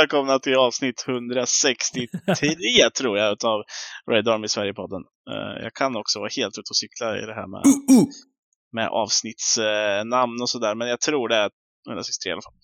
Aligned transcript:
Välkomna 0.00 0.38
till 0.38 0.56
avsnitt 0.56 1.04
163 1.08 2.06
tror 2.98 3.18
jag 3.18 3.32
utav 3.32 3.62
Red 4.10 4.28
Army 4.28 4.48
Sverige-podden. 4.48 5.02
Uh, 5.30 5.62
jag 5.62 5.74
kan 5.74 5.96
också 5.96 6.18
vara 6.18 6.30
helt 6.36 6.58
ute 6.58 6.70
och 6.70 6.76
cykla 6.76 7.18
i 7.18 7.26
det 7.26 7.34
här 7.34 7.46
med, 7.46 7.62
Uh, 7.66 7.98
uh. 7.98 8.06
med 8.72 8.88
avsnittsnamn 8.88 10.42
och 10.42 10.50
sådär, 10.50 10.74
men 10.74 10.88
jag 10.88 11.00
tror 11.00 11.28
det 11.28 11.36
är 11.36 11.50
163 11.88 12.30
i 12.30 12.32
alla 12.32 12.42
fall. 12.42 12.54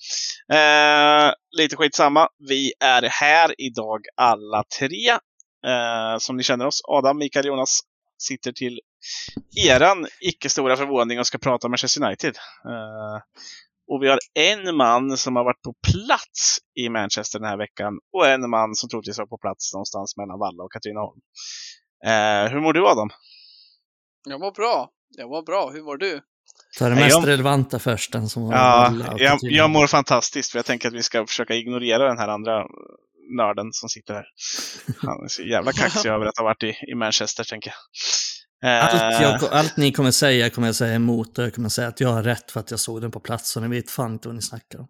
Uh, 0.56 1.34
lite 1.58 1.76
skitsamma. 1.76 2.28
Vi 2.48 2.72
är 2.80 3.02
här 3.02 3.54
idag 3.58 4.00
alla 4.16 4.64
tre. 4.78 5.12
Uh, 5.66 6.18
som 6.18 6.36
ni 6.36 6.42
känner 6.42 6.66
oss, 6.66 6.80
Adam, 6.88 7.18
Mikael, 7.18 7.46
Jonas, 7.46 7.80
sitter 8.18 8.52
till 8.52 8.80
eran 9.68 10.06
icke 10.20 10.48
stora 10.48 10.76
förvåning 10.76 11.18
och 11.18 11.26
ska 11.26 11.38
prata 11.38 11.68
Manchester 11.68 12.04
United. 12.04 12.34
Uh, 12.66 13.20
och 13.88 14.02
vi 14.02 14.08
har 14.08 14.18
en 14.34 14.76
man 14.76 15.16
som 15.16 15.36
har 15.36 15.44
varit 15.44 15.62
på 15.62 15.74
plats 15.92 16.58
i 16.80 16.88
Manchester 16.88 17.38
den 17.38 17.48
här 17.48 17.56
veckan 17.58 17.92
och 18.12 18.26
en 18.26 18.50
man 18.50 18.74
som 18.74 18.88
troligtvis 18.88 19.18
var 19.18 19.26
på 19.26 19.38
plats 19.38 19.74
någonstans 19.74 20.16
mellan 20.16 20.38
Valla 20.38 20.62
och 20.64 20.72
Katrineholm. 20.72 21.20
Eh, 22.06 22.52
hur 22.52 22.60
mår 22.60 22.72
du 22.72 22.86
Adam? 22.88 23.08
Jag 24.28 24.40
mår 24.40 24.52
bra. 24.52 24.90
Jag 25.16 25.28
mår 25.28 25.42
bra. 25.42 25.70
Hur 25.70 25.82
mår 25.82 25.96
du? 25.96 26.20
Ta 26.78 26.88
det 26.88 26.94
mest 26.94 27.10
jag- 27.10 27.26
relevanta 27.26 27.78
först, 27.78 28.12
den 28.12 28.28
som 28.28 28.46
var 28.46 28.52
Ja, 28.54 28.94
jag, 29.16 29.38
jag 29.42 29.70
mår 29.70 29.86
fantastiskt 29.86 30.52
för 30.52 30.58
jag 30.58 30.66
tänker 30.66 30.88
att 30.88 30.94
vi 30.94 31.02
ska 31.02 31.26
försöka 31.26 31.54
ignorera 31.54 32.08
den 32.08 32.18
här 32.18 32.28
andra 32.28 32.66
nörden 33.36 33.72
som 33.72 33.88
sitter 33.88 34.14
här. 34.14 34.24
Han 34.98 35.24
är 35.24 35.28
så 35.28 35.42
jävla 35.42 35.72
kaxig 35.72 36.08
över 36.14 36.26
att 36.26 36.38
ha 36.38 36.44
varit 36.44 36.62
i, 36.62 36.74
i 36.92 36.94
Manchester, 36.94 37.44
tänker 37.44 37.70
jag. 37.70 37.76
Eh, 38.64 38.84
Allt, 38.84 39.20
jag, 39.22 39.44
allt 39.52 39.76
ni 39.76 39.92
kommer 39.92 40.10
säga 40.10 40.50
kommer 40.50 40.68
jag 40.68 40.74
säga 40.74 40.94
emot 40.94 41.38
och 41.38 41.44
jag 41.44 41.54
kommer 41.54 41.68
säga 41.68 41.88
att 41.88 42.00
jag 42.00 42.08
har 42.08 42.22
rätt 42.22 42.50
för 42.50 42.60
att 42.60 42.70
jag 42.70 42.80
såg 42.80 43.00
den 43.00 43.10
på 43.10 43.20
plats 43.20 43.56
och 43.56 43.62
ni 43.62 43.68
vet 43.68 43.90
fan 43.90 44.12
inte 44.12 44.28
vad 44.28 44.34
ni 44.34 44.42
snackar 44.42 44.78
om. 44.78 44.86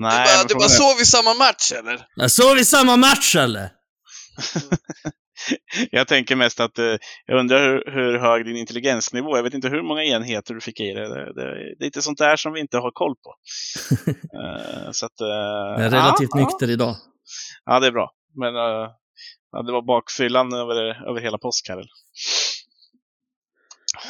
nej, 0.00 0.26
du 0.28 0.34
bara, 0.38 0.44
du 0.48 0.54
bara 0.54 0.64
är- 0.64 0.68
sov 0.68 1.00
i 1.00 1.04
samma 1.04 1.34
match 1.34 1.72
eller? 1.78 2.06
Jag 2.16 2.30
såg 2.30 2.56
vi 2.56 2.64
samma 2.64 2.96
match 2.96 3.36
eller? 3.36 3.70
jag 5.90 6.08
tänker 6.08 6.36
mest 6.36 6.60
att 6.60 6.78
eh, 6.78 6.84
jag 7.26 7.38
undrar 7.40 7.58
hur, 7.60 7.92
hur 7.92 8.18
hög 8.18 8.44
din 8.44 8.56
intelligensnivå 8.56 9.32
är. 9.32 9.36
Jag 9.38 9.42
vet 9.44 9.54
inte 9.54 9.68
hur 9.68 9.82
många 9.82 10.04
enheter 10.04 10.54
du 10.54 10.60
fick 10.60 10.80
i 10.80 10.92
dig. 10.92 11.08
Det, 11.08 11.34
det, 11.34 11.74
det 11.78 11.84
är 11.84 11.86
inte 11.86 12.02
sånt 12.02 12.18
där 12.18 12.36
som 12.36 12.52
vi 12.52 12.60
inte 12.60 12.78
har 12.78 12.90
koll 12.90 13.14
på. 13.14 13.34
Eh, 14.40 14.90
så 14.92 15.06
att, 15.06 15.20
eh, 15.20 15.26
Jag 15.76 15.80
är 15.84 15.90
relativt 15.90 16.28
ja, 16.32 16.40
nykter 16.40 16.70
idag. 16.70 16.96
Ja, 17.64 17.80
det 17.80 17.86
är 17.86 17.90
bra. 17.92 18.10
Men 18.40 18.56
eh, 18.56 18.88
ja, 19.52 19.62
det 19.66 19.72
var 19.72 19.82
bakfyllan 19.86 20.52
över, 20.52 21.08
över 21.10 21.20
hela 21.20 21.38
påsk 21.38 21.68
här. 21.68 21.74
eller? 21.76 21.88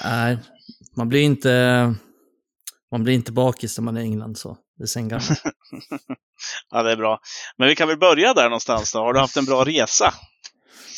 Nej, 0.04 0.38
man 0.96 1.08
blir 1.08 1.22
inte... 1.22 1.94
Man 2.92 3.04
blir 3.04 3.14
inte 3.14 3.32
bakis 3.32 3.78
när 3.78 3.84
man 3.84 3.96
är 3.96 4.00
i 4.00 4.04
England 4.04 4.38
så. 4.38 4.56
Det 4.78 4.82
är 4.84 4.86
sen 4.86 5.08
gammalt. 5.08 5.42
ja, 6.70 6.82
det 6.82 6.92
är 6.92 6.96
bra. 6.96 7.18
Men 7.58 7.68
vi 7.68 7.76
kan 7.76 7.88
väl 7.88 7.98
börja 7.98 8.34
där 8.34 8.44
någonstans 8.44 8.92
då. 8.92 8.98
Har 8.98 9.12
du 9.12 9.20
haft 9.20 9.36
en 9.36 9.44
bra 9.44 9.64
resa? 9.64 10.14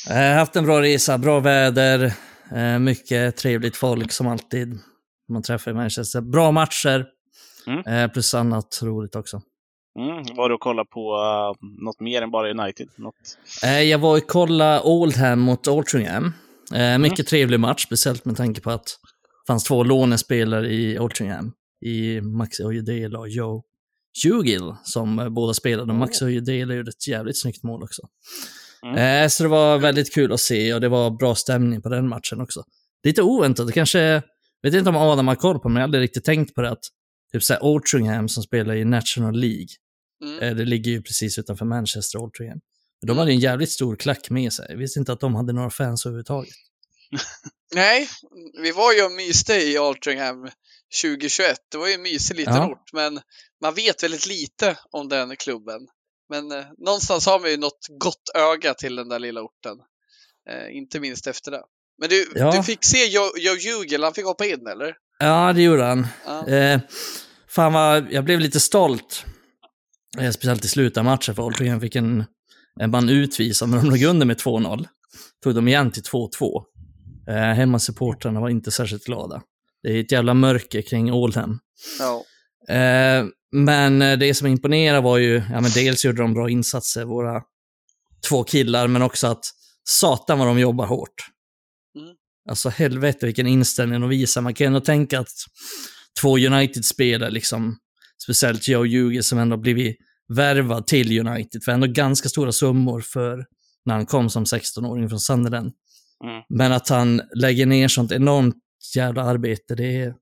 Jag 0.09 0.15
har 0.15 0.35
haft 0.39 0.57
en 0.57 0.65
bra 0.65 0.83
resa, 0.83 1.19
bra 1.19 1.41
väder, 1.41 2.13
eh, 2.55 2.79
mycket 2.79 3.37
trevligt 3.37 3.77
folk 3.77 4.13
som 4.13 4.27
alltid 4.27 4.79
man 5.29 5.43
träffar 5.43 5.71
i 5.71 5.75
Manchester. 5.75 6.21
Bra 6.21 6.51
matcher, 6.51 7.07
Mm. 7.67 7.87
eh, 7.87 8.13
plus 8.13 8.35
annat 8.35 8.81
roligt 8.83 9.17
också. 9.17 9.41
Mm, 9.99 10.37
var 10.37 10.49
du 10.49 10.55
och 10.55 10.61
kollade 10.61 10.89
på 10.89 11.15
uh, 11.17 11.69
något 11.85 12.01
mer 12.01 12.23
än 12.23 12.31
bara 12.31 12.51
United? 12.51 12.89
Något... 12.97 13.15
Eh, 13.65 13.81
jag 13.83 13.99
var 13.99 14.17
och 14.17 14.27
kollade 14.27 14.81
Oldham 14.81 15.41
mot 15.41 15.69
Altrincham. 15.69 16.33
Eh, 16.75 16.99
mycket 16.99 17.27
trevlig 17.27 17.61
match, 17.61 17.85
speciellt 17.85 18.25
med 18.25 18.37
tanke 18.37 18.61
på 18.61 18.71
att 18.71 18.85
det 18.85 19.47
fanns 19.53 19.65
två 19.65 19.85
lånespelare 19.85 20.73
i 20.73 20.99
Altrincham. 20.99 21.53
I 21.85 22.21
Maxi 22.21 22.65
Ojedele 22.65 23.19
och 23.19 23.29
Joe 23.29 23.63
Hugill, 24.25 24.75
som 24.83 25.19
eh, 25.19 25.29
båda 25.29 25.55
spelade. 25.55 25.93
Och 25.93 25.99
Maxi 25.99 26.25
Ojedele 26.25 26.75
gjorde 26.75 26.89
ett 26.89 27.09
jävligt 27.09 27.41
snyggt 27.41 27.63
mål 27.63 27.83
också. 27.83 28.03
Mm. 28.87 29.25
Eh, 29.25 29.29
så 29.29 29.43
det 29.43 29.49
var 29.49 29.79
väldigt 29.79 30.15
kul 30.15 30.33
att 30.33 30.41
se 30.41 30.75
och 30.75 30.81
det 30.81 30.89
var 30.89 31.11
bra 31.11 31.35
stämning 31.35 31.83
på 31.83 31.89
den 31.89 32.09
matchen 32.09 32.41
också. 32.41 32.65
Lite 33.05 33.23
oväntat, 33.23 33.67
det 33.67 33.73
kanske, 33.73 34.23
vet 34.63 34.75
inte 34.75 34.91
om 34.91 34.97
Adam 34.97 35.29
har 35.29 35.35
koll 35.35 35.59
på, 35.59 35.69
men 35.69 35.81
jag 35.81 35.89
hade 35.89 36.01
riktigt 36.01 36.25
tänkt 36.25 36.55
på 36.55 36.63
det 36.63 36.71
att 36.71 36.85
typ 37.33 37.43
såhär 37.43 37.75
Altrincham 37.75 38.29
som 38.29 38.43
spelar 38.43 38.75
i 38.75 38.85
National 38.85 39.35
League, 39.41 39.67
Mm. 40.25 40.39
Eh, 40.43 40.57
Det 40.57 40.65
ligger 40.65 40.91
ju 40.91 41.03
precis 41.03 41.39
utanför 41.39 41.65
Manchester, 41.65 42.25
Altrincham. 42.25 42.61
De 43.07 43.19
hade 43.19 43.31
en 43.31 43.39
jävligt 43.39 43.71
stor 43.71 43.97
klack 43.97 44.31
med 44.31 44.53
sig. 44.53 44.67
Jag 44.69 44.77
visste 44.77 44.99
inte 44.99 45.13
att 45.13 45.21
de 45.21 45.35
hade 45.35 45.53
några 45.53 45.71
fans 45.71 46.07
överhuvudtaget. 46.07 46.55
Nej, 47.75 48.09
vi 48.63 48.73
var 48.73 48.93
ju 48.93 49.03
och 49.05 49.13
myste 49.13 49.55
i 49.55 49.79
Altringham 49.79 50.49
2021. 51.03 51.57
Det 51.73 51.79
var 51.79 51.87
ju 51.89 51.93
en 51.95 52.03
mysig 52.03 52.37
liten 52.37 52.55
Ja. 52.55 52.69
ort, 52.71 52.93
men 52.93 53.21
man 53.63 53.75
vet 53.75 54.03
väldigt 54.03 54.27
lite 54.27 54.79
om 54.91 55.09
den 55.09 55.37
klubben. 55.37 55.81
Men 56.31 56.53
eh, 56.53 56.65
någonstans 56.79 57.27
har 57.27 57.41
man 57.41 57.51
ju 57.51 57.57
något 57.57 57.87
gott 58.01 58.23
öga 58.35 58.75
till 58.75 58.97
den 58.97 59.09
där 59.09 59.19
lilla 59.19 59.41
orten. 59.41 59.77
Eh, 60.51 60.77
inte 60.77 61.01
minst 61.01 61.27
efter 61.27 61.51
det. 61.51 61.63
Men 62.01 62.09
du, 62.09 62.33
Ja. 62.35 62.53
du 62.53 62.63
fick 62.63 62.85
se 62.85 63.07
Joe, 63.07 63.31
Joe 63.39 63.55
Hugel, 63.79 64.03
han 64.05 64.15
fick 64.15 64.25
hoppa 64.25 64.47
in 64.47 64.67
eller? 64.67 64.95
Ja, 65.19 65.53
det 65.53 65.63
gjorde 65.63 65.85
han. 65.85 66.07
Ja. 66.27 66.49
Eh, 66.49 66.81
fan 67.49 67.73
vad, 67.73 68.07
jag 68.13 68.25
blev 68.25 68.41
lite 68.41 68.61
stolt. 68.61 69.25
Eh, 70.19 70.31
speciellt 70.31 70.65
i 70.65 70.69
slutet 70.69 70.99
av 70.99 71.05
matchen, 71.05 71.35
för 71.35 71.43
Altrincham 71.47 71.81
fick 71.81 71.97
en 71.97 72.25
man 72.77 73.09
utvisad, 73.09 73.69
men 73.69 73.85
de 73.85 73.91
låg 73.91 74.03
under 74.03 74.27
med 74.27 74.37
2-0. 74.37 74.87
Tog 75.43 75.55
de 75.55 75.69
igen 75.69 75.91
till 75.91 76.03
2-2. 76.03 76.63
Eh, 77.29 77.35
hemmasupportrarna 77.35 78.41
var 78.41 78.49
inte 78.49 78.71
särskilt 78.71 79.05
glada. 79.05 79.43
Det 79.83 79.89
är 79.89 80.01
ett 80.01 80.13
jävla 80.13 80.35
mörker 80.35 80.83
kring 80.83 81.13
Oldham. 81.13 81.59
Ja. 81.99 82.25
Eh, 82.75 83.25
men 83.53 83.99
det 83.99 84.35
som 84.35 84.47
imponerade 84.47 85.01
var 85.01 85.19
ju, 85.19 85.43
ja 85.51 85.61
men 85.61 85.71
dels 85.71 86.05
gjorde 86.05 86.23
de 86.23 86.35
bra 86.35 86.51
insatser, 86.51 87.05
våra 87.05 87.43
två 88.29 88.45
killar, 88.45 88.89
men 88.89 89.03
också 89.03 89.27
att 89.27 89.45
satan 89.85 90.39
vad 90.39 90.49
de 90.49 90.59
jobbar 90.59 90.87
hårt. 90.87 91.15
Mm. 91.97 92.15
Alltså 92.49 92.69
helvete 92.69 93.27
vilken 93.27 93.47
inställning 93.47 94.01
de 94.01 94.11
visar. 94.11 94.41
Man 94.41 94.55
kan 94.55 94.67
ändå 94.67 94.81
tänka 94.81 95.21
att 95.21 95.29
två 96.21 96.39
United-spelare, 96.39 97.31
liksom, 97.31 97.77
speciellt 98.23 98.69
Joe 98.69 98.87
Hugill 98.87 99.25
som 99.25 99.39
ändå 99.39 99.57
blivit 99.57 99.97
värvad 100.29 100.87
till 100.87 101.27
United, 101.27 101.65
för 101.65 101.73
ändå 101.73 101.87
ganska 101.87 102.29
stora 102.29 102.53
summor 102.53 103.01
för 103.01 103.47
när 103.85 103.95
han 103.95 104.07
kom 104.07 104.31
som 104.31 104.45
16-åring 104.45 105.09
från 105.09 105.21
Sunderland. 105.21 105.73
Mm. 106.25 106.43
Men 106.49 106.73
att 106.73 106.89
han 106.89 107.23
lägger 107.35 107.67
ner 107.67 107.89
sånt 107.89 108.13
enormt 108.13 108.57
jävla 108.97 109.23
arbete, 109.23 109.75
det 109.75 109.97
är, 109.97 110.15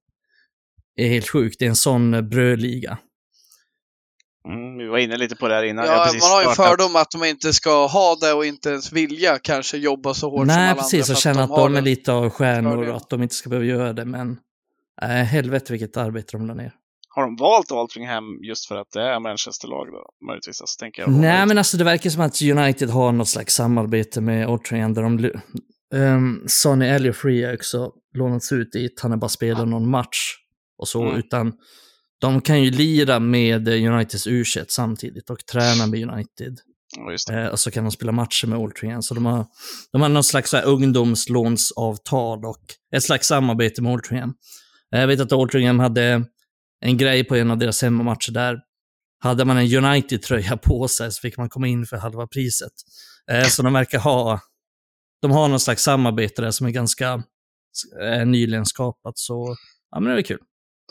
är 0.96 1.08
helt 1.08 1.28
sjukt. 1.28 1.58
Det 1.58 1.64
är 1.64 1.68
en 1.68 1.76
sån 1.76 2.28
brödliga. 2.28 2.98
Mm, 4.48 4.78
vi 4.78 4.86
var 4.86 4.98
inne 4.98 5.16
lite 5.16 5.36
på 5.36 5.48
det 5.48 5.54
här 5.54 5.62
innan. 5.62 5.86
Ja, 5.86 6.04
precis 6.04 6.22
man 6.22 6.30
har 6.30 6.42
ju 6.42 6.48
en 6.48 6.54
fördom 6.54 6.96
att 6.96 7.10
de 7.10 7.24
inte 7.24 7.52
ska 7.52 7.86
ha 7.86 8.16
det 8.20 8.32
och 8.32 8.46
inte 8.46 8.68
ens 8.68 8.92
vilja 8.92 9.38
kanske 9.38 9.76
jobba 9.76 10.14
så 10.14 10.30
hårt 10.30 10.38
som 10.38 10.46
Nej, 10.46 10.70
alla 10.70 10.80
precis. 10.80 10.94
andra. 10.94 11.02
Och 11.02 11.06
för 11.06 11.22
känna 11.22 11.42
att 11.44 11.56
de 11.56 11.76
är 11.76 11.82
lite 11.82 12.12
av 12.12 12.30
stjärnor 12.30 12.88
och 12.88 12.96
att 12.96 13.10
de 13.10 13.22
inte 13.22 13.34
ska 13.34 13.48
behöva 13.48 13.66
göra 13.66 13.92
det. 13.92 14.04
Men 14.04 14.38
äh, 15.02 15.08
helvete 15.08 15.72
vilket 15.72 15.96
arbete 15.96 16.36
de 16.36 16.46
la 16.46 16.54
ner. 16.54 16.72
Har 17.14 17.22
de 17.22 17.36
valt 17.36 17.72
Altringham 17.72 18.24
just 18.42 18.66
för 18.68 18.76
att 18.76 18.90
det 18.92 19.00
är 19.02 19.20
Manchester-lag 19.20 19.86
då? 19.92 20.26
Möjligtvis, 20.26 20.60
alltså, 20.60 20.78
tänker 20.78 21.02
jag. 21.02 21.10
Nej, 21.12 21.46
men 21.46 21.58
alltså 21.58 21.76
det 21.76 21.84
verkar 21.84 22.10
som 22.10 22.22
att 22.22 22.42
United 22.42 22.90
har 22.90 23.12
något 23.12 23.28
slags 23.28 23.54
samarbete 23.54 24.20
med 24.20 24.46
Altrincham 24.46 24.94
där 24.94 25.02
de... 25.02 25.30
Um, 25.94 26.44
Sonny 26.46 26.86
Elliot 26.86 27.16
har 27.22 27.54
också 27.54 27.90
lånats 28.14 28.52
ut 28.52 28.72
dit. 28.72 29.00
Han 29.00 29.10
har 29.10 29.18
bara 29.18 29.28
spelat 29.28 29.68
någon 29.68 29.90
match 29.90 30.34
och 30.78 30.88
så, 30.88 31.02
Mm. 31.04 31.16
utan 31.18 31.52
de 32.20 32.40
kan 32.40 32.62
ju 32.62 32.70
lira 32.70 33.18
med 33.20 33.68
eh, 33.68 33.92
Uniteds 33.94 34.26
u 34.26 34.44
samtidigt 34.68 35.30
och 35.30 35.38
träna 35.46 35.86
med 35.86 36.02
United. 36.12 36.58
Ja. 36.96 37.34
Eh, 37.34 37.46
och 37.46 37.58
så 37.60 37.70
kan 37.70 37.84
de 37.84 37.90
spela 37.90 38.12
matcher 38.12 38.46
med 38.46 38.58
Altrincham. 38.58 39.02
Så 39.02 39.14
de 39.14 39.26
har, 39.26 39.46
de 39.92 40.02
har 40.02 40.08
någon 40.08 40.24
slags 40.24 40.54
ungdomslånsavtal 40.54 42.44
och 42.44 42.62
ett 42.96 43.02
slags 43.02 43.26
samarbete 43.26 43.82
med 43.82 43.92
Altrincham. 43.92 44.34
Eh, 44.94 45.00
Jag 45.00 45.06
vet 45.06 45.20
att 45.20 45.32
Altrincham 45.32 45.78
hade 45.78 46.24
en 46.84 46.96
grej 46.96 47.24
på 47.24 47.36
en 47.36 47.50
av 47.50 47.58
deras 47.58 47.82
hemmamatcher 47.82 48.32
där 48.32 48.58
hade 49.22 49.44
man 49.44 49.56
en 49.56 49.84
United-tröja 49.84 50.56
på 50.56 50.88
sig 50.88 51.12
så 51.12 51.20
fick 51.20 51.36
man 51.36 51.48
komma 51.48 51.66
in 51.68 51.86
för 51.86 51.96
halva 51.96 52.26
priset. 52.26 52.72
Eh, 53.30 53.46
Så 53.46 53.62
de 53.62 53.72
verkar 53.72 53.98
ha, 53.98 54.40
de 55.22 55.30
har 55.30 55.48
någon 55.48 55.60
slags 55.60 55.82
samarbete 55.82 56.42
där 56.42 56.50
som 56.50 56.66
är 56.66 56.70
ganska 56.70 57.22
eh, 58.02 58.26
nyligen 58.26 58.66
skapat. 58.66 59.18
Så 59.18 59.56
ja, 59.90 60.00
men 60.00 60.12
det 60.14 60.20
är 60.20 60.22
kul. 60.22 60.38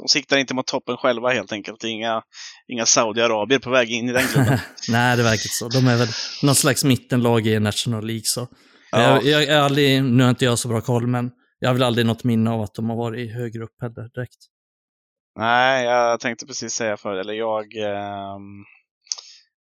De 0.01 0.07
siktar 0.07 0.37
inte 0.37 0.53
mot 0.53 0.67
toppen 0.67 0.97
själva 0.97 1.29
helt 1.29 1.51
enkelt. 1.51 1.83
Inga, 1.83 2.21
inga 2.67 2.85
Saudiarabier 2.85 3.59
på 3.59 3.69
väg 3.69 3.91
in 3.91 4.09
i 4.09 4.13
den 4.13 4.27
klubben. 4.27 4.59
Nej, 4.89 5.17
det 5.17 5.23
verkar 5.23 5.33
inte 5.33 5.47
så. 5.49 5.67
De 5.69 5.87
är 5.87 5.97
väl 5.97 6.07
någon 6.43 6.55
slags 6.55 6.83
mittenlag 6.83 7.47
i 7.47 7.59
National 7.59 8.05
League. 8.05 8.23
Så. 8.25 8.47
Ja. 8.91 9.01
Jag, 9.01 9.25
jag, 9.25 9.43
jag 9.43 9.65
aldrig, 9.65 10.03
nu 10.03 10.23
har 10.23 10.29
inte 10.29 10.45
jag 10.45 10.59
så 10.59 10.67
bra 10.67 10.81
koll, 10.81 11.07
men 11.07 11.31
jag 11.59 11.69
har 11.69 11.73
väl 11.73 11.83
aldrig 11.83 12.05
något 12.05 12.23
minne 12.23 12.49
av 12.49 12.61
att 12.61 12.73
de 12.73 12.89
har 12.89 12.97
varit 12.97 13.33
högre 13.33 13.63
upp 13.63 13.75
heller 13.81 14.09
direkt. 14.13 14.37
Nej, 15.35 15.85
jag 15.85 16.19
tänkte 16.19 16.45
precis 16.45 16.73
säga 16.73 16.97
för 16.97 17.15
eller 17.15 17.33
jag 17.33 17.75
ehm, 17.75 18.63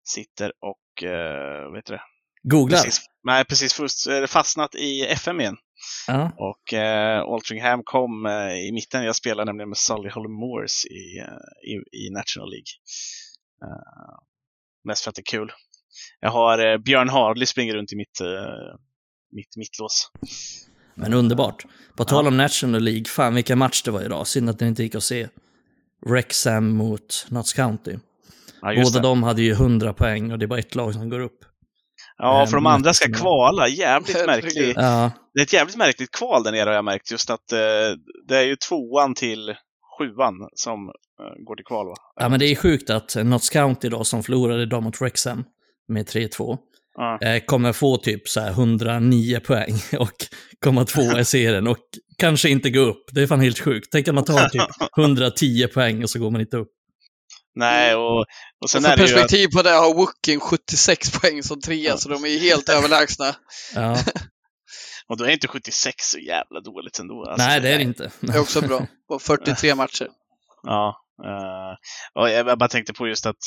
sitter 0.04 0.52
och, 0.60 1.04
uh, 1.04 1.74
vet 1.74 1.86
du 1.86 1.94
det? 1.94 2.02
Googlar. 2.44 2.78
Precis, 2.78 3.06
nej, 3.24 3.46
precis 3.46 4.08
eh, 4.08 4.26
fastnat 4.26 4.76
i 4.76 5.02
FM 5.02 5.42
igen. 5.42 5.58
Ja. 6.08 6.32
Och 6.38 6.74
uh, 6.74 7.34
Altringham 7.34 7.82
kom 7.84 8.26
eh, 8.26 8.54
i 8.54 8.72
mitten. 8.74 9.04
Jag 9.04 9.16
spelar 9.16 9.46
nämligen 9.46 9.70
med 9.70 9.78
Solihull 9.78 10.28
Moors 10.28 10.86
i, 10.86 11.20
eh, 11.20 11.72
i, 11.72 12.06
i 12.06 12.10
National 12.10 12.50
League. 12.50 12.72
Eh, 13.64 14.18
mest 14.84 15.04
för 15.04 15.10
att 15.10 15.16
det 15.16 15.22
är 15.22 15.38
kul. 15.38 15.52
Jag 16.20 16.32
har 16.32 16.72
eh, 16.72 16.78
Björn 16.78 17.10
Hardley 17.10 17.46
springer 17.46 17.76
runt 17.76 17.94
i 17.94 17.96
mitt, 17.96 18.22
eh, 18.22 18.78
mitt 19.32 19.58
mittlås. 19.58 20.12
Men 20.96 21.14
underbart. 21.14 21.66
På 21.98 22.04
tal 22.06 22.28
om 22.28 22.38
National 22.38 22.82
League, 22.82 23.06
fan 23.06 23.36
vilken 23.36 23.58
match 23.58 23.84
det 23.84 23.92
var 23.92 24.02
idag. 24.02 24.28
Synd 24.28 24.50
att 24.50 24.60
den 24.60 24.68
inte 24.68 24.84
gick 24.84 24.96
att 24.96 25.04
se. 25.04 25.28
Wrexham 26.06 26.70
mot 26.78 27.26
Notts 27.30 27.54
County. 27.54 27.98
Ja, 28.62 28.74
Båda 28.84 28.90
det. 28.90 29.00
de 29.00 29.24
hade 29.24 29.42
ju 29.42 29.52
100 29.52 29.94
poäng 29.94 30.32
och 30.32 30.40
det 30.40 30.46
är 30.46 30.48
bara 30.48 30.60
ett 30.60 30.76
lag 30.76 30.94
som 30.94 31.10
går 31.10 31.20
upp. 31.20 31.40
Ja, 32.18 32.46
för 32.46 32.54
de 32.58 32.64
men- 32.64 32.72
andra 32.74 32.94
ska 32.94 33.14
kvala. 33.14 33.68
Jävligt 33.68 34.26
märkligt. 34.26 34.76
Ja, 34.76 35.12
Det 35.34 35.40
är 35.40 35.44
ett 35.44 35.54
jävligt 35.54 35.76
märkligt 35.78 36.12
kval 36.12 36.44
där 36.44 36.52
nere 36.52 36.70
har 36.70 36.76
jag 36.76 36.86
märkt. 36.86 37.12
Just 37.12 37.30
att 37.30 37.52
eh, 37.52 37.58
det 38.28 38.38
är 38.38 38.42
ju 38.46 38.56
tvåan 38.56 39.14
till 39.16 39.56
sjuan 40.00 40.34
som 40.56 40.88
eh, 40.88 41.44
går 41.46 41.56
till 41.56 41.66
kval 41.66 41.88
va? 41.88 41.94
ja 42.16 42.30
men 42.30 42.40
det 42.40 42.46
är 42.46 42.56
sjukt 42.56 42.90
att 42.90 43.16
Notts 43.26 43.50
County 43.50 43.90
då, 43.90 44.04
som 44.04 44.24
förlorade 44.24 44.64
idag 44.64 44.84
mot 44.84 45.02
Wrexham 45.02 45.44
med 45.88 46.06
3-2, 46.06 46.58
Ja. 46.98 47.20
eh, 47.22 47.44
kommer 47.46 47.74
få 47.74 47.98
typ 47.98 48.28
så 48.28 48.40
här 48.40 48.50
109 48.50 49.40
poäng 49.40 49.74
och 50.00 50.26
komma 50.64 50.86
tvåa 50.86 51.20
i 51.20 51.26
serien 51.26 51.68
och 51.68 51.78
kanske 52.18 52.50
inte 52.50 52.70
gå 52.70 52.80
upp. 52.80 53.04
Det 53.12 53.22
är 53.22 53.28
fan 53.28 53.42
helt 53.42 53.60
sjukt. 53.60 53.88
Tänk 53.92 54.08
att 54.08 54.16
man 54.16 54.26
tar 54.26 54.50
typ 54.50 54.62
110 54.98 55.68
poäng 55.68 56.04
och 56.04 56.10
så 56.10 56.20
går 56.20 56.32
man 56.32 56.42
inte 56.42 56.58
upp. 56.58 56.70
Nej, 57.56 57.96
och, 57.96 58.26
och 58.62 58.70
sen 58.70 58.82
för 58.82 58.90
är 58.90 58.98
det 58.98 59.04
ju 59.04 59.06
att, 59.06 59.14
perspektiv 59.14 59.48
på 59.48 59.62
det 59.62 59.70
har 59.70 59.94
Wookien 59.94 60.40
76 60.40 61.12
poäng 61.20 61.44
som 61.44 61.62
trea, 61.62 61.98
så 61.98 62.10
de 62.10 62.24
är 62.24 62.28
ju 62.28 62.40
helt 62.40 62.70
överlägsna. 62.70 63.36
Ja. 63.76 63.98
och 65.08 65.18
då 65.18 65.24
är 65.24 65.30
inte 65.30 65.48
76 65.48 65.96
så 66.00 66.20
jävla 66.20 66.62
dåligt 66.62 67.00
ändå. 67.00 67.26
Alltså, 67.30 67.48
Nej, 67.48 67.62
det 67.62 67.70
är 67.70 67.78
det 67.78 67.84
inte. 67.84 68.12
Det 68.20 68.34
är 68.34 68.40
också 68.40 68.62
bra. 68.62 68.88
På 69.08 69.20
43 69.20 69.76
matcher. 69.76 70.08
Ja. 70.64 70.96
eh, 71.26 72.22
och 72.22 72.30
jag 72.30 72.58
bara 72.60 72.70
tänkte 72.70 72.94
på 72.94 73.08
just 73.08 73.26
att 73.26 73.38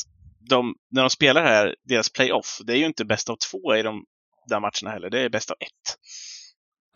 de, 0.49 0.75
när 0.91 1.03
de 1.03 1.11
spelar 1.11 1.43
här, 1.43 1.75
deras 1.89 2.13
playoff, 2.13 2.59
det 2.67 2.73
är 2.73 2.77
ju 2.77 2.87
inte 2.87 3.05
bäst 3.05 3.31
av 3.31 3.37
två 3.51 3.77
i 3.77 3.83
de 3.83 4.05
där 4.49 4.61
matcherna 4.61 4.91
heller. 4.91 5.11
Det 5.11 5.21
är 5.21 5.29
bäst 5.29 5.51
av 5.51 5.57
ett. 5.61 5.99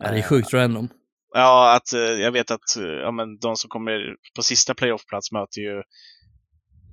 Ja, 0.03 0.11
det 0.11 0.17
är 0.17 0.21
sjukt 0.21 0.53
random. 0.53 0.89
Ja, 1.33 1.75
att 1.75 1.93
eh, 1.93 1.99
jag 1.99 2.31
vet 2.31 2.51
att 2.51 2.77
eh, 2.77 2.83
ja, 2.83 3.11
men 3.11 3.37
de 3.37 3.55
som 3.55 3.69
kommer 3.69 4.15
på 4.35 4.43
sista 4.43 4.73
playoffplats 4.73 5.31
möter 5.31 5.61
ju 5.61 5.83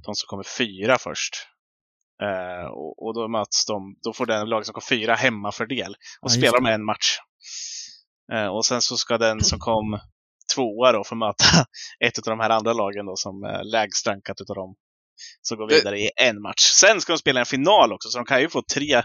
de 0.06 0.14
som 0.14 0.26
kommer 0.26 0.44
fyra 0.58 0.98
först. 0.98 1.34
Eh, 2.22 2.66
och, 2.66 3.06
och 3.06 3.14
då 3.14 3.28
möts 3.28 3.66
de, 3.66 3.96
då 4.02 4.12
får 4.12 4.26
den 4.26 4.48
lag 4.48 4.66
som 4.66 4.72
kom 4.72 4.82
fyra 4.88 5.14
hemmafördel 5.14 5.94
och 6.20 6.30
Ja, 6.30 6.34
spelar 6.34 6.60
de 6.60 6.66
en 6.66 6.84
match. 6.84 7.18
Eh, 8.32 8.46
och 8.46 8.66
sen 8.66 8.82
så 8.82 8.96
ska 8.96 9.18
den 9.18 9.40
som 9.40 9.58
kom 9.58 9.98
tvåa 10.54 10.92
då 10.92 11.04
få 11.04 11.14
möta 11.14 11.44
ett 12.04 12.18
av 12.18 12.24
de 12.24 12.40
här 12.40 12.50
andra 12.50 12.72
lagen 12.72 13.06
då 13.06 13.16
som 13.16 13.44
är 13.44 13.64
lägst 13.64 14.06
rankat 14.06 14.40
utav 14.40 14.56
dem. 14.56 14.74
Som 15.42 15.58
går 15.58 15.68
Det- 15.68 15.74
vidare 15.74 16.00
i 16.00 16.10
en 16.16 16.42
match. 16.42 16.62
Sen 16.80 17.00
ska 17.00 17.12
de 17.12 17.18
spela 17.18 17.40
en 17.40 17.46
final 17.46 17.92
också, 17.92 18.08
så 18.08 18.18
de 18.18 18.24
kan 18.24 18.40
ju 18.40 18.48
få 18.48 18.62
tre 18.74 19.02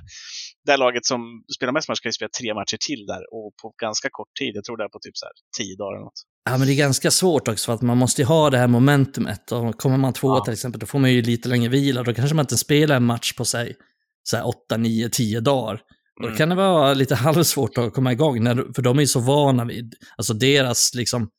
det 0.66 0.78
laget 0.78 1.06
som 1.06 1.22
spelar 1.56 1.74
mest 1.74 1.88
matcher 1.90 2.02
kan 2.02 2.10
ju 2.10 2.14
spela 2.14 2.30
tre 2.42 2.54
matcher 2.54 2.78
till 2.88 3.06
där 3.06 3.22
och 3.34 3.54
på 3.62 3.74
ganska 3.82 4.08
kort 4.12 4.28
tid. 4.40 4.52
Jag 4.56 4.64
tror 4.64 4.78
det 4.78 4.84
är 4.84 4.88
på 4.90 5.00
typ 5.02 5.18
så 5.18 5.26
här 5.26 5.32
tio 5.58 5.76
dagar 5.76 5.96
eller 5.96 6.04
något. 6.06 6.22
Ja, 6.50 6.58
men 6.58 6.68
det 6.68 6.74
är 6.74 6.78
ganska 6.78 7.12
svårt 7.12 7.48
också 7.48 7.66
för 7.66 7.74
att 7.74 7.82
man 7.82 7.98
måste 7.98 8.22
ju 8.22 8.26
ha 8.26 8.50
det 8.50 8.58
här 8.58 8.68
momentumet. 8.68 9.52
Och 9.52 9.76
kommer 9.78 9.98
man 9.98 10.14
tvåa 10.14 10.38
Ja. 10.38 10.44
till 10.44 10.54
exempel, 10.54 10.80
då 10.80 10.86
får 10.86 11.00
man 11.00 11.12
ju 11.14 11.22
lite 11.22 11.50
längre 11.50 11.70
vila. 11.70 12.04
Då 12.04 12.14
kanske 12.14 12.36
man 12.36 12.44
inte 12.44 12.58
spelar 12.58 12.96
en 12.96 13.04
match 13.06 13.34
på 13.34 13.46
sig 13.46 13.76
så 14.24 14.38
här 14.38 14.48
8, 14.48 14.78
9, 14.78 15.10
10 15.10 15.40
dagar. 15.40 15.74
Och 15.74 16.24
Mm. 16.24 16.32
Då 16.32 16.38
kan 16.38 16.50
det 16.50 16.56
vara 16.56 16.94
lite 16.94 17.16
halvsvårt 17.26 17.78
att 17.78 17.94
komma 17.94 18.12
igång, 18.12 18.44
när, 18.44 18.74
för 18.76 18.82
de 18.82 18.98
är 18.98 19.02
ju 19.02 19.08
så 19.08 19.20
vana 19.20 19.66
vid, 19.66 19.94
alltså 20.18 20.34
deras 20.34 20.94
liksom, 20.96 21.30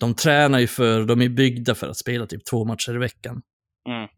de 0.00 0.14
tränar 0.14 0.58
ju 0.58 0.66
för, 0.66 1.04
de 1.04 1.22
är 1.22 1.28
byggda 1.28 1.74
för 1.74 1.88
att 1.88 1.96
spela 1.96 2.26
typ 2.26 2.44
två 2.50 2.64
matcher 2.64 2.94
i 2.94 2.98
veckan. 2.98 3.42
Mm. 3.88 4.08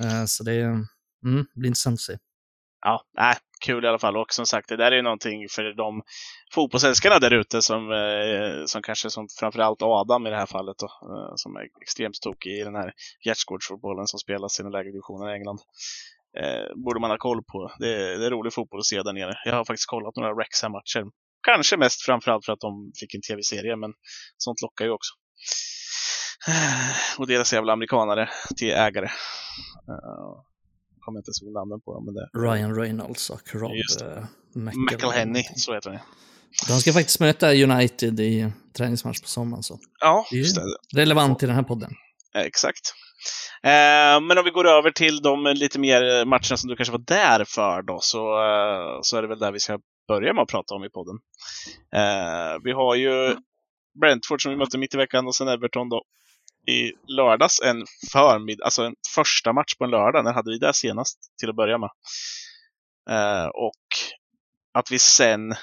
Eh, 0.00 0.24
så 0.26 0.44
det 0.44 0.60
mm, 0.60 1.46
blir 1.54 1.68
intressant 1.68 1.94
att 1.94 2.00
se. 2.00 2.16
Ja, 2.86 3.02
nej, 3.16 3.36
kul 3.64 3.84
i 3.84 3.88
alla 3.88 3.98
fall. 3.98 4.16
Och 4.16 4.32
som 4.32 4.46
sagt, 4.46 4.68
det 4.68 4.76
där 4.76 4.92
är 4.92 4.96
ju 4.96 5.02
någonting 5.02 5.48
för 5.48 5.74
de 5.74 6.02
fotbollsälskarna 6.54 7.18
där 7.18 7.34
ute 7.34 7.62
som, 7.62 7.92
eh, 7.92 8.64
som 8.66 8.82
kanske 8.82 9.10
som 9.10 9.28
framförallt 9.40 9.82
Adam 9.82 10.26
i 10.26 10.30
det 10.30 10.36
här 10.36 10.46
fallet 10.46 10.76
då, 10.78 10.86
eh, 10.86 11.32
som 11.36 11.56
är 11.56 11.68
extremt 11.82 12.20
tokig 12.22 12.52
i 12.60 12.64
den 12.64 12.74
här 12.74 12.92
hjärtskårdsfotbollen 13.26 14.06
som 14.06 14.18
spelas 14.18 14.60
i 14.60 14.62
den 14.62 14.72
lägre 14.72 14.90
divisionen 14.90 15.30
i 15.30 15.32
England. 15.32 15.58
Eh, 16.40 16.84
borde 16.84 17.00
man 17.00 17.10
ha 17.10 17.18
koll 17.18 17.42
på. 17.52 17.72
Det 17.78 17.94
är, 17.94 18.18
det 18.18 18.26
är 18.26 18.30
rolig 18.30 18.52
fotboll 18.52 18.80
att 18.80 18.86
se 18.86 19.02
där 19.02 19.12
nere. 19.12 19.34
Jag 19.44 19.54
har 19.54 19.64
faktiskt 19.64 19.90
kollat 19.90 20.16
några 20.16 20.32
Rexham-matcher, 20.32 21.04
Kanske 21.44 21.76
mest 21.76 22.02
framförallt 22.02 22.44
för 22.44 22.52
att 22.52 22.60
de 22.60 22.92
fick 23.00 23.14
en 23.14 23.20
tv-serie, 23.28 23.76
men 23.76 23.90
sånt 24.36 24.62
lockar 24.62 24.84
ju 24.84 24.90
också. 24.90 25.12
Och 27.18 27.26
deras 27.26 27.52
jävla 27.52 27.72
amerikanare 27.72 28.28
till 28.56 28.70
ägare. 28.70 29.06
Uh, 29.88 30.42
kommer 31.00 31.18
inte 31.18 31.28
ens 31.28 31.42
ihåg 31.42 31.52
namnen 31.52 31.80
på 31.80 31.94
dem, 31.94 32.04
men 32.04 32.14
det 32.14 32.28
Ryan 32.38 32.74
Reynolds 32.74 33.30
och 33.30 33.54
Rob 33.54 33.72
eh, 34.02 34.24
McElhenney, 34.54 35.44
så 35.56 35.74
heter 35.74 35.90
han. 35.90 35.98
De 36.68 36.80
ska 36.80 36.92
faktiskt 36.92 37.20
möta 37.20 37.54
United 37.54 38.20
i 38.20 38.52
träningsmatch 38.76 39.20
på 39.20 39.28
sommaren. 39.28 39.62
Så. 39.62 39.78
Ja, 40.00 40.26
Det 40.30 40.36
är 40.36 40.38
just 40.38 40.56
det. 40.56 41.00
Relevant 41.00 41.42
i 41.42 41.46
den 41.46 41.54
här 41.54 41.62
podden. 41.62 41.90
Exakt. 42.34 42.94
Eh, 43.62 44.20
men 44.20 44.38
om 44.38 44.44
vi 44.44 44.50
går 44.50 44.66
över 44.68 44.90
till 44.90 45.22
de 45.22 45.44
lite 45.44 45.78
mer 45.78 46.24
matcherna 46.24 46.56
som 46.56 46.70
du 46.70 46.76
kanske 46.76 46.92
var 46.92 47.04
där 47.06 47.44
för 47.48 47.82
då, 47.82 47.98
så, 48.00 48.18
eh, 48.18 48.98
så 49.02 49.16
är 49.16 49.22
det 49.22 49.28
väl 49.28 49.38
där 49.38 49.52
vi 49.52 49.60
ska 49.60 49.78
börja 50.08 50.32
med 50.32 50.42
att 50.42 50.48
prata 50.48 50.74
om 50.74 50.84
i 50.84 50.90
podden. 50.90 51.16
Eh, 51.94 52.58
vi 52.64 52.72
har 52.72 52.94
ju 52.94 53.36
Brentford 54.00 54.42
som 54.42 54.50
vi 54.52 54.58
mötte 54.58 54.78
mitt 54.78 54.94
i 54.94 54.96
veckan 54.96 55.26
och 55.26 55.34
sen 55.34 55.48
Everton 55.48 55.88
då 55.88 56.02
i 56.66 56.92
lördags 57.06 57.60
en 57.60 57.86
förmiddag, 58.12 58.64
alltså 58.64 58.82
en 58.82 58.94
första 59.14 59.52
match 59.52 59.74
på 59.74 59.84
en 59.84 59.90
lördag. 59.90 60.24
När 60.24 60.32
hade 60.32 60.50
vi 60.50 60.58
det 60.58 60.74
senast 60.74 61.18
till 61.38 61.50
att 61.50 61.56
börja 61.56 61.78
med? 61.78 61.90
Eh, 63.10 63.46
och 63.46 63.84
att 64.74 64.90
vi 64.90 64.98
sen 64.98 65.54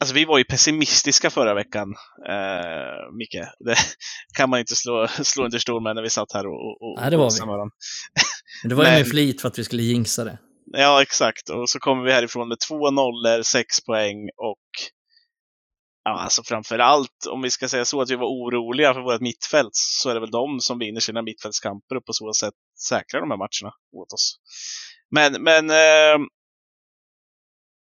Alltså 0.00 0.14
vi 0.14 0.24
var 0.24 0.38
ju 0.38 0.44
pessimistiska 0.44 1.30
förra 1.30 1.54
veckan, 1.54 1.94
eh, 2.28 3.12
Micke. 3.18 3.44
Det 3.58 3.76
kan 4.36 4.50
man 4.50 4.60
inte 4.60 4.76
slå, 4.76 5.08
slå 5.08 5.44
under 5.44 5.58
stol 5.58 5.82
med 5.82 5.94
när 5.94 6.02
vi 6.02 6.10
satt 6.10 6.32
här 6.32 6.46
och, 6.46 6.82
och, 6.82 7.00
Nej, 7.00 7.10
det 7.10 7.16
var 7.16 7.30
vi. 7.30 7.46
varandra. 7.46 7.74
Men 8.62 8.68
det 8.68 8.74
var 8.74 8.84
ju 8.84 8.90
med 8.90 9.08
flit 9.08 9.40
för 9.40 9.48
att 9.48 9.58
vi 9.58 9.64
skulle 9.64 9.82
jinxa 9.82 10.24
det. 10.24 10.38
Ja, 10.72 11.02
exakt. 11.02 11.48
Och 11.50 11.70
så 11.70 11.78
kommer 11.78 12.04
vi 12.04 12.12
härifrån 12.12 12.48
med 12.48 12.58
två 12.68 12.90
nollor, 12.90 13.42
sex 13.42 13.84
poäng 13.84 14.28
och 14.36 14.64
ja, 16.08 16.20
alltså 16.20 16.42
framför 16.42 16.78
allt 16.78 17.26
om 17.30 17.42
vi 17.42 17.50
ska 17.50 17.68
säga 17.68 17.84
så 17.84 18.00
att 18.00 18.10
vi 18.10 18.16
var 18.16 18.26
oroliga 18.26 18.94
för 18.94 19.00
vårt 19.00 19.20
mittfält 19.20 19.70
så 19.72 20.10
är 20.10 20.14
det 20.14 20.20
väl 20.20 20.30
de 20.30 20.60
som 20.60 20.78
vinner 20.78 21.00
sina 21.00 21.22
mittfältskamper 21.22 21.96
och 21.96 22.04
på 22.04 22.12
så 22.12 22.32
sätt 22.32 22.54
säkrar 22.88 23.20
de 23.20 23.30
här 23.30 23.38
matcherna 23.38 23.74
åt 23.92 24.12
oss. 24.12 24.36
Men, 25.10 25.42
men 25.42 25.70
eh, 25.70 26.26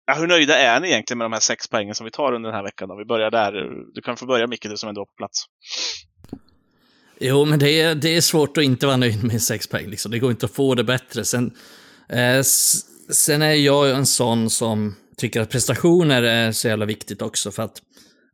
ja, 0.07 0.15
hur 0.15 0.27
nöjda 0.27 0.59
är 0.59 0.81
ni 0.81 0.89
egentligen 0.89 1.19
med 1.19 1.25
de 1.25 1.33
här 1.33 1.41
sex 1.41 1.69
poängen 1.69 1.95
som 1.95 2.05
vi 2.05 2.11
tar 2.11 2.33
under 2.33 2.49
den 2.49 2.57
här 2.57 2.65
veckan? 2.65 2.89
Då? 2.89 2.97
Vi 2.97 3.05
börjar 3.05 3.31
där. 3.31 3.53
Du 3.95 4.03
kan 4.03 4.17
få 4.17 4.27
börja 4.27 4.47
Micke, 4.47 4.69
du 4.69 4.77
som 4.77 4.89
ändå 4.89 5.01
är 5.01 5.05
på 5.05 5.15
plats. 5.17 5.45
Jo, 7.21 7.45
men 7.45 7.59
det 7.59 7.81
är, 7.81 7.95
det 7.95 8.17
är 8.17 8.21
svårt 8.21 8.57
att 8.57 8.65
inte 8.65 8.87
vara 8.87 8.97
nöjd 8.97 9.25
med 9.25 9.43
sex 9.43 9.67
poäng. 9.67 9.87
Liksom. 9.87 10.11
Det 10.11 10.19
går 10.19 10.31
inte 10.31 10.47
att 10.47 10.53
få 10.53 10.75
det 10.75 10.85
bättre. 10.85 11.25
Sen, 11.25 11.53
eh, 12.09 12.43
sen 13.11 13.43
är 13.43 13.55
jag 13.55 13.87
ju 13.87 13.93
en 13.93 14.07
sån 14.07 14.51
som 14.51 14.97
tycker 15.17 15.41
att 15.41 15.51
prestationer 15.51 16.23
är 16.23 16.53
så 16.53 16.69
jävla 16.69 16.85
viktigt 16.85 17.23
också. 17.23 17.51
För 17.51 17.63
att 17.63 17.83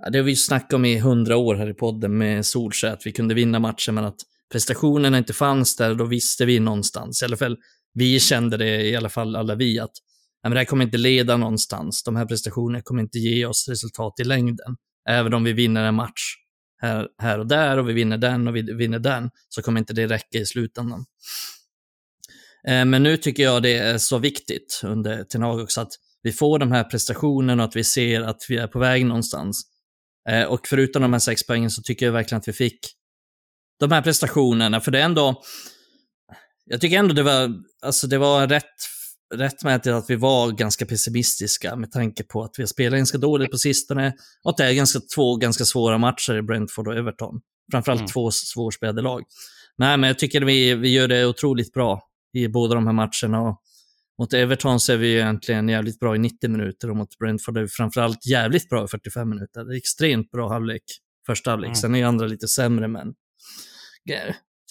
ja, 0.05 0.11
det 0.11 0.19
har 0.19 0.25
vi 0.25 0.33
ju 0.33 0.37
snackat 0.37 0.73
om 0.73 0.85
i 0.85 0.99
hundra 0.99 1.37
år 1.37 1.55
här 1.55 1.71
i 1.71 1.75
podden 1.75 2.19
med 2.19 2.47
Solskjaer, 2.47 2.93
att 2.93 3.07
vi 3.07 3.13
kunde 3.13 3.35
vinna 3.35 3.59
matchen 3.59 3.95
men 3.95 4.05
att 4.05 4.17
prestationerna 4.53 5.19
inte 5.19 5.33
fanns 5.33 5.77
där, 5.77 5.95
då 5.95 6.05
visste 6.05 6.45
vi 6.45 6.61
någonstans. 6.61 7.23
I 7.23 7.25
alla 7.25 7.37
fall, 7.37 7.57
vi 7.95 8.21
kände 8.21 8.57
det, 8.57 8.83
i 8.83 8.97
alla 8.97 9.09
fall 9.09 9.37
alla 9.37 9.55
vi, 9.55 9.79
att 9.79 9.93
ja, 10.43 10.49
men 10.49 10.53
det 10.55 10.61
här 10.61 10.65
kommer 10.65 10.85
inte 10.85 10.99
leda 10.99 11.37
någonstans. 11.37 12.03
De 12.03 12.17
här 12.17 12.27
prestationerna 12.27 12.83
kommer 12.83 13.03
inte 13.03 13.19
ge 13.19 13.47
oss 13.47 13.69
resultat 13.69 14.21
i 14.21 14.25
längden. 14.25 14.77
Även 15.09 15.35
om 15.35 15.45
vi 15.45 15.53
vinner 15.53 15.85
en 15.85 15.95
match 15.95 16.35
här, 16.83 17.09
här 17.23 17.39
och 17.39 17.47
där 17.47 17.79
och 17.79 17.89
vi 17.89 17.93
vinner 17.93 18.19
den 18.19 18.49
och 18.49 18.57
vi 18.57 18.63
vinner 18.63 18.99
den, 18.99 19.31
så 19.49 19.63
kommer 19.63 19.81
inte 19.81 19.95
det 19.95 20.07
räcka 20.07 20.39
i 20.39 20.47
slutändan. 20.47 21.05
Eh, 22.69 22.85
men 22.85 23.03
nu 23.03 23.17
tycker 23.17 23.43
jag 23.43 23.63
det 23.63 23.79
är 23.79 23.99
så 23.99 24.19
viktigt 24.19 24.81
under 24.85 25.25
Tenag 25.25 25.61
också 25.61 25.81
att 25.81 25.93
vi 26.23 26.33
får 26.33 26.59
de 26.59 26.73
här 26.73 26.85
prestationerna 26.85 27.63
och 27.63 27.69
att 27.69 27.77
vi 27.77 27.85
ser 27.85 28.21
att 28.21 28.47
vi 28.49 28.57
är 28.57 28.67
på 28.67 28.79
väg 28.79 29.07
någonstans. 29.07 29.74
Eh, 30.28 30.45
Och 30.45 30.69
förutom 30.69 31.02
de 31.02 31.12
här 31.12 31.21
sex 31.21 31.47
poängen 31.47 31.71
så 31.71 31.83
tycker 31.83 32.07
jag 32.07 32.12
verkligen 32.12 32.38
att 32.40 32.49
vi 32.49 32.52
fick 32.52 32.78
de 33.81 33.93
här 33.93 34.02
prestationerna, 34.02 34.81
för 34.81 34.90
det 34.90 35.00
är 35.00 35.04
ändå, 35.04 35.43
jag 36.64 36.81
tycker 36.81 36.99
ändå 36.99 37.14
det 37.14 37.23
var, 37.23 37.50
alltså 37.83 38.07
det 38.07 38.19
var 38.19 38.47
rätt, 38.47 38.64
rättmätigt 39.35 39.93
att 39.93 40.11
vi 40.11 40.16
var 40.16 40.50
ganska 40.50 40.87
pessimistiska 40.87 41.76
med 41.76 41.93
tanke 41.93 42.23
på 42.25 42.43
att 42.45 42.50
vi 42.59 42.62
har 42.62 42.66
spelat 42.69 42.97
ganska 42.97 43.19
dåligt 43.19 43.50
på 43.50 43.59
sistone 43.59 44.12
och 44.45 44.50
att 44.50 44.57
det 44.57 44.64
är 44.64 44.73
ganska, 44.73 45.00
två 45.14 45.37
ganska 45.37 45.64
svåra 45.64 45.99
matcher 45.99 46.35
i 46.38 46.43
Brentford 46.43 46.88
och 46.88 46.95
Everton. 46.97 47.40
Framförallt 47.73 48.00
Mm. 48.00 48.09
två 48.09 48.31
svårspelade 48.31 49.02
lag. 49.02 49.23
Nej, 49.78 49.97
men 49.97 50.09
jag 50.09 50.19
tycker 50.19 50.40
vi, 50.40 50.75
vi 50.75 50.88
gör 50.93 51.09
det 51.09 51.26
otroligt 51.26 51.73
bra 51.73 52.02
i 52.33 52.49
båda 52.49 52.75
de 52.75 52.87
här 52.87 52.93
matcherna. 52.95 53.40
Och 53.40 53.61
mot 54.18 54.33
Everton 54.33 54.80
så 54.80 54.92
är 54.92 54.97
vi 54.97 55.14
egentligen 55.14 55.68
jävligt 55.68 55.99
bra 55.99 56.16
i 56.16 56.18
90 56.18 56.50
minuter 56.50 56.90
och 56.90 56.97
mot 56.97 57.18
Brentford 57.18 57.56
är 57.56 57.62
vi 57.62 57.68
framförallt 57.68 58.26
jävligt 58.26 58.68
bra 58.68 58.85
i 58.85 58.88
45 58.88 59.28
minuter. 59.28 59.64
Det 59.64 59.75
är 59.75 59.76
extremt 59.76 60.30
bra 60.30 60.49
halvlek, 60.49 60.83
första 61.26 61.50
halvlek. 61.50 61.68
Mm. 61.68 61.75
Sen 61.75 61.94
är 61.94 61.99
ju 61.99 62.04
andra 62.04 62.26
lite 62.26 62.49
sämre, 62.49 62.88
men 62.88 63.14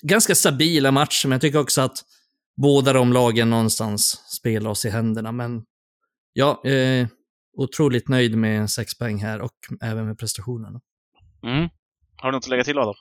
ganska 0.01 0.35
stabila 0.35 0.91
matcher. 0.91 1.27
Men 1.27 1.31
jag 1.31 1.41
tycker 1.41 1.59
också 1.59 1.81
att 1.81 2.03
båda 2.62 2.93
de 2.93 3.13
lagen 3.13 3.50
någonstans 3.50 4.03
spelar 4.38 4.69
oss 4.69 4.85
i 4.85 4.89
händerna. 4.89 5.31
Men 5.31 5.65
ja, 6.33 6.63
eh, 6.65 7.07
otroligt 7.57 8.07
nöjd 8.07 8.38
med 8.38 8.69
sex 8.69 8.97
poäng 8.97 9.17
här 9.17 9.41
och 9.41 9.57
även 9.81 10.07
med 10.07 10.19
prestationerna. 10.19 10.81
Mm. 11.43 11.69
Har 12.15 12.31
du 12.31 12.38
något 12.38 12.43
att 12.43 12.50
lägga 12.50 12.63
till 12.63 12.77
Adam? 12.77 12.95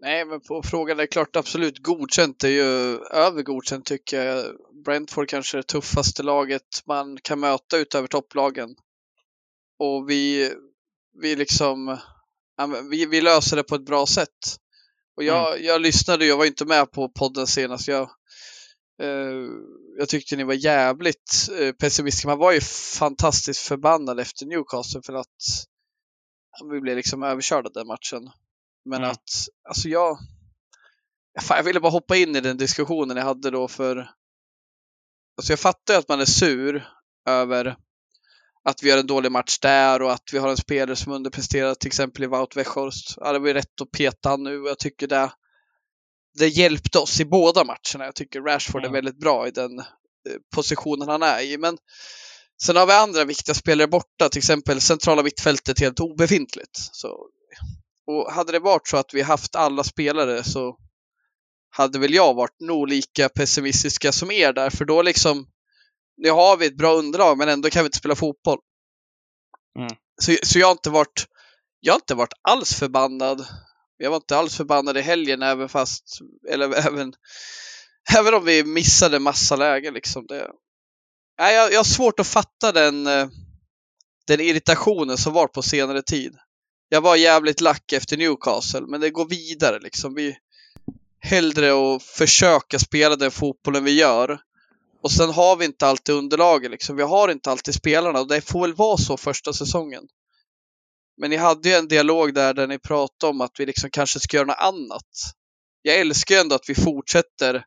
Nej, 0.00 0.24
men 0.24 0.40
på 0.40 0.62
frågan 0.62 0.98
är 0.98 1.02
det 1.02 1.06
klart 1.06 1.36
absolut 1.36 1.78
godkänt 1.78 2.44
är 2.44 2.48
ju 2.48 2.98
över 2.98 3.42
godkänt 3.42 3.86
tycker 3.86 4.24
jag. 4.24 4.56
Brentford 4.84 5.28
kanske 5.28 5.56
är 5.56 5.62
det 5.62 5.68
tuffaste 5.68 6.22
laget 6.22 6.82
man 6.86 7.18
kan 7.22 7.40
möta 7.40 7.78
utöver 7.78 8.08
topplagen. 8.08 8.76
Och 9.78 10.10
vi, 10.10 10.52
vi 11.22 11.36
liksom, 11.36 11.98
vi, 12.90 13.06
vi 13.06 13.20
löser 13.20 13.56
det 13.56 13.62
på 13.62 13.74
ett 13.74 13.86
bra 13.86 14.06
sätt. 14.06 14.56
Och 15.16 15.24
jag, 15.24 15.52
mm. 15.52 15.66
jag 15.66 15.80
lyssnade, 15.80 16.26
jag 16.26 16.36
var 16.36 16.44
inte 16.44 16.64
med 16.64 16.90
på 16.90 17.08
podden 17.08 17.46
senast. 17.46 17.88
Jag, 17.88 18.10
eh, 19.02 19.48
jag 19.98 20.08
tyckte 20.08 20.36
ni 20.36 20.44
var 20.44 20.54
jävligt 20.54 21.48
eh, 21.58 21.72
pessimistiska. 21.72 22.28
Man 22.28 22.38
var 22.38 22.52
ju 22.52 22.60
fantastiskt 22.98 23.60
förbannad 23.60 24.20
efter 24.20 24.46
Newcastle 24.46 25.02
för 25.06 25.12
att 25.12 25.36
vi 26.72 26.80
blev 26.80 26.96
liksom 26.96 27.22
överkörda 27.22 27.70
den 27.70 27.86
matchen. 27.86 28.30
Men 28.86 28.98
mm. 28.98 29.10
att, 29.10 29.48
alltså 29.68 29.88
jag, 29.88 30.18
fan, 31.40 31.56
jag 31.56 31.64
ville 31.64 31.80
bara 31.80 31.92
hoppa 31.92 32.16
in 32.16 32.36
i 32.36 32.40
den 32.40 32.56
diskussionen 32.56 33.16
jag 33.16 33.24
hade 33.24 33.50
då 33.50 33.68
för, 33.68 33.96
alltså 35.36 35.52
jag 35.52 35.60
fattar 35.60 35.94
ju 35.94 35.98
att 36.00 36.08
man 36.08 36.20
är 36.20 36.24
sur 36.24 36.88
över 37.28 37.76
att 38.64 38.82
vi 38.82 38.88
gör 38.88 38.98
en 38.98 39.06
dålig 39.06 39.32
match 39.32 39.58
där 39.58 40.02
och 40.02 40.12
att 40.12 40.30
vi 40.32 40.38
har 40.38 40.48
en 40.48 40.56
spelare 40.56 40.96
som 40.96 41.12
underpresterat, 41.12 41.80
till 41.80 41.88
exempel 41.88 42.24
i 42.24 42.26
Wout 42.26 42.56
Weghorst. 42.56 43.14
Ja, 43.16 43.32
det 43.32 43.38
var 43.38 43.46
ju 43.46 43.54
rätt 43.54 43.80
att 43.80 43.90
peta 43.90 44.36
nu 44.36 44.60
och 44.60 44.68
jag 44.68 44.78
tycker 44.78 45.06
det, 45.06 45.32
det 46.38 46.48
hjälpte 46.48 46.98
oss 46.98 47.20
i 47.20 47.24
båda 47.24 47.64
matcherna. 47.64 48.04
Jag 48.04 48.14
tycker 48.14 48.40
Rashford 48.40 48.80
mm. 48.80 48.90
är 48.90 48.92
väldigt 48.92 49.20
bra 49.20 49.48
i 49.48 49.50
den 49.50 49.78
eh, 49.78 49.84
positionen 50.54 51.08
han 51.08 51.22
är 51.22 51.40
i. 51.40 51.58
Men 51.58 51.78
sen 52.62 52.76
har 52.76 52.86
vi 52.86 52.92
andra 52.92 53.24
viktiga 53.24 53.54
spelare 53.54 53.88
borta, 53.88 54.28
till 54.28 54.38
exempel 54.38 54.80
centrala 54.80 55.22
mittfältet 55.22 55.80
helt 55.80 56.00
obefintligt. 56.00 56.76
Så 56.92 57.28
och 58.06 58.32
hade 58.32 58.52
det 58.52 58.58
varit 58.58 58.88
så 58.88 58.96
att 58.96 59.14
vi 59.14 59.22
haft 59.22 59.56
alla 59.56 59.84
spelare 59.84 60.44
så 60.44 60.76
hade 61.70 61.98
väl 61.98 62.14
jag 62.14 62.34
varit 62.34 62.60
nog 62.60 62.88
lika 62.88 63.28
pessimistiska 63.28 64.12
som 64.12 64.30
er 64.30 64.52
där, 64.52 64.70
för 64.70 64.84
då 64.84 65.02
liksom, 65.02 65.46
nu 66.16 66.30
har 66.30 66.56
vi 66.56 66.66
ett 66.66 66.76
bra 66.76 66.94
underlag 66.94 67.38
men 67.38 67.48
ändå 67.48 67.70
kan 67.70 67.82
vi 67.82 67.86
inte 67.86 67.98
spela 67.98 68.14
fotboll. 68.14 68.58
Mm. 69.78 69.90
Så, 70.22 70.36
så 70.42 70.58
jag 70.58 70.66
har 70.66 70.72
inte 70.72 70.90
varit, 70.90 71.26
jag 71.80 71.92
har 71.92 71.98
inte 71.98 72.14
varit 72.14 72.32
alls 72.42 72.74
förbannad. 72.74 73.46
Jag 73.96 74.10
var 74.10 74.16
inte 74.16 74.36
alls 74.36 74.56
förbannad 74.56 74.96
i 74.96 75.00
helgen 75.00 75.42
även 75.42 75.68
fast, 75.68 76.18
eller 76.50 76.74
även, 76.86 77.12
även 78.18 78.34
om 78.34 78.44
vi 78.44 78.64
missade 78.64 79.18
massa 79.18 79.56
lägen 79.56 79.94
liksom. 79.94 80.26
Det, 80.26 80.50
nej, 81.38 81.54
jag, 81.54 81.72
jag 81.72 81.78
har 81.78 81.84
svårt 81.84 82.20
att 82.20 82.26
fatta 82.26 82.72
den, 82.72 83.06
eh, 83.06 83.28
den 84.26 84.40
irritationen 84.40 85.18
som 85.18 85.32
var 85.32 85.46
på 85.46 85.62
senare 85.62 86.02
tid 86.02 86.36
jag 86.88 87.00
var 87.00 87.16
jävligt 87.16 87.60
lack 87.60 87.92
efter 87.92 88.16
Newcastle, 88.16 88.80
men 88.80 89.00
det 89.00 89.10
går 89.10 89.28
vidare 89.28 89.78
liksom. 89.78 90.14
Vi 90.14 90.36
hellre 91.18 91.94
att 91.94 92.02
försöka 92.02 92.78
spela 92.78 93.16
den 93.16 93.30
fotbollen 93.30 93.84
vi 93.84 93.92
gör. 93.98 94.40
Och 95.02 95.12
sen 95.12 95.30
har 95.30 95.56
vi 95.56 95.64
inte 95.64 95.86
alltid 95.86 96.14
underlaget 96.14 96.70
liksom. 96.70 96.96
Vi 96.96 97.02
har 97.02 97.28
inte 97.28 97.50
alltid 97.50 97.74
spelarna 97.74 98.20
och 98.20 98.28
det 98.28 98.40
får 98.40 98.60
väl 98.60 98.74
vara 98.74 98.96
så 98.96 99.16
första 99.16 99.52
säsongen. 99.52 100.08
Men 101.20 101.30
ni 101.30 101.36
hade 101.36 101.68
ju 101.68 101.74
en 101.74 101.88
dialog 101.88 102.34
där, 102.34 102.54
där 102.54 102.66
ni 102.66 102.78
pratade 102.78 103.30
om 103.30 103.40
att 103.40 103.60
vi 103.60 103.66
liksom 103.66 103.90
kanske 103.90 104.20
ska 104.20 104.36
göra 104.36 104.46
något 104.46 104.56
annat. 104.58 105.10
Jag 105.82 105.96
älskar 105.96 106.34
ju 106.34 106.40
ändå 106.40 106.54
att 106.54 106.68
vi 106.68 106.74
fortsätter 106.74 107.64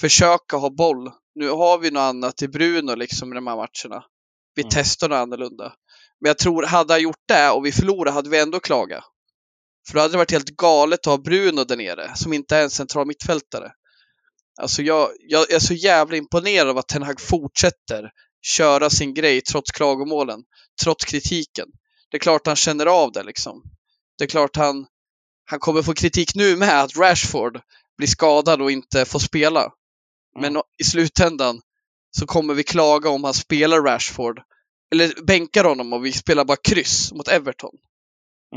försöka 0.00 0.56
ha 0.56 0.70
boll. 0.70 1.10
Nu 1.34 1.48
har 1.50 1.78
vi 1.78 1.90
något 1.90 2.00
annat 2.00 2.42
i 2.42 2.48
Bruno 2.48 2.94
liksom 2.94 3.32
i 3.32 3.34
de 3.34 3.46
här 3.46 3.56
matcherna. 3.56 4.04
Vi 4.54 4.62
mm. 4.62 4.70
testar 4.72 5.08
något 5.08 5.16
annorlunda. 5.16 5.72
Men 6.20 6.28
jag 6.28 6.38
tror, 6.38 6.62
hade 6.62 6.92
han 6.92 7.02
gjort 7.02 7.24
det 7.28 7.50
och 7.50 7.66
vi 7.66 7.72
förlorade 7.72 8.10
hade 8.10 8.30
vi 8.30 8.38
ändå 8.38 8.60
klagat. 8.60 9.04
För 9.88 9.94
då 9.94 10.00
hade 10.00 10.12
det 10.12 10.18
varit 10.18 10.30
helt 10.30 10.56
galet 10.56 11.00
att 11.00 11.06
ha 11.06 11.18
Bruno 11.18 11.64
där 11.64 11.76
nere, 11.76 12.16
som 12.16 12.32
inte 12.32 12.56
är 12.56 12.62
en 12.62 12.70
central 12.70 13.06
mittfältare. 13.06 13.72
Alltså 14.60 14.82
jag, 14.82 15.10
jag 15.18 15.50
är 15.50 15.58
så 15.58 15.74
jävla 15.74 16.16
imponerad 16.16 16.68
av 16.68 16.78
att 16.78 16.88
Ten 16.88 17.02
Hag 17.02 17.20
fortsätter 17.20 18.10
köra 18.42 18.90
sin 18.90 19.14
grej 19.14 19.40
trots 19.40 19.70
klagomålen, 19.70 20.40
trots 20.82 21.04
kritiken. 21.04 21.68
Det 22.10 22.16
är 22.16 22.20
klart 22.20 22.46
han 22.46 22.56
känner 22.56 22.86
av 22.86 23.12
det 23.12 23.22
liksom. 23.22 23.62
Det 24.18 24.24
är 24.24 24.28
klart 24.28 24.56
han, 24.56 24.86
han 25.44 25.58
kommer 25.58 25.82
få 25.82 25.94
kritik 25.94 26.34
nu 26.34 26.56
med 26.56 26.82
att 26.82 26.96
Rashford 26.96 27.60
blir 27.98 28.08
skadad 28.08 28.62
och 28.62 28.70
inte 28.70 29.04
får 29.04 29.18
spela. 29.18 29.70
Men 30.40 30.50
mm. 30.50 30.62
i 30.78 30.84
slutändan 30.84 31.60
så 32.18 32.26
kommer 32.26 32.54
vi 32.54 32.62
klaga 32.62 33.10
om 33.10 33.24
han 33.24 33.34
spelar 33.34 33.82
Rashford 33.82 34.40
eller 34.92 35.24
bänkar 35.26 35.64
honom 35.64 35.92
och 35.92 36.04
vi 36.04 36.12
spelar 36.12 36.44
bara 36.44 36.56
kryss 36.56 37.12
mot 37.12 37.28
Everton. 37.28 37.74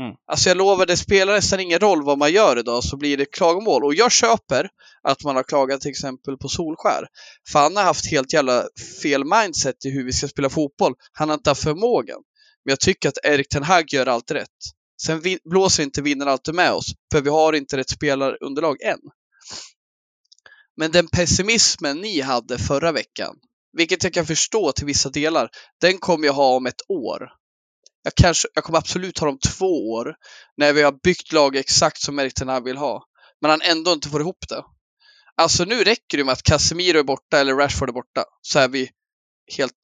Mm. 0.00 0.14
Alltså 0.26 0.50
jag 0.50 0.56
lovar, 0.56 0.86
det 0.86 0.96
spelar 0.96 1.32
nästan 1.32 1.60
ingen 1.60 1.78
roll 1.78 2.04
vad 2.04 2.18
man 2.18 2.32
gör 2.32 2.58
idag 2.58 2.84
så 2.84 2.96
blir 2.96 3.16
det 3.16 3.24
klagomål. 3.24 3.84
Och 3.84 3.94
jag 3.94 4.12
köper 4.12 4.68
att 5.02 5.24
man 5.24 5.36
har 5.36 5.42
klagat 5.42 5.80
till 5.80 5.90
exempel 5.90 6.36
på 6.36 6.48
Solskär. 6.48 7.06
För 7.52 7.58
han 7.58 7.76
har 7.76 7.84
haft 7.84 8.10
helt 8.10 8.32
jävla 8.32 8.64
fel 9.02 9.24
mindset 9.24 9.84
i 9.84 9.90
hur 9.90 10.04
vi 10.04 10.12
ska 10.12 10.28
spela 10.28 10.50
fotboll. 10.50 10.94
Han 11.12 11.28
har 11.28 11.34
inte 11.34 11.50
haft 11.50 11.62
förmågan. 11.62 12.20
Men 12.64 12.72
jag 12.72 12.80
tycker 12.80 13.08
att 13.08 13.18
Erik 13.24 13.48
Ten 13.48 13.62
Hag 13.62 13.84
gör 13.92 14.06
allt 14.06 14.30
rätt. 14.30 14.48
Sen 15.02 15.22
blåser 15.44 15.82
inte 15.82 16.02
vinnaren 16.02 16.32
alltid 16.32 16.54
med 16.54 16.72
oss, 16.72 16.86
för 17.12 17.20
vi 17.20 17.30
har 17.30 17.52
inte 17.52 17.76
rätt 17.76 17.90
spelarunderlag 17.90 18.82
än. 18.82 18.98
Men 20.76 20.90
den 20.90 21.08
pessimismen 21.08 22.00
ni 22.00 22.20
hade 22.20 22.58
förra 22.58 22.92
veckan, 22.92 23.36
vilket 23.72 24.04
jag 24.04 24.14
kan 24.14 24.26
förstå 24.26 24.72
till 24.72 24.86
vissa 24.86 25.10
delar. 25.10 25.50
Den 25.80 25.98
kommer 25.98 26.26
jag 26.26 26.32
ha 26.32 26.56
om 26.56 26.66
ett 26.66 26.80
år. 26.88 27.28
Jag, 28.02 28.14
kanske, 28.14 28.48
jag 28.54 28.64
kommer 28.64 28.78
absolut 28.78 29.18
ha 29.18 29.26
dem 29.26 29.38
två 29.38 29.90
år 29.90 30.14
när 30.56 30.72
vi 30.72 30.82
har 30.82 30.92
byggt 31.02 31.32
lag 31.32 31.56
exakt 31.56 32.00
som 32.00 32.18
Erik 32.18 32.34
vill 32.64 32.76
ha. 32.76 33.04
Men 33.40 33.50
han 33.50 33.62
ändå 33.62 33.92
inte 33.92 34.08
får 34.08 34.20
ihop 34.20 34.48
det. 34.48 34.64
Alltså 35.36 35.64
nu 35.64 35.84
räcker 35.84 36.18
det 36.18 36.24
med 36.24 36.32
att 36.32 36.42
Casemiro 36.42 36.98
är 36.98 37.02
borta 37.02 37.40
eller 37.40 37.54
Rashford 37.54 37.88
är 37.88 37.92
borta 37.92 38.24
så 38.42 38.58
är 38.58 38.68
vi 38.68 38.90
helt, 39.56 39.78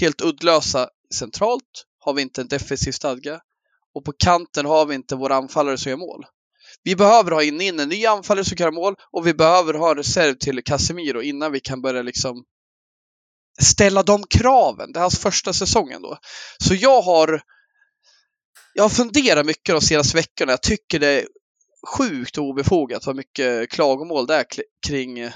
helt 0.00 0.20
uddlösa 0.20 0.88
centralt. 1.14 1.84
Har 2.00 2.14
vi 2.14 2.22
inte 2.22 2.40
en 2.40 2.48
defensiv 2.48 2.92
stadga 2.92 3.40
och 3.94 4.04
på 4.04 4.12
kanten 4.12 4.66
har 4.66 4.86
vi 4.86 4.94
inte 4.94 5.16
våra 5.16 5.36
anfallare 5.36 5.78
som 5.78 5.90
gör 5.90 5.96
mål. 5.96 6.24
Vi 6.82 6.96
behöver 6.96 7.30
ha 7.30 7.42
in, 7.42 7.60
in 7.60 7.80
en 7.80 7.88
ny 7.88 8.06
anfallare 8.06 8.44
som 8.44 8.56
kan 8.56 8.64
göra 8.64 8.74
mål 8.74 8.94
och 9.12 9.26
vi 9.26 9.34
behöver 9.34 9.74
ha 9.74 9.90
en 9.90 9.96
reserv 9.96 10.34
till 10.34 10.64
Casemiro 10.64 11.22
innan 11.22 11.52
vi 11.52 11.60
kan 11.60 11.82
börja 11.82 12.02
liksom 12.02 12.44
ställa 13.60 14.02
de 14.02 14.24
kraven. 14.24 14.92
Det 14.92 14.98
är 14.98 15.02
hans 15.02 15.18
första 15.18 15.52
säsongen 15.52 16.02
då. 16.02 16.18
Så 16.58 16.74
jag 16.74 17.02
har 17.02 17.42
jag 18.74 18.84
har 18.84 18.88
funderat 18.88 19.46
mycket 19.46 19.74
de 19.74 19.80
senaste 19.80 20.16
veckorna. 20.16 20.52
Jag 20.52 20.62
tycker 20.62 20.98
det 20.98 21.08
är 21.08 21.26
sjukt 21.86 22.38
obefogat 22.38 23.06
vad 23.06 23.16
mycket 23.16 23.70
klagomål 23.70 24.26
det 24.26 24.34
är 24.34 24.46
kring 24.86 25.18
eh, 25.18 25.32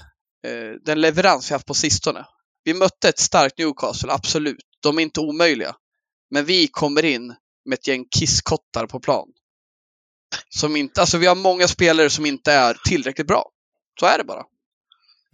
den 0.85 1.01
leverans 1.01 1.51
vi 1.51 1.55
haft 1.55 1.67
på 1.67 1.75
sistone. 1.75 2.27
Vi 2.65 2.75
mötte 2.75 3.09
ett 3.09 3.19
starkt 3.19 3.59
Newcastle, 3.59 4.13
absolut. 4.13 4.65
De 4.83 4.99
är 4.99 5.03
inte 5.03 5.21
omöjliga. 5.21 5.77
Men 6.31 6.45
vi 6.45 6.69
kommer 6.69 7.05
in 7.05 7.35
med 7.65 7.79
ett 7.79 7.87
gäng 7.87 8.05
kisskottar 8.19 8.87
på 8.87 9.01
plan. 9.01 9.29
Som 10.49 10.77
inte, 10.77 11.01
alltså 11.01 11.19
vi 11.19 11.27
har 11.27 11.35
många 11.35 11.69
spelare 11.69 12.11
som 12.11 12.27
inte 12.27 12.53
är 12.53 12.75
tillräckligt 12.85 13.27
bra. 13.27 13.51
Så 14.01 14.07
är 14.07 14.19
det 14.19 14.25
bara. 14.25 14.45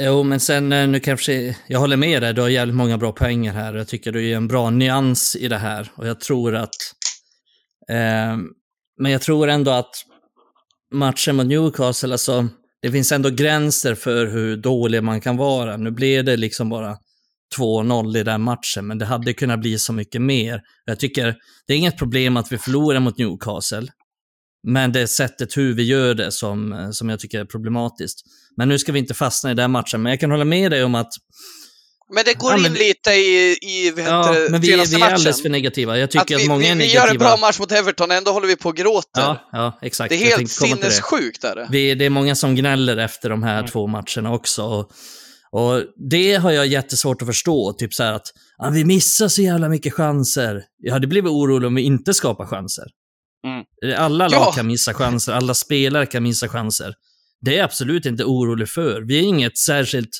Jo, 0.03 0.23
men 0.23 0.41
sen 0.41 0.73
eh, 0.73 0.89
nu 0.89 1.01
kanske, 1.01 1.57
jag 1.67 1.81
håller 1.81 1.97
med 1.97 2.23
dig, 2.23 2.35
du 2.35 2.41
har 2.41 2.49
jävligt 2.49 2.77
många 2.77 2.99
bra 2.99 3.13
poänger 3.13 3.53
här. 3.53 3.75
Jag 3.75 3.89
tycker 3.89 4.13
du 4.13 4.31
är 4.31 4.37
en 4.37 4.49
bra 4.49 4.71
nyans 4.71 5.37
i 5.37 5.49
det 5.49 5.59
här 5.59 5.93
och 5.95 6.07
jag 6.07 6.21
tror 6.21 6.55
att, 6.55 6.75
eh, 7.91 8.37
men 9.01 9.13
jag 9.13 9.23
tror 9.23 9.49
ändå 9.49 9.71
att 9.71 9.95
matchen 10.95 11.37
mot 11.37 11.47
Newcastle, 11.47 12.13
alltså, 12.13 12.49
det 12.83 12.93
finns 12.93 13.13
ändå 13.13 13.31
gränser 13.31 13.95
för 13.95 14.27
hur 14.27 14.57
dålig 14.57 15.03
man 15.03 15.21
kan 15.21 15.37
vara. 15.37 15.77
Nu 15.77 15.91
blev 15.91 16.25
det 16.25 16.37
liksom 16.37 16.69
bara 16.69 16.97
2-0 17.57 18.17
i 18.17 18.23
den 18.23 18.43
matchen, 18.43 18.87
men 18.87 18.99
det 18.99 19.05
hade 19.05 19.33
kunnat 19.33 19.61
bli 19.61 19.79
så 19.79 19.93
mycket 19.93 20.23
mer. 20.23 20.63
Jag 20.85 21.01
tycker, 21.01 21.37
det 21.67 21.73
är 21.73 21.79
inget 21.79 21.99
problem 21.99 22.37
att 22.37 22.53
vi 22.53 22.59
förlorar 22.59 23.01
mot 23.01 23.19
Newcastle. 23.19 23.87
Men 24.63 24.93
det 24.93 25.01
är 25.01 25.07
sättet 25.07 25.57
hur 25.57 25.75
vi 25.75 25.83
gör 25.83 26.15
det 26.15 26.33
som, 26.33 26.73
eh, 26.73 26.91
som 26.91 27.09
jag 27.09 27.21
tycker 27.21 27.41
är 27.41 27.45
problematiskt. 27.45 28.23
Men 28.59 28.69
nu 28.69 28.79
ska 28.79 28.93
vi 28.93 28.99
inte 28.99 29.15
fastna 29.15 29.51
i 29.51 29.55
den 29.55 29.71
matchen, 29.71 30.03
men 30.03 30.11
jag 30.11 30.21
kan 30.21 30.31
hålla 30.31 30.45
med 30.45 30.71
dig 30.71 30.85
om 30.85 30.95
att 30.95 31.13
men 32.15 32.25
det 32.25 32.35
går 32.35 32.51
ja, 32.51 32.57
men, 32.57 32.73
in 32.73 32.79
lite 32.79 33.11
i, 33.11 33.59
i 33.63 33.93
vad 33.97 34.05
ja, 34.05 34.33
heter, 34.33 34.51
men 34.51 34.61
vi, 34.61 34.69
vi 34.69 35.03
är 35.03 35.13
alldeles 35.13 35.43
för 35.43 35.49
negativa. 35.49 35.99
Jag 35.99 36.11
tycker 36.11 36.35
att, 36.35 36.41
vi, 36.41 36.45
att 36.45 36.49
många 36.49 36.61
vi, 36.61 36.69
är 36.69 36.75
negativa. 36.75 37.03
Vi 37.03 37.07
gör 37.07 37.13
en 37.13 37.19
bra 37.19 37.37
match 37.37 37.59
mot 37.59 37.73
Everton, 37.73 38.11
ändå 38.11 38.31
håller 38.31 38.47
vi 38.47 38.57
på 38.57 38.69
och 38.69 38.77
gråter. 38.77 39.21
Ja, 39.21 39.49
ja 39.53 39.79
exakt. 39.83 40.11
Det 40.11 40.17
är 40.17 40.37
helt 40.37 40.51
sinnessjukt. 40.51 41.43
Det. 41.43 41.69
Vi, 41.71 41.95
det 41.95 42.05
är 42.05 42.11
många 42.11 42.35
som 42.35 42.55
gnäller 42.55 42.97
efter 42.97 43.31
de 43.31 43.43
här 43.43 43.59
mm. 43.59 43.71
två 43.71 43.87
matcherna 43.87 44.33
också. 44.33 44.63
Och, 44.63 44.91
och, 45.51 45.83
det 46.11 46.35
har 46.35 46.51
jag 46.51 46.67
jättesvårt 46.67 47.23
att 47.23 47.29
förstå. 47.29 47.73
Typ 47.73 47.95
så 47.95 48.03
här 48.03 48.13
att 48.13 48.27
ah, 48.59 48.71
vi 48.71 48.85
missar 48.85 49.29
så 49.29 49.43
jävla 49.43 49.69
mycket 49.69 49.95
chanser. 49.95 50.63
Jag 50.79 50.93
hade 50.93 51.07
blivit 51.07 51.31
orolig 51.31 51.67
om 51.67 51.75
vi 51.75 51.83
inte 51.83 52.15
skapar 52.15 52.47
chanser. 52.47 52.85
Mm. 53.47 53.97
Alla 53.99 54.29
lag 54.29 54.41
ja. 54.41 54.53
kan 54.53 54.67
missa 54.67 54.95
chanser, 54.95 55.33
alla 55.33 55.55
spelare 55.55 56.07
kan 56.07 56.23
missa 56.23 56.49
chanser. 56.49 56.95
Det 57.41 57.55
är 57.55 57.57
jag 57.57 57.65
absolut 57.65 58.07
inte 58.07 58.25
orolig 58.25 58.69
för. 58.69 59.01
Vi 59.01 59.19
är 59.19 59.23
inget 59.23 59.59
särskilt, 59.59 60.11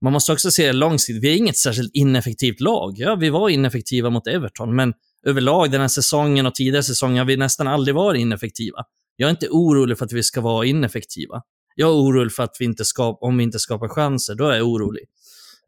man 0.00 0.12
måste 0.12 0.32
också 0.32 0.50
se 0.50 0.66
det 0.66 0.72
långsiktigt, 0.72 1.24
vi 1.24 1.32
är 1.32 1.36
inget 1.36 1.56
särskilt 1.56 1.90
ineffektivt 1.94 2.60
lag. 2.60 2.94
Ja, 2.96 3.14
vi 3.14 3.30
var 3.30 3.48
ineffektiva 3.48 4.10
mot 4.10 4.26
Everton, 4.26 4.76
men 4.76 4.92
överlag 5.26 5.70
den 5.70 5.80
här 5.80 5.88
säsongen 5.88 6.46
och 6.46 6.54
tidigare 6.54 6.82
säsonger 6.82 7.18
har 7.18 7.26
vi 7.26 7.36
nästan 7.36 7.66
aldrig 7.66 7.94
varit 7.94 8.20
ineffektiva. 8.20 8.78
Jag 9.16 9.26
är 9.26 9.30
inte 9.30 9.48
orolig 9.48 9.98
för 9.98 10.04
att 10.04 10.12
vi 10.12 10.22
ska 10.22 10.40
vara 10.40 10.66
ineffektiva. 10.66 11.42
Jag 11.74 11.88
är 11.88 11.94
orolig 11.94 12.32
för 12.32 12.42
att 12.42 12.56
vi 12.58 12.64
inte 12.64 12.84
skap, 12.84 13.18
om 13.20 13.36
vi 13.36 13.44
inte 13.44 13.58
skapar 13.58 13.88
chanser, 13.88 14.34
då 14.34 14.48
är 14.48 14.56
jag 14.56 14.66
orolig. 14.66 15.02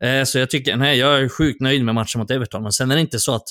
Eh, 0.05 0.25
så 0.25 0.39
jag 0.39 0.51
tycker, 0.51 0.77
nej, 0.77 0.99
jag 0.99 1.21
är 1.21 1.29
sjukt 1.29 1.61
nöjd 1.61 1.85
med 1.85 1.95
matchen 1.95 2.19
mot 2.19 2.31
Everton, 2.31 2.63
men 2.63 2.73
sen 2.73 2.91
är 2.91 2.95
det 2.95 3.01
inte 3.01 3.19
så 3.19 3.35
att 3.35 3.49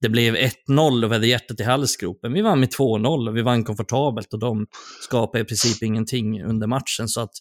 det 0.00 0.08
blev 0.08 0.34
1-0 0.34 1.04
och 1.04 1.10
vi 1.10 1.14
hade 1.14 1.26
hjärtat 1.26 1.60
i 1.60 1.62
halsgropen. 1.62 2.32
Vi 2.32 2.42
vann 2.42 2.60
med 2.60 2.68
2-0 2.68 3.28
och 3.28 3.36
vi 3.36 3.42
vann 3.42 3.64
komfortabelt 3.64 4.32
och 4.32 4.38
de 4.38 4.66
skapade 5.00 5.44
i 5.44 5.46
princip 5.46 5.82
ingenting 5.82 6.44
under 6.44 6.66
matchen. 6.66 7.08
Så 7.08 7.20
att 7.20 7.32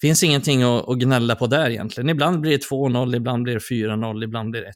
det 0.00 0.06
finns 0.06 0.22
ingenting 0.22 0.62
att, 0.62 0.88
att 0.88 0.98
gnälla 0.98 1.36
på 1.36 1.46
där 1.46 1.70
egentligen. 1.70 2.08
Ibland 2.08 2.40
blir 2.40 2.58
det 2.58 2.64
2-0, 2.70 3.16
ibland 3.16 3.42
blir 3.42 3.54
det 3.54 3.60
4-0, 3.60 4.24
ibland 4.24 4.50
blir 4.50 4.60
det 4.60 4.68
1-0. 4.68 4.72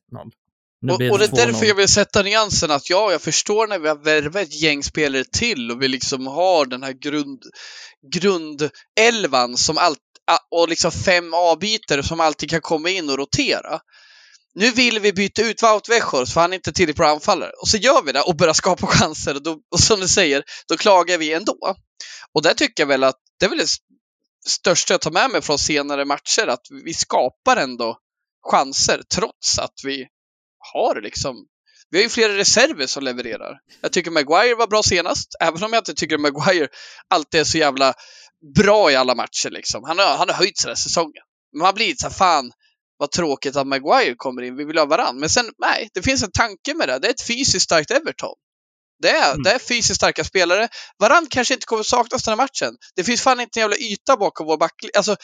Nu 0.80 0.92
Och, 0.92 1.00
och 1.12 1.18
det 1.18 1.24
är 1.24 1.28
2-0. 1.28 1.36
därför 1.36 1.66
jag 1.66 1.74
vill 1.74 1.88
sätta 1.88 2.22
nyansen 2.22 2.70
att 2.70 2.90
ja, 2.90 3.12
jag 3.12 3.22
förstår 3.22 3.66
när 3.66 3.78
vi 3.78 3.88
har 3.88 4.04
värvat 4.04 4.42
ett 4.42 4.62
gäng 4.62 4.82
spelare 4.82 5.24
till 5.24 5.70
och 5.70 5.82
vi 5.82 5.88
liksom 5.88 6.26
har 6.26 6.66
den 6.66 6.82
här 6.82 6.92
grund, 6.92 7.42
grundelvan 8.12 9.56
som 9.56 9.78
allt, 9.78 9.98
och 10.50 10.68
liksom 10.68 10.90
fem 10.90 11.34
avbytare 11.34 12.02
som 12.02 12.20
alltid 12.20 12.50
kan 12.50 12.60
komma 12.60 12.90
in 12.90 13.10
och 13.10 13.18
rotera. 13.18 13.80
Nu 14.54 14.70
vill 14.70 15.00
vi 15.00 15.12
byta 15.12 15.42
ut 15.42 15.62
Wout 15.62 15.88
Weghorst 15.88 16.32
för 16.32 16.40
han 16.40 16.52
är 16.52 16.56
inte 16.56 16.72
tillräckligt 16.72 16.96
bra 16.96 17.08
anfallare. 17.08 17.50
Och 17.50 17.68
så 17.68 17.76
gör 17.76 18.02
vi 18.02 18.12
det 18.12 18.20
och 18.20 18.36
börjar 18.36 18.54
skapa 18.54 18.86
chanser 18.86 19.34
och, 19.34 19.42
då, 19.42 19.58
och 19.72 19.80
som 19.80 20.00
du 20.00 20.08
säger, 20.08 20.44
då 20.68 20.76
klagar 20.76 21.18
vi 21.18 21.32
ändå. 21.32 21.76
Och 22.34 22.42
där 22.42 22.54
tycker 22.54 22.82
jag 22.82 22.88
väl 22.88 23.04
att 23.04 23.18
det 23.38 23.46
är 23.46 23.50
väl 23.50 23.58
det 23.58 23.68
största 24.46 24.94
jag 24.94 25.00
tar 25.00 25.10
med 25.10 25.30
mig 25.30 25.42
från 25.42 25.58
senare 25.58 26.04
matcher, 26.04 26.46
att 26.46 26.66
vi 26.84 26.94
skapar 26.94 27.56
ändå 27.56 27.98
chanser 28.50 29.02
trots 29.14 29.58
att 29.58 29.74
vi 29.84 30.06
har 30.72 31.02
liksom 31.02 31.36
vi 31.90 31.98
har 31.98 32.02
ju 32.02 32.08
flera 32.08 32.36
reserver 32.36 32.86
som 32.86 33.04
levererar. 33.04 33.58
Jag 33.80 33.92
tycker 33.92 34.10
Maguire 34.10 34.54
var 34.54 34.66
bra 34.66 34.82
senast, 34.82 35.28
även 35.40 35.64
om 35.64 35.72
jag 35.72 35.80
inte 35.80 35.94
tycker 35.94 36.18
Maguire 36.18 36.68
alltid 37.08 37.40
är 37.40 37.44
så 37.44 37.58
jävla 37.58 37.94
bra 38.56 38.90
i 38.90 38.96
alla 38.96 39.14
matcher. 39.14 39.50
Liksom. 39.50 39.84
Han, 39.84 39.98
har, 39.98 40.16
han 40.16 40.28
har 40.28 40.36
höjt 40.36 40.58
sig 40.58 40.68
den 40.68 40.70
här 40.70 40.82
säsongen. 40.82 41.22
Men 41.52 41.62
man 41.62 41.74
blir 41.74 41.94
så 41.96 42.06
här, 42.06 42.14
fan 42.14 42.52
vad 42.98 43.10
tråkigt 43.10 43.56
att 43.56 43.66
Maguire 43.66 44.14
kommer 44.16 44.42
in, 44.42 44.56
vi 44.56 44.64
vill 44.64 44.78
ha 44.78 44.84
varann. 44.84 45.20
Men 45.20 45.28
sen, 45.28 45.50
nej, 45.58 45.90
det 45.94 46.02
finns 46.02 46.22
en 46.22 46.30
tanke 46.30 46.74
med 46.74 46.88
det. 46.88 46.98
Det 46.98 47.06
är 47.06 47.10
ett 47.10 47.26
fysiskt 47.26 47.64
starkt 47.64 47.90
Everton. 47.90 48.34
Det 49.02 49.10
är, 49.10 49.30
Mm. 49.32 49.42
det 49.42 49.50
är 49.50 49.58
fysiskt 49.58 49.96
starka 49.96 50.24
spelare. 50.24 50.68
Varann 50.98 51.26
kanske 51.30 51.54
inte 51.54 51.66
kommer 51.66 51.82
saknas 51.82 52.24
den 52.24 52.32
här 52.32 52.36
matchen. 52.36 52.76
Det 52.96 53.04
finns 53.04 53.22
fan 53.22 53.40
inte 53.40 53.58
en 53.58 53.62
jävla 53.62 53.76
yta 53.76 54.16
bakom 54.16 54.46
vår 54.46 54.56
backlinje. 54.56 54.92
Alltså, 54.96 55.16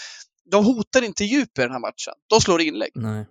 de 0.51 0.65
hotar 0.65 1.03
inte 1.03 1.25
djup 1.25 1.59
i 1.59 1.61
den 1.63 1.71
här 1.73 1.79
matchen. 1.81 2.15
De 2.31 2.41
slår 2.41 2.61
inlägg. 2.61 2.91
Nej. 2.95 3.27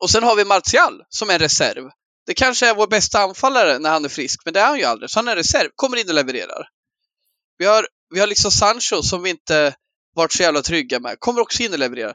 Och 0.00 0.10
sen 0.10 0.22
har 0.22 0.36
vi 0.36 0.44
Martial 0.44 1.02
som 1.08 1.30
är 1.30 1.38
reserv. 1.38 1.84
Det 2.26 2.34
kanske 2.34 2.68
är 2.68 2.74
vår 2.74 2.86
bästa 2.86 3.18
anfallare 3.20 3.78
när 3.78 3.90
han 3.90 4.04
är 4.04 4.08
frisk, 4.08 4.40
men 4.44 4.54
det 4.54 4.60
är 4.60 4.66
han 4.66 4.78
ju 4.78 4.84
aldrig. 4.84 5.10
Så 5.10 5.18
han 5.18 5.28
är 5.28 5.36
reserv, 5.36 5.68
kommer 5.74 5.96
in 5.96 6.08
och 6.08 6.14
levererar. 6.14 6.68
Vi 7.58 7.66
har, 7.66 7.86
vi 8.14 8.20
har 8.20 8.26
liksom 8.26 8.50
Sancho 8.50 9.02
som 9.02 9.22
vi 9.22 9.30
inte 9.30 9.74
varit 10.14 10.32
så 10.32 10.42
jävla 10.42 10.62
trygga 10.62 11.00
med, 11.00 11.16
kommer 11.18 11.40
också 11.40 11.62
in 11.62 11.72
och 11.72 11.78
levererar. 11.78 12.14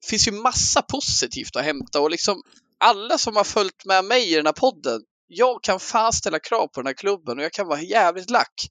Det 0.00 0.06
finns 0.10 0.28
ju 0.28 0.32
massa 0.32 0.82
positivt 0.82 1.56
att 1.56 1.64
hämta 1.64 2.00
och 2.00 2.10
liksom 2.10 2.42
alla 2.80 3.18
som 3.18 3.36
har 3.36 3.44
följt 3.44 3.84
med 3.84 4.04
mig 4.04 4.32
i 4.32 4.34
den 4.34 4.46
här 4.46 4.52
podden, 4.52 5.00
jag 5.26 5.62
kan 5.62 5.80
fan 5.80 6.12
ställa 6.12 6.38
krav 6.38 6.66
på 6.66 6.80
den 6.80 6.86
här 6.86 6.94
klubben 6.94 7.38
och 7.38 7.44
jag 7.44 7.52
kan 7.52 7.66
vara 7.66 7.82
jävligt 7.82 8.30
lack. 8.30 8.68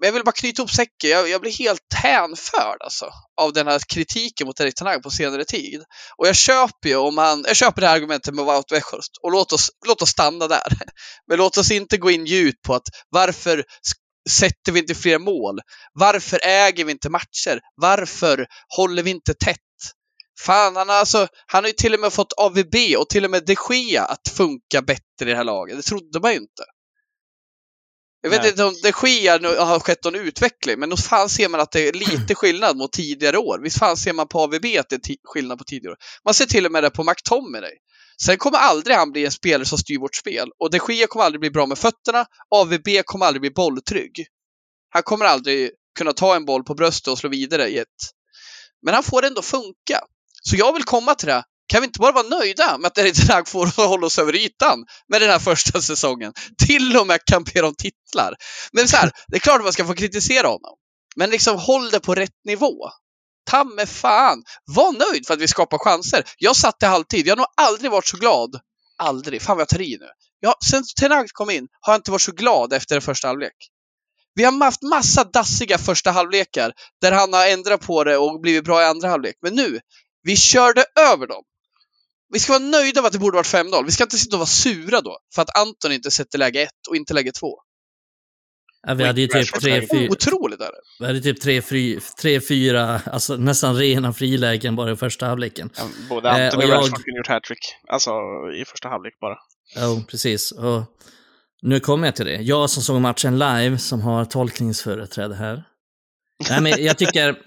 Men 0.00 0.06
jag 0.06 0.12
vill 0.12 0.24
bara 0.24 0.32
knyta 0.32 0.62
ihop 0.62 0.70
säcken. 0.70 1.10
Jag, 1.10 1.28
jag 1.28 1.40
blir 1.40 1.52
helt 1.52 1.94
hänförd 1.94 2.76
alltså, 2.80 3.10
av 3.40 3.52
den 3.52 3.66
här 3.66 3.80
kritiken 3.88 4.46
mot 4.46 4.60
Erik 4.60 4.74
Tanag 4.74 5.02
på 5.02 5.10
senare 5.10 5.44
tid. 5.44 5.82
Och 6.16 6.28
jag 6.28 6.36
köper 6.36 6.88
ju 6.88 6.96
om 6.96 7.18
han, 7.18 7.44
jag 7.46 7.56
köper 7.56 7.80
det 7.80 7.86
här 7.86 7.96
argumentet 7.96 8.34
med 8.34 8.44
Wout 8.44 8.72
Weghorst 8.72 9.12
och 9.22 9.32
låt 9.32 9.52
oss, 9.52 9.70
låt 9.86 10.02
oss 10.02 10.10
stanna 10.10 10.48
där. 10.48 10.72
Men 11.26 11.38
låt 11.38 11.56
oss 11.56 11.70
inte 11.70 11.96
gå 11.96 12.10
in 12.10 12.26
djupt 12.26 12.62
på 12.62 12.74
att 12.74 12.88
varför 13.08 13.64
sätter 14.30 14.72
vi 14.72 14.80
inte 14.80 14.94
fler 14.94 15.18
mål? 15.18 15.60
Varför 15.92 16.40
äger 16.42 16.84
vi 16.84 16.92
inte 16.92 17.10
matcher? 17.10 17.60
Varför 17.74 18.46
håller 18.76 19.02
vi 19.02 19.10
inte 19.10 19.34
tätt? 19.34 19.58
Fan, 20.38 20.76
han 20.76 20.88
har, 20.88 20.96
alltså, 20.96 21.28
han 21.46 21.64
har 21.64 21.68
ju 21.68 21.74
till 21.74 21.94
och 21.94 22.00
med 22.00 22.12
fått 22.12 22.32
AVB 22.32 22.74
och 22.98 23.08
till 23.08 23.24
och 23.24 23.30
med 23.30 23.44
de 23.46 23.56
Gea 23.70 24.04
att 24.04 24.28
funka 24.28 24.82
bättre 24.82 25.02
i 25.20 25.24
det 25.24 25.36
här 25.36 25.44
laget. 25.44 25.76
Det 25.76 25.82
trodde 25.82 26.20
man 26.20 26.32
ju 26.32 26.36
inte. 26.36 26.64
Jag 28.22 28.30
vet 28.30 28.40
Nej. 28.40 28.50
inte 28.50 28.64
om 28.64 28.74
de 28.82 29.08
Gea 29.08 29.38
nu 29.38 29.56
har 29.56 29.80
skett 29.80 30.04
någon 30.04 30.14
utveckling, 30.14 30.78
men 30.78 30.88
nog 30.88 30.98
fan 30.98 31.28
ser 31.28 31.48
man 31.48 31.60
att 31.60 31.72
det 31.72 31.88
är 31.88 31.92
lite 31.92 32.34
skillnad 32.34 32.76
mot 32.76 32.92
tidigare 32.92 33.38
år. 33.38 33.60
Visst 33.62 33.78
fan 33.78 33.96
ser 33.96 34.12
man 34.12 34.28
på 34.28 34.40
AVB 34.40 34.64
att 34.80 34.88
det 34.88 35.08
är 35.08 35.16
skillnad 35.24 35.58
på 35.58 35.64
tidigare 35.64 35.92
år. 35.92 35.98
Man 36.24 36.34
ser 36.34 36.46
till 36.46 36.66
och 36.66 36.72
med 36.72 36.82
det 36.82 36.90
på 36.90 37.04
McTominay. 37.04 37.74
Sen 38.22 38.36
kommer 38.36 38.58
aldrig 38.58 38.96
han 38.96 39.12
bli 39.12 39.24
en 39.24 39.30
spelare 39.30 39.64
som 39.64 39.78
styr 39.78 39.98
vårt 39.98 40.14
spel. 40.14 40.48
Och 40.58 40.70
de 40.70 40.80
Gea 40.88 41.06
kommer 41.06 41.24
aldrig 41.24 41.40
bli 41.40 41.50
bra 41.50 41.66
med 41.66 41.78
fötterna. 41.78 42.26
AVB 42.50 42.88
kommer 43.04 43.26
aldrig 43.26 43.40
bli 43.40 43.50
bolltrygg. 43.50 44.26
Han 44.90 45.02
kommer 45.02 45.24
aldrig 45.24 45.70
kunna 45.98 46.12
ta 46.12 46.36
en 46.36 46.44
boll 46.44 46.64
på 46.64 46.74
bröstet 46.74 47.08
och 47.08 47.18
slå 47.18 47.30
vidare 47.30 47.68
i 47.68 47.78
ett. 47.78 47.88
Men 48.82 48.94
han 48.94 49.02
får 49.02 49.22
det 49.22 49.28
ändå 49.28 49.42
funka. 49.42 50.00
Så 50.42 50.56
jag 50.56 50.72
vill 50.72 50.84
komma 50.84 51.14
till 51.14 51.28
det. 51.28 51.42
Kan 51.68 51.80
vi 51.80 51.86
inte 51.86 51.98
bara 51.98 52.12
vara 52.12 52.28
nöjda 52.28 52.78
med 52.78 52.86
att 52.88 52.98
Erik 52.98 53.14
Drag 53.14 53.48
får 53.48 53.66
hålla 53.88 54.06
oss 54.06 54.18
över 54.18 54.36
ytan 54.36 54.84
med 55.08 55.20
den 55.20 55.30
här 55.30 55.38
första 55.38 55.82
säsongen? 55.82 56.32
Till 56.66 56.96
och 56.96 57.06
med 57.06 57.24
kampera 57.24 57.68
om 57.68 57.74
titlar. 57.74 58.34
Men 58.72 58.88
så 58.88 58.96
här, 58.96 59.10
det 59.28 59.36
är 59.36 59.40
klart 59.40 59.56
att 59.56 59.64
man 59.64 59.72
ska 59.72 59.86
få 59.86 59.94
kritisera 59.94 60.46
honom. 60.46 60.74
Men 61.16 61.30
liksom 61.30 61.58
håll 61.58 61.90
det 61.90 62.00
på 62.00 62.14
rätt 62.14 62.44
nivå. 62.44 62.90
Ta 63.50 63.64
med 63.64 63.88
fan. 63.88 64.42
Var 64.64 64.92
nöjd 64.92 65.26
för 65.26 65.34
att 65.34 65.40
vi 65.40 65.48
skapar 65.48 65.78
chanser. 65.78 66.24
Jag 66.38 66.56
satt 66.56 66.82
i 66.82 66.86
halvtid. 66.86 67.26
Jag 67.26 67.32
har 67.32 67.36
nog 67.36 67.46
aldrig 67.56 67.90
varit 67.90 68.06
så 68.06 68.16
glad. 68.16 68.60
Aldrig. 68.98 69.42
Fan 69.42 69.56
vad 69.56 69.60
jag 69.60 69.68
tar 69.68 69.80
i 69.80 69.96
nu. 70.00 70.06
Jag, 70.40 70.54
sen 70.70 70.84
Tenag 71.00 71.28
kom 71.28 71.50
in 71.50 71.66
har 71.80 71.92
jag 71.92 71.98
inte 71.98 72.10
varit 72.10 72.22
så 72.22 72.32
glad 72.32 72.72
efter 72.72 72.94
den 72.94 73.02
första 73.02 73.28
halvlek. 73.28 73.54
Vi 74.34 74.44
har 74.44 74.64
haft 74.64 74.82
massa 74.82 75.24
dassiga 75.24 75.78
första 75.78 76.10
halvlekar 76.10 76.72
där 77.00 77.12
han 77.12 77.32
har 77.32 77.46
ändrat 77.46 77.80
på 77.80 78.04
det 78.04 78.16
och 78.16 78.40
blivit 78.40 78.64
bra 78.64 78.82
i 78.82 78.84
andra 78.84 79.08
halvlek. 79.08 79.34
Men 79.42 79.54
nu, 79.54 79.80
vi 80.28 80.36
körde 80.36 80.84
över 81.12 81.26
dem. 81.26 81.42
Vi 82.32 82.38
ska 82.38 82.52
vara 82.52 82.62
nöjda 82.62 83.00
med 83.02 83.06
att 83.06 83.12
det 83.12 83.18
borde 83.18 83.36
varit 83.36 83.46
5-0. 83.54 83.84
Vi 83.86 83.92
ska 83.92 84.04
inte 84.04 84.16
sitta 84.18 84.36
och 84.36 84.40
vara 84.40 84.46
sura 84.46 85.00
då 85.00 85.18
för 85.34 85.42
att 85.42 85.58
Anton 85.58 85.92
inte 85.92 86.10
sätter 86.10 86.38
läge 86.38 86.62
1 86.62 86.70
och 86.90 86.96
inte 86.96 87.14
läge 87.14 87.32
2. 87.32 87.46
Ja, 88.86 88.94
vi 88.94 89.04
hade 89.04 89.20
ju 89.20 89.26
typ 89.26 89.36
Rashford 89.36 89.60
tre, 89.60 89.74
läge. 89.74 89.86
fyra, 89.92 90.10
Otroligt 90.12 90.60
är 90.60 90.64
det. 90.64 90.80
vi 91.00 91.06
hade 91.06 91.20
typ 91.20 91.40
tre, 91.40 91.62
fri, 91.62 92.00
tre, 92.20 92.40
fyra, 92.40 93.00
alltså 93.06 93.36
nästan 93.36 93.76
rena 93.76 94.12
frilägen 94.12 94.76
bara 94.76 94.92
i 94.92 94.96
första 94.96 95.26
halvleken. 95.26 95.70
Ja, 95.76 95.84
Både 96.08 96.28
Eh, 96.28 96.34
Anton 96.44 96.58
och 96.58 96.64
och 96.64 96.70
jag- 96.70 96.76
Rashford 96.78 97.04
kunde 97.04 97.18
gjort 97.18 97.26
hattrick. 97.28 97.58
Alltså 97.88 98.10
i 98.60 98.64
första 98.64 98.88
halvlek 98.88 99.14
bara. 99.20 99.36
Ja, 99.74 100.02
precis. 100.08 100.52
Och 100.52 100.82
nu 101.62 101.80
kommer 101.80 102.06
jag 102.06 102.16
till 102.16 102.26
det. 102.26 102.36
Jag 102.42 102.70
som 102.70 102.82
såg 102.82 103.00
matchen 103.00 103.38
live, 103.38 103.78
som 103.78 104.00
har 104.00 104.24
tolkningsföreträde 104.24 105.34
här. 105.34 105.64
Nej, 106.50 106.60
men 106.62 106.84
jag 106.84 106.98
tycker, 106.98 107.38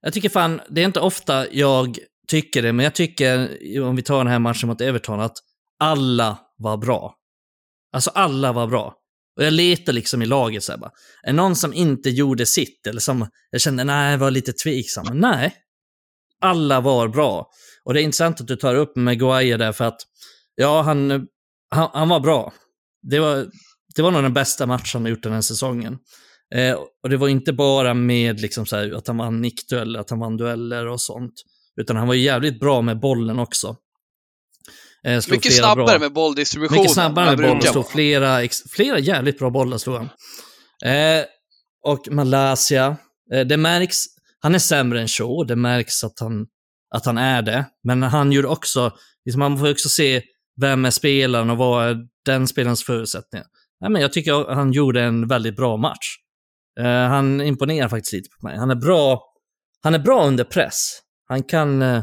jag 0.00 0.12
tycker 0.12 0.28
fan, 0.28 0.60
det 0.70 0.80
är 0.80 0.84
inte 0.84 1.00
ofta 1.00 1.52
jag 1.52 1.98
tycker 2.28 2.62
det, 2.62 2.72
men 2.72 2.84
jag 2.84 2.94
tycker, 2.94 3.48
om 3.82 3.96
vi 3.96 4.02
tar 4.02 4.18
den 4.18 4.26
här 4.26 4.38
matchen 4.38 4.68
mot 4.68 4.80
Everton, 4.80 5.20
att 5.20 5.36
alla 5.80 6.38
var 6.56 6.76
bra. 6.76 7.14
Alltså 7.92 8.10
alla 8.10 8.52
var 8.52 8.66
bra. 8.66 8.94
Och 9.36 9.44
jag 9.44 9.52
letar 9.52 9.92
liksom 9.92 10.22
i 10.22 10.26
laget 10.26 10.62
så 10.62 10.72
här 10.72 10.78
bara, 10.78 10.90
är 11.22 11.26
det 11.26 11.32
någon 11.32 11.56
som 11.56 11.74
inte 11.74 12.10
gjorde 12.10 12.46
sitt? 12.46 12.86
Eller 12.86 13.00
som 13.00 13.28
jag 13.50 13.60
kände, 13.60 13.84
nej, 13.84 14.10
jag 14.10 14.18
var 14.18 14.30
lite 14.30 14.52
tveksam. 14.52 15.06
Nej, 15.12 15.54
alla 16.40 16.80
var 16.80 17.08
bra. 17.08 17.50
Och 17.84 17.94
det 17.94 18.00
är 18.00 18.04
intressant 18.04 18.40
att 18.40 18.46
du 18.46 18.56
tar 18.56 18.74
upp 18.74 18.96
Maguire 18.96 19.56
där, 19.56 19.72
för 19.72 19.84
att 19.84 20.00
ja, 20.54 20.82
han, 20.82 21.10
han, 21.70 21.90
han 21.92 22.08
var 22.08 22.20
bra. 22.20 22.52
Det 23.02 23.18
var, 23.18 23.46
det 23.94 24.02
var 24.02 24.10
nog 24.10 24.22
den 24.22 24.34
bästa 24.34 24.66
matchen 24.66 24.90
han 24.92 25.02
har 25.02 25.10
gjort 25.10 25.22
den 25.22 25.32
här 25.32 25.40
säsongen. 25.40 25.98
Eh, 26.54 26.78
och 27.02 27.10
det 27.10 27.16
var 27.16 27.28
inte 27.28 27.52
bara 27.52 27.94
med 27.94 28.40
liksom 28.40 28.66
så 28.66 28.76
här, 28.76 28.92
att 28.92 29.06
han 29.06 29.16
vann 29.16 29.40
nickdueller, 29.40 30.00
att 30.00 30.10
han 30.10 30.18
vann 30.18 30.36
dueller 30.36 30.86
och 30.86 31.00
sånt. 31.00 31.34
Utan 31.80 31.96
han 31.96 32.08
var 32.08 32.14
jävligt 32.14 32.60
bra 32.60 32.82
med 32.82 33.00
bollen 33.00 33.38
också. 33.38 33.76
Eh, 35.06 35.20
Mycket 35.30 35.56
snabbare 35.56 35.86
bra. 35.86 35.98
med 35.98 36.12
bolldistributionen. 36.12 36.82
Mycket 36.82 36.94
snabbare 36.94 37.26
med 37.26 37.36
vad 37.36 37.38
boll 37.38 37.50
och 37.50 37.56
brukar 37.56 37.72
slog 37.72 37.88
flera, 37.90 38.48
flera 38.70 38.98
jävligt 38.98 39.38
bra 39.38 39.50
bollar 39.50 39.78
slog 39.78 39.96
han. 39.96 40.08
Eh, 40.84 41.24
och 41.84 42.08
Malaysia, 42.10 42.96
eh, 43.32 43.40
det 43.40 43.56
märks, 43.56 43.96
han 44.40 44.54
är 44.54 44.58
sämre 44.58 45.00
än 45.00 45.08
Shaw, 45.08 45.46
det 45.46 45.56
märks 45.56 46.04
att 46.04 46.20
han, 46.20 46.46
att 46.94 47.06
han 47.06 47.18
är 47.18 47.42
det. 47.42 47.66
Men 47.84 48.02
han 48.02 48.32
gjorde 48.32 48.48
också, 48.48 48.92
liksom 49.24 49.38
man 49.38 49.58
får 49.58 49.70
också 49.70 49.88
se 49.88 50.22
vem 50.60 50.84
är 50.84 50.90
spelaren 50.90 51.50
och 51.50 51.56
vad 51.56 51.88
är 51.88 51.96
den 52.24 52.48
spelarens 52.48 52.84
förutsättningar. 52.84 53.46
Nej, 53.80 53.90
men 53.90 54.02
jag 54.02 54.12
tycker 54.12 54.54
han 54.54 54.72
gjorde 54.72 55.02
en 55.02 55.28
väldigt 55.28 55.56
bra 55.56 55.76
match. 55.76 56.16
Eh, 56.80 56.86
han 56.86 57.40
imponerar 57.40 57.88
faktiskt 57.88 58.12
lite 58.12 58.28
på 58.40 58.46
mig. 58.46 58.56
Han 58.58 58.70
är 58.70 58.74
bra, 58.74 59.22
han 59.82 59.94
är 59.94 59.98
bra 59.98 60.26
under 60.26 60.44
press. 60.44 60.98
Han 61.32 61.42
kan, 61.42 61.82
eh, 61.82 62.02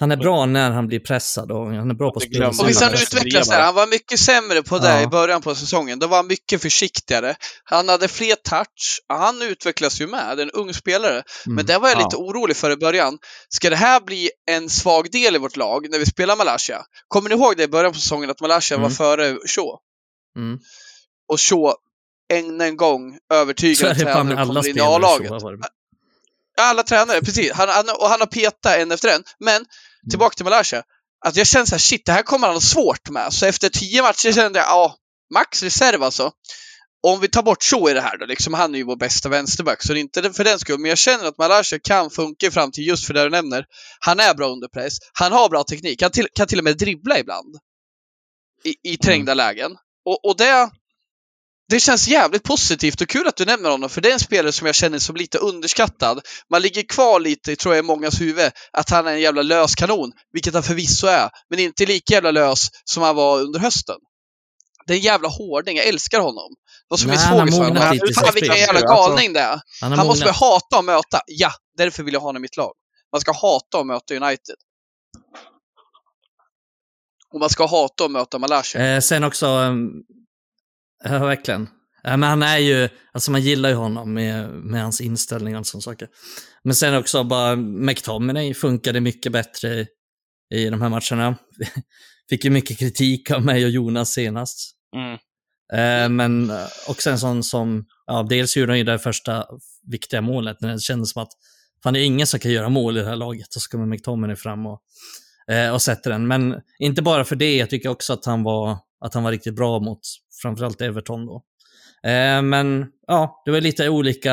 Han 0.00 0.12
är 0.12 0.16
bra 0.16 0.46
när 0.46 0.70
han 0.70 0.86
blir 0.86 1.00
pressad 1.00 1.52
och 1.52 1.66
han 1.66 1.90
är 1.90 1.94
bra 1.94 2.10
på 2.12 2.16
att 2.18 2.22
spela. 2.22 2.48
Och 2.48 2.68
visst 2.68 2.82
han 2.82 2.94
utvecklats 2.94 3.48
där. 3.48 3.60
Han 3.60 3.74
var 3.74 3.86
mycket 3.86 4.20
sämre 4.20 4.62
på 4.62 4.78
det 4.78 4.88
Ja. 4.88 5.02
i 5.02 5.06
början 5.06 5.42
på 5.42 5.54
säsongen. 5.54 5.98
Då 5.98 6.06
var 6.06 6.16
han 6.16 6.26
mycket 6.26 6.62
försiktigare. 6.62 7.34
Han 7.64 7.88
hade 7.88 8.08
fler 8.08 8.34
touch. 8.34 9.00
Ja, 9.08 9.16
Han 9.16 9.42
utvecklas 9.42 10.00
ju 10.00 10.06
med. 10.06 10.40
En 10.40 10.50
ung 10.50 10.74
spelare. 10.74 11.12
Mm. 11.46 11.56
Men 11.56 11.66
det 11.66 11.78
var 11.78 11.88
jag 11.88 11.98
Ja. 11.98 12.04
lite 12.04 12.16
orolig 12.16 12.56
för 12.56 12.70
i 12.70 12.76
början. 12.76 13.18
Ska 13.48 13.70
det 13.70 13.76
här 13.76 14.00
bli 14.00 14.30
en 14.50 14.68
svag 14.70 15.10
del 15.10 15.34
i 15.36 15.38
vårt 15.38 15.56
lag 15.56 15.90
när 15.90 15.98
vi 15.98 16.06
spelar 16.06 16.36
Malaysia? 16.36 16.82
Kommer 17.08 17.28
ni 17.28 17.34
ihåg 17.34 17.56
det 17.56 17.62
i 17.62 17.68
början 17.68 17.92
på 17.92 17.98
säsongen 17.98 18.30
att 18.30 18.40
Malaysia 18.40 18.76
var 18.76 18.84
Mm. 18.84 18.96
före 18.96 19.38
Shaw? 19.46 19.70
Mm. 20.36 20.58
Och 21.32 21.40
Shaw 21.40 21.74
än 22.32 22.60
en 22.60 22.76
gång 22.76 23.18
övertygande 23.34 23.94
tränare 23.94 24.46
kommer 24.46 24.68
in 24.68 24.76
i. 24.76 24.80
A-laget. 24.80 25.28
så 25.28 25.38
var 25.38 25.52
det. 25.52 25.58
Ja, 25.62 25.68
Alla 26.60 26.82
tränare, 26.82 27.20
precis. 27.20 27.52
Han, 27.52 27.68
han, 27.68 27.88
och 27.88 28.08
han 28.08 28.20
har 28.20 28.26
petat 28.26 28.76
en 28.76 28.92
efter 28.92 29.08
en. 29.08 29.24
Men 29.38 29.64
tillbaka 30.10 30.34
till 30.34 30.44
Malaysia. 30.44 30.82
Att 31.24 31.36
jag 31.36 31.46
känner 31.46 31.66
så 31.66 31.74
här, 31.74 31.78
shit, 31.78 32.06
det 32.06 32.12
här 32.12 32.22
kommer 32.22 32.46
han 32.46 32.56
ha 32.56 32.60
svårt 32.60 33.08
med. 33.08 33.32
Så 33.32 33.46
efter 33.46 33.68
tio 33.68 34.02
matcher 34.02 34.32
kände 34.32 34.58
jag, 34.58 34.68
ja, 34.68 34.96
max 35.34 35.62
reserv 35.62 36.02
alltså. 36.02 36.32
Om 37.02 37.20
vi 37.20 37.28
tar 37.28 37.42
bort 37.42 37.62
Shaw 37.62 37.90
i 37.90 37.94
det 37.94 38.00
här 38.00 38.18
då, 38.18 38.26
liksom, 38.26 38.54
han 38.54 38.74
är 38.74 38.78
ju 38.78 38.84
vår 38.84 38.96
bästa 38.96 39.28
vänsterback, 39.28 39.82
så 39.82 39.92
det 39.92 39.98
är 39.98 40.00
inte 40.00 40.32
för 40.32 40.44
den 40.44 40.58
skull. 40.58 40.78
Men 40.78 40.88
jag 40.88 40.98
känner 40.98 41.24
att 41.24 41.38
Malaysia 41.38 41.78
kan 41.78 42.10
funka 42.10 42.46
i 42.46 42.50
framtid 42.50 42.84
just 42.84 43.06
för 43.06 43.14
det 43.14 43.22
du 43.22 43.30
nämner. 43.30 43.64
Han 44.00 44.20
är 44.20 44.34
bra 44.34 44.48
under 44.48 44.68
press, 44.68 44.98
han 45.12 45.32
har 45.32 45.48
bra 45.48 45.64
teknik, 45.64 46.02
han 46.02 46.10
till, 46.10 46.28
kan 46.34 46.46
till 46.46 46.58
och 46.58 46.64
med 46.64 46.78
dribbla 46.78 47.18
ibland. 47.18 47.56
I, 48.64 48.92
i 48.92 48.96
trängda 48.96 49.34
lägen. 49.34 49.72
Och, 50.04 50.24
och 50.24 50.36
det, 50.36 50.70
det 51.68 51.80
känns 51.80 52.08
jävligt 52.08 52.42
positivt 52.42 53.00
och 53.00 53.08
kul 53.08 53.26
att 53.26 53.36
du 53.36 53.44
nämner 53.44 53.70
honom, 53.70 53.88
för 53.90 54.00
det 54.00 54.08
är 54.08 54.12
en 54.12 54.20
spelare 54.20 54.52
som 54.52 54.66
jag 54.66 54.74
känner 54.76 54.98
som 54.98 55.16
lite 55.16 55.38
underskattad. 55.38 56.20
Man 56.50 56.62
ligger 56.62 56.82
kvar 56.82 57.20
lite, 57.20 57.56
tror 57.56 57.74
jag, 57.74 57.84
i 57.84 57.86
mångas 57.86 58.20
huvud, 58.20 58.50
att 58.72 58.90
han 58.90 59.06
är 59.06 59.12
en 59.12 59.20
jävla 59.20 59.42
lös 59.42 59.74
kanon, 59.74 60.12
vilket 60.32 60.54
han 60.54 60.62
förvisso 60.62 61.06
är, 61.06 61.30
men 61.50 61.58
inte 61.58 61.86
lika 61.86 62.14
jävla 62.14 62.30
lös 62.30 62.68
som 62.84 63.02
han 63.02 63.16
var 63.16 63.40
under 63.40 63.60
hösten. 63.60 63.96
Det 64.86 64.92
är 64.92 64.96
en 64.96 65.02
jävla 65.02 65.28
hårding, 65.28 65.76
jag 65.76 65.86
älskar 65.86 66.20
honom. 66.20 66.54
Vad 66.88 67.00
som 67.00 67.10
Nej, 67.10 67.18
är 67.18 67.50
mognat 67.60 67.94
lite 67.94 68.10
i 68.10 68.14
Fan 68.14 68.34
vilken 68.34 68.56
jävla 68.56 68.80
Alltså, 68.80 68.94
galning 68.94 69.32
det 69.32 69.40
är. 69.40 69.60
Han 69.80 69.92
Han 69.92 70.06
måste 70.06 70.24
väl 70.24 70.34
mognat. 70.40 70.40
hata 70.62 70.78
att 70.78 70.84
möta. 70.84 71.20
Ja, 71.26 71.50
därför 71.76 72.02
vill 72.02 72.14
jag 72.14 72.20
ha 72.20 72.28
honom 72.28 72.40
i 72.40 72.42
mitt 72.42 72.56
lag. 72.56 72.72
Man 73.12 73.20
ska 73.20 73.32
hata 73.32 73.78
att 73.78 73.86
möta 73.86 74.14
United. 74.14 74.54
Och 77.34 77.40
man 77.40 77.50
ska 77.50 77.66
hata 77.66 78.04
att 78.04 78.10
möta 78.10 78.38
Malaysia. 78.38 78.94
Eh, 78.94 79.00
sen 79.00 79.24
också, 79.24 79.46
um, 79.46 79.90
ja 81.04 81.18
verkligen. 81.18 81.68
Men 82.02 82.22
han 82.22 82.42
är 82.42 82.58
ju, 82.58 82.88
alltså 83.12 83.30
man 83.30 83.42
gillar 83.42 83.68
ju 83.68 83.74
honom 83.74 84.14
med, 84.14 84.50
med 84.50 84.82
hans 84.82 85.00
inställning 85.00 85.56
och 85.56 85.66
sådana 85.66 85.82
saker. 85.82 86.08
Men 86.64 86.74
sen 86.74 86.96
också 86.96 87.24
bara, 87.24 87.56
McTominay 87.56 88.54
funkade 88.54 89.00
mycket 89.00 89.32
bättre 89.32 89.68
i, 89.74 89.86
i 90.54 90.70
de 90.70 90.82
här 90.82 90.88
matcherna. 90.88 91.36
Fick 92.30 92.44
ju 92.44 92.50
mycket 92.50 92.78
kritik 92.78 93.30
av 93.30 93.44
mig 93.44 93.64
och 93.64 93.70
Jonas 93.70 94.12
senast. 94.12 94.76
Mm. 94.96 95.18
Eh, 95.72 96.08
men, 96.08 96.50
eh, 96.50 96.66
och 96.88 97.02
sen 97.02 97.18
sån 97.18 97.42
som, 97.42 97.84
ja, 98.06 98.22
dels 98.22 98.56
gjorde 98.56 98.72
han 98.72 98.78
ju 98.78 98.84
det 98.84 98.98
första 98.98 99.46
viktiga 99.86 100.20
målet 100.20 100.60
när 100.60 100.72
det 100.72 100.80
kändes 100.80 101.10
som 101.10 101.22
att 101.22 101.32
fan 101.82 101.94
det 101.94 102.00
är 102.00 102.04
ingen 102.04 102.26
som 102.26 102.40
kan 102.40 102.50
göra 102.50 102.68
mål 102.68 102.96
i 102.96 103.00
det 103.00 103.08
här 103.08 103.16
laget. 103.16 103.56
Och 103.56 103.62
så 103.62 103.70
kommer 103.70 103.86
McTominay 103.86 104.36
fram 104.36 104.66
och, 104.66 104.82
eh, 105.50 105.72
och 105.72 105.82
sätter 105.82 106.10
den. 106.10 106.26
Men 106.26 106.60
inte 106.78 107.02
bara 107.02 107.24
för 107.24 107.36
det, 107.36 107.56
jag 107.56 107.70
tycker 107.70 107.88
också 107.88 108.12
att 108.12 108.24
han 108.24 108.42
var, 108.42 108.78
att 109.00 109.14
han 109.14 109.22
var 109.22 109.30
riktigt 109.30 109.54
bra 109.56 109.80
mot 109.80 110.00
framförallt 110.42 110.80
Everton 110.80 111.26
då. 111.26 111.42
Eh, 112.02 112.42
men 112.42 112.86
ja, 113.06 113.42
det 113.44 113.50
var 113.50 113.60
lite 113.60 113.88
olika, 113.88 114.32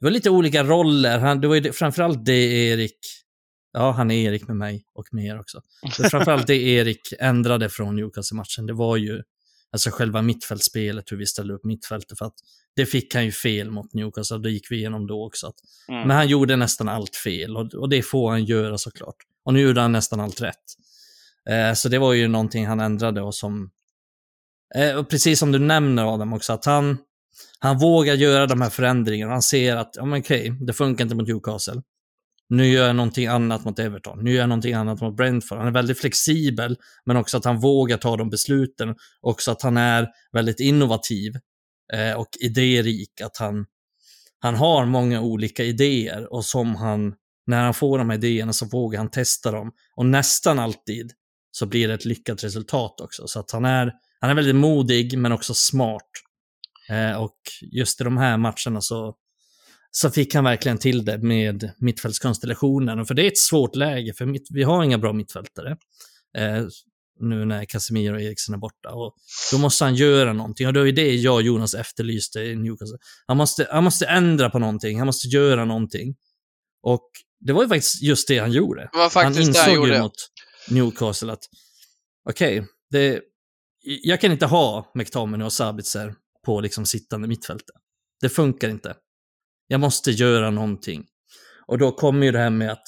det 0.00 0.06
var 0.06 0.10
lite 0.10 0.30
olika 0.30 0.64
roller. 0.64 1.18
Han, 1.18 1.40
det 1.40 1.48
var 1.48 1.54
ju 1.54 1.72
framförallt 1.72 2.24
det 2.24 2.42
Erik, 2.42 2.98
ja 3.72 3.90
han 3.90 4.10
är 4.10 4.28
Erik 4.28 4.48
med 4.48 4.56
mig 4.56 4.84
och 4.94 5.06
med 5.12 5.24
er 5.24 5.40
också. 5.40 5.60
Det 5.98 6.10
framförallt 6.10 6.46
det 6.46 6.56
Erik 6.62 7.12
ändrade 7.18 7.68
från 7.68 7.96
Newcastle-matchen. 7.96 8.66
Det 8.66 8.72
var 8.72 8.96
ju 8.96 9.22
alltså 9.72 9.90
själva 9.90 10.22
mittfältsspelet, 10.22 11.12
hur 11.12 11.16
vi 11.16 11.26
ställde 11.26 11.54
upp 11.54 11.64
mittfältet. 11.64 12.18
För 12.18 12.26
att 12.26 12.34
det 12.76 12.86
fick 12.86 13.14
han 13.14 13.24
ju 13.24 13.32
fel 13.32 13.70
mot 13.70 13.94
Newcastle, 13.94 14.38
det 14.38 14.50
gick 14.50 14.70
vi 14.70 14.76
igenom 14.76 15.06
då 15.06 15.26
också. 15.26 15.46
Att, 15.46 15.54
Mm. 15.88 16.08
Men 16.08 16.16
han 16.16 16.28
gjorde 16.28 16.56
nästan 16.56 16.88
allt 16.88 17.16
fel 17.16 17.56
och, 17.56 17.74
och 17.74 17.88
det 17.88 18.02
får 18.02 18.30
han 18.30 18.44
göra 18.44 18.78
såklart. 18.78 19.16
Och 19.44 19.54
nu 19.54 19.60
gjorde 19.60 19.80
han 19.80 19.92
nästan 19.92 20.20
allt 20.20 20.40
rätt. 20.40 20.56
Eh, 21.50 21.74
så 21.74 21.88
det 21.88 21.98
var 21.98 22.12
ju 22.12 22.28
någonting 22.28 22.66
han 22.66 22.80
ändrade 22.80 23.22
och 23.22 23.34
som, 23.34 23.70
eh, 24.74 24.96
och 24.96 25.08
precis 25.08 25.38
som 25.38 25.52
du 25.52 25.58
nämner 25.58 26.14
Adam 26.14 26.32
också, 26.32 26.52
att 26.52 26.64
han, 26.64 26.98
han 27.58 27.78
vågar 27.78 28.14
göra 28.14 28.46
de 28.46 28.60
här 28.60 28.70
förändringarna. 28.70 29.32
Han 29.32 29.42
ser 29.42 29.76
att, 29.76 29.90
ja 29.96 30.04
men 30.04 30.20
okej, 30.20 30.56
det 30.60 30.72
funkar 30.72 31.04
inte 31.04 31.14
mot 31.14 31.28
Newcastle. 31.28 31.82
Nu 32.52 32.66
gör 32.66 32.86
jag 32.86 32.96
någonting 32.96 33.26
annat 33.26 33.64
mot 33.64 33.78
Everton. 33.78 34.24
Nu 34.24 34.32
gör 34.32 34.40
jag 34.40 34.48
någonting 34.48 34.74
annat 34.74 35.00
mot 35.00 35.16
Brentford. 35.16 35.58
Han 35.58 35.66
är 35.66 35.72
väldigt 35.72 35.98
flexibel, 35.98 36.76
men 37.04 37.16
också 37.16 37.36
att 37.36 37.44
han 37.44 37.60
vågar 37.60 37.96
ta 37.96 38.16
de 38.16 38.30
besluten. 38.30 38.94
Också 39.20 39.50
att 39.50 39.62
han 39.62 39.76
är 39.76 40.08
väldigt 40.32 40.60
innovativ 40.60 41.32
eh, 41.92 42.12
och 42.12 42.28
idérik. 42.40 43.20
Att 43.20 43.36
han, 43.36 43.66
han 44.38 44.54
har 44.54 44.86
många 44.86 45.20
olika 45.20 45.64
idéer 45.64 46.32
och 46.32 46.44
som 46.44 46.76
han, 46.76 47.14
när 47.46 47.62
han 47.62 47.74
får 47.74 47.98
de 47.98 48.10
här 48.10 48.16
idéerna 48.16 48.52
så 48.52 48.66
vågar 48.66 48.98
han 48.98 49.10
testa 49.10 49.50
dem. 49.50 49.72
Och 49.96 50.06
nästan 50.06 50.58
alltid 50.58 51.12
så 51.50 51.66
blir 51.66 51.88
det 51.88 51.94
ett 51.94 52.04
lyckat 52.04 52.44
resultat 52.44 53.00
också. 53.00 53.26
Så 53.26 53.40
att 53.40 53.50
han 53.50 53.64
är, 53.64 53.92
han 54.20 54.30
är 54.30 54.34
väldigt 54.34 54.56
modig 54.56 55.18
men 55.18 55.32
också 55.32 55.54
smart. 55.54 56.10
Eh, 56.90 57.22
och 57.22 57.36
just 57.72 58.00
i 58.00 58.04
de 58.04 58.16
här 58.16 58.36
matcherna 58.36 58.80
så, 58.80 59.14
så 59.90 60.10
fick 60.10 60.34
han 60.34 60.44
verkligen 60.44 60.78
till 60.78 61.04
det 61.04 61.18
med 61.18 61.72
mittfältskonstellationen. 61.78 63.06
För 63.06 63.14
det 63.14 63.22
är 63.22 63.26
ett 63.26 63.38
svårt 63.38 63.76
läge, 63.76 64.14
för 64.14 64.26
mitt, 64.26 64.46
vi 64.50 64.62
har 64.62 64.84
inga 64.84 64.98
bra 64.98 65.12
mittfältare. 65.12 65.76
Eh, 66.38 66.66
nu 67.20 67.44
när 67.44 67.64
Casemiro 67.64 68.14
och 68.14 68.20
Eriksen 68.20 68.54
är 68.54 68.58
borta. 68.58 68.88
Och 68.88 69.14
då 69.52 69.58
måste 69.58 69.84
han 69.84 69.94
göra 69.94 70.32
någonting. 70.32 70.66
Och 70.66 70.72
det 70.72 70.78
var 70.80 70.86
ju 70.86 70.92
det 70.92 71.14
jag 71.14 71.34
och 71.34 71.42
Jonas 71.42 71.74
efterlyste 71.74 72.40
i 72.40 72.56
Newcastle. 72.56 72.98
Han 73.26 73.36
måste, 73.36 73.68
han 73.70 73.84
måste 73.84 74.06
ändra 74.06 74.50
på 74.50 74.58
någonting, 74.58 74.98
han 74.98 75.06
måste 75.06 75.28
göra 75.28 75.64
någonting. 75.64 76.16
Och 76.82 77.10
det 77.40 77.52
var 77.52 77.62
ju 77.62 77.68
faktiskt 77.68 78.02
just 78.02 78.28
det 78.28 78.38
han 78.38 78.52
gjorde. 78.52 78.88
Det 78.92 78.98
var 78.98 79.10
faktiskt 79.10 79.46
han 79.46 79.52
det 79.52 79.58
han 79.60 79.70
insåg 79.70 79.86
ju 79.86 79.92
gjorde. 79.94 80.02
mot 80.02 80.12
Newcastle 80.68 81.32
att 81.32 81.44
okej, 82.30 82.66
det 82.90 83.20
jag 83.82 84.20
kan 84.20 84.32
inte 84.32 84.46
ha 84.46 84.92
McTominay 84.94 85.46
och 85.46 85.52
Sabitzer 85.52 86.14
på 86.46 86.60
liksom 86.60 86.86
sittande 86.86 87.28
mittfältet. 87.28 87.76
Det 88.20 88.28
funkar 88.28 88.68
inte. 88.68 88.96
Jag 89.66 89.80
måste 89.80 90.10
göra 90.10 90.50
någonting. 90.50 91.04
Och 91.66 91.78
då 91.78 91.92
kommer 91.92 92.26
ju 92.26 92.32
det 92.32 92.38
här 92.38 92.50
med 92.50 92.72
att 92.72 92.86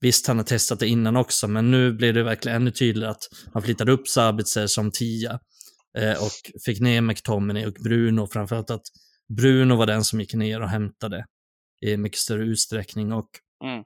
visst, 0.00 0.26
han 0.26 0.36
har 0.36 0.44
testat 0.44 0.80
det 0.80 0.88
innan 0.88 1.16
också, 1.16 1.48
men 1.48 1.70
nu 1.70 1.92
blir 1.92 2.12
det 2.12 2.22
verkligen 2.22 2.56
ännu 2.56 2.70
tydligare 2.70 3.10
att 3.10 3.22
han 3.52 3.62
flyttade 3.62 3.92
upp 3.92 4.08
Sabitzer 4.08 4.66
som 4.66 4.90
tia 4.90 5.38
eh, 5.98 6.22
och 6.22 6.60
fick 6.64 6.80
ner 6.80 7.00
McTominay 7.00 7.66
och 7.66 7.72
Bruno, 7.72 8.26
framförallt 8.26 8.70
att 8.70 8.82
Bruno 9.36 9.74
var 9.74 9.86
den 9.86 10.04
som 10.04 10.20
gick 10.20 10.34
ner 10.34 10.60
och 10.60 10.68
hämtade 10.68 11.24
i 11.86 11.96
mycket 11.96 12.18
större 12.18 12.44
utsträckning 12.44 13.12
och 13.12 13.28
Mm. 13.64 13.84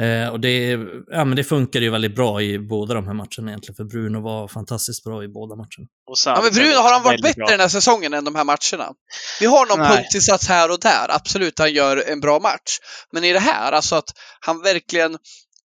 Eh, 0.00 0.28
och 0.28 0.40
det, 0.40 0.78
ja, 1.10 1.24
men 1.24 1.36
det 1.36 1.44
funkade 1.44 1.84
ju 1.84 1.90
väldigt 1.90 2.14
bra 2.14 2.42
i 2.42 2.58
båda 2.58 2.94
de 2.94 3.06
här 3.06 3.14
matcherna 3.14 3.48
egentligen, 3.50 3.76
för 3.76 3.84
Bruno 3.84 4.20
var 4.20 4.48
fantastiskt 4.48 5.04
bra 5.04 5.24
i 5.24 5.28
båda 5.28 5.56
matcherna. 5.56 5.86
Och 6.10 6.16
Ja, 6.26 6.40
men 6.42 6.52
Bruno, 6.52 6.76
har 6.76 6.92
han 6.92 7.02
varit 7.02 7.22
bättre 7.22 7.38
bra. 7.38 7.46
den 7.46 7.60
här 7.60 7.68
säsongen 7.68 8.14
än 8.14 8.24
de 8.24 8.34
här 8.34 8.44
matcherna? 8.44 8.92
Vi 9.40 9.46
har 9.46 9.66
någon 9.66 9.78
Nej. 9.78 9.96
punktinsats 9.96 10.48
här 10.48 10.70
och 10.70 10.80
där, 10.80 11.06
absolut, 11.08 11.58
han 11.58 11.72
gör 11.72 11.96
en 11.96 12.20
bra 12.20 12.40
match. 12.40 12.78
Men 13.12 13.24
i 13.24 13.32
det 13.32 13.38
här, 13.38 13.72
alltså 13.72 13.96
att 13.96 14.10
han 14.40 14.62
verkligen, 14.62 15.18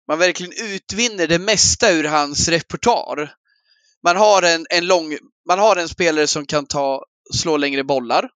man 0.07 0.19
verkligen 0.19 0.53
utvinner 0.73 1.27
det 1.27 1.39
mesta 1.39 1.91
ur 1.91 2.03
hans 2.03 2.49
repertoar. 2.49 3.31
Man 4.03 4.15
har 4.15 4.41
en, 4.41 4.65
en 4.69 4.87
lång, 4.87 5.17
man 5.47 5.59
har 5.59 5.75
en 5.75 5.89
spelare 5.89 6.27
som 6.27 6.45
kan 6.45 6.65
ta, 6.65 7.03
slå 7.35 7.57
längre 7.57 7.83
bollar. 7.83 8.29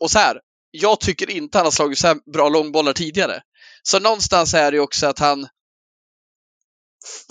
Och 0.00 0.10
så 0.10 0.18
här, 0.18 0.40
jag 0.70 1.00
tycker 1.00 1.30
inte 1.30 1.58
han 1.58 1.66
har 1.66 1.72
slagit 1.72 1.98
så 1.98 2.06
här 2.06 2.16
bra 2.32 2.48
långbollar 2.48 2.92
tidigare. 2.92 3.40
Så 3.86 3.98
någonstans 3.98 4.54
är 4.54 4.70
det 4.70 4.76
ju 4.76 4.82
också 4.82 5.06
att 5.06 5.18
han 5.18 5.48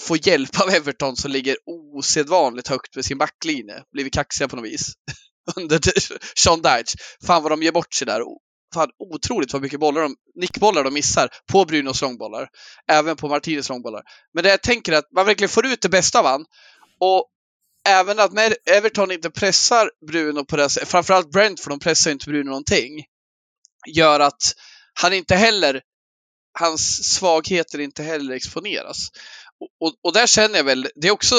får 0.02 0.28
hjälp 0.28 0.62
av 0.62 0.70
Everton 0.70 1.16
som 1.16 1.32
ligger 1.32 1.58
osedvanligt 1.66 2.68
högt 2.68 2.96
med 2.96 3.06
sin 3.06 3.18
backlinje. 3.18 3.84
Blivit 3.92 4.14
kaxiga 4.14 4.48
på 4.48 4.56
något 4.56 4.66
vis. 4.66 4.94
Under 5.56 5.80
Sean 6.40 6.62
Dyche. 6.62 6.98
Fan 7.26 7.44
vad 7.44 7.52
de 7.52 7.64
ger 7.64 7.72
bort 7.72 7.94
sig 7.94 8.08
där. 8.08 8.22
Fan, 8.74 8.90
otroligt 9.14 9.54
vad 9.54 9.62
mycket 9.62 9.80
bollar 9.80 10.02
de, 10.02 10.16
nickbollar 10.36 10.84
de 10.84 10.94
missar 10.94 11.30
på 11.52 11.66
Brunos 11.66 12.02
långbollar. 12.02 12.50
Även 12.92 13.16
på 13.16 13.28
Martinez 13.28 13.70
långbollar. 13.70 14.02
Men 14.34 14.44
det 14.44 14.50
jag 14.50 14.62
tänker 14.62 14.92
är 14.92 14.98
att 14.98 15.12
man 15.16 15.26
verkligen 15.26 15.50
får 15.50 15.66
ut 15.66 15.82
det 15.82 15.90
bästa 15.90 16.20
av 16.20 16.26
han. 16.26 16.46
Och 17.00 17.30
även 17.88 18.20
att 18.20 18.34
när 18.34 18.56
Everton 18.66 19.12
inte 19.12 19.30
pressar 19.30 19.92
Bruno 20.08 20.46
på 20.46 20.58
det 20.58 20.70
sättet, 20.70 20.90
framförallt 20.90 21.32
Brent 21.32 21.60
för 21.60 21.70
de 21.70 21.80
pressar 21.80 22.10
ju 22.10 22.14
inte 22.14 22.30
Bruno 22.30 22.50
någonting, 22.50 23.04
gör 23.88 24.20
att 24.20 24.54
han 24.94 25.14
inte 25.14 25.36
heller, 25.36 25.82
hans 26.60 27.14
svagheter 27.16 27.80
inte 27.80 28.04
heller 28.04 28.34
exponeras. 28.34 29.08
Och, 29.60 29.88
och, 29.88 29.96
och 30.04 30.14
där 30.14 30.28
känner 30.28 30.58
jag 30.58 30.64
väl, 30.64 30.88
det 30.96 31.08
är 31.08 31.12
också 31.12 31.36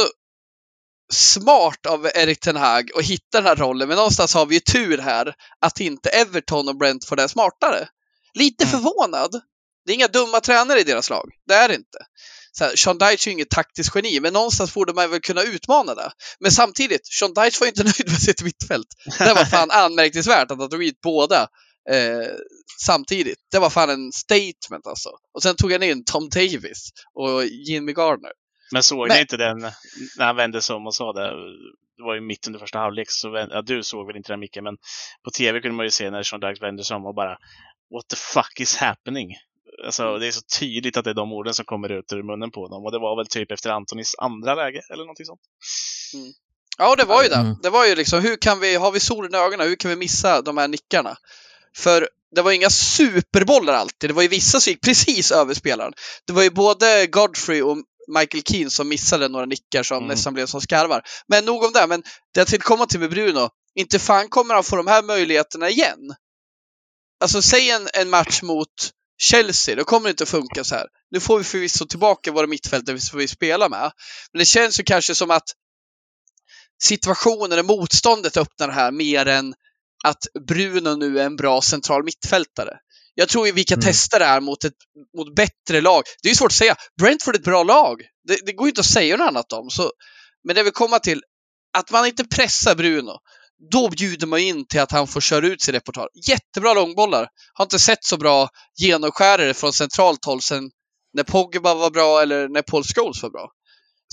smart 1.12 1.86
av 1.86 2.06
Erik 2.14 2.40
Ten 2.40 2.56
Hag 2.56 2.90
att 2.98 3.04
hitta 3.04 3.38
den 3.38 3.46
här 3.46 3.56
rollen, 3.56 3.88
men 3.88 3.96
någonstans 3.96 4.34
har 4.34 4.46
vi 4.46 4.54
ju 4.54 4.60
tur 4.60 4.98
här 4.98 5.34
att 5.60 5.80
inte 5.80 6.08
Everton 6.10 6.68
och 6.68 6.76
Brentford 6.76 7.20
är 7.20 7.28
smartare. 7.28 7.88
Lite 8.34 8.64
Mm. 8.64 8.72
förvånad. 8.72 9.40
Det 9.86 9.92
är 9.92 9.94
inga 9.94 10.08
dumma 10.08 10.40
tränare 10.40 10.80
i 10.80 10.84
deras 10.84 11.10
lag, 11.10 11.30
det 11.46 11.54
är 11.54 11.68
det 11.68 11.74
inte. 11.74 11.98
så 12.52 12.64
här, 12.64 12.76
Sean 12.76 12.98
Dyche 12.98 13.12
är 13.12 13.26
ju 13.26 13.32
inget 13.32 13.50
taktiskt 13.50 13.94
geni, 13.94 14.20
men 14.20 14.32
någonstans 14.32 14.74
borde 14.74 14.92
man 14.92 15.10
väl 15.10 15.20
kunna 15.20 15.42
utmana 15.42 15.94
det. 15.94 16.10
Men 16.40 16.52
samtidigt, 16.52 17.06
Sean 17.06 17.34
Dyche 17.34 17.56
var 17.60 17.66
ju 17.66 17.68
inte 17.68 17.82
nöjd 17.84 18.06
med 18.10 18.20
sitt 18.22 18.42
mittfält. 18.42 18.86
Det 19.18 19.34
var 19.34 19.44
fan 19.44 19.70
anmärkningsvärt 19.84 20.50
att 20.50 20.58
han 20.58 20.70
tog 20.70 20.84
hit 20.84 21.00
båda 21.00 21.48
eh, 21.90 22.34
samtidigt. 22.86 23.38
Det 23.50 23.58
var 23.58 23.70
fan 23.70 23.90
en 23.90 24.12
statement 24.12 24.86
alltså. 24.86 25.10
Och 25.34 25.42
sen 25.42 25.56
tog 25.56 25.72
han 25.72 25.82
in 25.82 26.04
Tom 26.04 26.28
Davis 26.28 26.90
och 27.14 27.44
Jimmy 27.44 27.92
Gardner. 27.92 28.32
Men 28.72 28.82
såg 28.82 29.08
Men- 29.08 29.14
ni 29.14 29.20
inte 29.20 29.36
den 29.36 29.58
när 30.18 30.26
han 30.26 30.36
vände 30.36 30.62
sig 30.62 30.76
om 30.76 30.86
och 30.86 30.94
sa 30.94 31.12
det? 31.12 31.30
Det 31.96 32.02
var 32.02 32.14
ju 32.14 32.20
mitt 32.20 32.46
under 32.46 32.60
första 32.60 32.78
halvlek, 32.78 33.10
så 33.10 33.46
ja, 33.50 33.62
du 33.62 33.82
såg 33.82 34.06
väl 34.06 34.16
inte 34.16 34.32
den 34.32 34.40
Micke, 34.40 34.58
men 34.62 34.76
på 35.24 35.30
tv 35.30 35.60
kunde 35.60 35.76
man 35.76 35.86
ju 35.86 35.90
se 35.90 36.10
när 36.10 36.22
Sean 36.22 36.40
Dyche 36.40 36.60
vände 36.60 36.84
sig 36.84 36.96
om 36.96 37.06
och 37.06 37.14
bara 37.14 37.38
What 37.94 38.08
the 38.08 38.16
fuck 38.16 38.60
is 38.60 38.76
happening? 38.76 39.34
Alltså, 39.84 40.18
det 40.18 40.26
är 40.26 40.32
så 40.32 40.40
tydligt 40.60 40.96
att 40.96 41.04
det 41.04 41.10
är 41.10 41.14
de 41.14 41.32
orden 41.32 41.54
som 41.54 41.64
kommer 41.64 41.92
ut 41.92 42.12
ur 42.12 42.22
munnen 42.22 42.50
på 42.50 42.68
dem. 42.68 42.84
Och 42.84 42.92
det 42.92 42.98
var 42.98 43.16
väl 43.16 43.26
typ 43.26 43.52
efter 43.52 43.70
Antonis 43.70 44.14
andra 44.18 44.54
läge, 44.54 44.80
eller 44.92 45.02
någonting 45.02 45.26
sånt. 45.26 45.40
Ja, 46.78 46.96
det 46.96 47.04
var 47.04 47.22
ju 47.22 47.28
det. 47.28 47.36
Mm. 47.36 47.56
Det 47.62 47.70
var 47.70 47.86
ju 47.86 47.94
liksom, 47.94 48.20
hur 48.20 48.36
kan 48.36 48.60
vi, 48.60 48.74
har 48.74 48.92
vi 48.92 49.00
solen 49.00 49.34
i 49.34 49.36
ögonen, 49.36 49.68
hur 49.68 49.76
kan 49.76 49.88
vi 49.90 49.96
missa 49.96 50.42
de 50.42 50.58
här 50.58 50.68
nickarna? 50.68 51.16
För 51.76 52.08
det 52.34 52.42
var 52.42 52.52
inga 52.52 52.70
superbollar 52.70 53.72
alltid. 53.72 54.10
Det 54.10 54.14
var 54.14 54.22
ju 54.22 54.28
vissa 54.28 54.60
som 54.60 54.70
gick 54.70 54.80
precis 54.80 55.32
över 55.32 55.54
spelaren. 55.54 55.92
Det 56.26 56.32
var 56.32 56.42
ju 56.42 56.50
både 56.50 57.06
Godfrey 57.06 57.62
och 57.62 57.76
Michael 58.08 58.42
Keane 58.42 58.70
som 58.70 58.88
missade 58.88 59.28
några 59.28 59.46
nickar 59.46 59.82
som 59.82 59.96
Mm. 59.96 60.08
nästan 60.08 60.34
blev 60.34 60.46
som 60.46 60.60
skarvar. 60.60 61.02
Men 61.28 61.44
nog 61.44 61.64
om 61.64 61.72
det. 61.72 61.86
Men 61.86 62.00
det 62.34 62.40
jag 62.40 62.46
tänkte 62.46 62.66
komma 62.66 62.86
till 62.86 63.00
med 63.00 63.10
Bruno, 63.10 63.48
inte 63.74 63.98
fan 63.98 64.28
kommer 64.28 64.54
han 64.54 64.64
få 64.64 64.76
de 64.76 64.86
här 64.86 65.02
möjligheterna 65.02 65.70
igen. 65.70 66.14
Alltså, 67.20 67.42
säg 67.42 67.70
en, 67.70 67.88
en 67.94 68.10
match 68.10 68.42
mot 68.42 68.68
Chelsea, 69.18 69.74
då 69.76 69.84
kommer 69.84 70.04
det 70.08 70.10
inte 70.10 70.22
att 70.22 70.28
funka 70.28 70.64
så 70.64 70.74
här. 70.74 70.86
Nu 71.10 71.20
får 71.20 71.38
vi 71.38 71.44
förvisso 71.44 71.86
tillbaka 71.86 72.32
våra 72.32 72.46
mittfältare 72.46 73.00
som 73.00 73.18
vi 73.18 73.28
spelar 73.28 73.68
med. 73.68 73.92
Men 74.32 74.38
det 74.38 74.44
känns 74.44 74.80
ju 74.80 74.84
kanske 74.84 75.14
som 75.14 75.30
att 75.30 75.52
situationen 76.82 77.58
och 77.58 77.64
motståndet 77.64 78.36
öppnar 78.36 78.68
här 78.68 78.92
mer 78.92 79.26
än 79.26 79.54
att 80.04 80.26
Bruno 80.48 80.96
nu 80.96 81.20
är 81.20 81.26
en 81.26 81.36
bra 81.36 81.62
central 81.62 82.04
mittfältare. 82.04 82.78
Jag 83.14 83.28
tror 83.28 83.52
vi 83.52 83.64
kan 83.64 83.78
Mm. 83.78 83.84
testa 83.86 84.18
det 84.18 84.24
här 84.24 84.40
mot 84.40 84.64
ett 84.64 84.72
mot 85.16 85.34
bättre 85.34 85.80
lag. 85.80 86.02
Det 86.22 86.30
är 86.30 86.34
svårt 86.34 86.50
att 86.50 86.56
säga. 86.56 86.76
Brentford 87.00 87.34
är 87.34 87.38
ett 87.38 87.44
bra 87.44 87.62
lag. 87.62 88.00
Det, 88.28 88.38
det 88.46 88.52
går 88.52 88.66
ju 88.66 88.70
inte 88.70 88.80
att 88.80 88.86
säga 88.86 89.16
något 89.16 89.28
annat 89.28 89.52
om. 89.52 89.70
Så, 89.70 89.90
men 90.44 90.56
det 90.56 90.62
vill 90.62 90.72
komma 90.72 90.98
till 90.98 91.22
att 91.78 91.90
man 91.90 92.06
inte 92.06 92.24
pressar 92.24 92.74
Bruno. 92.74 93.18
Då 93.70 93.88
bjuder 93.88 94.26
man 94.26 94.38
in 94.38 94.66
till 94.66 94.80
att 94.80 94.92
han 94.92 95.06
får 95.06 95.20
köra 95.20 95.46
ut 95.46 95.62
sin 95.62 95.74
repertoar. 95.74 96.08
Jättebra 96.28 96.74
långbollar. 96.74 97.28
Har 97.54 97.64
inte 97.64 97.78
sett 97.78 98.04
så 98.04 98.16
bra 98.16 98.48
genomskärare 98.78 99.54
från 99.54 99.72
centralt 99.72 100.24
håll 100.24 100.42
sen 100.42 100.70
när 101.14 101.22
Pogba 101.24 101.74
var 101.74 101.90
bra 101.90 102.22
eller 102.22 102.48
när 102.48 102.62
Paul 102.62 102.84
Scholes 102.84 103.22
var 103.22 103.30
bra. 103.30 103.50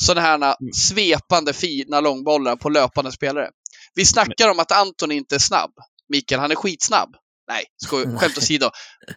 Sådana 0.02 0.22
här 0.22 0.56
svepande 0.76 1.54
fina 1.54 2.00
långbollar 2.02 2.56
på 2.56 2.70
löpande 2.70 3.12
spelare. 3.12 3.50
Vi 3.96 4.06
snackar 4.06 4.50
om 4.50 4.60
att 4.60 4.72
Anton 4.72 5.12
inte 5.12 5.36
är 5.36 5.40
snabb. 5.40 5.72
Mikael, 6.10 6.42
han 6.42 6.52
är 6.52 6.56
skitsnabb. 6.56 7.10
Nej, 7.48 7.66
skoj, 7.86 8.06
skämt 8.18 8.38
åsido. 8.38 8.70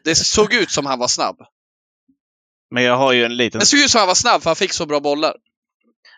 Det 0.05 0.15
såg 0.15 0.55
ut 0.55 0.71
som 0.71 0.87
han 0.87 0.99
var 0.99 1.09
snabb. 1.09 1.37
Men 2.71 2.83
jag 2.83 2.97
har 2.97 3.13
ju 3.13 3.25
en 3.25 3.37
liten, 3.37 3.59
Det 3.59 3.67
såg 3.67 3.81
ut 3.81 3.91
som 3.91 3.99
han 3.99 4.09
var 4.09 4.15
snabb 4.15 4.43
för 4.43 4.51
han 4.51 4.57
fick 4.57 4.73
så 4.73 4.87
bra 4.87 5.01
bollar. 5.01 5.35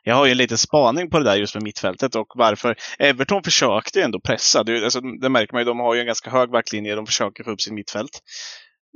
jag 0.05 0.14
har 0.14 0.27
ju 0.27 0.33
en 0.33 0.38
liten 0.38 0.59
spaning 0.59 1.11
på 1.11 1.18
det 1.18 1.25
där 1.25 1.37
just 1.37 1.55
med 1.55 1.62
mittfältet 1.62 2.14
och 2.14 2.27
varför. 2.35 2.77
Everton 2.99 3.42
försökte 3.44 3.99
ju 3.99 4.05
ändå 4.05 4.21
pressa. 4.21 4.64
Det, 4.64 4.85
alltså, 4.85 5.01
det 5.01 5.29
märker 5.29 5.53
man 5.53 5.61
ju, 5.61 5.64
de 5.64 5.79
har 5.79 5.94
ju 5.94 6.01
en 6.01 6.07
ganska 6.07 6.31
hög 6.31 6.51
backlinje. 6.51 6.94
De 6.94 7.07
försöker 7.07 7.44
få 7.44 7.51
upp 7.51 7.61
sin 7.61 7.75
mittfält. 7.75 8.21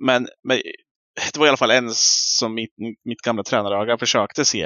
Men, 0.02 0.28
men 0.48 0.62
det 1.14 1.38
var 1.38 1.46
i 1.46 1.48
alla 1.48 1.56
fall 1.56 1.70
en 1.70 1.90
som 1.94 2.54
mitt, 2.54 2.74
mitt 3.04 3.20
gamla 3.20 3.42
tränaröga 3.42 3.98
försökte 3.98 4.44
se 4.44 4.58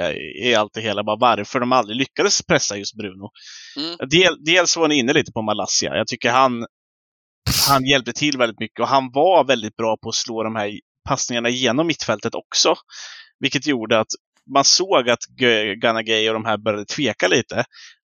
i, 0.43 0.55
allt 0.55 0.73
det 0.73 0.81
hela. 0.81 1.03
Bara 1.03 1.17
varför 1.17 1.59
de 1.59 1.71
aldrig 1.71 1.97
lyckades 1.97 2.41
pressa 2.43 2.77
just 2.77 2.97
Bruno. 2.97 3.29
Mm. 3.77 4.09
Del, 4.09 4.43
dels 4.43 4.77
var 4.77 4.87
ni 4.87 4.95
inne 4.95 5.13
lite 5.13 5.31
på 5.31 5.41
Malassia. 5.41 5.95
Jag 5.95 6.07
tycker 6.07 6.31
han, 6.31 6.65
han 7.67 7.85
hjälpte 7.85 8.13
till 8.13 8.37
väldigt 8.37 8.59
mycket 8.59 8.79
och 8.79 8.87
han 8.87 9.11
var 9.11 9.43
väldigt 9.43 9.75
bra 9.75 9.97
på 10.03 10.09
att 10.09 10.15
slå 10.15 10.43
de 10.43 10.55
här 10.55 10.79
passningarna 11.09 11.49
genom 11.49 11.87
mittfältet 11.87 12.35
också. 12.35 12.75
Vilket 13.39 13.67
gjorde 13.67 13.99
att 13.99 14.11
man 14.53 14.63
såg 14.63 15.09
att 15.09 15.25
Ganagay 15.81 16.29
och 16.29 16.33
de 16.33 16.45
här 16.45 16.57
började 16.57 16.85
tveka 16.85 17.27
lite. 17.27 17.65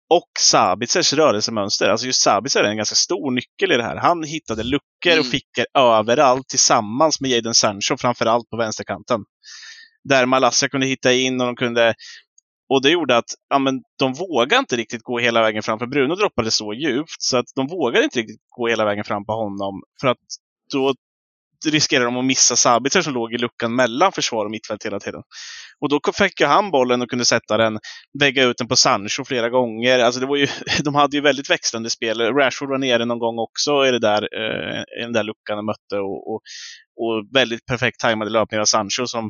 Och 0.09 0.29
Sabitsers 0.39 1.13
rörelsemönster. 1.13 1.89
Alltså 1.89 2.05
just 2.05 2.21
Sabitzer 2.21 2.63
är 2.63 2.69
en 2.69 2.77
ganska 2.77 2.95
stor 2.95 3.31
nyckel 3.31 3.71
i 3.71 3.77
det 3.77 3.83
här. 3.83 3.95
Han 3.95 4.23
hittade 4.23 4.63
luckor 4.63 5.11
Mm. 5.11 5.19
och 5.19 5.25
fickor 5.25 5.65
överallt 5.75 6.47
tillsammans 6.47 7.21
med 7.21 7.31
Jadon 7.31 7.53
Sancho, 7.53 7.97
framförallt 7.97 8.49
på 8.49 8.57
vänsterkanten. 8.57 9.21
Där 10.03 10.25
Malassia 10.25 10.69
kunde 10.69 10.87
hitta 10.87 11.13
in 11.13 11.41
och 11.41 11.47
de 11.47 11.55
kunde 11.55 11.93
och 12.69 12.81
det 12.81 12.89
gjorde 12.89 13.17
att 13.17 13.25
ja, 13.49 13.59
men, 13.59 13.81
de 13.99 14.13
vågade 14.13 14.59
inte 14.59 14.75
riktigt 14.77 15.03
gå 15.03 15.19
hela 15.19 15.41
vägen 15.41 15.63
fram, 15.63 15.79
för 15.79 15.85
Bruno 15.87 16.15
droppade 16.15 16.51
så 16.51 16.73
djupt, 16.73 17.15
så 17.19 17.37
att 17.37 17.45
de 17.55 17.67
vågade 17.67 18.03
inte 18.03 18.19
riktigt 18.19 18.41
gå 18.49 18.67
hela 18.67 18.85
vägen 18.85 19.03
fram 19.03 19.25
på 19.25 19.33
honom. 19.33 19.81
För 20.01 20.07
att 20.07 20.17
då 20.73 20.95
riskerade 21.65 22.05
de 22.05 22.17
att 22.17 22.25
missa 22.25 22.55
Sabitzer 22.55 23.01
som 23.01 23.13
låg 23.13 23.33
i 23.33 23.37
luckan 23.37 23.75
mellan 23.75 24.11
försvar 24.11 24.45
och 24.45 24.51
mittfält 24.51 24.85
hela 24.85 24.99
tiden. 24.99 25.21
Och 25.81 25.89
då 25.89 25.99
fick 26.13 26.39
ju 26.39 26.45
han 26.45 26.71
bollen 26.71 27.01
och 27.01 27.09
kunde 27.09 27.25
sätta 27.25 27.57
den, 27.57 27.79
vägga 28.19 28.43
ut 28.43 28.57
den 28.57 28.67
på 28.67 28.75
Sancho 28.75 29.25
flera 29.25 29.49
gånger. 29.49 29.99
Alltså 29.99 30.19
det 30.21 30.27
var 30.27 30.35
ju, 30.35 30.47
de 30.83 30.95
hade 30.95 31.17
ju 31.17 31.21
väldigt 31.21 31.49
växlande 31.49 31.89
spel. 31.89 32.21
Rashford 32.21 32.69
var 32.69 32.77
nere 32.77 33.05
någon 33.05 33.19
gång 33.19 33.39
också 33.39 33.85
i, 33.85 33.91
det 33.91 33.99
där, 33.99 34.21
eh, 34.21 34.81
i 34.99 35.01
den 35.01 35.13
där 35.13 35.23
luckan 35.23 35.57
och 35.57 35.65
mötte. 35.65 35.95
Och, 35.95 36.33
och, 36.33 36.41
och 37.01 37.25
väldigt 37.33 37.65
perfekt 37.65 37.99
tajmade 37.99 38.31
löpningar 38.31 38.61
av 38.61 38.65
Sancho 38.65 39.07
som 39.07 39.29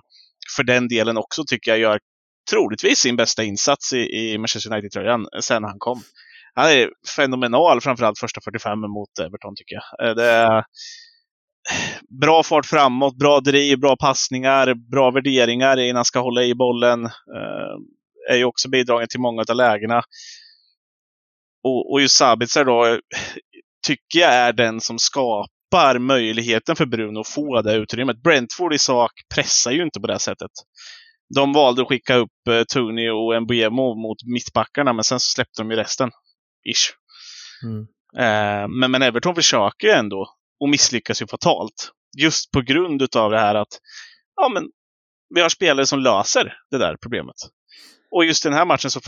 för 0.56 0.64
den 0.64 0.88
delen 0.88 1.18
också 1.18 1.44
tycker 1.48 1.72
jag 1.72 1.80
gör 1.80 2.00
troligtvis 2.52 3.00
sin 3.00 3.16
bästa 3.16 3.44
insats 3.44 3.94
i, 3.94 3.98
i 3.98 4.38
Manchester 4.38 4.72
United-tröjan 4.72 5.26
sen 5.42 5.64
han 5.64 5.80
kom. 5.80 6.02
Han 6.54 6.70
är 6.70 6.90
fenomenal, 7.16 7.82
framförallt 7.82 8.20
första 8.20 8.42
45 8.42 8.80
mot 8.80 9.20
Everton 9.20 9.54
tycker 9.56 9.76
jag. 9.76 10.10
Eh, 10.10 10.16
det 10.16 10.26
är 10.26 10.64
bra 12.22 12.44
fart 12.44 12.66
framåt, 12.66 13.18
bra 13.18 13.40
driv, 13.40 13.80
bra 13.80 13.96
passningar, 13.96 14.74
bra 14.74 15.12
värderingar 15.12 15.80
innan 15.80 15.96
han 15.96 16.06
ska 16.06 16.20
hålla 16.20 16.44
i 16.44 16.56
bollen. 16.56 17.06
Eh, 17.06 17.76
är 18.30 18.36
ju 18.36 18.44
också 18.44 18.70
bidragande 18.70 19.08
till 19.08 19.20
många 19.20 19.44
av 19.50 19.56
lägena. 19.56 20.02
Och, 21.64 21.92
och 21.92 22.02
just 22.02 22.18
Sabitzer 22.18 22.66
då, 22.66 23.00
tycker 23.88 24.20
jag 24.20 24.34
är 24.34 24.54
den 24.54 24.82
som 24.82 25.00
skapar 25.00 26.00
möjligheten 26.00 26.76
för 26.76 26.86
Bruno 26.86 27.20
att 27.20 27.28
få 27.28 27.62
det 27.62 27.74
utrymmet. 27.74 28.24
Brentford 28.24 28.74
i 28.74 28.80
sak 28.80 29.12
pressar 29.36 29.72
ju 29.72 29.84
inte 29.84 30.00
på 30.00 30.08
det 30.08 30.20
sättet. 30.20 30.52
De 31.36 31.54
valde 31.54 31.82
att 31.82 31.88
skicka 31.88 32.16
upp 32.16 32.48
eh, 32.50 32.64
Tony 32.74 33.10
och 33.10 33.42
Mbuemo 33.42 33.96
mot 33.96 34.18
mittbackarna, 34.34 34.94
men 34.94 35.04
sen 35.04 35.20
så 35.20 35.34
släppte 35.34 35.62
de 35.62 35.72
ju 35.72 35.78
resten. 35.78 36.12
Ish. 36.70 36.94
Mm. 37.64 37.88
Eh, 38.18 38.68
men, 38.68 38.92
men 38.92 39.02
Everton 39.02 39.36
försöker 39.36 39.88
ju 39.88 39.94
ändå 39.94 40.39
och 40.60 40.70
misslyckas 40.70 41.22
ju 41.22 41.28
fatalt. 41.28 41.92
Just 42.18 42.52
på 42.52 42.62
grund 42.62 43.02
utav 43.02 43.32
det 43.32 43.40
här 43.40 43.56
att 43.56 43.80
ja, 44.36 44.50
men 44.50 44.64
vi 45.36 45.42
har 45.42 45.50
spelare 45.50 45.86
som 45.86 46.00
löser 46.00 46.54
det 46.72 46.78
där 46.78 46.98
problemet. 47.02 47.36
Och 48.12 48.26
just 48.26 48.46
i 48.46 48.50
den 48.50 48.58
här 48.58 48.66
matchen 48.66 48.92
så 48.92 49.00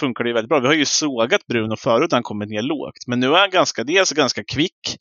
funkar 0.00 0.24
det 0.24 0.30
ju 0.30 0.34
väldigt 0.34 0.48
bra. 0.48 0.60
Vi 0.60 0.66
har 0.66 0.74
ju 0.74 0.84
sågat 0.84 1.46
Bruno 1.46 1.76
förut 1.76 2.10
när 2.10 2.16
han 2.16 2.22
kommit 2.22 2.48
ner 2.48 2.62
lågt. 2.62 3.06
Men 3.06 3.20
nu 3.20 3.26
är 3.26 3.38
han 3.38 3.50
ganska, 3.50 3.84
dels 3.84 4.12
ganska 4.12 4.44
kvick. 4.44 4.96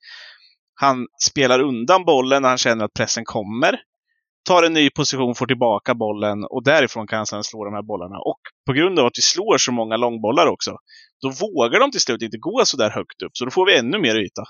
Han 0.73 1.07
spelar 1.29 1.59
undan 1.59 2.05
bollen 2.05 2.41
när 2.41 2.49
han 2.49 2.57
känner 2.57 2.85
att 2.85 2.93
pressen 2.93 3.25
kommer. 3.25 3.79
Tar 4.47 4.63
en 4.63 4.73
ny 4.73 4.89
position, 4.89 5.35
får 5.35 5.45
tillbaka 5.45 5.95
bollen 5.95 6.43
och 6.43 6.63
därifrån 6.63 7.07
kan 7.07 7.17
han 7.17 7.25
sedan 7.25 7.43
slå 7.43 7.65
de 7.65 7.73
här 7.73 7.81
bollarna. 7.81 8.17
Och 8.19 8.39
på 8.65 8.73
grund 8.73 8.99
av 8.99 9.05
att 9.05 9.17
vi 9.17 9.21
slår 9.21 9.57
så 9.57 9.71
många 9.71 9.97
långbollar 9.97 10.47
också, 10.47 10.77
då 11.21 11.29
vågar 11.29 11.79
de 11.79 11.91
till 11.91 12.01
slut 12.01 12.21
inte 12.21 12.37
gå 12.37 12.61
så 12.65 12.77
där 12.77 12.89
högt 12.89 13.21
upp. 13.21 13.31
Så 13.37 13.45
då 13.45 13.51
får 13.51 13.65
vi 13.65 13.77
ännu 13.77 13.99
mer 13.99 14.15
yta. 14.15 14.43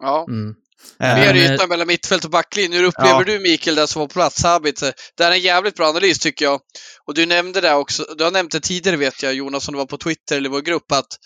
Ja. 0.00 0.26
Mm. 0.28 0.54
Mer 0.98 1.34
yta 1.34 1.66
mellan 1.66 1.86
mittfält 1.86 2.24
och 2.24 2.30
backlinje. 2.30 2.78
Hur 2.78 2.84
upplever 2.84 3.18
Ja. 3.18 3.24
du 3.24 3.38
Mikael, 3.38 3.76
där 3.76 3.86
som 3.86 4.00
var 4.00 4.06
på 4.06 4.12
plats, 4.12 4.40
Sabit? 4.40 4.80
Det 5.16 5.24
är 5.24 5.30
en 5.30 5.40
jävligt 5.40 5.74
bra 5.74 5.88
analys 5.88 6.18
tycker 6.18 6.44
jag. 6.44 6.60
Och 7.06 7.14
du 7.14 7.26
nämnde 7.26 7.60
det 7.60 7.74
också, 7.74 8.14
du 8.18 8.24
har 8.24 8.30
nämnt 8.30 8.52
det 8.52 8.60
tidigare 8.60 8.96
vet 8.96 9.22
jag 9.22 9.34
Jonas, 9.34 9.64
som 9.64 9.74
det 9.74 9.78
var 9.78 9.86
på 9.86 9.98
Twitter 9.98 10.36
eller 10.36 10.48
i 10.48 10.52
vår 10.52 10.60
grupp, 10.60 10.92
att 10.92 11.18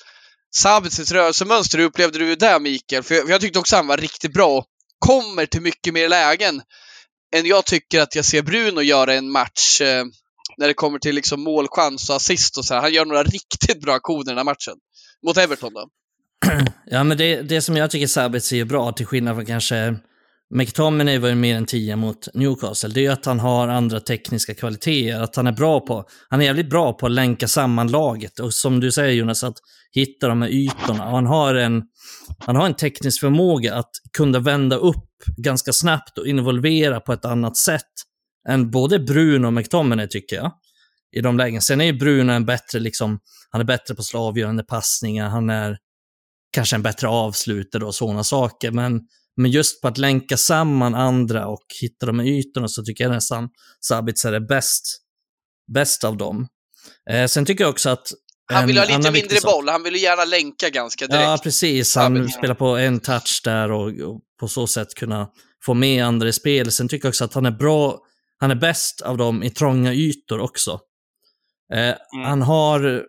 Sabits 0.56 1.12
rörelsemönster, 1.12 1.78
hur 1.78 1.84
upplevde 1.84 2.18
du 2.18 2.36
det 2.36 2.58
Mikael? 2.60 3.02
För 3.02 3.14
jag, 3.14 3.24
för 3.24 3.30
jag 3.32 3.40
tyckte 3.40 3.58
också 3.58 3.76
han 3.76 3.86
var 3.86 3.96
riktigt 3.96 4.32
bra. 4.32 4.64
Kommer 4.98 5.46
till 5.46 5.62
mycket 5.62 5.94
mer 5.94 6.08
lägen 6.08 6.62
än 7.36 7.46
jag 7.46 7.64
tycker 7.64 8.00
att 8.00 8.14
jag 8.14 8.24
ser 8.24 8.42
Bruno 8.42 8.80
göra 8.80 9.14
en 9.14 9.30
match 9.30 9.80
eh, 9.80 10.04
när 10.56 10.68
det 10.68 10.74
kommer 10.74 10.98
till 10.98 11.14
liksom 11.14 11.40
målchans 11.42 12.10
och 12.10 12.16
assist 12.16 12.58
och 12.58 12.64
så 12.64 12.74
här. 12.74 12.80
Han 12.80 12.92
gör 12.92 13.04
några 13.04 13.22
riktigt 13.36 13.80
bra 13.80 13.94
aktioner 13.94 14.22
i 14.22 14.34
den 14.34 14.36
här 14.36 14.44
matchen. 14.44 14.74
Mot 15.26 15.36
Everton 15.36 15.72
då. 15.74 15.88
Ja, 16.84 17.04
men 17.04 17.18
det, 17.18 17.42
det 17.42 17.62
som 17.62 17.76
jag 17.76 17.90
tycker 17.90 18.06
Sabitz 18.06 18.52
är 18.52 18.64
bra, 18.64 18.92
till 18.92 19.06
skillnad 19.06 19.36
från 19.36 19.46
kanske 19.46 19.96
McTominay 20.54 21.18
var 21.18 21.28
ju 21.28 21.34
mer 21.34 21.56
än 21.56 21.66
10 21.66 21.96
mot 21.96 22.34
Newcastle, 22.34 22.88
det 22.88 23.00
är 23.00 23.02
ju 23.02 23.08
att 23.08 23.24
han 23.24 23.40
har 23.40 23.68
andra 23.68 24.00
tekniska 24.00 24.54
kvaliteter, 24.54 25.20
att 25.20 25.36
han 25.36 25.46
är 25.46 25.52
bra 25.52 25.80
på, 25.80 26.04
han 26.28 26.40
är 26.40 26.44
jävligt 26.44 26.70
bra 26.70 26.92
på 26.92 27.06
att 27.06 27.12
länka 27.12 27.48
samman 27.48 27.88
laget 27.88 28.40
och 28.40 28.54
som 28.54 28.80
du 28.80 28.92
säger 28.92 29.12
Jonas, 29.12 29.44
att 29.44 29.56
hitta 29.92 30.28
de 30.28 30.42
här 30.42 30.48
ytorna. 30.48 31.04
Och 31.04 31.14
han 31.14 31.26
har 31.26 31.54
en, 31.54 31.82
han 32.38 32.56
har 32.56 32.66
en 32.66 32.74
teknisk 32.74 33.20
förmåga 33.20 33.74
att 33.74 33.90
kunna 34.16 34.38
vända 34.38 34.76
upp 34.76 35.08
ganska 35.36 35.72
snabbt 35.72 36.18
och 36.18 36.26
involvera 36.26 37.00
på 37.00 37.12
ett 37.12 37.24
annat 37.24 37.56
sätt 37.56 37.82
än 38.48 38.70
både 38.70 38.98
Bruno 38.98 39.46
och 39.46 39.52
McTominay 39.52 40.08
tycker 40.08 40.36
jag. 40.36 40.52
i 41.16 41.20
de 41.20 41.36
lägena. 41.36 41.60
Sen 41.60 41.80
är 41.80 41.84
ju 41.84 41.92
Bruno 41.92 42.32
en 42.32 42.46
bättre, 42.46 42.78
liksom, 42.78 43.18
han 43.50 43.60
är 43.60 43.64
bättre 43.64 43.94
på 43.94 44.02
slavgörande 44.02 44.64
passningar, 44.64 45.28
han 45.28 45.50
är 45.50 45.78
kanske 46.52 46.76
en 46.76 46.82
bättre 46.82 47.08
avslutare 47.08 47.84
och 47.84 47.94
sådana 47.94 48.24
saker. 48.24 48.70
Men, 48.70 49.00
men 49.36 49.50
just 49.50 49.82
på 49.82 49.88
att 49.88 49.98
länka 49.98 50.36
samman 50.36 50.94
andra 50.94 51.46
och 51.46 51.64
hitta 51.80 52.06
de 52.06 52.18
här 52.18 52.26
ytorna 52.26 52.68
så 52.68 52.82
tycker 52.84 53.04
jag 53.04 53.10
nästan 53.10 53.48
Sabitzer 53.84 54.32
är 54.32 54.40
bäst, 54.40 54.82
bäst 55.74 56.04
av 56.04 56.16
dem. 56.16 56.48
Eh, 57.10 57.26
sen 57.26 57.44
tycker 57.44 57.64
jag 57.64 57.70
också 57.70 57.90
att 57.90 58.12
han 58.52 58.66
vill 58.66 58.78
ha 58.78 58.84
lite 58.84 59.10
mindre 59.10 59.36
sak- 59.36 59.52
boll, 59.52 59.68
han 59.68 59.82
vill 59.82 59.94
ju 59.94 60.00
gärna 60.00 60.24
länka 60.24 60.68
ganska 60.70 61.06
direkt. 61.06 61.22
Ja, 61.24 61.38
precis. 61.42 61.94
Han 61.96 62.16
Sabitzer. 62.16 62.38
spelar 62.38 62.54
på 62.54 62.66
en 62.76 63.00
touch 63.00 63.40
där 63.44 63.70
och, 63.72 63.86
och 63.88 64.20
på 64.40 64.48
så 64.48 64.66
sätt 64.66 64.94
kunna 64.94 65.28
få 65.64 65.74
med 65.74 66.04
andra 66.04 66.28
i 66.28 66.32
spel. 66.32 66.72
Sen 66.72 66.88
tycker 66.88 67.06
jag 67.06 67.10
också 67.10 67.24
att 67.24 67.34
han 67.34 67.46
är 67.46 67.50
bra, 67.50 67.98
han 68.38 68.50
är 68.50 68.54
bäst 68.54 69.00
av 69.00 69.16
dem 69.16 69.42
i 69.42 69.50
trånga 69.50 69.92
ytor 69.94 70.40
också. 70.40 70.80
Eh, 71.74 71.94
Han 72.26 72.42
har, 72.42 73.02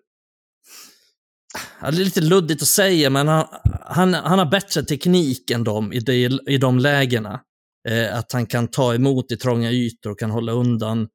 det 1.81 1.87
är 1.87 1.91
lite 1.91 2.21
luddigt 2.21 2.61
att 2.61 2.67
säga, 2.67 3.09
men 3.09 3.27
han, 3.27 3.45
han, 3.81 4.13
han 4.13 4.39
har 4.39 4.45
bättre 4.45 4.83
teknik 4.83 5.51
än 5.51 5.63
dem 5.63 5.93
i, 5.93 5.99
de, 5.99 6.39
i 6.47 6.57
de 6.57 6.79
lägena. 6.79 7.41
Eh, 7.89 8.17
att 8.17 8.31
han 8.31 8.45
kan 8.45 8.67
ta 8.67 8.95
emot 8.95 9.31
i 9.31 9.37
trånga 9.37 9.71
ytor 9.71 10.09
och 10.09 10.19
kan 10.19 10.31
hålla 10.31 10.51
undan, 10.51 11.07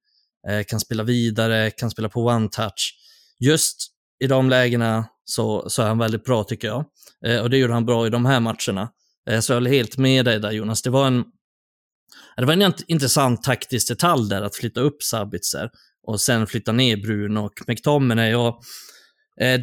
eh, 0.48 0.64
kan 0.64 0.80
spela 0.80 1.02
vidare, 1.02 1.70
kan 1.70 1.90
spela 1.90 2.08
på 2.08 2.30
one-touch. 2.30 2.92
Just 3.40 3.76
i 4.24 4.26
de 4.26 4.48
lägena 4.50 5.06
så, 5.24 5.70
så 5.70 5.82
är 5.82 5.86
han 5.86 5.98
väldigt 5.98 6.24
bra 6.24 6.44
tycker 6.44 6.68
jag. 6.68 6.84
Eh, 7.26 7.40
och 7.40 7.50
det 7.50 7.58
gjorde 7.58 7.72
han 7.72 7.86
bra 7.86 8.06
i 8.06 8.10
de 8.10 8.26
här 8.26 8.40
matcherna. 8.40 8.88
Eh, 9.30 9.40
så 9.40 9.52
jag 9.52 9.56
håller 9.56 9.70
helt 9.70 9.98
med 9.98 10.24
dig 10.24 10.40
där 10.40 10.50
Jonas. 10.50 10.82
Det 10.82 10.90
var 10.90 11.06
en, 11.06 11.24
det 12.36 12.44
var 12.44 12.52
en 12.52 12.74
intressant 12.86 13.42
taktisk 13.42 13.88
detalj 13.88 14.28
där 14.28 14.42
att 14.42 14.56
flytta 14.56 14.80
upp 14.80 15.02
Sabitzer 15.02 15.70
och 16.06 16.20
sen 16.20 16.46
flytta 16.46 16.72
ner 16.72 16.96
Bruno 16.96 17.40
och 17.40 17.52
McTominay. 17.66 18.34
Och, 18.34 18.60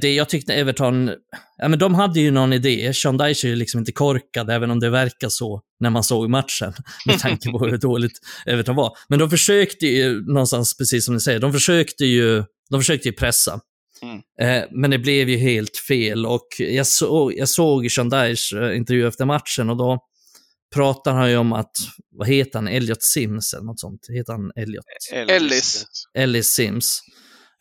det 0.02 0.14
jag 0.14 0.30
tyckte 0.30 0.54
Everton, 0.54 1.12
ja 1.58 1.68
men 1.68 1.80
de 1.80 1.96
hade 1.96 2.20
ju 2.20 2.32
någon 2.32 2.54
idé. 2.54 2.92
Dyche 2.92 3.48
är 3.48 3.50
ju 3.50 3.56
liksom 3.56 3.80
inte 3.80 3.92
korkad, 3.92 4.50
även 4.50 4.72
om 4.72 4.80
det 4.80 4.90
verkar 4.90 5.30
så 5.30 5.62
när 5.80 5.90
man 5.90 6.04
såg 6.04 6.30
matchen, 6.30 6.74
med 7.06 7.20
tanke 7.20 7.52
på 7.52 7.66
hur 7.66 7.78
dåligt 7.78 8.20
Everton 8.46 8.76
var. 8.76 8.98
Men 9.10 9.20
de 9.20 9.30
försökte 9.30 9.88
ju 9.88 10.22
någonstans, 10.22 10.78
precis 10.78 11.06
som 11.06 11.14
ni 11.14 11.20
säger, 11.20 11.40
de 11.40 11.54
försökte 11.54 12.06
ju, 12.06 12.44
de 12.70 12.80
försökte 12.80 13.08
ju 13.08 13.14
pressa. 13.14 13.60
Eh, 14.42 14.64
men 14.72 14.92
det 14.92 15.00
blev 15.00 15.30
ju 15.30 15.38
helt 15.38 15.78
fel 15.78 16.26
och 16.26 16.48
jag, 16.58 16.88
så, 16.88 17.32
jag 17.36 17.50
såg 17.50 17.84
Dyche 17.84 18.58
eh, 18.62 18.78
intervju 18.78 19.08
efter 19.08 19.26
matchen 19.26 19.70
och 19.70 19.78
då 19.78 20.00
pratar 20.76 21.14
han 21.14 21.30
ju 21.30 21.38
om 21.38 21.54
att, 21.54 21.72
vad 22.12 22.28
heter 22.28 22.60
han, 22.60 22.68
Elliot 22.68 23.04
Sims 23.04 23.54
eller 23.54 23.66
något 23.66 23.80
sånt? 23.80 24.08
Heter 24.10 24.34
han 24.34 24.52
Elliot? 24.56 24.86
Ellis. 25.14 25.86
Ellis 26.14 26.48
Sims. 26.48 27.02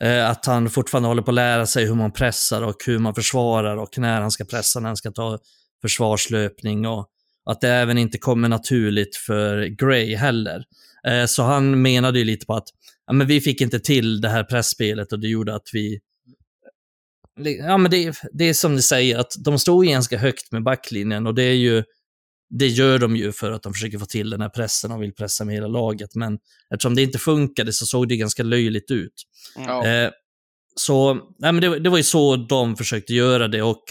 Eh, 0.02 0.30
att 0.30 0.46
han 0.46 0.70
fortfarande 0.70 1.08
håller 1.08 1.22
på 1.22 1.30
att 1.30 1.34
lära 1.34 1.66
sig 1.66 1.84
hur 1.84 1.94
man 1.94 2.12
pressar 2.12 2.62
och 2.62 2.76
hur 2.86 2.98
man 2.98 3.14
försvarar 3.14 3.76
och 3.76 3.98
när 3.98 4.20
han 4.20 4.30
ska 4.30 4.44
pressa, 4.44 4.80
när 4.80 4.88
han 4.88 4.96
ska 4.96 5.10
ta 5.10 5.38
försvarslöpning 5.82 6.86
och 6.86 7.08
att 7.50 7.60
det 7.60 7.68
även 7.68 7.98
inte 7.98 8.18
kommer 8.18 8.48
naturligt 8.48 9.16
för 9.16 9.64
Gray 9.64 10.14
heller. 10.14 10.64
Eh, 11.06 11.26
så 11.26 11.42
han 11.42 11.82
menade 11.82 12.18
ju 12.18 12.24
lite 12.24 12.46
på 12.46 12.54
att 12.54 12.68
ja, 13.06 13.12
men 13.12 13.26
vi 13.26 13.40
fick 13.40 13.60
inte 13.60 13.80
till 13.80 14.20
det 14.20 14.28
här 14.28 14.44
pressspelet 14.44 15.12
och 15.12 15.20
det 15.20 15.28
gjorde 15.28 15.54
att 15.54 15.68
vi 15.72 15.94
eh, 15.94 17.50
Ja, 17.52 17.76
men 17.76 17.90
det, 17.90 18.14
det 18.32 18.44
är 18.44 18.54
som 18.54 18.74
ni 18.74 18.82
säger, 18.82 19.18
att 19.18 19.32
de 19.44 19.58
stod 19.58 19.84
ju 19.84 19.90
ganska 19.90 20.18
högt 20.18 20.52
med 20.52 20.62
backlinjen 20.62 21.26
och 21.26 21.34
det 21.34 21.42
är 21.42 21.54
ju 21.54 21.84
det 22.50 22.68
gör 22.68 22.98
de 22.98 23.16
ju 23.16 23.32
för 23.32 23.50
att 23.50 23.62
de 23.62 23.72
försöker 23.72 23.98
få 23.98 24.06
till 24.06 24.30
den 24.30 24.40
här 24.40 24.48
pressen 24.48 24.92
och 24.92 25.02
vill 25.02 25.14
pressa 25.14 25.44
med 25.44 25.54
hela 25.54 25.66
laget. 25.66 26.14
Men 26.14 26.38
eftersom 26.74 26.94
det 26.94 27.02
inte 27.02 27.18
funkade 27.18 27.72
så 27.72 27.86
såg 27.86 28.08
det 28.08 28.16
ganska 28.16 28.42
löjligt 28.42 28.90
ut. 28.90 29.14
Ja. 29.56 29.86
Eh, 29.86 30.10
så 30.76 31.14
nej, 31.14 31.52
men 31.52 31.60
det, 31.60 31.78
det 31.78 31.90
var 31.90 31.96
ju 31.96 32.02
så 32.02 32.36
de 32.36 32.76
försökte 32.76 33.14
göra 33.14 33.48
det 33.48 33.62
och 33.62 33.82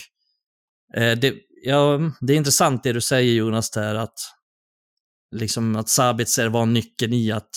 eh, 0.95 1.17
det, 1.19 1.35
ja, 1.63 1.99
det 2.21 2.33
är 2.33 2.37
intressant 2.37 2.83
det 2.83 2.93
du 2.93 3.01
säger 3.01 3.33
Jonas 3.33 3.71
där 3.71 3.95
att 3.95 4.19
liksom 5.35 5.75
att 5.75 5.89
Sabitzer 5.89 6.47
var 6.47 6.65
nyckeln 6.65 7.13
i 7.13 7.31
att 7.31 7.49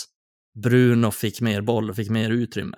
Bruno 0.63 1.11
fick 1.11 1.41
mer 1.41 1.61
boll 1.61 1.91
och 1.91 1.97
fick 1.97 2.11
mer 2.11 2.31
utrymme. 2.31 2.77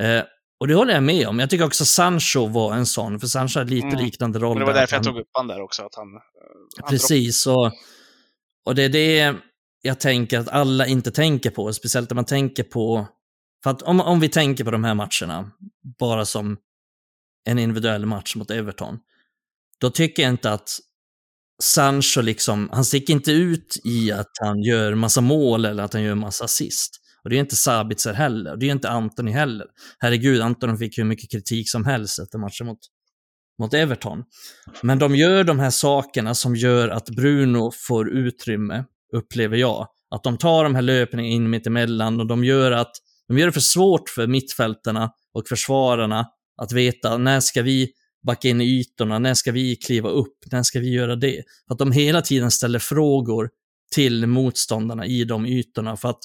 Eh, 0.00 0.22
och 0.64 0.68
det 0.68 0.74
håller 0.74 0.94
jag 0.94 1.02
med 1.02 1.28
om. 1.28 1.38
Jag 1.38 1.50
tycker 1.50 1.64
också 1.64 1.84
Sancho 1.84 2.46
var 2.46 2.74
en 2.74 2.86
sån, 2.86 3.20
för 3.20 3.26
Sancho 3.26 3.58
hade 3.58 3.70
lite 3.70 3.86
Mm. 3.86 4.04
liknande 4.04 4.38
roll. 4.38 4.54
Men 4.54 4.58
det 4.60 4.64
var 4.64 4.72
där, 4.72 4.80
därför 4.80 4.96
att 4.96 5.04
jag 5.06 5.12
han- 5.12 5.14
tog 5.14 5.22
upp 5.22 5.30
han 5.32 5.46
där 5.48 5.60
också. 5.60 5.82
Att 5.82 5.94
han, 5.94 6.08
eh, 6.14 6.20
han 6.82 6.90
Precis, 6.90 7.46
och, 7.46 7.72
och 8.66 8.74
det 8.74 8.82
är 8.82 8.88
det 8.88 9.34
jag 9.82 10.00
tänker 10.00 10.38
att 10.38 10.48
alla 10.48 10.86
inte 10.86 11.10
tänker 11.10 11.50
på, 11.50 11.72
speciellt 11.72 12.10
när 12.10 12.14
man 12.14 12.24
tänker 12.24 12.62
på... 12.62 13.06
För 13.62 13.70
att 13.70 13.82
om, 13.82 14.00
om 14.00 14.20
vi 14.20 14.28
tänker 14.28 14.64
på 14.64 14.70
de 14.70 14.84
här 14.84 14.94
matcherna 14.94 15.50
bara 15.98 16.24
som 16.24 16.56
en 17.48 17.58
individuell 17.58 18.06
match 18.06 18.36
mot 18.36 18.50
Everton, 18.50 18.98
då 19.80 19.90
tycker 19.90 20.22
jag 20.22 20.30
inte 20.30 20.52
att 20.52 20.78
Sancho 21.62 22.20
liksom, 22.20 22.70
han 22.72 22.84
sticker 22.84 23.12
inte 23.12 23.32
ut 23.32 23.76
i 23.84 24.12
att 24.12 24.30
han 24.40 24.62
gör 24.62 24.94
massa 24.94 25.20
mål 25.20 25.64
eller 25.64 25.82
att 25.82 25.92
han 25.92 26.02
gör 26.02 26.14
massa 26.14 26.44
assist. 26.44 27.00
Och 27.24 27.30
det 27.30 27.36
är 27.36 27.40
inte 27.40 27.56
Sabitzer 27.56 28.12
heller, 28.12 28.52
och 28.52 28.58
det 28.58 28.66
är 28.66 28.72
inte 28.72 28.90
Antoni 28.90 29.32
heller. 29.32 29.66
Herregud, 29.98 30.40
Antoni 30.40 30.78
fick 30.78 30.98
hur 30.98 31.04
mycket 31.04 31.30
kritik 31.30 31.70
som 31.70 31.84
helst 31.84 32.18
efter 32.18 32.38
matchen 32.38 32.66
mot, 32.66 32.78
mot 33.58 33.74
Everton. 33.74 34.24
Men 34.82 34.98
de 34.98 35.16
gör 35.16 35.44
de 35.44 35.58
här 35.58 35.70
sakerna 35.70 36.34
som 36.34 36.56
gör 36.56 36.88
att 36.88 37.08
Bruno 37.08 37.70
får 37.88 38.10
utrymme, 38.10 38.84
upplever 39.12 39.56
jag. 39.56 39.88
Att 40.10 40.22
de 40.22 40.38
tar 40.38 40.64
de 40.64 40.74
här 40.74 40.82
löpningarna 40.82 41.28
in 41.28 41.50
mitt 41.50 41.66
emellan 41.66 42.20
och 42.20 42.26
de 42.26 42.44
gör, 42.44 42.72
att, 42.72 42.92
de 43.28 43.38
gör 43.38 43.46
det 43.46 43.52
för 43.52 43.60
svårt 43.60 44.08
för 44.08 44.26
mittfältarna 44.26 45.10
och 45.34 45.48
försvararna 45.48 46.26
att 46.62 46.72
veta 46.72 47.18
när 47.18 47.40
ska 47.40 47.62
vi 47.62 47.90
backa 48.26 48.48
in 48.48 48.60
i 48.60 48.80
ytorna, 48.80 49.18
när 49.18 49.34
ska 49.34 49.52
vi 49.52 49.76
kliva 49.76 50.08
upp, 50.08 50.38
när 50.52 50.62
ska 50.62 50.80
vi 50.80 50.94
göra 50.94 51.16
det? 51.16 51.42
För 51.68 51.74
att 51.74 51.78
de 51.78 51.92
hela 51.92 52.22
tiden 52.22 52.50
ställer 52.50 52.78
frågor 52.78 53.50
till 53.94 54.26
motståndarna 54.26 55.06
i 55.06 55.24
de 55.24 55.46
ytorna. 55.46 55.96
För 55.96 56.08
att 56.08 56.20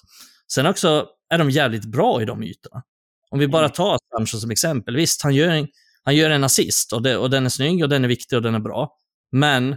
sen 0.53 0.65
också 0.65 1.07
är 1.29 1.37
de 1.37 1.49
jävligt 1.49 1.85
bra 1.85 2.21
i 2.21 2.25
de 2.25 2.43
ytorna. 2.43 2.83
Om 3.31 3.39
vi 3.39 3.47
bara 3.47 3.69
tar 3.69 3.97
Sancho 4.17 4.37
som 4.37 4.51
exempel. 4.51 4.95
Visst, 4.95 5.23
han 5.23 5.35
gör 5.35 5.49
en, 5.49 5.67
han 6.03 6.15
gör 6.15 6.29
en 6.29 6.43
assist 6.43 6.93
och, 6.93 7.01
det, 7.01 7.17
och 7.17 7.29
den 7.29 7.45
är 7.45 7.49
snygg 7.49 7.83
och 7.83 7.89
den 7.89 8.03
är 8.03 8.07
viktig 8.07 8.35
och 8.35 8.41
den 8.41 8.55
är 8.55 8.59
bra. 8.59 8.89
Men 9.31 9.75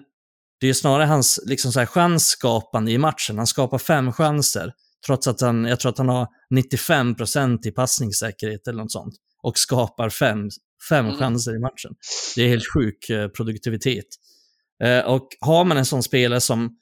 det 0.60 0.68
är 0.68 0.72
snarare 0.72 1.06
hans 1.06 1.40
liksom 1.46 1.72
så 1.72 1.78
här, 1.78 1.86
chansskapande 1.86 2.92
i 2.92 2.98
matchen. 2.98 3.36
Han 3.38 3.46
skapar 3.46 3.78
fem 3.78 4.12
chanser, 4.12 4.72
trots 5.06 5.26
att 5.26 5.40
han, 5.40 5.64
jag 5.64 5.80
tror 5.80 5.92
att 5.92 5.98
han 5.98 6.08
har 6.08 6.26
95 6.50 7.14
procent 7.14 7.66
i 7.66 7.70
passningssäkerhet 7.70 8.68
eller 8.68 8.82
något 8.82 8.92
sånt. 8.92 9.14
Och 9.42 9.58
skapar 9.58 10.08
fem, 10.10 10.48
fem 10.88 11.06
Mm. 11.06 11.18
chanser 11.18 11.56
i 11.56 11.58
matchen. 11.58 11.90
Det 12.36 12.42
är 12.42 12.48
helt 12.48 12.72
sjuk 12.74 13.10
eh, 13.10 13.28
produktivitet. 13.28 14.04
Eh, 14.84 15.00
och 15.04 15.28
har 15.40 15.64
man 15.64 15.76
en 15.76 15.86
sån 15.86 16.02
spelare 16.02 16.40
som 16.40 16.76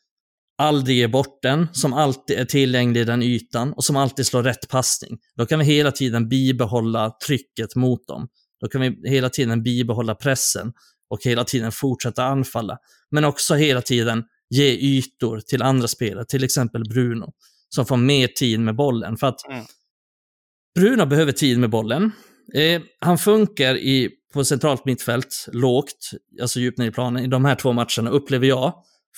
aldrig 0.61 0.97
ger 0.97 1.09
bort 1.09 1.43
den, 1.43 1.69
som 1.73 1.93
alltid 1.93 2.39
är 2.39 2.45
tillgänglig 2.45 3.01
i 3.01 3.05
den 3.05 3.23
ytan 3.23 3.73
och 3.73 3.85
som 3.85 3.97
alltid 3.97 4.27
slår 4.27 4.43
rätt 4.43 4.69
passning, 4.69 5.19
då 5.37 5.47
kan 5.47 5.59
vi 5.59 5.65
hela 5.65 5.93
tiden 5.93 6.29
bibehålla 6.29 7.17
trycket 7.27 7.77
mot 7.77 8.07
dem. 8.09 8.29
Då 8.61 8.69
kan 8.69 8.81
vi 8.81 9.09
hela 9.09 9.29
tiden 9.31 9.63
bibehålla 9.63 10.15
pressen 10.15 10.73
och 11.11 11.19
hela 11.25 11.45
tiden 11.45 11.73
fortsätta 11.73 12.25
anfalla. 12.25 12.79
Men 13.11 13.25
också 13.25 13.55
hela 13.55 13.83
tiden 13.83 14.25
ge 14.51 14.71
ytor 14.71 15.41
till 15.41 15.63
andra 15.63 15.89
spelare, 15.89 16.25
till 16.25 16.45
exempel 16.45 16.85
Bruno, 16.89 17.33
som 17.69 17.87
får 17.87 17.97
mer 17.97 18.27
tid 18.27 18.61
med 18.61 18.77
bollen. 18.77 19.17
För 19.17 19.27
att 19.27 19.41
Mm. 19.49 19.65
Bruno 20.75 21.07
behöver 21.07 21.33
tid 21.33 21.59
med 21.59 21.71
bollen. 21.71 22.13
Eh, 22.55 22.83
han 23.01 23.19
funkar 23.19 23.77
i, 23.77 24.11
på 24.33 24.45
centralt 24.45 24.85
mittfält, 24.85 25.47
lågt, 25.53 26.11
alltså 26.41 26.61
djupt 26.61 26.79
ner 26.79 26.87
i 26.87 26.91
planen, 26.91 27.25
i 27.25 27.27
de 27.27 27.45
här 27.45 27.55
två 27.55 27.73
matcherna, 27.73 28.11
upplever 28.11 28.47
jag, 28.47 28.75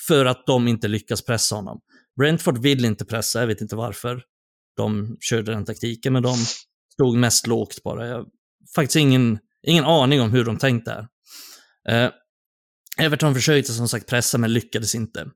för 0.07 0.25
att 0.25 0.43
de 0.45 0.67
inte 0.67 0.87
lyckas 0.87 1.25
pressa 1.25 1.55
honom. 1.55 1.79
Brentford 2.19 2.57
vill 2.57 2.85
inte 2.85 3.05
pressa, 3.05 3.39
jag 3.39 3.47
vet 3.47 3.61
inte 3.61 3.75
varför 3.75 4.23
de 4.77 5.17
körde 5.19 5.51
den 5.51 5.65
taktiken, 5.65 6.13
men 6.13 6.23
de 6.23 6.35
stod 6.93 7.17
mest 7.17 7.47
lågt 7.47 7.83
bara. 7.83 8.07
Jag 8.07 8.15
har 8.15 8.25
faktiskt 8.75 8.95
ingen, 8.95 9.39
ingen 9.67 9.85
aning 9.85 10.21
om 10.21 10.31
hur 10.31 10.45
de 10.45 10.57
tänkte 10.57 10.91
här. 10.91 11.07
Eh, 12.05 12.11
Everton 12.97 13.33
försökte 13.33 13.73
som 13.73 13.87
sagt 13.87 14.09
pressa, 14.09 14.37
men 14.37 14.53
lyckades 14.53 14.95
inte. 14.95 15.27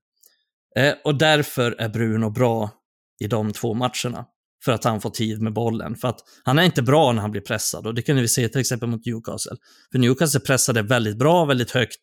Eh, 0.78 0.94
och 1.04 1.18
därför 1.18 1.72
är 1.72 1.90
Bruno 1.90 2.30
bra 2.30 2.72
i 3.20 3.28
de 3.28 3.54
två 3.54 3.74
matcherna. 3.74 4.26
För 4.66 4.72
att 4.72 4.84
han 4.84 5.02
får 5.02 5.10
tid 5.10 5.42
med 5.42 5.54
bollen. 5.54 5.96
För 5.96 6.08
att 6.08 6.20
han 6.44 6.60
är 6.60 6.64
inte 6.64 6.82
bra 6.82 7.12
när 7.12 7.22
han 7.22 7.32
blir 7.32 7.42
pressad. 7.42 7.88
Och 7.88 7.96
det 7.96 8.02
kunde 8.02 8.22
vi 8.22 8.28
se 8.28 8.50
till 8.50 8.62
exempel 8.62 8.90
mot 8.90 9.06
Newcastle. 9.06 9.58
För 9.92 10.00
Newcastle 10.00 10.40
pressade 10.40 10.82
väldigt 10.82 11.18
bra, 11.18 11.46
väldigt 11.46 11.72
högt. 11.72 12.00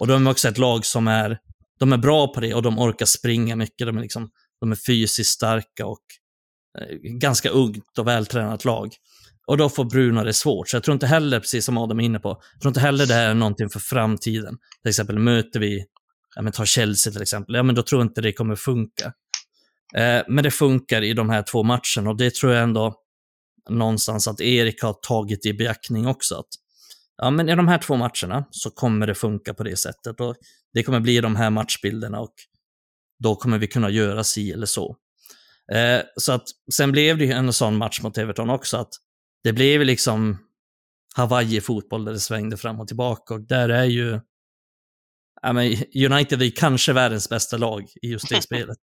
Och 0.00 0.06
de 0.06 0.26
är 0.26 0.30
också 0.30 0.48
ett 0.48 0.58
lag 0.58 0.84
som 0.86 1.08
är, 1.08 1.38
de 1.78 1.92
är 1.92 1.98
bra 1.98 2.34
på 2.34 2.40
det 2.40 2.54
och 2.54 2.62
de 2.62 2.78
orkar 2.78 3.06
springa 3.06 3.56
mycket. 3.56 3.86
De 3.86 3.98
är, 3.98 4.02
liksom, 4.02 4.30
de 4.60 4.72
är 4.72 4.76
fysiskt 4.86 5.30
starka 5.30 5.86
och 5.86 6.04
eh, 6.78 6.96
ganska 6.96 7.50
ungt 7.50 7.98
och 7.98 8.06
vältränat 8.06 8.64
lag. 8.64 8.92
Och 9.46 9.56
då 9.56 9.68
får 9.68 9.84
Bruno 9.84 10.24
det 10.24 10.32
svårt. 10.32 10.68
Så 10.68 10.76
jag 10.76 10.84
tror 10.84 10.92
inte 10.92 11.06
heller, 11.06 11.40
precis 11.40 11.64
som 11.64 11.78
Adam 11.78 12.00
är 12.00 12.04
inne 12.04 12.18
på, 12.18 12.28
jag 12.28 12.60
tror 12.60 12.70
inte 12.70 12.80
heller 12.80 13.06
det 13.06 13.14
här 13.14 13.30
är 13.30 13.34
någonting 13.34 13.70
för 13.70 13.80
framtiden. 13.80 14.58
Till 14.82 14.88
exempel 14.88 15.18
möter 15.18 15.60
vi, 15.60 15.84
ja 16.36 16.42
men 16.42 16.52
ta 16.52 16.64
Chelsea 16.64 17.12
till 17.12 17.22
exempel, 17.22 17.54
ja 17.54 17.62
men 17.62 17.74
då 17.74 17.82
tror 17.82 18.00
jag 18.00 18.06
inte 18.06 18.20
det 18.20 18.32
kommer 18.32 18.56
funka. 18.56 19.12
Eh, 19.96 20.22
men 20.28 20.44
det 20.44 20.50
funkar 20.50 21.02
i 21.02 21.12
de 21.12 21.30
här 21.30 21.42
två 21.42 21.62
matcherna 21.62 22.10
och 22.10 22.16
det 22.16 22.34
tror 22.34 22.52
jag 22.52 22.62
ändå, 22.62 22.94
någonstans 23.70 24.28
att 24.28 24.40
Erik 24.40 24.82
har 24.82 24.92
tagit 24.92 25.46
i 25.46 25.54
beaktning 25.54 26.06
också. 26.06 26.34
Att, 26.34 26.48
ja, 27.16 27.30
men 27.30 27.48
i 27.48 27.54
de 27.54 27.68
här 27.68 27.78
två 27.78 27.96
matcherna 27.96 28.44
så 28.50 28.70
kommer 28.70 29.06
det 29.06 29.14
funka 29.14 29.54
på 29.54 29.62
det 29.62 29.76
sättet. 29.76 30.20
Och 30.20 30.36
det 30.74 30.82
kommer 30.82 31.00
bli 31.00 31.20
de 31.20 31.36
här 31.36 31.50
matchbilderna 31.50 32.20
och 32.20 32.34
då 33.22 33.36
kommer 33.36 33.58
vi 33.58 33.66
kunna 33.66 33.90
göra 33.90 34.24
si 34.24 34.52
eller 34.52 34.66
så. 34.66 34.96
Eh, 35.72 36.00
så 36.16 36.32
att 36.32 36.44
sen 36.74 36.92
blev 36.92 37.18
det 37.18 37.24
ju 37.24 37.32
en 37.32 37.52
sån 37.52 37.76
match 37.76 38.00
mot 38.02 38.18
Everton 38.18 38.50
också, 38.50 38.76
att 38.76 38.90
det 39.44 39.52
blev 39.52 39.84
liksom 39.84 40.38
Hawaii-fotboll 41.16 42.04
där 42.04 42.12
det 42.12 42.20
svängde 42.20 42.56
fram 42.56 42.80
och 42.80 42.88
tillbaka 42.88 43.34
och 43.34 43.40
där 43.40 43.68
är 43.68 43.84
ju 43.84 44.20
ja, 45.42 45.52
men 45.52 45.76
United 45.94 46.42
är 46.42 46.50
kanske 46.50 46.92
världens 46.92 47.28
bästa 47.28 47.56
lag 47.56 47.88
i 48.02 48.08
just 48.08 48.28
det 48.28 48.42
spelet. 48.42 48.78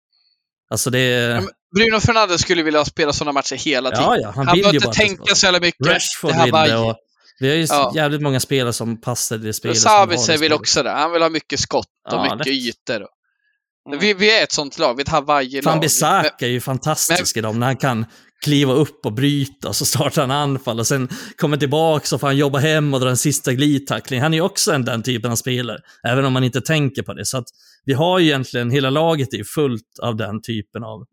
Alltså 0.69 0.89
det 0.89 0.99
är... 0.99 1.43
Bruno 1.75 1.99
Fernandes 1.99 2.41
skulle 2.41 2.63
vilja 2.63 2.85
spela 2.85 3.13
sådana 3.13 3.31
matcher 3.31 3.55
hela 3.55 3.89
tiden. 3.89 4.03
Ja, 4.05 4.17
ja, 4.17 4.31
han, 4.35 4.47
han 4.47 4.55
vill 4.55 4.63
behöver 4.63 4.87
inte 4.87 4.99
tänka 4.99 5.35
så 5.35 5.45
jävla 5.45 5.59
mycket. 5.59 5.87
Rashford 5.87 6.31
det 6.31 6.51
det 6.51 6.77
och 6.77 6.97
vi 7.43 7.49
har 7.49 7.55
ju 7.55 7.65
Ja. 7.69 7.91
jävligt 7.95 8.21
många 8.21 8.39
spelare 8.39 8.73
som 8.73 9.01
passar 9.01 9.37
det 9.37 9.53
spelet. 9.53 10.27
det 10.27 10.37
vill 10.37 10.53
också 10.53 10.83
det. 10.83 10.89
Han 10.91 11.11
vill 11.11 11.21
ha 11.21 11.29
mycket 11.29 11.59
skott 11.59 11.87
och 12.07 12.13
Ja, 12.13 12.23
mycket 12.23 12.37
lätt. 12.37 12.47
ytor. 12.47 13.01
Och. 13.01 13.09
Mm. 13.87 13.99
Vi, 13.99 14.13
vi 14.13 14.39
är 14.39 14.43
ett 14.43 14.51
sånt 14.51 14.79
lag, 14.79 14.93
vi 14.95 14.99
är 15.01 15.05
ett 15.05 15.09
Hawaii-lag. 15.09 15.63
Fan 15.63 15.73
Men- 15.73 15.81
Bisaka 15.81 16.45
är 16.45 16.49
ju 16.49 16.61
fantastisk 16.61 17.37
i 17.37 17.41
dem 17.41 17.59
när 17.59 17.65
han 17.67 17.77
kan 17.77 18.05
kliva 18.43 18.73
upp 18.73 19.05
och 19.05 19.13
bryta 19.13 19.67
och 19.67 19.75
så 19.75 19.85
startar 19.85 20.21
han 20.21 20.31
anfall 20.31 20.79
och 20.79 20.87
sen 20.87 21.09
kommer 21.37 21.57
tillbaka 21.57 22.05
så 22.05 22.17
får 22.19 22.27
han 22.27 22.37
jobba 22.37 22.59
hem 22.59 22.93
och 22.93 22.99
dra 22.99 23.09
en 23.09 23.17
sista 23.17 23.53
glidtackling. 23.53 24.21
Han 24.21 24.33
är 24.33 24.37
ju 24.37 24.41
också 24.43 24.71
en 24.71 24.85
den 24.85 25.03
typen 25.03 25.31
av 25.31 25.35
spelare, 25.35 25.77
även 26.07 26.25
om 26.25 26.33
man 26.33 26.43
inte 26.43 26.61
tänker 26.61 27.03
på 27.03 27.13
det. 27.13 27.25
Så 27.25 27.37
att 27.37 27.45
vi 27.85 27.93
har 27.93 28.19
ju 28.19 28.25
egentligen, 28.25 28.71
hela 28.71 28.89
laget 28.89 29.33
är 29.33 29.37
ju 29.37 29.43
fullt 29.45 29.99
av 30.01 30.15
den 30.15 30.41
typen 30.41 30.83
av, 30.83 31.05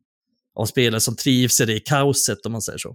av 0.59 0.67
spelare 0.67 1.01
som 1.01 1.17
trivs 1.17 1.61
i 1.61 1.65
det 1.65 1.81
kaoset 1.81 2.47
om 2.47 2.53
man 2.53 2.63
säger 2.63 2.79
så. 2.79 2.95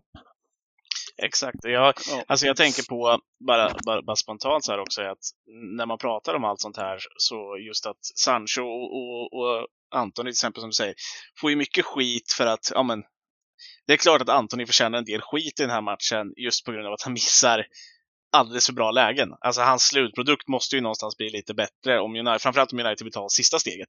Exakt. 1.23 1.57
Jag, 1.63 1.93
Ja. 2.09 2.23
alltså 2.27 2.45
jag 2.45 2.57
tänker 2.57 2.83
på, 2.83 3.19
bara, 3.47 3.73
bara, 3.85 4.01
bara 4.01 4.15
spontant 4.15 4.65
så 4.65 4.71
här 4.71 4.79
också, 4.79 5.01
att 5.01 5.17
när 5.77 5.85
man 5.85 5.97
pratar 5.97 6.33
om 6.33 6.43
allt 6.43 6.61
sånt 6.61 6.77
här, 6.77 6.99
så 7.17 7.57
just 7.57 7.85
att 7.85 8.05
Sancho 8.15 8.61
och, 8.61 8.93
och, 8.93 9.33
och 9.33 9.67
Antoni 9.95 10.27
till 10.27 10.31
exempel, 10.31 10.61
som 10.61 10.69
du 10.69 10.73
säger, 10.73 10.95
får 11.41 11.49
ju 11.49 11.55
mycket 11.55 11.85
skit 11.85 12.31
för 12.37 12.45
att, 12.45 12.71
ja 12.73 12.83
men, 12.83 13.03
det 13.87 13.93
är 13.93 13.97
klart 13.97 14.21
att 14.21 14.29
Antoni 14.29 14.65
förtjänar 14.65 14.97
en 14.97 15.05
del 15.05 15.21
skit 15.21 15.59
i 15.59 15.63
den 15.63 15.69
här 15.69 15.81
matchen 15.81 16.33
just 16.37 16.65
på 16.65 16.71
grund 16.71 16.87
av 16.87 16.93
att 16.93 17.01
han 17.01 17.13
missar 17.13 17.65
alldeles 18.31 18.65
för 18.65 18.73
bra 18.73 18.91
lägen. 18.91 19.29
Alltså 19.41 19.61
hans 19.61 19.83
slutprodukt 19.83 20.47
måste 20.47 20.75
ju 20.75 20.81
någonstans 20.81 21.17
bli 21.17 21.29
lite 21.29 21.53
bättre, 21.53 21.99
om 21.99 22.15
United, 22.15 22.41
framförallt 22.41 22.73
om 22.73 22.79
United 22.79 23.03
vill 23.03 23.13
ta 23.13 23.29
sista 23.29 23.59
steget. 23.59 23.87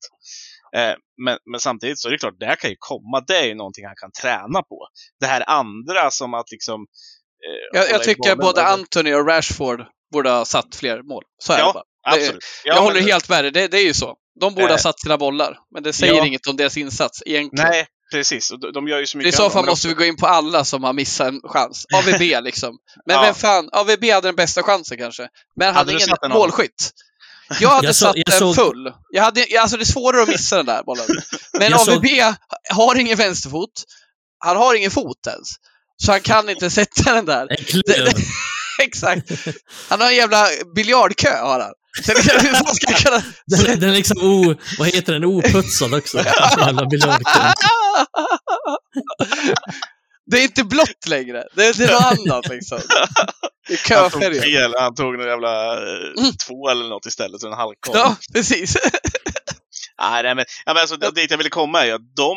Eh, 0.77 0.95
men, 1.25 1.39
men 1.51 1.61
samtidigt 1.61 1.99
så 1.99 2.09
är 2.09 2.13
det 2.13 2.19
klart, 2.19 2.39
det 2.39 2.47
här 2.47 2.57
kan 2.57 2.71
ju 2.71 2.77
komma, 2.79 3.21
det 3.27 3.37
är 3.37 3.47
ju 3.47 3.55
någonting 3.55 3.87
han 3.87 3.97
kan 3.97 4.13
träna 4.23 4.63
på. 4.63 4.89
Det 5.21 5.27
här 5.27 5.51
andra 5.51 6.11
som 6.11 6.35
att 6.35 6.51
liksom 6.51 6.87
Jag, 7.73 7.81
hålla 7.81 7.91
jag 7.93 8.01
i 8.01 8.05
tycker 8.05 8.23
bollen, 8.23 8.39
både 8.39 8.67
Anthony 8.67 9.15
och 9.15 9.27
Rashford 9.29 9.81
borde 10.13 10.31
ha 10.31 10.45
satt 10.45 10.75
fler 10.77 11.03
mål. 11.03 11.23
Så 11.43 11.53
är 11.53 11.59
Ja, 11.59 11.67
det 11.67 11.73
bara. 11.73 11.83
Det- 12.17 12.23
Absolut. 12.23 12.45
Ja, 12.65 12.73
jag 12.75 12.75
men- 12.75 12.85
håller 12.85 13.01
helt 13.01 13.29
med 13.29 13.45
dig, 13.45 13.51
det, 13.53 13.69
det 13.69 13.79
är 13.79 13.85
ju 13.85 13.95
så. 13.95 14.15
De 14.41 14.55
borde 14.55 14.67
ha 14.67 14.73
Eh, 14.75 14.77
satt 14.79 15.01
sina 15.01 15.19
bollar, 15.19 15.59
men 15.75 15.83
det 15.83 15.93
säger 15.93 16.15
ja. 16.15 16.27
inget 16.27 16.47
om 16.47 16.57
deras 16.57 16.77
insats 16.77 17.23
egentligen. 17.27 17.71
Nej, 17.71 17.87
precis. 18.13 18.53
De, 18.75 18.89
gör 18.89 18.99
ju 18.99 19.07
så 19.07 19.17
I 19.17 19.19
mycket 19.19 19.35
så 19.35 19.43
annat, 19.43 19.53
fall 19.53 19.63
men 19.65 19.71
måste 19.71 19.89
vi 19.89 19.95
gå 19.95 20.05
in 20.05 20.17
på 20.17 20.27
alla 20.27 20.65
som 20.65 20.85
har 20.85 20.93
missat 20.93 21.29
en 21.29 21.41
chans. 21.45 21.85
AVB 21.95 22.41
liksom. 22.45 22.77
Men 23.07 23.17
Ja. 23.17 23.23
vem 23.23 23.35
fan, 23.35 23.69
AVB 23.73 24.11
hade 24.11 24.29
den 24.29 24.35
bästa 24.37 24.63
chansen 24.63 24.99
kanske. 24.99 25.29
Men 25.57 25.67
han 25.67 25.77
Hade 25.77 25.93
hade 25.93 26.05
ingen 26.05 26.39
målskytt. 26.39 26.91
Jag 27.61 27.69
hade 27.69 27.87
Jag 27.87 27.95
så- 27.95 28.05
satt 28.07 28.17
jag 28.17 28.27
den 28.27 28.39
såg- 28.39 28.55
full. 28.57 28.93
Jag 29.11 29.23
hade, 29.23 29.47
alltså 29.61 29.77
det 29.77 29.83
är 29.83 29.85
svårare 29.85 30.23
att 30.23 30.29
missa 30.29 30.57
den 30.57 30.67
där 30.67 30.83
bollen. 30.83 31.07
Men 31.59 31.71
Jag 31.71 31.81
såg- 31.81 31.95
AVB 31.95 32.35
har 32.71 32.99
ingen 32.99 33.17
vänsterfot. 33.17 33.71
Han 34.39 34.57
har 34.57 34.75
ingen 34.75 34.91
fot 34.91 35.27
ens. 35.27 35.49
Så 35.97 36.13
han 36.13 36.21
kan 36.21 36.49
inte 36.49 36.71
sätta 36.71 37.13
den 37.15 37.25
där. 37.27 37.47
En 37.51 37.65
klöv. 37.65 38.09
Exakt. 38.83 39.31
Han 39.89 40.01
har 40.01 40.09
en 40.09 40.17
jävla 40.17 40.49
biljardkö 40.75 41.37
har 41.37 41.61
han. 41.61 41.73
Så 42.07 42.13
det- 42.13 42.57
så 42.59 42.75
ska 42.75 42.93
kunna... 42.93 43.23
Den, 43.47 43.81
den 43.81 43.91
är 43.91 43.95
liksom 43.95 44.19
o, 44.23 44.55
vad 44.79 44.89
heter 44.89 45.13
den, 45.13 45.25
oputsad 45.25 45.95
också. 45.95 46.19
Jävla 46.59 46.87
biljardkung. 46.87 47.43
Det 50.31 50.39
är 50.39 50.43
inte 50.43 50.65
blått 50.65 51.07
längre. 51.09 51.45
Det 51.55 51.67
är, 51.67 51.75
det 51.75 51.85
är 51.85 51.93
något 51.93 52.19
annat 52.33 52.49
liksom. 52.49 52.79
Det 53.69 53.95
han 53.95 54.11
tog 54.11 54.23
fel. 54.43 54.75
Han 54.79 54.95
tog 54.95 55.19
någon 55.19 55.27
jävla 55.27 55.73
eh, 55.73 56.19
Mm. 56.19 56.33
två 56.47 56.69
eller 56.71 56.89
något 56.89 57.07
istället, 57.07 57.41
så 57.41 57.47
en 57.47 57.53
halvkorv. 57.53 57.97
Ja, 57.97 58.17
precis. 58.35 58.77
Nej, 60.01 60.35
men, 60.35 60.45
ja, 60.67 60.75
men 60.75 60.77
alltså, 60.77 60.97
dit 60.97 61.31
jag 61.31 61.39
ville 61.39 61.51
komma 61.51 61.87
är 61.87 61.95
att 61.95 62.15
de, 62.17 62.37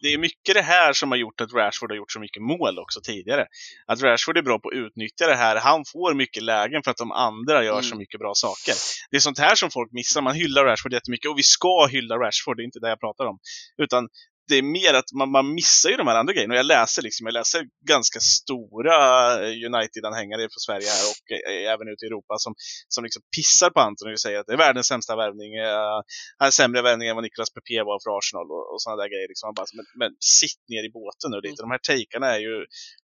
det 0.00 0.08
är 0.08 0.18
mycket 0.18 0.54
det 0.54 0.62
här 0.62 0.92
som 0.92 1.10
har 1.10 1.18
gjort 1.18 1.40
att 1.40 1.52
Rashford 1.52 1.90
har 1.90 1.96
gjort 1.96 2.12
så 2.12 2.20
mycket 2.20 2.42
mål 2.42 2.78
också 2.78 3.00
tidigare. 3.00 3.46
Att 3.86 4.02
Rashford 4.02 4.38
är 4.38 4.42
bra 4.42 4.58
på 4.58 4.68
att 4.68 4.74
utnyttja 4.74 5.26
det 5.26 5.34
här. 5.36 5.56
Han 5.56 5.84
får 5.92 6.14
mycket 6.14 6.42
lägen 6.42 6.82
för 6.82 6.90
att 6.90 6.96
de 6.96 7.12
andra 7.12 7.64
gör 7.64 7.82
så 7.82 7.88
Mm. 7.88 7.98
mycket 7.98 8.20
bra 8.20 8.32
saker. 8.34 8.74
Det 9.10 9.16
är 9.16 9.20
sånt 9.20 9.38
här 9.38 9.54
som 9.54 9.70
folk 9.70 9.92
missar. 9.92 10.22
Man 10.22 10.34
hyllar 10.34 10.64
Rashford 10.64 10.92
jättemycket 10.92 11.30
och 11.30 11.38
vi 11.38 11.42
ska 11.42 11.86
hylla 11.86 12.14
Rashford, 12.16 12.56
det 12.56 12.62
är 12.62 12.64
inte 12.64 12.80
det 12.80 12.88
jag 12.88 13.00
pratar 13.00 13.24
om. 13.24 13.38
Utan 13.82 14.08
det 14.48 14.56
är 14.62 14.62
mer 14.78 14.94
att 14.94 15.10
man, 15.18 15.30
man 15.30 15.54
missar 15.54 15.90
ju 15.90 15.96
de 15.96 16.06
här 16.06 16.18
andra 16.20 16.32
grejerna. 16.32 16.54
Och 16.54 16.58
jag 16.58 16.66
läser 16.66 17.02
liksom, 17.02 17.26
jag 17.26 17.32
läser 17.32 17.60
ganska 17.94 18.20
stora 18.20 18.98
eh, 19.42 19.52
United-anhängare 19.70 20.40
från 20.52 20.64
Sverige 20.66 20.88
här 20.96 21.04
och 21.12 21.24
eh, 21.36 21.72
även 21.74 21.88
ute 21.92 22.04
i 22.04 22.08
Europa 22.10 22.34
som, 22.44 22.52
som 22.88 23.04
liksom 23.04 23.22
pissar 23.36 23.70
på 23.70 23.80
Anthony 23.80 24.12
och 24.14 24.20
säger 24.20 24.38
att 24.38 24.46
det 24.46 24.52
är 24.52 24.64
världens 24.66 24.86
sämsta 24.86 25.16
värvning. 25.16 25.50
eh, 25.54 25.96
han 26.38 26.46
är 26.46 26.56
sämre 26.60 26.82
värvning 26.82 27.08
än 27.08 27.16
vad 27.16 27.24
Niklas 27.24 27.50
Pepe 27.56 27.82
var 27.90 27.98
för 28.02 28.10
Arsenal 28.18 28.46
och, 28.56 28.64
och 28.72 28.82
sådana 28.82 29.02
där 29.02 29.08
grejer. 29.12 29.28
Liksom. 29.28 29.46
Man 29.48 29.54
bara, 29.58 29.70
men, 29.78 29.86
men 30.00 30.10
sitt 30.40 30.62
ner 30.72 30.84
i 30.88 30.92
båten 30.98 31.28
nu 31.32 31.38
lite. 31.46 31.62
De 31.66 31.70
här 31.74 31.84
takarna 31.90 32.28
är 32.36 32.40
ju, 32.46 32.56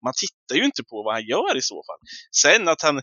man 0.05 0.13
tittar 0.17 0.57
ju 0.61 0.65
inte 0.65 0.83
på 0.91 1.03
vad 1.03 1.15
han 1.15 1.25
gör 1.25 1.57
i 1.57 1.63
så 1.63 1.75
fall. 1.75 2.01
Sen 2.43 2.69
att 2.69 2.83
han, 2.83 3.01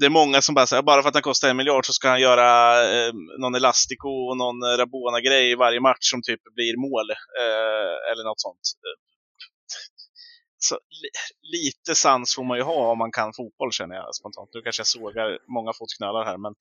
det 0.00 0.06
är 0.06 0.10
många 0.10 0.42
som 0.42 0.54
bara 0.54 0.66
säger 0.66 0.82
bara 0.82 1.02
för 1.02 1.08
att 1.08 1.14
han 1.14 1.22
kostar 1.22 1.48
en 1.48 1.56
miljard 1.56 1.86
så 1.86 1.92
ska 1.92 2.08
han 2.08 2.20
göra 2.20 2.48
eh, 2.92 3.12
någon 3.38 3.54
Elastico 3.54 4.08
och 4.08 4.36
någon 4.36 4.62
Rabona-grej 4.78 5.50
i 5.50 5.54
varje 5.54 5.80
match 5.80 6.10
som 6.10 6.22
typ 6.22 6.40
blir 6.54 6.76
mål. 6.76 7.10
Eh, 7.10 8.12
eller 8.12 8.24
något 8.24 8.40
sånt. 8.40 8.60
Så, 10.58 10.74
li, 10.74 11.10
lite 11.58 11.94
sans 11.94 12.34
får 12.34 12.44
man 12.44 12.58
ju 12.58 12.64
ha 12.64 12.90
om 12.92 12.98
man 12.98 13.12
kan 13.12 13.32
fotboll 13.36 13.72
känner 13.72 13.94
jag 13.94 14.14
spontant. 14.14 14.50
Nu 14.54 14.62
kanske 14.62 14.80
jag 14.80 14.86
sågar 14.86 15.38
många 15.56 15.72
fotknölar 15.78 16.24
här 16.24 16.38
men 16.38 16.54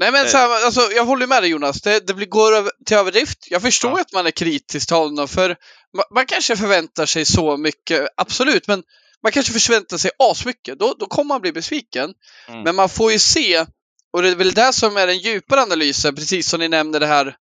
Nej 0.00 0.12
men 0.12 0.28
så 0.28 0.36
här, 0.36 0.64
alltså, 0.64 0.80
jag 0.80 1.04
håller 1.04 1.26
med 1.26 1.42
dig 1.42 1.50
Jonas, 1.50 1.80
det, 1.80 2.06
det 2.06 2.14
blir, 2.14 2.26
går 2.26 2.70
till 2.84 2.96
överdrift. 2.96 3.38
Jag 3.50 3.62
förstår 3.62 3.90
Ja. 3.90 4.00
att 4.00 4.12
man 4.12 4.26
är 4.26 4.30
kritisk 4.30 4.88
till 4.88 4.96
honom, 4.96 5.28
för 5.28 5.56
man, 5.96 6.04
man 6.14 6.26
kanske 6.26 6.56
förväntar 6.56 7.06
sig 7.06 7.24
så 7.24 7.56
mycket, 7.56 8.08
absolut, 8.16 8.66
men 8.66 8.82
man 9.22 9.32
kanske 9.32 9.52
förväntar 9.60 9.96
sig 9.96 10.10
asmycket. 10.18 10.78
Då, 10.78 10.94
då 10.98 11.06
kommer 11.06 11.28
man 11.28 11.40
bli 11.40 11.52
besviken. 11.52 12.14
Mm. 12.48 12.62
Men 12.62 12.76
man 12.76 12.88
får 12.88 13.12
ju 13.12 13.18
se, 13.18 13.66
och 14.12 14.22
det 14.22 14.28
är 14.28 14.34
väl 14.34 14.52
det 14.52 14.72
som 14.72 14.96
är 14.96 15.06
den 15.06 15.18
djupare 15.18 15.62
analysen, 15.62 16.14
precis 16.14 16.48
som 16.48 16.60
ni 16.60 16.68
nämnde 16.68 16.98
det 16.98 17.06
här 17.06 17.36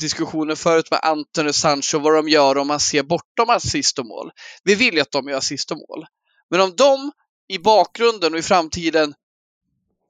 diskussionen 0.00 0.56
förut 0.56 0.90
med 0.90 1.00
Anton 1.02 1.48
och 1.48 1.54
Sancho, 1.54 1.98
vad 1.98 2.14
de 2.14 2.28
gör 2.28 2.58
om 2.58 2.66
man 2.66 2.80
ser 2.80 3.02
bortom 3.02 3.50
assist 3.50 3.98
och 3.98 4.06
mål. 4.06 4.30
Vi 4.64 4.74
vill 4.74 4.94
ju 4.94 5.00
att 5.00 5.12
de 5.12 5.28
gör 5.28 5.36
assist 5.36 5.70
och 5.70 5.76
mål. 5.76 6.06
Men 6.50 6.60
om 6.60 6.76
de 6.76 7.12
i 7.48 7.58
bakgrunden 7.58 8.32
och 8.32 8.38
i 8.38 8.42
framtiden 8.42 9.14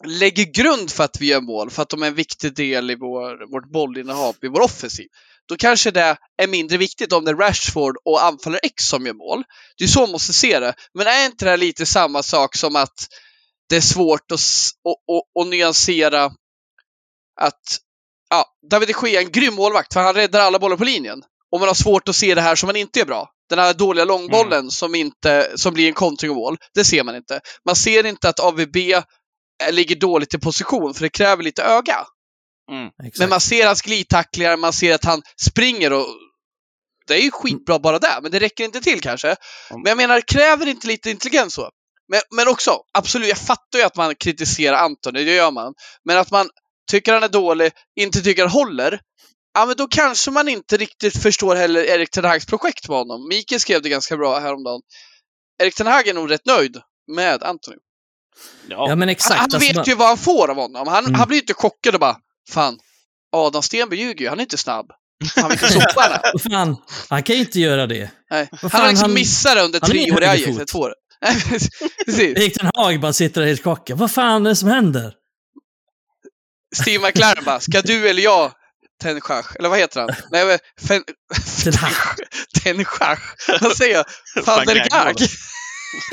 lägger 0.05 0.45
grund 0.45 0.91
för 0.91 1.05
att 1.05 1.21
vi 1.21 1.27
gör 1.27 1.41
mål, 1.41 1.71
för 1.71 1.83
att 1.83 1.89
de 1.89 2.03
är 2.03 2.07
en 2.07 2.15
viktig 2.15 2.55
del 2.55 2.91
i 2.91 2.95
vår, 2.95 3.53
vårt 3.53 3.73
bollinnehav, 3.73 4.37
i 4.43 4.49
vår 4.49 4.61
offensiv, 4.61 5.07
då 5.49 5.57
kanske 5.57 5.91
det 5.91 6.17
är 6.43 6.47
mindre 6.47 6.77
viktigt 6.79 7.13
om 7.13 7.25
det 7.25 7.31
är 7.31 7.35
Rashford 7.35 7.97
och 8.05 8.25
anfallare 8.25 8.61
X 8.63 8.85
som 8.85 9.07
gör 9.07 9.15
mål. 9.15 9.45
Det 9.79 9.85
är 9.85 9.89
så 9.89 10.01
man 10.01 10.11
måste 10.11 10.33
se 10.33 10.61
det. 10.61 10.75
Men 10.95 11.07
är 11.07 11.27
inte 11.27 11.45
det 11.45 11.51
här 11.51 11.57
lite 11.57 11.87
samma 11.87 12.23
sak 12.23 12.57
som 12.57 12.77
att 12.77 13.07
det 13.69 13.77
är 13.77 13.81
svårt 13.81 14.33
att, 14.33 14.41
att, 14.89 15.15
att, 15.15 15.43
att 15.43 15.51
nyansera 15.51 16.25
att 17.41 17.79
ja, 18.31 18.45
David 18.71 18.89
de 18.89 19.09
Gea 19.09 19.21
är 19.21 19.25
en 19.25 19.33
grym 19.33 19.55
målvakt, 19.55 19.93
för 19.93 20.01
han 20.01 20.15
räddar 20.15 20.41
alla 20.41 20.59
bollar 20.59 20.77
på 20.77 20.85
linjen. 20.85 21.23
Och 21.53 21.61
man 21.61 21.69
har 21.69 21.75
svårt 21.75 22.09
att 22.09 22.17
se 22.17 22.35
det 22.35 22.41
här 22.41 22.55
som 22.57 22.67
man 22.67 22.77
inte 22.77 23.01
är 23.01 23.05
bra. 23.05 23.31
Den 23.49 23.59
här 23.59 23.75
dåliga 23.75 24.05
långbollen 24.05 24.71
som, 24.71 24.95
inte, 24.95 25.53
som 25.55 25.75
blir 25.75 25.89
en 25.89 25.95
kontring 25.95 26.31
och 26.31 26.37
mål, 26.37 26.57
det 26.75 26.85
ser 26.85 27.05
man 27.05 27.17
inte. 27.17 27.41
Man 27.67 27.77
ser 27.77 28.07
inte 28.07 28.29
att 28.29 28.41
AVB 28.41 28.77
ligger 29.71 29.97
dåligt 29.97 30.35
i 30.35 30.39
position, 30.39 30.95
för 30.95 31.03
det 31.03 31.09
kräver 31.09 31.43
lite 31.43 31.63
öga. 31.63 32.07
Exakt. 33.03 33.19
Men 33.19 33.29
man 33.29 33.41
ser 33.41 33.67
hans 33.67 33.83
glidtacklingar, 33.83 34.57
man 34.57 34.73
ser 34.73 34.95
att 34.95 35.05
han 35.05 35.23
springer 35.43 35.93
och 35.93 36.07
det 37.07 37.15
är 37.15 37.23
ju 37.23 37.31
skitbra 37.31 37.79
bara 37.79 37.99
där, 37.99 38.21
men 38.23 38.31
det 38.31 38.39
räcker 38.39 38.65
inte 38.65 38.81
till 38.81 39.01
kanske. 39.01 39.37
Men 39.71 39.85
jag 39.87 39.97
menar, 39.97 40.21
kräver 40.21 40.67
inte 40.67 40.87
lite 40.87 41.11
intelligens 41.11 41.55
så? 41.55 41.71
Men, 42.09 42.21
men 42.31 42.49
också, 42.49 42.79
absolut, 42.93 43.29
jag 43.29 43.39
fattar 43.39 43.79
ju 43.79 43.85
att 43.85 43.97
man 43.97 44.15
kritiserar 44.15 44.77
Antoni, 44.77 45.25
det 45.25 45.35
gör 45.35 45.51
man. 45.51 45.75
Men 46.05 46.19
att 46.19 46.31
man 46.31 46.51
tycker 46.91 47.13
han 47.13 47.23
är 47.23 47.29
dålig, 47.29 47.73
inte 48.01 48.23
tycker 48.23 48.43
han 48.43 48.51
håller, 48.51 49.01
ja 49.55 49.67
men 49.67 49.77
då 49.77 49.87
kanske 49.87 50.31
man 50.31 50.49
inte 50.49 50.77
riktigt 50.77 51.23
förstår 51.23 51.57
heller 51.57 51.85
Erik 51.85 52.11
Ten 52.11 52.25
Hags 52.25 52.47
projekt 52.47 52.89
med 52.89 52.99
honom. 52.99 53.29
Mikael 53.29 53.61
skrev 53.61 53.83
det 53.83 53.89
ganska 53.89 54.17
bra 54.17 54.39
häromdagen. 54.39 54.81
Erik 55.63 55.75
Ten 55.75 55.87
Hag 55.87 56.09
är 56.09 56.15
nog 56.15 56.31
rätt 56.31 56.47
nöjd 56.47 56.77
med 57.13 57.43
Antoni. 57.43 57.77
Ja. 58.69 58.87
Ja 58.89 58.97
men 58.97 59.09
exakt. 59.09 59.31
Han, 59.31 59.39
han 59.39 59.45
alltså, 59.55 59.79
vet 59.79 59.89
ju 59.89 59.95
vad 59.95 60.09
han 60.09 60.19
får 60.19 60.51
av 60.51 60.57
honom. 60.57 60.89
Han, 60.89 61.05
Mm. 61.05 61.19
han 61.19 61.29
blir 61.29 61.37
ju 61.37 61.41
inte 61.41 61.55
chockad 61.55 61.95
och 61.95 62.01
bara, 62.01 62.17
fan, 62.51 62.79
Adam 63.33 63.63
Stenberg 63.63 64.01
ljuger 64.01 64.21
ju, 64.21 64.29
han 64.29 64.39
är 64.39 64.43
inte 64.43 64.59
snabb. 64.59 64.87
Han 65.37 65.51
vill 65.51 65.59
inte 65.59 65.73
sopa 65.73 66.23
fan, 66.51 66.77
han 67.09 67.23
kan 67.23 67.37
ju 67.37 67.41
inte 67.41 67.61
göra 67.61 67.87
det. 67.87 68.11
Nej. 68.31 68.49
Vad 68.53 68.61
Han 68.63 68.71
fan, 68.71 68.81
har 68.81 68.89
liksom 68.89 69.05
han- 69.05 69.15
missat 69.15 69.55
det 69.55 69.63
under 69.63 69.81
tre 69.81 70.13
år 70.13 70.23
i 70.23 70.27
Ajax, 70.27 70.73
två 70.73 70.79
år. 70.79 70.95
Erik 72.19 72.59
Ten 72.59 72.71
Hag 72.75 73.01
bara 73.01 73.13
sitter 73.13 73.41
där 73.41 73.49
helt 73.49 73.65
chockad. 73.65 73.99
Vad 73.99 74.11
fan 74.11 74.47
är 74.47 74.51
det 74.51 74.57
som 74.57 74.69
händer? 74.69 75.13
Steve 76.77 77.07
McLaren 77.07 77.45
bara, 77.45 77.61
ska 77.61 77.83
du 77.83 78.09
eller 78.09 78.23
jag? 78.23 78.53
Ten 79.03 79.21
Schach, 79.21 79.57
eller 79.59 79.69
vad 79.69 79.79
heter 79.79 80.01
han? 80.01 80.11
Nej, 80.31 80.47
men, 80.47 80.59
fen. 80.89 81.03
Ten 82.63 82.85
Schach. 82.85 83.19
Vad 83.61 83.77
säger 83.77 83.95
jag? 83.95 84.05
Van 84.47 84.67
der 84.67 84.75
Gag. 84.91 85.15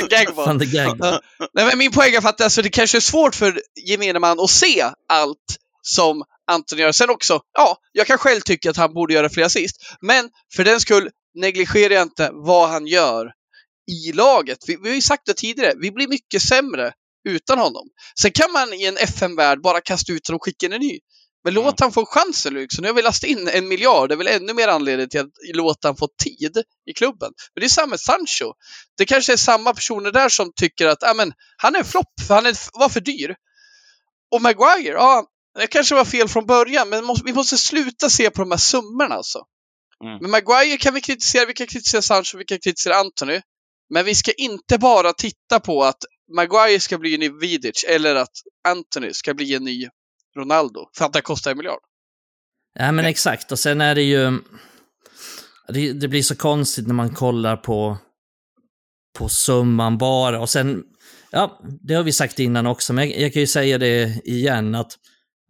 Gagball. 0.09 0.45
Van 0.45 0.57
de 0.57 0.65
Gag. 0.65 0.97
Ja. 0.99 1.21
Nej, 1.53 1.65
men 1.65 1.77
min 1.77 1.91
poäng 1.91 2.13
är 2.13 2.21
för 2.21 2.29
att 2.29 2.41
alltså, 2.41 2.61
det 2.61 2.69
kanske 2.69 2.97
är 2.97 3.01
svårt 3.01 3.35
för 3.35 3.61
gemene 3.87 4.19
man 4.19 4.39
att 4.39 4.49
se 4.49 4.85
allt 5.09 5.57
som 5.81 6.23
Anton 6.51 6.79
gör. 6.79 6.91
Sen 6.91 7.09
också, 7.09 7.41
ja, 7.53 7.77
jag 7.91 8.07
kan 8.07 8.17
själv 8.17 8.41
tycka 8.41 8.69
att 8.69 8.77
han 8.77 8.93
borde 8.93 9.13
göra 9.13 9.29
fler 9.29 9.43
assist. 9.43 9.75
Men 10.01 10.29
för 10.55 10.63
den 10.63 10.79
skull 10.79 11.09
negligerar 11.35 11.93
jag 11.93 12.03
inte 12.03 12.29
vad 12.33 12.69
han 12.69 12.87
gör 12.87 13.31
i 13.91 14.11
laget. 14.11 14.57
Vi, 14.67 14.77
vi 14.83 14.89
har 14.89 14.95
ju 14.95 15.01
sagt 15.01 15.25
det 15.25 15.33
tidigare, 15.33 15.73
vi 15.81 15.91
blir 15.91 16.07
mycket 16.07 16.41
sämre 16.41 16.91
utan 17.29 17.59
honom. 17.59 17.83
Sen 18.19 18.31
kan 18.31 18.51
man 18.51 18.73
i 18.73 18.85
en 18.85 18.97
FM-värld 18.97 19.61
bara 19.61 19.81
kasta 19.81 20.13
ut 20.13 20.27
honom 20.27 20.35
och 20.35 20.45
skicka 20.45 20.65
in 20.65 20.73
en 20.73 20.81
ny. 20.81 20.99
Men 21.47 21.53
Mm. 21.57 21.65
låt 21.65 21.79
han 21.79 21.91
få 21.91 22.05
chansen 22.05 22.53
liksom. 22.53 22.81
Nu 22.81 22.87
har 22.87 22.95
vi 22.95 23.01
lastat 23.01 23.29
in 23.29 23.47
en 23.47 23.67
miljard. 23.67 24.09
Det 24.09 24.15
är 24.15 24.17
väl 24.17 24.27
ännu 24.27 24.53
mer 24.53 24.67
anledning 24.67 25.09
till 25.09 25.19
att 25.19 25.27
låta 25.53 25.87
han 25.87 25.97
få 25.97 26.07
tid 26.23 26.63
i 26.89 26.93
klubben. 26.93 27.31
Men 27.55 27.61
det 27.61 27.65
är 27.65 27.69
samma 27.69 27.87
med 27.87 27.99
Sancho. 27.99 28.53
Det 28.97 29.05
kanske 29.05 29.33
är 29.33 29.37
samma 29.37 29.73
personer 29.73 30.11
där 30.11 30.29
som 30.29 30.51
tycker 30.55 30.87
att 30.87 31.17
men, 31.17 31.33
han 31.57 31.75
är 31.75 31.79
en 31.79 31.85
flopp, 31.85 32.13
för 32.27 32.35
han 32.35 32.45
är, 32.45 32.79
var 32.79 32.89
för 32.89 32.99
dyr. 32.99 33.35
Och 34.31 34.41
Maguire, 34.41 34.93
ja, 34.93 35.25
det 35.59 35.67
kanske 35.67 35.95
var 35.95 36.05
fel 36.05 36.29
från 36.29 36.45
början, 36.45 36.89
men 36.89 37.05
vi 37.25 37.33
måste 37.33 37.57
sluta 37.57 38.09
se 38.09 38.29
på 38.29 38.41
de 38.41 38.51
här 38.51 38.57
summorna 38.57 39.15
alltså. 39.15 39.39
Mm. 40.03 40.17
Men 40.21 40.31
Maguire 40.31 40.77
kan 40.77 40.93
vi 40.93 41.01
kritisera, 41.01 41.45
vi 41.45 41.53
kan 41.53 41.67
kritisera 41.67 42.01
Sancho, 42.01 42.37
vi 42.37 42.45
kan 42.45 42.59
kritisera 42.59 42.95
Anthony. 42.95 43.41
Men 43.89 44.05
vi 44.05 44.15
ska 44.15 44.31
inte 44.31 44.77
bara 44.77 45.13
titta 45.13 45.59
på 45.59 45.83
att 45.83 45.97
Maguire 46.35 46.79
ska 46.79 46.97
bli 46.97 47.13
en 47.13 47.19
ny 47.19 47.29
Vidic 47.29 47.85
eller 47.87 48.15
att 48.15 48.33
Anthony 48.67 49.13
ska 49.13 49.33
bli 49.33 49.53
en 49.55 49.63
ny 49.63 49.87
Ronaldo. 50.37 50.89
För 50.97 51.05
att 51.05 51.13
det 51.13 51.21
kostar 51.21 51.51
en 51.51 51.57
miljard. 51.57 51.79
Ja, 52.79 52.91
men 52.91 53.05
exakt. 53.05 53.51
Och 53.51 53.59
sen 53.59 53.81
är 53.81 53.95
det 53.95 54.03
ju... 54.03 54.39
Det, 55.67 55.93
det 55.93 56.07
blir 56.07 56.23
så 56.23 56.35
konstigt 56.35 56.87
när 56.87 56.93
man 56.93 57.13
kollar 57.13 57.57
på, 57.57 57.97
på 59.17 59.29
summan 59.29 59.97
bara. 59.97 60.39
Och 60.41 60.49
sen, 60.49 60.83
ja, 61.31 61.59
det 61.81 61.93
har 61.93 62.03
vi 62.03 62.11
sagt 62.11 62.39
innan 62.39 62.67
också, 62.67 62.93
men 62.93 63.09
jag, 63.09 63.19
jag 63.19 63.33
kan 63.33 63.39
ju 63.39 63.47
säga 63.47 63.77
det 63.77 64.21
igen 64.25 64.75
att 64.75 64.97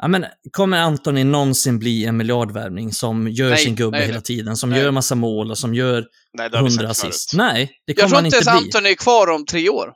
Ja, 0.02 0.08
men 0.08 0.26
kommer 0.52 0.78
Antoni 0.78 1.24
någonsin 1.24 1.80
bli 1.80 2.06
en 2.06 2.18
miljardvärvning 2.18 2.94
som 2.94 3.28
gör 3.28 3.50
Nej, 3.50 3.58
sin 3.58 3.76
gubbe 3.76 3.98
nej, 3.98 4.08
hela 4.08 4.22
tiden, 4.22 4.58
som 4.58 4.70
Nej. 4.70 4.80
gör 4.80 4.92
massa 4.92 5.16
mål 5.16 5.52
och 5.52 5.58
som 5.58 5.74
gör 5.74 6.06
hundra 6.54 6.90
assist? 6.90 7.34
Nej, 7.34 7.72
det 7.86 7.94
Jag 7.94 7.98
kommer 7.98 8.10
tror 8.10 8.16
han 8.16 8.26
inte 8.26 8.38
inte 8.38 8.50
ens 8.50 8.62
bli. 8.62 8.68
Anthony 8.68 8.90
är 8.90 8.96
kvar 8.96 9.28
om 9.30 9.46
tre 9.46 9.70
år. 9.70 9.94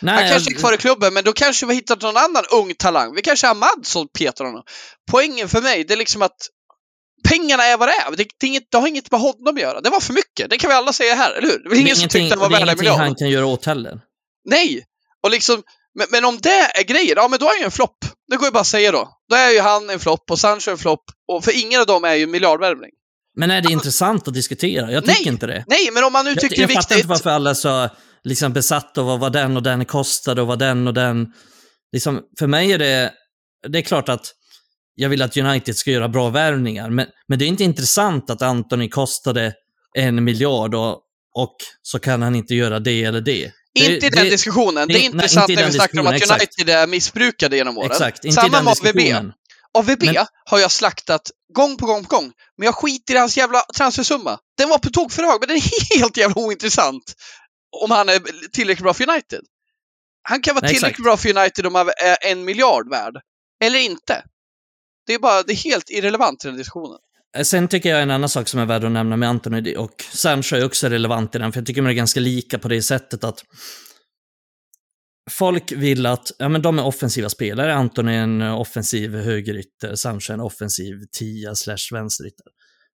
Nej, 0.00 0.14
Han 0.14 0.28
kanske 0.30 0.50
är 0.50 0.52
jag- 0.52 0.60
kvar 0.60 0.72
i 0.72 0.76
klubben, 0.76 1.14
men 1.14 1.24
då 1.24 1.32
kanske 1.32 1.66
vi 1.66 1.72
har 1.72 1.76
hittat 1.80 2.02
någon 2.02 2.16
annan 2.16 2.44
ung 2.52 2.74
talang. 2.74 3.14
Vi 3.14 3.22
kanske 3.22 3.46
har 3.46 3.54
Ahmad 3.54 3.86
som 3.86 4.08
petar 4.18 4.44
honom. 4.44 4.62
Poängen 5.10 5.48
för 5.48 5.60
mig, 5.62 5.84
det 5.84 5.92
är 5.94 5.98
liksom 5.98 6.22
att 6.22 6.36
pengarna 7.28 7.64
är 7.64 7.76
vad 7.76 7.88
det 7.88 7.92
är. 7.92 8.10
Det, 8.10 8.16
det, 8.16 8.46
är 8.46 8.48
inget, 8.48 8.70
det 8.70 8.78
har 8.78 8.86
inget 8.88 9.10
med 9.10 9.20
honom 9.20 9.54
att 9.56 9.60
göra. 9.60 9.80
Det 9.80 9.90
var 9.90 10.00
för 10.00 10.12
mycket. 10.12 10.50
Det 10.50 10.58
kan 10.58 10.68
vi 10.70 10.74
alla 10.74 10.92
säga 10.92 11.14
här, 11.14 11.32
eller 11.32 11.48
hur? 11.48 11.58
Det 11.62 11.68
var 11.68 11.76
är 11.76 11.80
ingen 11.80 11.96
som 11.96 12.08
tyckte 12.08 12.28
han 12.34 12.38
var 12.38 12.50
värd 12.50 12.68
en 12.68 12.76
miljard. 12.78 12.98
han 12.98 13.14
kan 13.14 13.28
göra 13.30 13.46
åt 13.46 13.64
heller. 13.66 14.00
Nej! 14.44 14.84
Och 15.22 15.30
liksom, 15.30 15.62
men, 15.98 16.06
men 16.10 16.24
om 16.24 16.38
det 16.42 16.60
är 16.78 16.82
grejer, 16.84 17.16
ja 17.16 17.28
men 17.28 17.38
då 17.38 17.46
är 17.46 17.50
han 17.50 17.58
ju 17.58 17.64
en 17.64 17.70
flopp. 17.70 17.96
Det 18.30 18.36
går 18.36 18.46
ju 18.46 18.52
bara 18.52 18.60
att 18.60 18.66
säga 18.66 18.92
då. 18.92 19.08
Då 19.30 19.36
är 19.36 19.50
ju 19.50 19.60
han 19.60 19.90
en 19.90 20.00
flopp 20.00 20.30
och 20.30 20.38
Sancho 20.38 20.70
en 20.70 20.78
flopp. 20.78 21.04
Och 21.32 21.44
för 21.44 21.56
ingen 21.64 21.80
av 21.80 21.86
dem 21.86 22.04
är 22.04 22.14
ju 22.14 22.26
miljardvärvning. 22.26 22.90
Men 23.38 23.50
är 23.50 23.60
det 23.60 23.72
intressant 23.72 24.28
att 24.28 24.34
diskutera? 24.34 24.92
Jag 24.92 25.06
Nej, 25.06 25.16
tycker 25.16 25.30
inte 25.30 25.46
det. 25.46 25.64
Nej, 25.66 25.90
men 25.92 26.04
om 26.04 26.12
man 26.12 26.24
nu 26.24 26.30
Jag, 26.30 26.40
tycker 26.40 26.60
jag 26.60 26.68
det 26.68 26.72
är 26.72 26.74
fattar 26.74 26.94
viktigt. 26.94 26.96
inte 26.96 27.08
varför 27.08 27.30
alla 27.30 27.54
så 27.54 27.88
liksom, 28.26 28.52
besatta 28.52 29.00
av 29.00 29.20
vad 29.20 29.32
den 29.32 29.56
och 29.56 29.62
den 29.62 29.84
kostade 29.84 30.40
och 30.40 30.46
vad 30.46 30.58
den 30.58 30.86
och 30.88 30.94
den... 30.94 31.26
Liksom, 31.92 32.20
för 32.38 32.46
mig 32.46 32.72
är 32.72 32.78
det... 32.78 33.12
Det 33.68 33.78
är 33.78 33.82
klart 33.82 34.08
att 34.08 34.32
jag 34.94 35.08
vill 35.08 35.22
att 35.22 35.36
United 35.36 35.76
ska 35.76 35.90
göra 35.90 36.08
bra 36.08 36.28
värvningar, 36.30 36.90
men, 36.90 37.06
men 37.28 37.38
det 37.38 37.44
är 37.44 37.46
inte 37.46 37.64
intressant 37.64 38.30
att 38.30 38.42
Anthony 38.42 38.88
kostade 38.88 39.52
en 39.98 40.24
miljard 40.24 40.74
och, 40.74 41.00
och 41.34 41.56
så 41.82 41.98
kan 41.98 42.22
han 42.22 42.34
inte 42.34 42.54
göra 42.54 42.80
det 42.80 43.04
eller 43.04 43.20
det. 43.20 43.52
det 43.74 43.80
Inte 43.80 44.06
i 44.06 44.10
den 44.10 44.24
det- 44.24 44.30
diskussionen. 44.30 44.88
Det 44.88 44.94
är 44.94 45.04
intressant 45.04 45.48
när 45.48 45.66
vi 45.66 45.72
snackar 45.72 46.00
om 46.00 46.06
att 46.06 46.30
United 46.30 46.68
är 46.68 46.86
missbrukade 46.86 47.56
genom 47.56 47.78
åren. 47.78 47.90
Exakt, 47.90 48.24
inte 48.24 48.34
Samma 48.34 48.62
med 48.62 48.72
AVB. 48.84 49.32
AVB 49.78 50.02
Men- 50.04 50.26
har 50.44 50.58
jag 50.58 50.70
slaktat 50.70 51.30
gång 51.54 51.76
på 51.76 51.86
gång 51.86 52.04
på 52.04 52.16
gång. 52.16 52.32
Men 52.58 52.66
jag 52.66 52.74
skiter 52.74 53.14
i 53.14 53.18
hans 53.18 53.36
jävla 53.36 53.62
transfersumma. 53.76 54.38
Den 54.58 54.68
var 54.68 54.78
på 54.78 54.90
tok 54.90 55.12
för 55.12 55.22
hög, 55.22 55.40
men 55.40 55.48
den 55.48 55.56
är 55.56 55.98
helt 55.98 56.16
jävla 56.16 56.38
ointressant. 56.38 57.14
Om 57.82 57.90
han 57.90 58.08
är 58.08 58.48
tillräckligt 58.48 58.82
bra 58.82 58.94
för 58.94 59.10
United. 59.10 59.40
Han 60.22 60.42
kan 60.42 60.54
vara 60.54 60.62
Nej, 60.62 60.74
tillräckligt 60.74 60.90
exakt. 60.90 61.04
bra 61.04 61.16
för 61.16 61.38
United 61.40 61.66
om 61.66 61.74
han 61.74 61.88
är 61.88 62.32
en 62.32 62.44
miljard 62.44 62.90
värd. 62.90 63.14
Eller 63.64 63.78
inte. 63.78 64.24
Det 65.06 65.14
är 65.14 65.18
bara, 65.18 65.42
det 65.42 65.52
är 65.52 65.56
helt 65.56 65.90
irrelevant 65.90 66.44
i 66.44 66.48
den 66.48 66.56
diskussionen. 66.56 66.98
Eh, 67.36 67.42
Sen 67.42 67.68
tycker 67.68 67.88
jag 67.88 68.02
en 68.02 68.10
annan 68.10 68.28
sak 68.28 68.48
som 68.48 68.60
är 68.60 68.66
värd 68.66 68.84
att 68.84 68.90
nämna 68.90 69.16
med 69.16 69.28
Anthony 69.28 69.76
och 69.76 70.04
Sancho 70.12 70.56
är 70.56 70.64
också 70.64 70.88
relevant 70.88 71.34
i 71.34 71.38
den, 71.38 71.52
för 71.52 71.60
jag 71.60 71.66
tycker 71.66 71.82
de 71.82 71.88
är 71.88 71.92
ganska 71.94 72.20
lika 72.20 72.58
på 72.58 72.68
det 72.68 72.82
sättet 72.82 73.24
att 73.24 73.44
folk 75.30 75.72
vill 75.72 76.06
att, 76.06 76.32
ja 76.38 76.48
men 76.48 76.62
de 76.62 76.78
är 76.78 76.84
offensiva 76.84 77.28
spelare, 77.28 77.74
Anthony 77.74 78.12
är 78.12 78.22
en 78.22 78.42
offensiv 78.42 79.14
högerytter, 79.16 79.94
Sancho 79.94 80.32
en 80.32 80.40
offensiv 80.40 80.94
tia 81.12 81.54
slash 81.54 81.92
vänsterytter. 81.92 82.46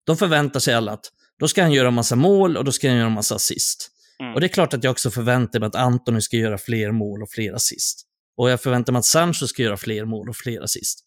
Då 0.06 0.16
förväntar 0.16 0.60
sig 0.60 0.74
alla 0.74 0.92
att 0.92 1.10
då 1.38 1.48
ska 1.48 1.62
han 1.62 1.72
göra 1.72 1.90
massa 1.90 2.16
mål 2.16 2.56
och 2.56 2.64
då 2.64 2.72
ska 2.72 2.88
han 2.88 2.96
göra 2.96 3.08
massa 3.08 3.34
assist. 3.34 3.88
Mm. 4.22 4.34
Och 4.34 4.40
det 4.40 4.46
är 4.46 4.48
klart 4.48 4.74
att 4.74 4.84
jag 4.84 4.90
också 4.90 5.10
förväntar 5.10 5.60
mig 5.60 5.66
att 5.66 5.74
Anthony 5.74 6.20
ska 6.20 6.36
göra 6.36 6.58
fler 6.58 6.92
mål 6.92 7.22
och 7.22 7.30
fler 7.30 7.52
assist. 7.52 8.06
Och 8.36 8.50
jag 8.50 8.60
förväntar 8.60 8.92
mig 8.92 8.98
att 8.98 9.04
Sancho 9.04 9.46
ska 9.46 9.62
göra 9.62 9.76
fler 9.76 10.04
mål 10.04 10.28
och 10.28 10.36
fler 10.36 10.60
assist. 10.60 11.04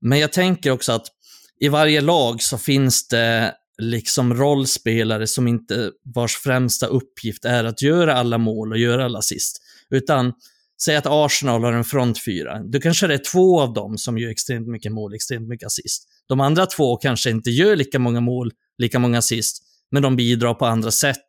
Men 0.00 0.18
jag 0.18 0.32
tänker 0.32 0.70
också 0.70 0.92
att 0.92 1.06
i 1.60 1.68
varje 1.68 2.00
lag 2.00 2.42
så 2.42 2.58
finns 2.58 3.08
det 3.08 3.54
liksom 3.82 4.34
rollspelare 4.34 5.26
som 5.26 5.48
inte, 5.48 5.90
vars 6.14 6.36
främsta 6.36 6.86
uppgift 6.86 7.44
är 7.44 7.64
att 7.64 7.82
göra 7.82 8.14
alla 8.14 8.38
mål 8.38 8.72
och 8.72 8.78
göra 8.78 9.04
alla 9.04 9.18
assist. 9.18 9.62
Utan, 9.90 10.32
säg 10.82 10.96
att 10.96 11.06
Arsenal 11.06 11.64
har 11.64 11.72
en 11.72 11.84
frontfyra. 11.84 12.62
Då 12.62 12.80
kanske 12.80 13.06
det 13.06 13.14
är 13.14 13.32
två 13.32 13.60
av 13.60 13.72
dem 13.72 13.98
som 13.98 14.18
gör 14.18 14.30
extremt 14.30 14.68
mycket 14.68 14.92
mål, 14.92 15.14
extremt 15.14 15.48
mycket 15.48 15.66
assist. 15.66 16.08
De 16.28 16.40
andra 16.40 16.66
två 16.66 16.96
kanske 16.96 17.30
inte 17.30 17.50
gör 17.50 17.76
lika 17.76 17.98
många 17.98 18.20
mål, 18.20 18.52
lika 18.78 18.98
många 18.98 19.18
assist, 19.18 19.62
men 19.90 20.02
de 20.02 20.16
bidrar 20.16 20.54
på 20.54 20.66
andra 20.66 20.90
sätt 20.90 21.26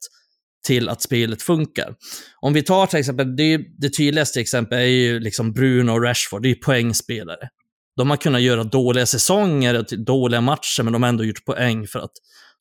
till 0.64 0.90
att 0.90 1.02
spelet 1.02 1.42
funkar. 1.42 1.96
Om 2.40 2.54
vi 2.54 2.64
tar 2.64 2.86
till 2.86 3.00
exempel, 3.00 3.36
det, 3.36 3.58
det 3.78 3.90
tydligaste 3.90 4.42
exemplet 4.42 4.78
är 4.78 4.86
ju 4.86 5.20
liksom 5.20 5.54
Bruno 5.54 5.92
och 5.92 6.04
Rashford, 6.04 6.42
det 6.42 6.48
är 6.48 6.54
ju 6.54 6.60
poängspelare. 6.60 7.50
De 7.96 8.10
har 8.10 8.18
kunnat 8.18 8.42
göra 8.42 8.64
dåliga 8.64 9.06
säsonger 9.06 9.80
och 9.80 9.86
dåliga 10.06 10.42
matcher, 10.42 10.84
men 10.84 10.94
de 10.94 11.04
har 11.04 11.10
ändå 11.10 11.24
gjort 11.24 11.46
poäng 11.46 11.88
för 11.88 12.00
att 12.00 12.12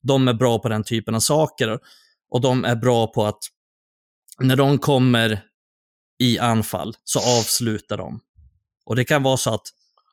de 0.02 0.28
är 0.28 0.34
bra 0.34 0.58
på 0.58 0.68
den 0.68 0.84
typen 0.84 1.14
av 1.14 1.20
saker. 1.20 1.78
Och 2.30 2.40
de 2.40 2.64
är 2.64 2.76
bra 2.76 3.06
på 3.06 3.26
att 3.26 3.38
när 4.38 4.56
de 4.56 4.78
kommer 4.78 5.42
i 6.18 6.38
anfall 6.38 6.94
så 7.04 7.18
avslutar 7.18 7.96
de. 7.96 8.20
Och 8.86 8.96
det 8.96 9.04
kan 9.04 9.22
vara 9.22 9.36
så 9.36 9.54
att 9.54 9.66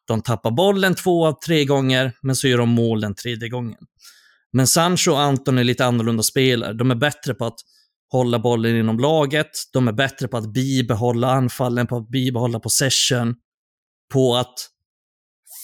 de 0.08 0.22
tappar 0.22 0.52
bollen 0.52 0.96
två 0.96 1.28
av 1.28 1.40
tre 1.46 1.66
gånger, 1.66 2.14
men 2.22 2.36
så 2.36 2.48
gör 2.48 2.58
de 2.58 2.70
mål 2.70 3.02
den 3.02 3.16
tredje 3.16 3.50
gången. 3.50 3.80
Men 4.52 4.68
Sancho 4.68 5.12
och 5.12 5.22
Anton 5.22 5.58
är 5.58 5.64
lite 5.64 5.86
annorlunda 5.86 6.24
spelare. 6.24 6.74
De 6.74 6.92
är 6.92 6.96
bättre 6.96 7.34
på 7.34 7.46
att 7.46 7.60
hålla 8.12 8.39
bollen 8.39 8.76
inom 8.76 8.99
laget. 8.99 9.49
De 9.74 9.88
är 9.88 9.91
bättre 9.91 10.28
på 10.28 10.38
att 10.38 10.53
bibehålla 10.53 11.32
anfallen, 11.32 11.88
på 11.88 11.97
att 11.97 12.10
bibehålla 12.10 12.60
possession. 12.60 13.36
På 14.14 14.36
att 14.36 14.70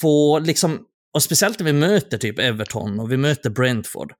få, 0.01 0.39
liksom, 0.39 0.79
och 1.13 1.23
speciellt 1.23 1.59
när 1.59 1.65
vi 1.65 1.73
möter 1.73 2.17
typ 2.17 2.39
Everton 2.39 2.99
och 2.99 3.11
vi 3.11 3.17
möter 3.17 3.49
Brentford. 3.49 4.13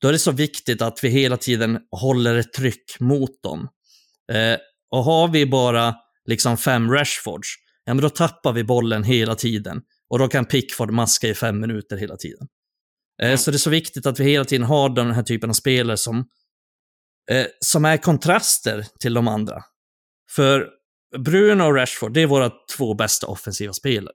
Då 0.00 0.08
är 0.08 0.12
det 0.12 0.18
så 0.18 0.32
viktigt 0.32 0.82
att 0.82 1.04
vi 1.04 1.08
hela 1.08 1.36
tiden 1.36 1.78
håller 1.90 2.34
ett 2.34 2.52
tryck 2.52 3.00
mot 3.00 3.42
dem. 3.42 3.68
Eh, 4.32 4.58
och 4.90 5.04
har 5.04 5.28
vi 5.28 5.46
bara 5.46 5.94
liksom 6.24 6.56
fem 6.56 6.90
Rashfords, 6.90 7.48
ja 7.84 7.94
men 7.94 8.02
då 8.02 8.10
tappar 8.10 8.52
vi 8.52 8.64
bollen 8.64 9.04
hela 9.04 9.34
tiden. 9.34 9.82
Och 10.08 10.18
då 10.18 10.28
kan 10.28 10.44
Pickford 10.44 10.90
maska 10.90 11.28
i 11.28 11.34
fem 11.34 11.60
minuter 11.60 11.96
hela 11.96 12.16
tiden. 12.16 12.46
Eh, 13.22 13.26
Mm. 13.26 13.38
Så 13.38 13.50
det 13.50 13.56
är 13.56 13.58
så 13.58 13.70
viktigt 13.70 14.06
att 14.06 14.20
vi 14.20 14.24
hela 14.24 14.44
tiden 14.44 14.66
har 14.66 14.88
den 14.88 15.10
här 15.10 15.22
typen 15.22 15.50
av 15.50 15.54
spelare 15.54 15.96
som, 15.96 16.24
eh, 17.30 17.46
som 17.60 17.84
är 17.84 17.96
kontraster 17.96 18.86
till 19.00 19.14
de 19.14 19.28
andra. 19.28 19.62
För 20.30 20.68
Bruno 21.18 21.62
och 21.62 21.74
Rashford, 21.74 22.14
det 22.14 22.20
är 22.20 22.26
våra 22.26 22.50
två 22.76 22.94
bästa 22.94 23.26
offensiva 23.26 23.72
spelare. 23.72 24.14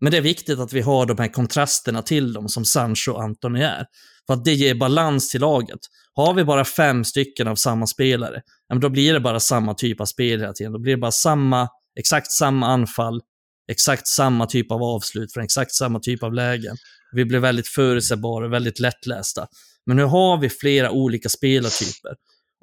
Men 0.00 0.12
det 0.12 0.16
är 0.18 0.22
viktigt 0.22 0.58
att 0.58 0.72
vi 0.72 0.80
har 0.80 1.06
de 1.06 1.18
här 1.18 1.28
kontrasterna 1.28 2.02
till 2.02 2.32
dem 2.32 2.48
som 2.48 2.64
Sancho 2.64 3.12
och 3.12 3.22
Antoni 3.22 3.62
är. 3.62 3.86
För 4.26 4.34
att 4.34 4.44
det 4.44 4.54
ger 4.54 4.74
balans 4.74 5.30
till 5.30 5.40
laget. 5.40 5.78
Har 6.14 6.34
vi 6.34 6.44
bara 6.44 6.64
fem 6.64 7.04
stycken 7.04 7.48
av 7.48 7.56
samma 7.56 7.86
spelare, 7.86 8.42
då 8.80 8.88
blir 8.88 9.12
det 9.12 9.20
bara 9.20 9.40
samma 9.40 9.74
typ 9.74 10.00
av 10.00 10.04
spel 10.04 10.40
hela 10.40 10.52
tiden. 10.52 10.72
Då 10.72 10.78
blir 10.78 10.92
det 10.92 11.00
bara 11.00 11.12
samma, 11.12 11.68
exakt 11.98 12.30
samma 12.30 12.66
anfall, 12.66 13.20
exakt 13.70 14.06
samma 14.06 14.46
typ 14.46 14.72
av 14.72 14.82
avslut 14.82 15.32
från 15.32 15.44
exakt 15.44 15.74
samma 15.74 16.00
typ 16.00 16.22
av 16.22 16.34
lägen. 16.34 16.76
Vi 17.12 17.24
blir 17.24 17.38
väldigt 17.38 17.68
förutsägbara, 17.68 18.48
väldigt 18.48 18.80
lättlästa. 18.80 19.46
Men 19.86 19.96
nu 19.96 20.04
har 20.04 20.38
vi 20.38 20.48
flera 20.48 20.90
olika 20.90 21.28
spelartyper. 21.28 22.14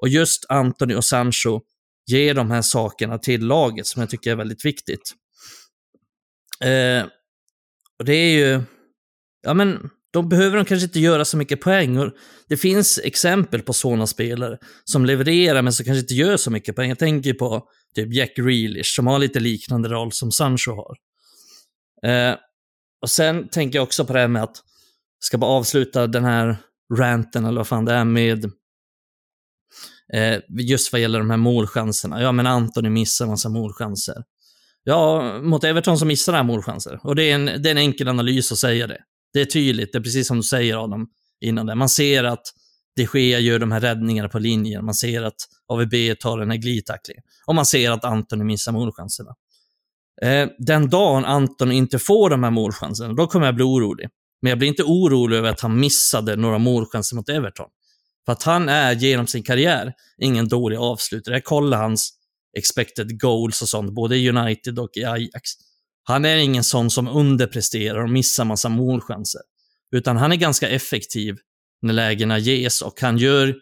Och 0.02 0.10
just 0.10 0.46
Anthony 0.50 0.96
och 0.96 1.06
Sancho 1.06 1.62
ger 2.06 2.34
de 2.34 2.52
här 2.52 2.62
sakerna 2.62 3.18
till 3.18 3.46
laget 3.46 3.88
som 3.88 4.00
jag 4.00 4.10
tycker 4.10 4.32
är 4.32 4.36
väldigt 4.36 4.66
viktigt. 4.66 5.14
Eh, 6.64 7.06
och 8.00 8.06
det 8.06 8.14
är 8.14 8.32
ju, 8.32 8.62
ja 9.42 9.54
men, 9.54 9.90
de 10.12 10.30
behöver 10.30 10.58
de 10.58 10.66
kanske 10.66 10.86
inte 10.86 11.00
göra 11.00 11.26
så 11.26 11.38
mycket 11.38 11.62
poäng. 11.62 11.98
Och 11.98 12.12
det 12.48 12.58
finns 12.58 13.00
exempel 13.04 13.62
på 13.62 13.74
sådana 13.74 14.08
spelare 14.08 14.58
som 14.84 15.06
levererar 15.06 15.62
men 15.62 15.74
som 15.74 15.86
kanske 15.86 16.00
inte 16.00 16.14
gör 16.14 16.38
så 16.38 16.52
mycket 16.52 16.76
poäng. 16.76 16.90
Jag 16.90 17.00
tänker 17.00 17.34
på 17.34 17.68
typ 17.96 18.14
Jack 18.14 18.36
Grealish 18.36 18.96
som 18.96 19.08
har 19.08 19.20
lite 19.20 19.40
liknande 19.40 19.90
roll 19.90 20.12
som 20.12 20.32
Sancho 20.32 20.72
har. 20.72 20.98
Eh, 22.10 22.36
och 23.02 23.10
sen 23.10 23.48
tänker 23.48 23.78
jag 23.80 23.84
också 23.84 24.06
på 24.06 24.14
det 24.14 24.20
här 24.20 24.28
med 24.28 24.44
att, 24.44 24.58
Jag 25.20 25.24
ska 25.26 25.38
bara 25.38 25.52
avsluta 25.52 26.08
den 26.08 26.24
här 26.24 26.58
ranten 26.98 27.46
eller 27.46 27.58
vad 27.58 27.68
fan 27.68 27.86
det 27.86 27.94
är 27.94 28.06
med 28.06 28.46
eh, 30.14 30.40
just 30.50 30.92
vad 30.92 31.02
gäller 31.02 31.20
de 31.20 31.30
här 31.30 31.38
målchanserna. 31.38 32.22
Ja, 32.22 32.32
men 32.32 32.48
Antoni 32.48 32.90
missar 32.90 33.26
en 33.26 33.32
massa 33.32 33.50
målchanser. 33.50 34.24
Ja, 34.84 35.40
mot 35.42 35.64
Everton 35.64 35.98
så 35.98 36.06
missar 36.06 36.34
han 36.34 36.46
målchanser. 36.46 37.00
Och 37.04 37.16
det 37.16 37.32
är, 37.32 37.36
en, 37.36 37.46
det 37.46 37.70
är 37.70 37.72
en 37.72 37.78
enkel 37.78 38.08
analys 38.08 38.52
att 38.52 38.58
säga 38.58 38.88
det. 38.88 39.02
Det 39.34 39.42
är 39.42 39.46
tydligt, 39.46 39.92
det 39.92 39.98
är 39.98 40.04
precis 40.04 40.28
som 40.28 40.38
du 40.38 40.44
säger 40.44 40.84
Adam 40.84 41.08
innan 41.42 41.66
det. 41.66 41.76
Man 41.76 41.90
ser 41.90 42.24
att 42.24 42.44
de 42.96 43.08
Gea 43.14 43.40
gör 43.40 43.60
de 43.60 43.72
här 43.72 43.80
räddningarna 43.80 44.30
på 44.30 44.40
linjen. 44.40 44.86
Man 44.86 44.94
ser 44.94 45.24
att 45.24 45.36
AVB 45.68 46.20
tar 46.20 46.40
den 46.40 46.52
här 46.52 46.58
glidtacklingen. 46.58 47.24
Och 47.46 47.56
man 47.56 47.66
ser 47.66 47.92
att 47.92 48.06
Antoni 48.06 48.44
missar 48.44 48.72
målchanserna. 48.72 49.36
Eh, 50.22 50.48
den 50.58 50.90
dagen 50.90 51.26
Anton 51.26 51.72
inte 51.72 52.00
får 52.00 52.30
de 52.30 52.44
här 52.44 52.52
målchanserna, 52.52 53.14
då 53.14 53.28
kommer 53.28 53.46
jag 53.46 53.56
bli 53.56 53.64
orolig. 53.64 54.10
Men 54.42 54.50
jag 54.50 54.60
blir 54.60 54.70
inte 54.70 54.84
orolig 54.84 55.38
över 55.38 55.50
att 55.50 55.62
han 55.62 55.80
missade 55.80 56.36
några 56.36 56.58
målchanser 56.58 57.16
mot 57.16 57.30
Everton. 57.30 57.68
För 58.26 58.32
att 58.32 58.44
han 58.44 58.70
är 58.70 58.94
genom 58.94 59.28
sin 59.28 59.44
karriär 59.44 59.94
ingen 60.22 60.48
dålig 60.48 60.78
avslutare. 60.78 61.36
Jag 61.36 61.44
kollar 61.44 61.78
hans 61.78 62.14
expected 62.58 63.22
goals 63.22 63.62
och 63.62 63.70
sånt, 63.70 63.92
både 63.92 64.18
i 64.18 64.30
United 64.30 64.80
och 64.80 64.90
i 64.94 65.06
Ajax. 65.06 65.50
Han 66.04 66.26
är 66.26 66.36
ingen 66.36 66.64
sån 66.64 66.90
som 66.90 67.08
underpresterar 67.08 68.04
och 68.04 68.10
missar 68.10 68.46
massa 68.46 68.70
målchanser. 68.70 69.42
Utan 69.96 70.18
han 70.18 70.32
är 70.32 70.36
ganska 70.36 70.70
effektiv 70.70 71.36
när 71.82 71.94
lägena 71.94 72.38
ges 72.38 72.82
och 72.82 73.02
han 73.02 73.18
gör, 73.18 73.56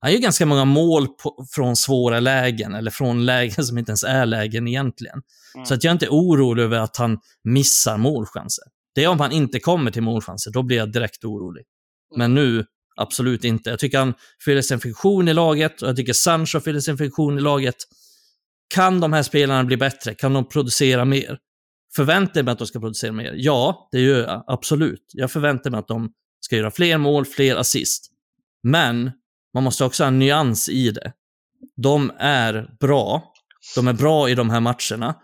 han 0.00 0.12
gör 0.12 0.18
ganska 0.18 0.46
många 0.46 0.64
mål 0.64 1.08
på, 1.08 1.46
från 1.50 1.76
svåra 1.76 2.20
lägen, 2.20 2.74
eller 2.74 2.90
från 2.90 3.26
lägen 3.26 3.64
som 3.64 3.78
inte 3.78 3.90
ens 3.90 4.04
är 4.04 4.26
lägen 4.26 4.68
egentligen. 4.68 5.22
Mm. 5.54 5.66
Så 5.66 5.74
att 5.74 5.84
jag 5.84 5.90
är 5.90 5.94
inte 5.94 6.08
orolig 6.08 6.62
över 6.62 6.78
att 6.78 6.96
han 6.96 7.18
missar 7.44 7.96
målchanser. 7.96 8.64
Det 8.96 9.04
är 9.04 9.08
om 9.08 9.20
han 9.20 9.32
inte 9.32 9.60
kommer 9.60 9.90
till 9.90 10.02
målchanser, 10.02 10.50
då 10.50 10.62
blir 10.62 10.76
jag 10.76 10.92
direkt 10.92 11.24
orolig. 11.24 11.64
Men 12.16 12.34
nu, 12.34 12.64
absolut 12.96 13.44
inte. 13.44 13.70
Jag 13.70 13.78
tycker 13.78 13.98
han 13.98 14.14
fyller 14.44 14.62
sin 14.62 14.80
funktion 14.80 15.28
i 15.28 15.34
laget 15.34 15.82
och 15.82 15.88
jag 15.88 15.96
tycker 15.96 16.12
Sancho 16.12 16.60
fyller 16.60 16.80
sin 16.80 16.98
funktion 16.98 17.38
i 17.38 17.40
laget. 17.40 17.74
Kan 18.74 19.00
de 19.00 19.12
här 19.12 19.22
spelarna 19.22 19.64
bli 19.64 19.76
bättre? 19.76 20.14
Kan 20.14 20.32
de 20.32 20.48
producera 20.48 21.04
mer? 21.04 21.38
Förväntar 21.96 22.32
jag 22.38 22.44
mig 22.44 22.52
att 22.52 22.58
de 22.58 22.66
ska 22.66 22.80
producera 22.80 23.12
mer? 23.12 23.34
Ja, 23.36 23.88
det 23.92 24.00
gör 24.00 24.22
jag. 24.22 24.44
Absolut. 24.46 25.10
Jag 25.12 25.30
förväntar 25.30 25.70
mig 25.70 25.80
att 25.80 25.88
de 25.88 26.12
ska 26.40 26.56
göra 26.56 26.70
fler 26.70 26.98
mål, 26.98 27.24
fler 27.24 27.56
assist. 27.56 28.10
Men 28.62 29.10
man 29.54 29.62
måste 29.62 29.84
också 29.84 30.02
ha 30.02 30.08
en 30.08 30.18
nyans 30.18 30.68
i 30.68 30.90
det. 30.90 31.12
De 31.76 32.12
är 32.18 32.76
bra. 32.80 33.32
De 33.74 33.88
är 33.88 33.92
bra 33.92 34.30
i 34.30 34.34
de 34.34 34.50
här 34.50 34.60
matcherna. 34.60 35.14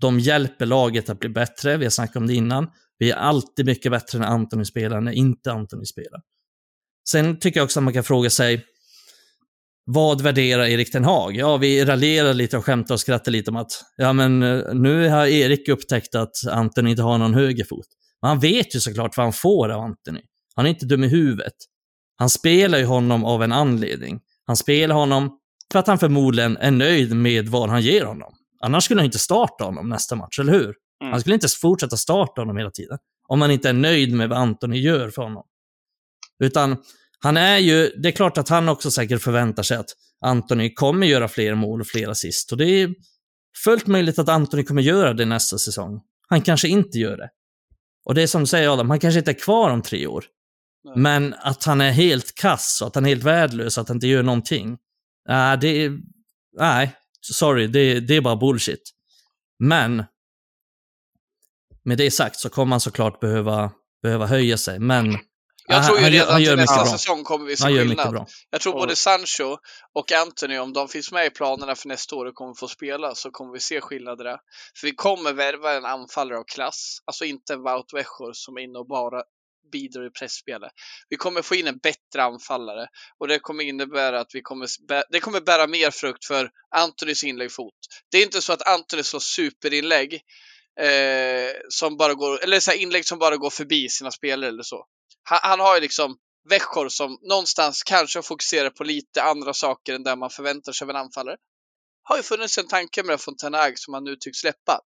De 0.00 0.20
hjälper 0.20 0.66
laget 0.66 1.10
att 1.10 1.20
bli 1.20 1.28
bättre. 1.28 1.76
Vi 1.76 1.84
har 1.84 1.90
snackat 1.90 2.16
om 2.16 2.26
det 2.26 2.34
innan. 2.34 2.68
Vi 3.02 3.10
är 3.10 3.16
alltid 3.16 3.66
mycket 3.66 3.92
bättre 3.92 4.18
när 4.18 4.26
Antoni 4.26 4.64
spelar, 4.64 5.00
när 5.00 5.12
inte 5.12 5.52
Antoni 5.52 5.86
spelar. 5.86 6.20
Sen 7.08 7.38
tycker 7.38 7.60
jag 7.60 7.64
också 7.64 7.80
att 7.80 7.84
man 7.84 7.92
kan 7.92 8.04
fråga 8.04 8.30
sig, 8.30 8.64
vad 9.84 10.20
värderar 10.20 10.64
Erik 10.64 10.92
Ten 10.92 11.04
Hag? 11.04 11.36
Ja, 11.36 11.56
vi 11.56 11.84
raljerar 11.84 12.34
lite 12.34 12.56
och 12.56 12.64
skämtar 12.64 12.94
och 12.94 13.00
skrattar 13.00 13.32
lite 13.32 13.50
om 13.50 13.56
att 13.56 13.72
ja, 13.96 14.12
men 14.12 14.42
eh, 14.42 14.74
nu 14.74 15.08
har 15.08 15.26
Erik 15.26 15.68
upptäckt 15.68 16.14
att 16.14 16.46
Antoni 16.50 16.90
inte 16.90 17.02
har 17.02 17.18
någon 17.18 17.34
högerfot. 17.34 17.86
Men 18.20 18.28
han 18.28 18.40
vet 18.40 18.74
ju 18.74 18.80
såklart 18.80 19.16
vad 19.16 19.26
han 19.26 19.32
får 19.32 19.68
av 19.68 19.80
Antoni. 19.80 20.20
Han 20.54 20.66
är 20.66 20.70
inte 20.70 20.86
dum 20.86 21.04
i 21.04 21.08
huvudet. 21.08 21.54
Han 22.16 22.30
spelar 22.30 22.78
ju 22.78 22.84
honom 22.84 23.24
av 23.24 23.42
en 23.42 23.52
anledning. 23.52 24.20
Han 24.46 24.56
spelar 24.56 24.94
honom 24.94 25.38
för 25.72 25.78
att 25.78 25.86
han 25.86 25.98
förmodligen 25.98 26.56
är 26.56 26.70
nöjd 26.70 27.16
med 27.16 27.48
vad 27.48 27.70
han 27.70 27.82
ger 27.82 28.04
honom. 28.04 28.34
Annars 28.60 28.84
skulle 28.84 29.00
han 29.00 29.06
inte 29.06 29.18
starta 29.18 29.64
honom 29.64 29.88
nästa 29.88 30.16
match, 30.16 30.38
eller 30.38 30.52
hur? 30.52 30.74
Mm. 31.02 31.12
Han 31.12 31.20
skulle 31.20 31.34
inte 31.34 31.48
fortsätta 31.48 31.96
starta 31.96 32.40
honom 32.40 32.56
hela 32.56 32.70
tiden. 32.70 32.98
Om 33.28 33.38
man 33.38 33.50
inte 33.50 33.68
är 33.68 33.72
nöjd 33.72 34.14
med 34.14 34.28
vad 34.28 34.38
Antoni 34.38 34.78
gör 34.78 35.10
för 35.10 35.22
honom. 35.22 35.44
Utan 36.44 36.76
han 37.18 37.36
är 37.36 37.58
ju, 37.58 37.88
det 37.88 38.08
är 38.08 38.12
klart 38.12 38.38
att 38.38 38.48
han 38.48 38.68
också 38.68 38.90
säkert 38.90 39.22
förväntar 39.22 39.62
sig 39.62 39.76
att 39.76 39.90
Antoni 40.24 40.74
kommer 40.74 41.06
göra 41.06 41.28
fler 41.28 41.54
mål 41.54 41.80
och 41.80 41.86
fler 41.86 42.08
assist. 42.08 42.52
Och 42.52 42.58
det 42.58 42.66
är 42.66 42.94
fullt 43.64 43.86
möjligt 43.86 44.18
att 44.18 44.28
Antoni 44.28 44.64
kommer 44.64 44.82
göra 44.82 45.12
det 45.12 45.24
nästa 45.24 45.58
säsong. 45.58 46.00
Han 46.28 46.42
kanske 46.42 46.68
inte 46.68 46.98
gör 46.98 47.16
det. 47.16 47.30
Och 48.04 48.14
det 48.14 48.22
är 48.22 48.26
som 48.26 48.40
du 48.40 48.46
säger 48.46 48.68
Adam, 48.68 48.90
han 48.90 49.00
kanske 49.00 49.18
inte 49.18 49.30
är 49.30 49.38
kvar 49.38 49.70
om 49.70 49.82
tre 49.82 50.06
år. 50.06 50.24
Nej. 50.84 50.96
Men 50.96 51.34
att 51.34 51.64
han 51.64 51.80
är 51.80 51.90
helt 51.90 52.34
kass 52.34 52.78
och 52.82 52.88
att 52.88 52.94
han 52.94 53.04
är 53.04 53.08
helt 53.08 53.22
värdelös, 53.22 53.78
att 53.78 53.88
han 53.88 53.96
inte 53.96 54.06
gör 54.06 54.22
någonting. 54.22 54.72
Äh, 55.28 55.58
det 55.60 55.68
är, 55.68 55.98
nej, 56.58 56.92
sorry, 57.20 57.66
det, 57.66 58.00
det 58.00 58.16
är 58.16 58.20
bara 58.20 58.36
bullshit. 58.36 58.92
Men 59.58 60.04
med 61.84 61.98
det 61.98 62.10
sagt 62.10 62.36
så 62.36 62.50
kommer 62.50 62.70
han 62.70 62.80
såklart 62.80 63.20
behöva, 63.20 63.72
behöva 64.02 64.26
höja 64.26 64.58
sig. 64.58 64.78
Men 64.78 65.18
jag 65.66 65.86
tror 65.86 65.98
ju 65.98 66.04
han, 66.04 66.12
redan 66.12 66.32
han 66.32 66.42
till 66.44 66.56
nästa 66.56 66.74
bra. 66.74 66.86
säsong 66.86 67.24
kommer 67.24 67.46
vi 67.46 67.56
se 67.56 67.64
han 67.64 67.72
skillnad. 67.72 68.30
Jag 68.50 68.60
tror 68.60 68.72
både 68.72 68.96
Sancho 68.96 69.56
och 69.94 70.12
Anthony, 70.12 70.58
om 70.58 70.72
de 70.72 70.88
finns 70.88 71.12
med 71.12 71.26
i 71.26 71.30
planerna 71.30 71.74
för 71.74 71.88
nästa 71.88 72.16
år 72.16 72.26
och 72.26 72.34
kommer 72.34 72.54
få 72.54 72.68
spela, 72.68 73.14
så 73.14 73.30
kommer 73.30 73.52
vi 73.52 73.60
se 73.60 73.80
skillnader 73.80 74.24
där. 74.24 74.38
För 74.80 74.86
vi 74.86 74.94
kommer 74.94 75.32
värva 75.32 75.72
en 75.72 75.84
anfallare 75.84 76.38
av 76.38 76.44
klass, 76.44 76.98
alltså 77.04 77.24
inte 77.24 77.52
en 77.52 77.62
Wout 77.62 77.92
Wechor 77.94 78.32
som 78.32 78.56
är 78.56 78.60
inne 78.60 78.78
och 78.78 78.88
bara 78.88 79.22
bidrar 79.72 80.06
i 80.06 80.10
pressspelet. 80.10 80.72
Vi 81.08 81.16
kommer 81.16 81.42
få 81.42 81.54
in 81.54 81.66
en 81.66 81.78
bättre 81.78 82.22
anfallare 82.22 82.86
och 83.18 83.28
det 83.28 83.38
kommer 83.38 83.64
innebära 83.64 84.20
att 84.20 84.30
vi 84.34 84.40
kommer, 84.42 84.68
det 85.10 85.20
kommer 85.20 85.40
bära 85.40 85.66
mer 85.66 85.90
frukt 85.90 86.24
för 86.24 86.50
Antonys 86.76 87.24
inlägg-fot. 87.24 87.74
Det 88.10 88.18
är 88.18 88.22
inte 88.22 88.42
så 88.42 88.52
att 88.52 88.68
Antony 88.68 89.02
slår 89.02 89.20
superinlägg 89.20 90.20
eh, 90.80 91.52
som 91.68 91.96
bara 91.96 92.14
går, 92.14 92.44
eller 92.44 92.60
så 92.60 92.72
inlägg 92.72 93.06
som 93.06 93.18
bara 93.18 93.36
går 93.36 93.50
förbi 93.50 93.88
sina 93.88 94.10
spelare 94.10 94.48
eller 94.48 94.62
så. 94.62 94.86
Han, 95.22 95.38
han 95.42 95.60
har 95.60 95.74
ju 95.74 95.80
liksom 95.80 96.16
veckor 96.48 96.88
som 96.88 97.18
någonstans 97.22 97.82
kanske 97.82 98.22
fokuserar 98.22 98.70
på 98.70 98.84
lite 98.84 99.22
andra 99.22 99.54
saker 99.54 99.94
än 99.94 100.02
det 100.02 100.16
man 100.16 100.30
förväntar 100.30 100.72
sig 100.72 100.84
av 100.84 100.90
en 100.90 100.96
anfallare. 100.96 101.36
Har 102.02 102.16
ju 102.16 102.22
funnits 102.22 102.58
en 102.58 102.68
tanke 102.68 103.02
med 103.02 103.14
det 103.14 103.18
från 103.18 103.36
som 103.76 103.94
han 103.94 104.04
nu 104.04 104.16
tycks 104.16 104.38
släppa. 104.38 104.80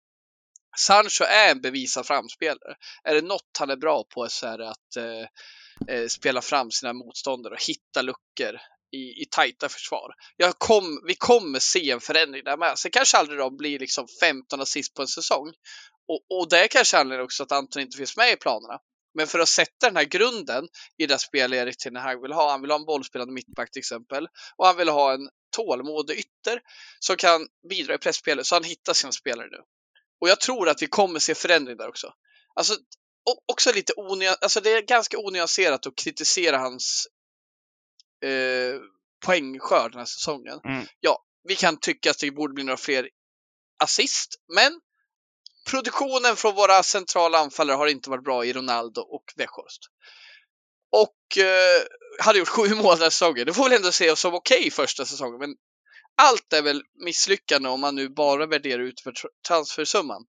Sancho 0.78 1.24
är 1.24 1.52
en 1.52 1.62
bevisad 1.62 2.06
framspelare. 2.06 2.76
Är 3.04 3.16
det 3.16 3.22
något 3.22 3.58
han 3.60 3.70
är 3.70 3.76
bra 3.76 4.04
på 4.14 4.28
så 4.30 4.48
är 4.48 4.58
det 4.58 4.70
att 4.70 4.96
eh, 4.98 5.96
eh 5.96 6.08
spela 6.08 6.42
fram 6.42 6.72
sina 6.72 6.94
motståndare 6.94 7.54
och 7.54 7.64
hitta 7.64 8.02
luckor 8.02 8.60
i, 8.92 9.22
i 9.22 9.26
tajta 9.32 9.70
försvar. 9.70 10.14
Jag 10.38 10.60
kom, 10.60 11.02
vi 11.08 11.16
kommer 11.16 11.60
se 11.60 11.92
en 11.92 12.00
förändring 12.00 12.44
där 12.44 12.58
med. 12.58 12.80
Sen 12.80 12.92
kanske 12.92 13.18
aldrig 13.18 13.40
de 13.40 13.58
blir 13.58 13.80
liksom 13.80 14.08
15 14.22 14.62
assist 14.62 14.94
på 14.94 15.02
en 15.02 15.08
säsong. 15.08 15.54
Och, 16.08 16.40
och 16.40 16.50
det 16.50 16.64
är 16.64 16.68
kanske 16.68 16.98
anledningen 16.98 17.26
också 17.26 17.44
att 17.44 17.52
Anton 17.52 17.82
inte 17.82 17.98
finns 17.98 18.18
med 18.18 18.34
i 18.34 18.36
planerna. 18.36 18.80
Men 19.18 19.28
för 19.28 19.40
att 19.40 19.50
sätta 19.50 19.88
den 19.88 19.96
här 19.96 20.04
grunden 20.04 20.68
i 20.98 21.06
det 21.06 21.20
spel 21.20 21.54
Erik 21.54 21.78
Ten 21.78 21.96
Hag 21.96 22.22
vill 22.22 22.32
ha. 22.32 22.52
Han 22.52 22.62
vill 22.62 22.72
ha 22.72 22.80
en 22.80 22.86
bollspelande 22.86 23.34
mittback 23.34 23.72
till 23.72 23.80
exempel. 23.80 24.28
Och 24.58 24.66
han 24.66 24.78
vill 24.78 24.90
ha 24.90 25.14
en 25.14 25.30
tålmodig 25.56 26.18
ytter 26.18 26.62
som 27.00 27.16
kan 27.16 27.48
bidra 27.70 27.94
i 27.96 27.98
pressspelet. 27.98 28.46
Så 28.46 28.56
han 28.56 28.64
hittar 28.64 28.94
sina 28.94 29.12
spelare 29.12 29.48
nu. 29.52 29.58
Och 30.22 30.30
jag 30.30 30.42
tror 30.42 30.70
att 30.70 30.82
vi 30.82 30.88
kommer 30.88 31.20
se 31.20 31.36
förändring 31.36 31.78
där 31.78 31.90
också. 31.90 32.14
Alltså, 32.56 32.76
också 33.52 33.72
lite 33.74 33.94
onyanserat. 33.94 34.44
Alltså 34.44 34.62
det 34.62 34.70
är 34.70 34.82
ganska 34.82 35.18
onyanserat 35.18 35.88
att 35.88 35.96
kritisera 35.96 36.58
hans 36.58 37.08
eh, 38.26 38.80
poängskörd 39.26 39.92
den 39.92 40.00
här 40.00 40.06
säsongen. 40.06 40.60
Mm. 40.66 40.86
Ja, 41.00 41.24
vi 41.44 41.56
kan 41.56 41.78
tycka 41.80 42.12
att 42.12 42.20
det 42.20 42.32
borde 42.32 42.54
bli 42.54 42.64
några 42.64 42.78
fler 42.78 43.10
assist, 43.80 44.36
men 44.56 44.82
produktionen 45.70 46.36
från 46.36 46.56
våra 46.56 46.84
centrala 46.84 47.38
anfallare 47.38 47.76
har 47.78 47.88
inte 47.88 48.10
varit 48.10 48.24
bra 48.24 48.46
i 48.46 48.54
Ronaldo 48.54 49.02
och 49.02 49.24
Weghorst. 49.36 49.82
Och 50.92 51.38
eh, 51.44 51.82
hade 52.20 52.40
gjort 52.40 52.48
sju 52.48 52.76
mål 52.76 52.96
den 52.96 53.04
här 53.04 53.10
säsongen. 53.10 53.46
Det 53.46 53.54
får 53.54 53.64
väl 53.64 53.74
ändå 53.74 53.92
se 53.92 54.16
som 54.16 54.34
okej 54.34 54.58
okay 54.58 54.72
första 54.72 55.06
säsongen, 55.06 55.40
men 55.40 55.56
allt 56.18 56.54
är 56.54 56.62
väl 56.62 56.82
misslyckande 57.06 57.70
om 57.70 57.82
man 57.82 57.96
nu 57.96 58.10
bara 58.10 58.46
värderar 58.46 58.82
ut 58.82 59.02
för 59.02 59.14
transfersumman. 59.48 60.26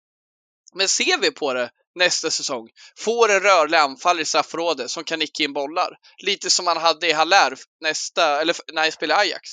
Men 0.75 0.89
ser 0.89 1.19
vi 1.21 1.31
på 1.31 1.55
det 1.55 1.71
nästa 1.95 2.31
säsong, 2.31 2.69
får 2.99 3.31
en 3.31 3.41
rörlig 3.41 3.79
anfallare 3.79 4.23
i 4.23 4.25
straffområdet 4.25 4.91
som 4.91 5.05
kan 5.05 5.19
nicka 5.19 5.43
in 5.43 5.53
bollar. 5.53 5.97
Lite 6.23 6.51
som 6.51 6.67
han 6.67 6.77
hade 6.77 7.09
i 7.09 7.13
Haller 7.13 7.59
nästa, 7.81 8.41
eller 8.41 8.57
när 8.73 8.83
han 8.83 8.93
spelade 8.93 9.21
Ajax. 9.21 9.51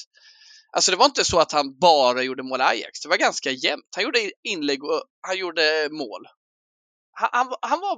Alltså 0.72 0.92
det 0.92 0.98
var 0.98 1.06
inte 1.06 1.26
så 1.26 1.40
att 1.40 1.52
han 1.52 1.80
bara 1.80 2.24
gjorde 2.24 2.44
mål 2.44 2.62
i 2.62 2.64
Ajax. 2.64 3.00
Det 3.02 3.10
var 3.10 3.18
ganska 3.18 3.52
jämnt. 3.52 3.86
Han 3.96 4.04
gjorde 4.04 4.32
inlägg 4.44 4.84
och 4.84 5.04
han 5.22 5.38
gjorde 5.38 5.90
mål. 5.92 6.28
Han, 7.12 7.30
han, 7.32 7.56
han 7.62 7.80
var 7.80 7.98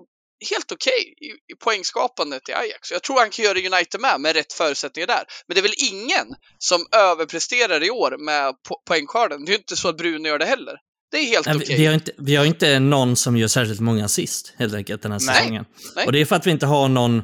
helt 0.50 0.72
okej 0.72 1.14
okay 1.18 1.30
i, 1.30 1.54
i 1.54 1.56
poängskapandet 1.56 2.50
i 2.50 2.54
Ajax. 2.54 2.92
Jag 2.92 3.04
tror 3.04 3.20
han 3.20 3.30
kan 3.30 3.46
göra 3.46 3.60
United 3.60 4.02
med, 4.02 4.22
med 4.22 4.36
rätt 4.36 4.54
förutsättningar 4.54 5.08
där. 5.08 5.24
Men 5.48 5.56
det 5.56 5.60
är 5.60 5.70
väl 5.70 5.92
ingen 5.92 6.28
som 6.58 6.86
överpresterar 6.92 7.84
i 7.84 7.90
år 7.90 8.18
med 8.18 8.64
po 8.64 8.82
poängskörden. 8.88 9.46
Det 9.46 9.50
är 9.52 9.54
ju 9.54 9.60
inte 9.60 9.76
så 9.76 9.90
att 9.90 9.98
Bruno 9.98 10.28
gör 10.28 10.40
det 10.40 10.46
heller. 10.46 10.78
Det 11.12 11.18
är 11.18 11.26
helt 11.26 11.48
okej. 11.48 11.58
Okay. 11.58 11.78
Vi, 11.78 11.86
har 11.86 11.94
inte, 11.94 12.12
vi 12.18 12.36
har 12.36 12.46
inte 12.46 12.80
någon 12.80 13.16
som 13.16 13.38
gör 13.38 13.48
särskilt 13.48 13.80
många 13.80 14.06
assist, 14.06 14.54
helt 14.58 14.74
enkelt, 14.74 15.02
den 15.02 15.12
här 15.12 15.20
Nej. 15.26 15.36
säsongen. 15.36 15.66
Nej. 15.96 16.06
Och 16.06 16.12
det 16.12 16.20
är 16.20 16.26
för 16.26 16.36
att 16.36 16.48
vi 16.48 16.52
inte 16.52 16.66
har 16.66 16.90
någon... 16.90 17.24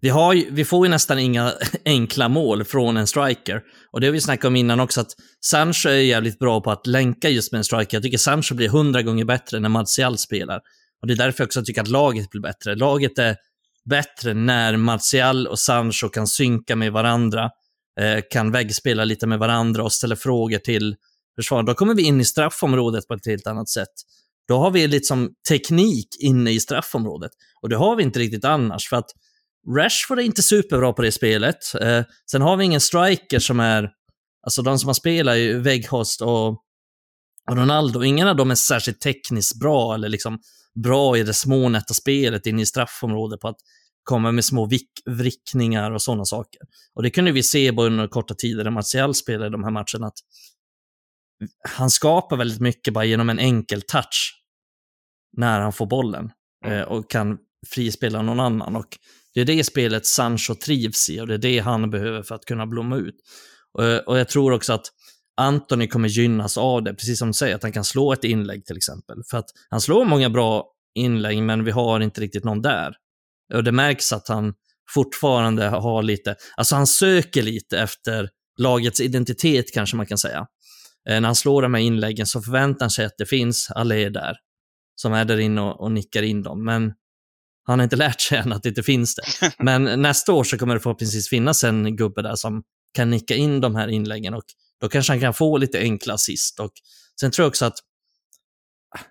Vi, 0.00 0.08
har 0.08 0.32
ju, 0.32 0.46
vi 0.50 0.64
får 0.64 0.86
ju 0.86 0.90
nästan 0.90 1.18
inga 1.18 1.52
enkla 1.84 2.28
mål 2.28 2.64
från 2.64 2.96
en 2.96 3.06
striker. 3.06 3.62
Och 3.92 4.00
det 4.00 4.06
har 4.06 4.12
vi 4.12 4.20
snackat 4.20 4.44
om 4.44 4.56
innan 4.56 4.80
också, 4.80 5.00
att 5.00 5.10
Sancho 5.46 5.88
är 5.88 5.94
jävligt 5.94 6.38
bra 6.38 6.60
på 6.60 6.70
att 6.70 6.86
länka 6.86 7.28
just 7.28 7.52
med 7.52 7.58
en 7.58 7.64
striker. 7.64 7.96
Jag 7.96 8.02
tycker 8.02 8.18
Sancho 8.18 8.54
blir 8.54 8.68
hundra 8.68 9.02
gånger 9.02 9.24
bättre 9.24 9.60
när 9.60 9.68
Martial 9.68 10.18
spelar. 10.18 10.60
Och 11.02 11.08
det 11.08 11.14
är 11.14 11.16
därför 11.16 11.42
jag 11.42 11.46
också 11.46 11.64
tycker 11.64 11.80
att 11.82 11.88
laget 11.88 12.30
blir 12.30 12.40
bättre. 12.40 12.74
Laget 12.74 13.18
är 13.18 13.36
bättre 13.90 14.34
när 14.34 14.76
Martial 14.76 15.46
och 15.46 15.58
Sancho 15.58 16.08
kan 16.08 16.26
synka 16.26 16.76
med 16.76 16.92
varandra, 16.92 17.50
eh, 18.00 18.22
kan 18.30 18.50
väggspela 18.50 19.04
lite 19.04 19.26
med 19.26 19.38
varandra 19.38 19.82
och 19.82 19.92
ställa 19.92 20.16
frågor 20.16 20.58
till 20.58 20.96
försvar, 21.36 21.62
Då 21.62 21.74
kommer 21.74 21.94
vi 21.94 22.02
in 22.02 22.20
i 22.20 22.24
straffområdet 22.24 23.08
på 23.08 23.14
ett 23.14 23.26
helt 23.26 23.46
annat 23.46 23.68
sätt. 23.68 23.92
Då 24.48 24.58
har 24.58 24.70
vi 24.70 24.88
liksom 24.88 25.30
teknik 25.48 26.08
inne 26.20 26.50
i 26.50 26.60
straffområdet. 26.60 27.30
Och 27.62 27.68
det 27.68 27.76
har 27.76 27.96
vi 27.96 28.02
inte 28.02 28.18
riktigt 28.18 28.44
annars, 28.44 28.88
för 28.88 28.96
att 28.96 29.10
Rashford 29.76 30.18
är 30.18 30.22
inte 30.22 30.42
superbra 30.42 30.92
på 30.92 31.02
det 31.02 31.12
spelet. 31.12 31.74
Eh, 31.80 32.02
sen 32.30 32.42
har 32.42 32.56
vi 32.56 32.64
ingen 32.64 32.80
striker 32.80 33.38
som 33.38 33.60
är, 33.60 33.90
alltså 34.46 34.62
de 34.62 34.78
som 34.78 34.88
har 34.88 34.94
spelat 34.94 35.36
är 35.36 35.58
Weghorst 35.58 36.20
och, 36.20 36.48
och 37.50 37.56
Ronaldo. 37.56 38.02
Ingen 38.02 38.28
av 38.28 38.36
dem 38.36 38.50
är 38.50 38.54
särskilt 38.54 39.00
tekniskt 39.00 39.60
bra 39.60 39.94
eller 39.94 40.08
liksom 40.08 40.38
bra 40.82 41.16
i 41.18 41.22
det 41.22 41.34
smånätta 41.34 41.94
spelet 41.94 42.46
inne 42.46 42.62
i 42.62 42.66
straffområdet 42.66 43.40
på 43.40 43.48
att 43.48 43.58
komma 44.04 44.32
med 44.32 44.44
små 44.44 44.68
vrickningar 45.06 45.90
och 45.90 46.02
sådana 46.02 46.24
saker. 46.24 46.60
Och 46.94 47.02
det 47.02 47.10
kunde 47.10 47.32
vi 47.32 47.42
se 47.42 47.72
bara 47.72 47.86
under 47.86 48.08
korta 48.08 48.34
tider 48.34 48.64
när 48.64 48.70
Martial 48.70 49.14
spelade 49.14 49.50
de 49.50 49.64
här 49.64 49.70
matcherna, 49.70 50.06
att 50.06 50.18
han 51.68 51.90
skapar 51.90 52.36
väldigt 52.36 52.60
mycket 52.60 52.94
bara 52.94 53.04
genom 53.04 53.30
en 53.30 53.38
enkel 53.38 53.82
touch 53.82 54.40
när 55.36 55.60
han 55.60 55.72
får 55.72 55.86
bollen 55.86 56.30
mm. 56.66 56.78
eh, 56.78 56.84
och 56.84 57.10
kan 57.10 57.38
frispela 57.66 58.22
någon 58.22 58.40
annan. 58.40 58.76
Och 58.76 58.98
det 59.34 59.40
är 59.40 59.44
det 59.44 59.64
spelet 59.64 60.06
Sancho 60.06 60.54
trivs 60.54 61.10
i 61.10 61.20
och 61.20 61.26
det 61.26 61.34
är 61.34 61.38
det 61.38 61.58
han 61.58 61.90
behöver 61.90 62.22
för 62.22 62.34
att 62.34 62.44
kunna 62.44 62.66
blomma 62.66 62.96
ut. 62.96 63.16
Och, 63.72 64.08
och 64.08 64.18
jag 64.18 64.28
tror 64.28 64.52
också 64.52 64.72
att 64.72 64.86
Anthony 65.36 65.86
kommer 65.86 66.08
gynnas 66.08 66.58
av 66.58 66.82
det, 66.82 66.94
precis 66.94 67.18
som 67.18 67.28
du 67.28 67.34
säger, 67.34 67.54
att 67.54 67.62
han 67.62 67.72
kan 67.72 67.84
slå 67.84 68.12
ett 68.12 68.24
inlägg 68.24 68.66
till 68.66 68.76
exempel. 68.76 69.16
För 69.30 69.38
att 69.38 69.50
han 69.70 69.80
slår 69.80 70.04
många 70.04 70.30
bra 70.30 70.66
inlägg, 70.94 71.42
men 71.42 71.64
vi 71.64 71.70
har 71.70 72.00
inte 72.00 72.20
riktigt 72.20 72.44
någon 72.44 72.62
där. 72.62 72.94
Och 73.54 73.64
det 73.64 73.72
märks 73.72 74.12
att 74.12 74.28
han 74.28 74.54
fortfarande 74.90 75.64
har 75.64 76.02
lite, 76.02 76.36
alltså 76.56 76.76
han 76.76 76.86
söker 76.86 77.42
lite 77.42 77.78
efter 77.78 78.28
lagets 78.58 79.00
identitet 79.00 79.74
kanske 79.74 79.96
man 79.96 80.06
kan 80.06 80.18
säga. 80.18 80.46
Eh, 81.08 81.20
när 81.20 81.28
han 81.28 81.36
slår 81.36 81.62
de 81.62 81.74
här 81.74 81.80
inläggen 81.80 82.26
så 82.26 82.42
förväntar 82.42 82.84
han 82.84 82.90
sig 82.90 83.04
att 83.04 83.14
det 83.18 83.26
finns 83.26 83.70
alla 83.70 83.96
är 83.96 84.10
där, 84.10 84.36
som 84.96 85.12
är 85.12 85.24
där 85.24 85.38
inne 85.38 85.60
och, 85.60 85.80
och 85.80 85.92
nickar 85.92 86.22
in 86.22 86.42
dem. 86.42 86.64
Men 86.64 86.92
han 87.66 87.78
har 87.78 87.84
inte 87.84 87.96
lärt 87.96 88.20
sig 88.20 88.38
än 88.38 88.52
att 88.52 88.62
det 88.62 88.68
inte 88.68 88.82
finns 88.82 89.14
det. 89.14 89.52
Men 89.58 90.02
nästa 90.02 90.32
år 90.32 90.44
så 90.44 90.58
kommer 90.58 90.74
det 90.74 90.80
förhoppningsvis 90.80 91.28
finnas 91.28 91.64
en 91.64 91.96
gubbe 91.96 92.22
där 92.22 92.34
som 92.34 92.62
kan 92.94 93.10
nicka 93.10 93.34
in 93.34 93.60
de 93.60 93.74
här 93.74 93.88
inläggen 93.88 94.34
och 94.34 94.44
då 94.80 94.88
kanske 94.88 95.12
han 95.12 95.20
kan 95.20 95.34
få 95.34 95.56
lite 95.56 95.78
enkla 95.78 96.14
assist. 96.14 96.60
Och 96.60 96.72
sen 97.20 97.30
tror 97.30 97.44
jag 97.44 97.48
också 97.48 97.64
att 97.64 97.78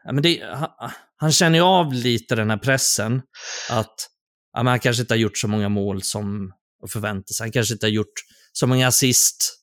ja, 0.03 0.11
men 0.11 0.23
det, 0.23 0.41
han, 0.53 0.69
han 1.17 1.31
känner 1.31 1.57
ju 1.57 1.63
av 1.63 1.93
lite 1.93 2.35
den 2.35 2.49
här 2.49 2.57
pressen 2.57 3.21
att 3.69 3.95
ja, 4.53 4.63
men 4.63 4.67
han 4.67 4.79
kanske 4.79 5.01
inte 5.01 5.13
har 5.13 5.19
gjort 5.19 5.37
så 5.37 5.47
många 5.47 5.69
mål 5.69 6.01
som 6.01 6.51
förväntas. 6.89 7.39
Han 7.39 7.51
kanske 7.51 7.73
inte 7.73 7.85
har 7.85 7.91
gjort 7.91 8.13
så 8.53 8.67
många 8.67 8.87
assist. 8.87 9.62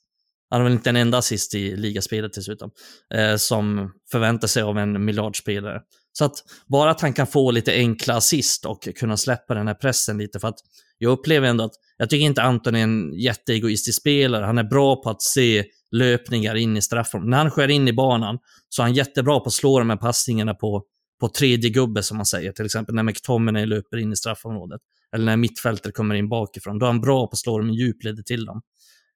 Han 0.51 0.61
har 0.61 0.65
väl 0.65 0.73
inte 0.73 0.91
en 0.91 0.97
enda 0.97 1.19
assist 1.19 1.55
i 1.55 1.77
ligaspelet 1.77 2.33
dessutom, 2.35 2.71
eh, 3.15 3.37
som 3.37 3.93
förväntar 4.13 4.49
sig 4.49 4.63
av 4.63 4.79
en 4.79 5.05
miljardspelare. 5.05 5.81
Så 6.13 6.25
att 6.25 6.45
bara 6.67 6.91
att 6.91 7.01
han 7.01 7.13
kan 7.13 7.27
få 7.27 7.51
lite 7.51 7.73
enkla 7.73 8.15
assist 8.15 8.67
och 8.67 8.89
kunna 8.97 9.17
släppa 9.17 9.55
den 9.55 9.67
här 9.67 9.75
pressen 9.75 10.19
lite, 10.19 10.41
för 10.41 10.49
att 10.49 10.59
jag 10.99 11.13
upplever 11.13 11.49
ändå 11.49 11.65
att 11.65 11.73
jag 11.97 12.11
tycker 12.11 12.25
inte 12.25 12.43
Anton 12.43 12.75
är 12.75 12.83
en 12.83 13.13
jätteegoistisk 13.13 14.01
spelare. 14.01 14.45
Han 14.45 14.59
är 14.59 14.65
bra 14.65 15.03
på 15.03 15.11
att 15.11 15.23
se 15.23 15.65
löpningar 15.91 16.55
in 16.55 16.77
i 16.77 16.83
straffområdet. 16.83 17.31
När 17.31 17.39
han 17.39 17.51
skär 17.51 17.69
in 17.69 17.89
i 17.89 17.93
banan 17.93 18.39
så 18.69 18.83
är 18.83 18.85
han 18.85 18.95
jättebra 18.95 19.41
på 19.41 19.47
att 19.47 19.53
slå 19.53 19.79
de 19.79 19.91
här 19.91 19.97
passningarna 19.97 20.55
på, 20.55 20.83
på 21.21 21.29
tredje 21.29 21.71
gubbe, 21.71 22.03
som 22.03 22.17
man 22.17 22.27
säger. 22.27 22.53
Till 22.53 22.65
exempel 22.65 22.95
när 22.95 23.03
McTominay 23.03 23.67
löper 23.67 23.97
in 23.97 24.13
i 24.13 24.17
straffområdet. 24.17 24.81
Eller 25.15 25.25
när 25.25 25.37
mittfältet 25.37 25.95
kommer 25.95 26.15
in 26.15 26.29
bakifrån. 26.29 26.79
Då 26.79 26.87
är 26.87 26.91
han 26.91 27.01
bra 27.01 27.27
på 27.27 27.33
att 27.33 27.39
slå 27.39 27.59
dem 27.59 27.71
i 27.71 27.75
djupled 27.75 28.27
till 28.27 28.45
dem. 28.45 28.63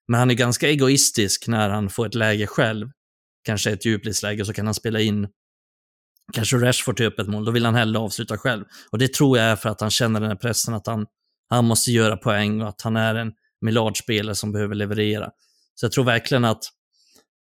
Men 0.08 0.20
han 0.20 0.30
är 0.30 0.34
ganska 0.34 0.68
egoistisk 0.68 1.48
när 1.48 1.70
han 1.70 1.90
får 1.90 2.06
ett 2.06 2.14
läge 2.14 2.46
själv. 2.46 2.88
Kanske 3.44 3.70
ett 3.70 3.84
djupledsläge, 3.84 4.44
så 4.44 4.52
kan 4.52 4.66
han 4.66 4.74
spela 4.74 5.00
in 5.00 5.28
kanske 6.32 6.56
Rashford 6.56 6.96
till 6.96 7.06
öppet 7.06 7.28
mål. 7.28 7.44
Då 7.44 7.52
vill 7.52 7.64
han 7.64 7.74
hellre 7.74 7.98
avsluta 7.98 8.38
själv. 8.38 8.64
Och 8.90 8.98
det 8.98 9.12
tror 9.12 9.38
jag 9.38 9.46
är 9.46 9.56
för 9.56 9.68
att 9.68 9.80
han 9.80 9.90
känner 9.90 10.20
den 10.20 10.28
här 10.28 10.36
pressen 10.36 10.74
att 10.74 10.86
han, 10.86 11.06
han 11.50 11.64
måste 11.64 11.92
göra 11.92 12.16
poäng 12.16 12.62
och 12.62 12.68
att 12.68 12.82
han 12.82 12.96
är 12.96 13.14
en 13.14 13.32
miljardspelare 13.60 14.34
som 14.34 14.52
behöver 14.52 14.74
leverera. 14.74 15.30
Så 15.74 15.84
jag 15.84 15.92
tror 15.92 16.04
verkligen 16.04 16.44
att, 16.44 16.64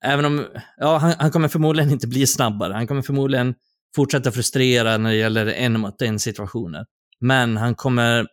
även 0.05 0.25
om, 0.25 0.45
ja, 0.77 0.97
han, 0.97 1.13
han 1.19 1.31
kommer 1.31 1.47
förmodligen 1.47 1.91
inte 1.91 2.07
bli 2.07 2.27
snabbare. 2.27 2.73
Han 2.73 2.87
kommer 2.87 3.01
förmodligen 3.01 3.55
fortsätta 3.95 4.31
frustrera 4.31 4.97
när 4.97 5.09
det 5.09 5.15
gäller 5.15 5.45
en 5.45 5.79
mot 5.79 6.01
en 6.01 6.19
situationer. 6.19 6.85
Men 7.19 7.57
han 7.57 7.75
kommer 7.75 8.27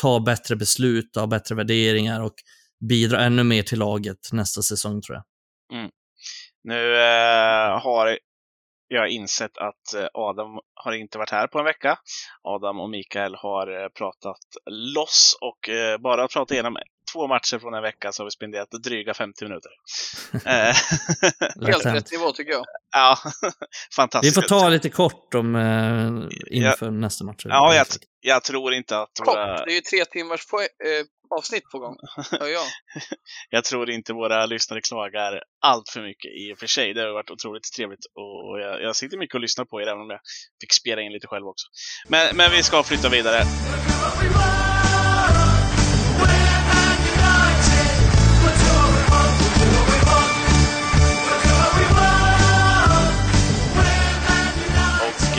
ta 0.00 0.20
bättre 0.20 0.56
beslut, 0.56 1.16
ha 1.16 1.26
bättre 1.26 1.54
värderingar 1.54 2.20
och 2.20 2.34
bidra 2.88 3.20
ännu 3.20 3.44
mer 3.44 3.62
till 3.62 3.78
laget 3.78 4.32
nästa 4.32 4.62
säsong 4.62 5.02
tror 5.02 5.16
jag. 5.16 5.24
Mm. 5.78 5.90
Nu 6.64 6.96
eh, 6.96 7.80
har 7.80 8.18
jag 8.88 9.08
insett 9.08 9.58
att 9.58 9.94
eh, 9.96 10.06
Adam 10.14 10.60
har 10.74 10.92
inte 10.92 11.18
varit 11.18 11.30
här 11.30 11.46
på 11.46 11.58
en 11.58 11.64
vecka. 11.64 11.98
Adam 12.42 12.80
och 12.80 12.90
Mikael 12.90 13.34
har 13.34 13.82
eh, 13.82 13.88
pratat 13.88 14.38
loss 14.70 15.36
och 15.40 15.68
eh, 15.68 15.98
bara 15.98 16.28
pratat 16.28 16.50
igenom 16.50 16.76
två 17.12 17.26
matcher 17.26 17.58
från 17.58 17.74
en 17.74 17.82
vecka 17.82 18.12
så 18.12 18.22
har 18.22 18.24
vi 18.24 18.30
spenderat 18.30 18.70
dryga 18.70 19.14
50 19.14 19.44
minuter. 19.44 19.70
Helt 21.66 21.86
rätt 21.86 22.12
nivå 22.12 22.32
tycker 22.32 22.52
jag. 22.52 22.64
Ja, 22.92 23.18
fantastiskt. 23.96 24.36
Vi 24.36 24.42
får 24.42 24.48
ta 24.48 24.68
lite 24.68 24.90
kort 24.90 25.34
om 25.34 25.56
inför 26.50 26.86
ja, 26.86 26.90
nästa 26.90 27.24
match. 27.24 27.42
Ja, 27.44 27.74
jag, 27.74 27.86
jag, 28.20 28.44
tror 28.44 28.74
inte 28.74 28.98
att... 28.98 29.10
Våra... 29.26 29.64
Det 29.64 29.72
är 29.72 29.74
ju 29.74 29.80
tre 29.80 30.04
timmars 30.04 30.46
på, 30.46 30.60
eh, 30.60 31.06
avsnitt 31.38 31.70
på 31.72 31.78
gång. 31.78 31.96
Ja, 32.30 32.48
ja. 32.48 32.64
jag 33.50 33.64
tror 33.64 33.90
inte 33.90 34.12
våra 34.12 34.46
lyssnare 34.46 34.80
klagar 34.80 35.42
allt 35.60 35.88
för 35.88 36.02
mycket 36.02 36.30
i 36.40 36.54
och 36.54 36.58
för 36.58 36.66
sig. 36.66 36.94
Det 36.94 37.00
har 37.00 37.12
varit 37.12 37.30
otroligt 37.30 37.72
trevligt 37.76 38.06
och 38.14 38.60
jag, 38.60 38.82
jag 38.82 38.96
sitter 38.96 39.18
mycket 39.18 39.34
och 39.34 39.40
lyssnar 39.40 39.64
på 39.64 39.80
er 39.80 39.86
även 39.86 40.00
om 40.00 40.10
jag 40.10 40.20
fick 40.60 40.72
spela 40.72 41.02
in 41.02 41.12
lite 41.12 41.26
själv 41.26 41.46
också. 41.46 41.66
Men, 42.08 42.36
men 42.36 42.50
vi 42.50 42.62
ska 42.62 42.82
flytta 42.82 43.08
vidare. 43.08 43.42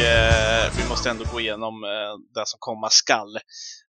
Eh, 0.03 0.71
vi 0.75 0.83
måste 0.83 1.09
ändå 1.09 1.25
gå 1.25 1.39
igenom 1.39 1.83
eh, 1.83 2.13
det 2.35 2.45
som 2.45 2.57
komma 2.59 2.89
skall. 2.89 3.35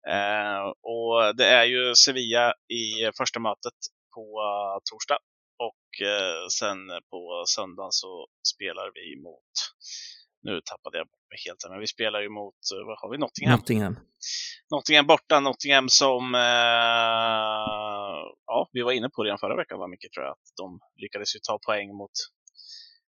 Eh, 0.09 0.63
och 0.93 1.37
det 1.37 1.47
är 1.47 1.65
ju 1.65 1.95
Sevilla 1.95 2.53
i 2.69 3.11
första 3.19 3.41
mötet 3.41 3.79
på 4.15 4.25
uh, 4.41 4.77
torsdag 4.91 5.19
och 5.67 5.85
uh, 6.07 6.47
sen 6.59 6.79
på 7.11 7.45
söndagen 7.47 7.93
så 7.93 8.27
spelar 8.55 8.91
vi 8.95 9.23
mot, 9.23 9.53
nu 10.43 10.61
tappade 10.71 10.99
jag 10.99 11.07
bort 11.07 11.27
mig 11.31 11.39
helt, 11.47 11.71
men 11.71 11.81
vi 11.81 11.87
spelar 11.87 12.21
ju 12.21 12.29
mot, 12.29 12.61
uh, 12.75 12.87
vad 12.87 12.99
har 13.01 13.11
vi, 13.11 13.19
Nottingham? 13.19 13.59
Nottingham. 13.59 13.97
Nottingham 14.71 15.07
borta, 15.07 15.41
Nottingham 15.41 15.89
som, 15.89 16.35
ja, 18.47 18.69
vi 18.73 18.83
var 18.83 18.93
inne 18.93 19.09
på 19.15 19.25
redan 19.25 19.39
förra 19.39 19.57
veckan, 19.57 19.79
var 19.79 19.89
mycket 19.89 20.13
tror 20.13 20.25
jag, 20.27 20.33
att 20.33 20.49
de 20.57 20.81
lyckades 21.03 21.37
ju 21.37 21.41
ta 21.49 21.59
poäng 21.67 21.89
mot, 21.97 22.17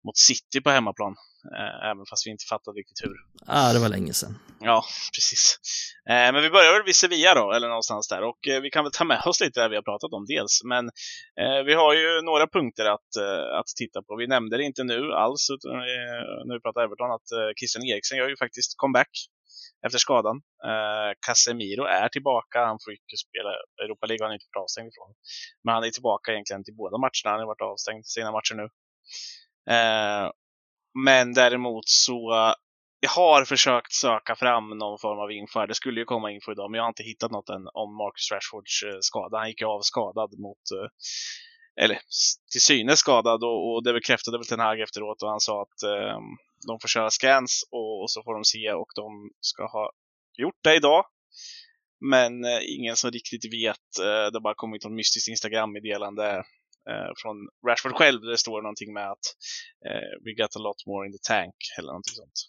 mot 0.07 0.17
City 0.17 0.61
på 0.63 0.69
hemmaplan. 0.69 1.15
Eh, 1.57 1.89
även 1.89 2.05
fast 2.09 2.27
vi 2.27 2.31
inte 2.31 2.49
fattade 2.53 2.75
riktigt 2.79 3.01
hur. 3.05 3.17
Ja, 3.47 3.73
det 3.73 3.79
var 3.79 3.89
länge 3.89 4.13
sedan. 4.13 4.33
Ja, 4.69 4.77
precis. 5.15 5.43
Eh, 6.09 6.29
men 6.33 6.41
vi 6.45 6.49
börjar 6.49 6.73
väl 6.73 6.87
vid 6.89 6.95
Sevilla 6.95 7.33
då, 7.41 7.45
eller 7.55 7.67
någonstans 7.67 8.07
där. 8.07 8.21
Och 8.29 8.41
eh, 8.47 8.61
vi 8.61 8.69
kan 8.69 8.83
väl 8.83 8.93
ta 8.99 9.05
med 9.13 9.21
oss 9.29 9.39
lite 9.41 9.61
det 9.61 9.69
vi 9.69 9.79
har 9.79 9.87
pratat 9.91 10.11
om 10.17 10.23
dels. 10.33 10.53
Men 10.71 10.83
vi 11.65 11.73
har 11.81 11.93
ju 11.93 12.21
några 12.29 12.47
punkter 12.47 12.85
att, 12.95 13.11
att 13.59 13.69
titta 13.81 13.99
på. 14.05 14.15
Vi 14.15 14.27
nämnde 14.27 14.57
det 14.57 14.63
inte 14.63 14.83
nu 14.83 14.99
alls, 15.23 15.43
utan 15.55 15.75
när 16.47 16.53
vi 16.57 16.61
pratar 16.65 16.81
Everton, 16.85 17.11
att 17.17 17.29
Christian 17.59 17.83
Eriksen 17.91 18.17
gör 18.17 18.29
ju 18.29 18.37
faktiskt 18.43 18.71
comeback 18.81 19.13
efter 19.85 19.99
skadan. 20.05 20.37
Casemiro 21.25 21.83
är 22.01 22.09
tillbaka. 22.09 22.57
Han 22.71 22.79
får 22.83 22.91
ju 22.93 22.97
spela 23.27 23.51
Europa 23.83 24.05
League, 24.05 24.23
han 24.25 24.31
är 24.31 24.37
inte 24.39 24.59
avstängd 24.63 24.89
ifrån. 24.91 25.11
Men 25.63 25.71
han 25.75 25.83
är 25.83 25.89
tillbaka 25.89 26.31
egentligen 26.31 26.63
till 26.63 26.77
båda 26.81 26.97
matcherna. 27.05 27.29
Han 27.33 27.39
har 27.43 27.51
varit 27.53 27.69
avstängd 27.71 28.05
sina 28.05 28.31
matcher 28.37 28.55
nu. 28.61 28.67
Eh, 29.69 30.31
men 31.05 31.33
däremot 31.33 31.87
så 31.87 32.53
jag 32.99 33.09
har 33.09 33.45
försökt 33.45 33.93
söka 33.93 34.35
fram 34.35 34.77
någon 34.77 34.99
form 34.99 35.19
av 35.19 35.31
info 35.31 35.59
här. 35.59 35.67
Det 35.67 35.75
skulle 35.75 35.99
ju 35.99 36.05
komma 36.05 36.31
info 36.31 36.51
idag, 36.51 36.71
men 36.71 36.77
jag 36.77 36.83
har 36.83 36.89
inte 36.89 37.03
hittat 37.03 37.31
något 37.31 37.49
än 37.49 37.67
om 37.73 37.97
Marcus 37.97 38.31
Rashfords 38.31 38.83
eh, 38.83 38.97
skada. 39.01 39.37
Han 39.37 39.49
gick 39.49 39.61
ju 39.61 39.67
av 39.67 39.81
skadad 39.81 40.39
mot, 40.39 40.63
eh, 40.77 40.89
eller 41.83 41.99
till 42.51 42.61
synes 42.61 42.99
skadad 42.99 43.43
och, 43.43 43.73
och 43.73 43.83
det 43.83 43.93
bekräftade 43.93 44.37
väl 44.37 44.47
Ten 44.47 44.59
Hag 44.59 44.79
efteråt 44.79 45.21
och 45.21 45.29
han 45.29 45.39
sa 45.39 45.61
att 45.61 45.83
eh, 45.83 46.17
de 46.67 46.79
får 46.81 46.87
köra 46.87 47.09
scans 47.09 47.63
och, 47.71 48.01
och, 48.01 48.11
så 48.11 48.23
får 48.23 48.33
de 48.33 48.43
se 48.43 48.71
och 48.71 48.91
de 48.95 49.29
ska 49.39 49.63
ha 49.67 49.91
gjort 50.37 50.63
det 50.63 50.75
idag. 50.75 51.05
Men 52.11 52.45
eh, 52.45 52.59
ingen 52.77 52.95
som 52.95 53.11
riktigt 53.11 53.53
vet. 53.53 53.89
Eh, 53.99 54.25
det 54.31 54.35
har 54.35 54.41
bara 54.41 54.55
kommit 54.55 54.83
något 54.83 54.93
mystiskt 54.93 55.27
Instagram-meddelande 55.27 56.43
eh, 56.89 57.11
från 57.17 57.37
Rashford 57.67 57.95
själv. 57.95 58.21
Där 58.21 58.29
det 58.29 58.37
står 58.37 58.61
någonting 58.61 58.93
med 58.93 59.11
att 59.11 59.25
we 60.25 60.33
got 60.41 60.55
a 60.55 60.59
lot 60.59 60.85
more 60.87 61.07
in 61.07 61.11
the 61.11 61.23
tank 61.33 61.55
eller 61.77 61.87
någonting 61.87 62.13
sånt. 62.13 62.39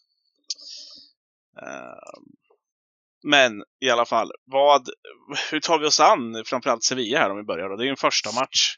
Ehm, 1.63 2.25
men 3.23 3.63
i 3.81 3.91
alla 3.91 4.05
fall, 4.05 4.33
vad, 4.45 4.89
hur 5.51 5.61
tar 5.61 5.79
vi 5.79 5.87
oss 5.87 6.01
an 6.01 6.43
framförallt 6.47 6.85
Sevilla 6.85 7.19
här 7.19 7.31
om 7.31 7.37
vi 7.37 7.43
börjar? 7.43 7.69
Då? 7.69 7.77
Det 7.77 7.83
är 7.83 7.85
ju 7.85 7.91
en 7.91 7.97
första 7.97 8.33
match. 8.33 8.77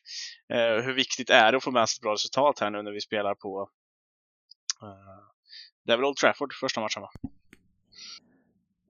Eh, 0.52 0.84
hur 0.84 0.92
viktigt 0.92 1.30
är 1.30 1.52
det 1.52 1.56
att 1.56 1.64
få 1.64 1.70
med 1.70 1.88
sig 1.88 1.98
ett 1.98 2.02
bra 2.02 2.12
resultat 2.12 2.58
här 2.60 2.70
nu 2.70 2.82
när 2.82 2.92
vi 2.92 3.00
spelar 3.00 3.34
på 3.34 3.70
eh, 4.82 5.30
det 5.86 5.92
är 5.92 5.96
väl 5.96 6.04
Old 6.04 6.16
Trafford 6.16 6.52
första 6.60 6.80
matchen 6.80 7.02
va? 7.02 7.10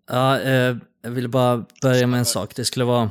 Ja, 0.07 0.41
eh, 0.41 0.77
jag 1.03 1.11
ville 1.11 1.29
bara 1.29 1.64
börja 1.83 2.07
med 2.07 2.18
en 2.18 2.25
sak. 2.25 2.57
Det 2.57 2.64
skulle 2.64 2.85
vara 2.85 3.11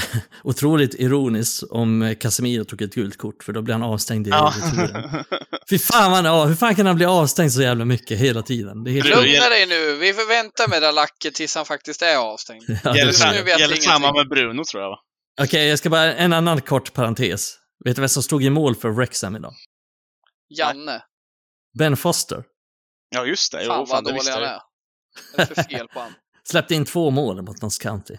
otroligt 0.42 0.94
ironiskt 0.94 1.62
om 1.70 2.14
Casemiro 2.20 2.64
tog 2.64 2.82
ett 2.82 2.94
gult 2.94 3.16
kort, 3.16 3.44
för 3.44 3.52
då 3.52 3.62
blir 3.62 3.74
han 3.74 3.82
avstängd 3.82 4.26
i 4.26 4.30
ja. 4.30 4.54
returen. 4.56 5.24
Fy 5.70 5.78
fan, 5.78 6.10
man, 6.10 6.48
hur 6.48 6.54
fan 6.54 6.74
kan 6.74 6.86
han 6.86 6.96
bli 6.96 7.06
avstängd 7.06 7.52
så 7.52 7.62
jävla 7.62 7.84
mycket 7.84 8.18
hela 8.18 8.42
tiden? 8.42 8.84
Det 8.84 8.90
är 8.90 8.92
helt 8.92 9.08
Lugna 9.08 9.48
dig 9.48 9.66
nu, 9.66 9.96
vi 9.96 10.12
förväntar 10.12 10.68
med 10.68 10.82
det 10.82 10.92
lacket 10.92 11.34
tills 11.34 11.54
han 11.54 11.64
faktiskt 11.64 12.02
är 12.02 12.16
avstängd. 12.16 12.62
Ja, 12.84 12.96
gäller 12.96 13.12
samma, 13.12 13.34
gäller 13.34 13.76
samma 13.76 14.12
med 14.12 14.28
Bruno 14.28 14.64
tror 14.64 14.82
jag 14.82 14.90
va? 14.90 14.98
Okej, 15.40 15.46
okay, 15.46 15.68
jag 15.68 15.78
ska 15.78 15.90
bara, 15.90 16.14
en 16.14 16.32
annan 16.32 16.60
kort 16.60 16.92
parentes. 16.92 17.58
Vet 17.84 17.96
du 17.96 18.02
vem 18.02 18.08
som 18.08 18.22
stod 18.22 18.44
i 18.44 18.50
mål 18.50 18.74
för 18.74 18.90
Wrexham 18.90 19.36
idag? 19.36 19.54
Janne. 20.48 21.02
Ben 21.78 21.96
Foster. 21.96 22.44
Ja, 23.10 23.26
just 23.26 23.52
det. 23.52 23.62
Jo, 23.62 23.68
fan, 23.68 23.86
fan 23.86 24.04
vad 24.04 24.14
dålig 24.14 24.30
han 24.30 24.42
är. 24.42 24.60
Vad 25.36 25.40
är 25.40 25.48
det 25.48 25.54
för 25.54 25.62
fel 25.62 25.88
på 25.88 26.00
han? 26.00 26.14
Släppte 26.44 26.74
in 26.74 26.84
två 26.84 27.10
mål 27.10 27.42
mot 27.42 27.62
Notts 27.62 27.78
County. 27.78 28.16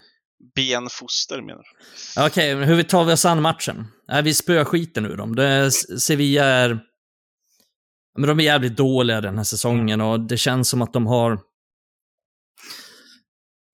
Benfoster, 0.56 1.42
menar 1.42 1.64
du? 1.64 2.26
Okej, 2.26 2.56
okay, 2.56 2.66
hur 2.66 2.84
tar 2.84 3.06
vi 3.06 3.14
oss 3.14 3.26
an 3.26 3.42
matchen? 3.42 3.88
Äh, 4.12 4.22
vi 4.22 4.34
spöar 4.34 4.66
skiten 4.66 5.06
ur 5.06 5.18
dem. 5.18 5.36
Det, 5.36 5.72
Sevilla 5.72 6.44
är... 6.46 6.80
Men 8.18 8.28
de 8.28 8.40
är 8.40 8.44
jävligt 8.44 8.78
dåliga 8.78 9.22
den 9.22 9.38
här 9.38 9.44
säsongen 9.44 10.02
och 10.02 10.20
det 10.20 10.38
känns 10.38 10.70
som 10.70 10.82
att 10.82 10.94
de 10.94 11.08
har... 11.08 11.40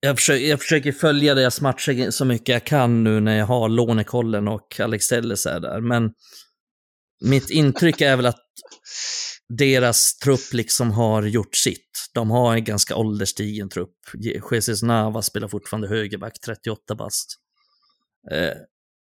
Jag 0.00 0.16
försöker, 0.16 0.46
jag 0.46 0.60
försöker 0.60 0.92
följa 0.92 1.34
deras 1.34 1.60
matcher 1.60 2.10
så 2.10 2.24
mycket 2.24 2.48
jag 2.48 2.64
kan 2.64 3.04
nu 3.04 3.20
när 3.20 3.38
jag 3.38 3.46
har 3.46 3.68
lånekollen 3.68 4.48
och 4.48 4.80
Alex 4.80 5.08
Telles 5.08 5.46
är 5.46 5.60
där, 5.60 5.80
men 5.80 6.10
mitt 7.24 7.50
intryck 7.50 8.00
är 8.00 8.16
väl 8.16 8.26
att 8.26 8.42
deras 9.48 10.18
trupp 10.18 10.52
liksom 10.52 10.90
har 10.90 11.22
gjort 11.22 11.56
sitt. 11.56 12.10
De 12.14 12.30
har 12.30 12.54
en 12.54 12.64
ganska 12.64 12.96
ålderstigen 12.96 13.68
trupp. 13.68 13.96
Jesus 14.14 14.82
Nava 14.82 15.22
spelar 15.22 15.48
fortfarande 15.48 15.88
högerback, 15.88 16.40
38 16.44 16.94
bast. 16.94 17.36
Eh, 18.30 18.56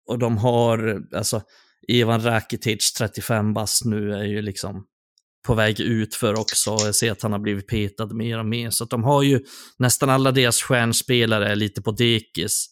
och 0.07 0.19
de 0.19 0.37
har, 0.37 1.01
alltså, 1.15 1.41
Ivan 1.87 2.23
Rakitic, 2.23 2.93
35 2.93 3.53
bast 3.53 3.85
nu, 3.85 4.13
är 4.13 4.23
ju 4.23 4.41
liksom 4.41 4.85
på 5.47 5.53
väg 5.53 5.79
ut 5.79 6.15
för 6.15 6.39
också. 6.39 6.69
Jag 6.69 6.95
ser 6.95 7.11
att 7.11 7.21
han 7.21 7.31
har 7.31 7.39
blivit 7.39 7.67
petad 7.67 8.05
mer 8.05 8.39
och 8.39 8.45
mer. 8.45 8.69
Så 8.69 8.83
att 8.83 8.89
de 8.89 9.03
har 9.03 9.23
ju, 9.23 9.39
nästan 9.77 10.09
alla 10.09 10.31
deras 10.31 10.61
stjärnspelare 10.61 11.51
är 11.51 11.55
lite 11.55 11.81
på 11.81 11.91
dekis. 11.91 12.65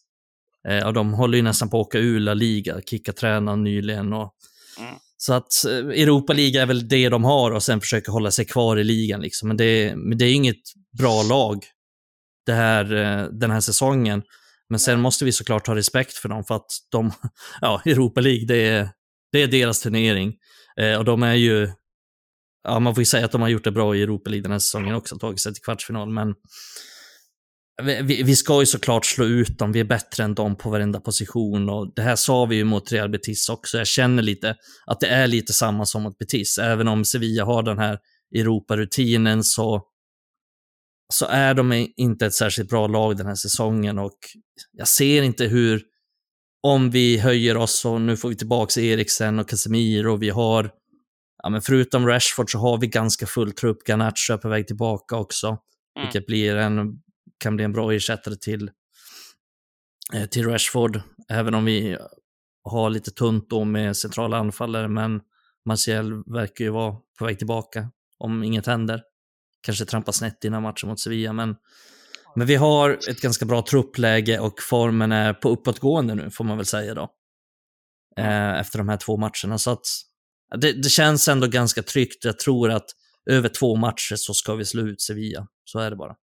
Eh, 0.68 0.88
och 0.88 0.94
de 0.94 1.14
håller 1.14 1.38
ju 1.38 1.42
nästan 1.42 1.70
på 1.70 1.82
att 1.82 1.88
åka 1.88 2.00
ur 2.00 2.20
La 2.20 2.34
Liga, 2.34 2.82
kicka 2.82 3.14
tränaren 3.14 3.64
nyligen. 3.64 4.14
Och, 4.14 4.34
mm. 4.80 4.96
Så 5.18 5.34
att 5.34 5.66
eh, 5.66 5.74
Europa 5.74 6.34
League 6.34 6.62
är 6.62 6.66
väl 6.66 6.88
det 6.88 7.10
de 7.10 7.24
har 7.24 7.52
och 7.52 7.64
sen 7.64 7.82
försöka 7.82 8.12
hålla 8.12 8.32
sig 8.32 8.46
kvar 8.46 8.78
i 8.78 8.84
ligan. 8.84 9.22
Liksom. 9.22 9.48
Men, 9.48 9.58
det, 9.58 9.96
men 9.96 10.18
det 10.18 10.26
är 10.26 10.34
inget 10.34 10.62
bra 10.98 11.24
lag 11.24 11.66
det 12.46 12.54
här, 12.54 12.96
eh, 12.96 13.24
den 13.32 13.52
här 13.52 13.60
säsongen. 13.60 14.24
Men 14.70 14.80
sen 14.80 15.00
måste 15.00 15.26
vi 15.26 15.32
såklart 15.32 15.68
ha 15.68 15.76
respekt 15.76 16.14
för 16.14 16.30
dem 16.30 16.44
för 16.44 16.56
att 16.56 16.72
de, 16.92 17.12
ja, 17.62 17.82
Europa 17.86 18.22
League, 18.22 18.46
det 18.48 18.68
är, 18.68 18.90
det 19.32 19.42
är 19.42 19.48
deras 19.48 19.82
turnering. 19.82 20.34
Eh, 20.80 20.98
och 20.98 21.06
de 21.06 21.24
är 21.24 21.34
ju, 21.34 21.70
ja 22.64 22.80
man 22.80 22.96
får 22.96 23.02
ju 23.02 23.06
säga 23.06 23.26
att 23.26 23.32
de 23.32 23.42
har 23.42 23.50
gjort 23.50 23.64
det 23.64 23.72
bra 23.72 23.96
i 23.96 24.02
Europa 24.02 24.30
League 24.30 24.44
den 24.44 24.52
här 24.52 24.60
säsongen 24.60 24.96
också, 24.96 25.20
tagit 25.20 25.40
sig 25.40 25.54
till 25.54 25.64
kvartsfinal, 25.64 26.10
men 26.10 26.36
vi, 27.84 28.24
vi, 28.24 28.36
ska 28.36 28.60
ju 28.60 28.66
såklart 28.66 29.06
slå 29.06 29.26
ut 29.26 29.60
dem, 29.60 29.72
vi 29.72 29.80
är 29.80 29.84
bättre 29.84 30.24
än 30.24 30.36
dem 30.36 30.56
på 30.56 30.70
varenda 30.70 31.00
position 31.00 31.70
och 31.70 31.94
det 31.96 32.02
här 32.02 32.16
sa 32.16 32.46
vi 32.46 32.56
ju 32.56 32.64
mot 32.64 32.92
Real 32.92 33.10
Betis 33.10 33.50
också. 33.50 33.78
Jag 33.78 33.88
känner 33.88 34.24
lite 34.24 34.56
att 34.86 35.00
det 35.00 35.08
är 35.08 35.28
lite 35.28 35.54
samma 35.54 35.86
som 35.86 36.04
mot 36.04 36.18
Betis. 36.18 36.58
Även 36.58 36.88
om 36.88 37.06
Sevilla 37.06 37.46
har 37.46 37.64
den 37.64 37.78
här 37.78 38.00
Europa-rutinen 38.36 39.44
så, 39.44 39.84
så 41.14 41.26
är 41.26 41.54
de 41.54 41.88
inte 41.98 42.26
ett 42.26 42.34
särskilt 42.34 42.70
bra 42.70 42.88
lag 42.88 43.18
den 43.18 43.28
här 43.28 43.36
säsongen 43.36 44.00
och 44.00 44.18
jag 44.72 44.88
ser 44.88 45.24
inte 45.24 45.46
hur, 45.46 45.82
om 46.64 46.92
vi 46.92 47.18
höjer 47.18 47.58
oss 47.58 47.86
och 47.86 48.02
nu 48.02 48.18
får 48.18 48.30
vi 48.30 48.36
tillbaka 48.36 48.82
Eriksen 48.82 49.40
och 49.40 49.50
Casemiro 49.50 50.14
och 50.14 50.24
vi 50.24 50.30
har, 50.30 50.72
ja 51.44 51.50
men 51.50 51.62
förutom 51.62 52.08
Rashford 52.08 52.52
så 52.52 52.58
har 52.58 52.78
vi 52.78 52.88
ganska 52.88 53.28
full 53.28 53.52
trupp, 53.52 53.88
Garnacho 53.88 54.34
är 54.34 54.38
på 54.38 54.50
väg 54.50 54.68
tillbaka 54.68 55.16
också. 55.16 55.48
Mm. 55.48 55.60
Vilket 56.08 56.26
blir 56.26 56.56
en 56.56 56.78
kan 57.38 57.56
bli 57.56 57.66
en 57.66 57.74
bra 57.74 57.94
ersättare 57.94 58.36
till, 58.36 58.72
eh, 60.14 60.26
till 60.26 60.46
Rashford. 60.46 61.02
Även 61.30 61.54
om 61.54 61.66
vi 61.66 61.98
har 62.64 62.90
lite 62.90 63.12
tunt 63.12 63.50
då 63.50 63.64
med 63.64 63.98
centrala 63.98 64.38
anfallare, 64.38 64.88
men 64.88 65.22
Martial 65.66 66.24
verkar 66.34 66.66
ju 66.66 66.72
vara 66.72 66.96
på 67.20 67.26
väg 67.26 67.38
tillbaka 67.38 67.92
om 68.18 68.44
inget 68.44 68.66
händer. 68.66 69.04
Kanske 69.62 69.86
trampar 69.86 70.12
snett 70.12 70.44
innan 70.44 70.64
matchen 70.64 70.90
mot 70.90 71.00
Sevilla, 71.00 71.34
men, 71.34 71.56
men 72.36 72.48
vi 72.48 72.56
har 72.56 72.90
ett 73.10 73.22
ganska 73.22 73.46
bra 73.46 73.62
truppläge 73.62 74.40
och 74.40 74.62
formen 74.62 75.12
är 75.12 75.34
på 75.34 75.50
uppåtgående 75.50 76.16
nu, 76.16 76.32
får 76.32 76.44
man 76.44 76.58
väl 76.58 76.66
säga 76.66 76.94
då. 76.94 77.10
Eh, 78.18 78.60
efter 78.60 78.78
de 78.78 78.90
här 78.90 78.98
två 78.98 79.18
matcherna. 79.18 79.58
Så 79.58 79.72
att 79.72 79.86
det, 80.56 80.72
det, 80.72 80.90
känns 80.90 81.28
ändå 81.28 81.48
ganska 81.48 81.84
tryggt. 81.84 82.26
Jag 82.26 82.40
tror 82.40 82.72
att 82.72 82.86
över 83.30 83.50
två 83.50 83.76
matcher 83.76 84.16
så 84.16 84.34
ska 84.34 84.56
vi 84.56 84.66
slå 84.66 84.82
ut 84.82 85.02
Sevilla. 85.02 85.48
Så 85.64 85.80
är 85.80 85.90
det 85.90 85.96
bara. 85.96 86.16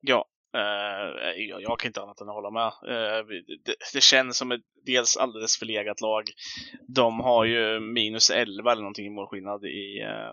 Ja, 0.00 0.28
eh, 0.54 1.42
jag 1.60 1.80
kan 1.80 1.88
inte 1.88 2.02
annat 2.02 2.20
än 2.20 2.28
att 2.28 2.34
hålla 2.34 2.50
med. 2.50 2.66
Eh, 2.66 3.26
det, 3.64 3.76
det, 3.92 4.02
känns 4.02 4.36
som 4.38 4.52
ett 4.52 4.60
dels 4.86 5.16
alldeles 5.16 5.58
förlegat 5.58 6.00
lag. 6.00 6.24
De 6.88 7.20
har 7.20 7.44
ju 7.44 7.80
minus 7.80 8.30
11 8.30 8.72
eller 8.72 8.82
någonting 8.82 9.06
i 9.06 9.10
målskillnad 9.10 9.64
i, 9.64 10.00
eh, 10.00 10.32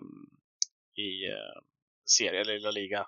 i 1.04 1.28
eh, 1.32 1.62
serie 2.18 2.42
eller 2.42 2.54
lilla 2.54 2.72
liga. 2.72 3.08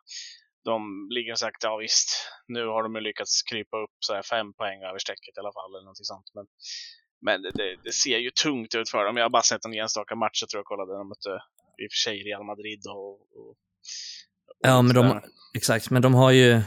De 0.64 1.07
ligger 1.12 1.32
och 1.32 1.39
sagt, 1.39 1.64
ja 1.64 1.78
visst, 1.78 2.10
nu 2.47 2.66
har 2.66 2.84
de 2.84 2.95
ju 2.95 3.01
lyckats 3.01 3.43
krypa 3.43 3.78
upp 3.78 3.95
så 3.99 4.14
här 4.14 4.24
fem 4.24 4.53
poäng 4.53 4.84
över 4.84 4.99
strecket 4.99 5.38
i 5.38 5.39
alla 5.39 5.53
fall 5.53 5.72
eller 5.72 5.86
någonting 5.86 6.05
sånt. 6.05 6.32
Men, 6.34 6.45
men 7.22 7.41
det, 7.41 7.76
det, 7.84 7.91
ser 7.91 8.18
ju 8.18 8.32
tungt 8.32 8.76
ut 8.76 8.89
för 8.89 9.05
dem. 9.05 9.18
Jag 9.18 9.26
har 9.26 9.30
bara 9.30 9.41
sett 9.41 9.66
en 9.66 9.74
enstaka 9.74 10.16
match, 10.16 10.41
jag 10.41 10.49
tror 10.49 10.60
jag 10.60 10.66
kollade, 10.66 10.97
de 10.97 11.10
mötte 11.10 11.30
i 11.82 11.88
och 11.88 11.91
för 11.91 12.01
sig 12.10 12.24
Real 12.24 12.45
Madrid 12.45 12.82
och, 12.88 13.14
och 13.39 13.57
Ja, 14.62 14.82
men 14.82 14.95
de, 14.95 15.22
exakt, 15.53 15.89
men 15.89 16.01
de 16.01 16.14
har 16.14 16.32
ju, 16.32 16.62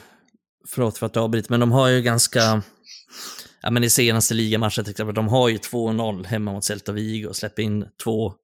förlåt 0.68 0.99
för 0.99 1.07
att 1.07 1.16
jag 1.16 1.24
avbryter, 1.24 1.51
men 1.51 1.61
de 1.61 1.72
har 1.72 1.88
ju 1.88 2.03
ganska, 2.03 2.62
ja 3.62 3.70
men 3.70 3.84
i 3.84 3.90
senaste 3.90 4.34
ligamatchen 4.34 4.84
till 4.84 4.90
exempel, 4.90 5.14
de 5.14 5.28
har 5.28 5.49
ju 5.49 5.57
2-0 5.57 6.24
hemma 6.24 6.53
mot 6.53 6.64
Celta 6.64 6.93
Vigo 6.93 7.28
och 7.28 7.36
släpper 7.36 7.62
in 7.62 7.86
två, 8.05 8.34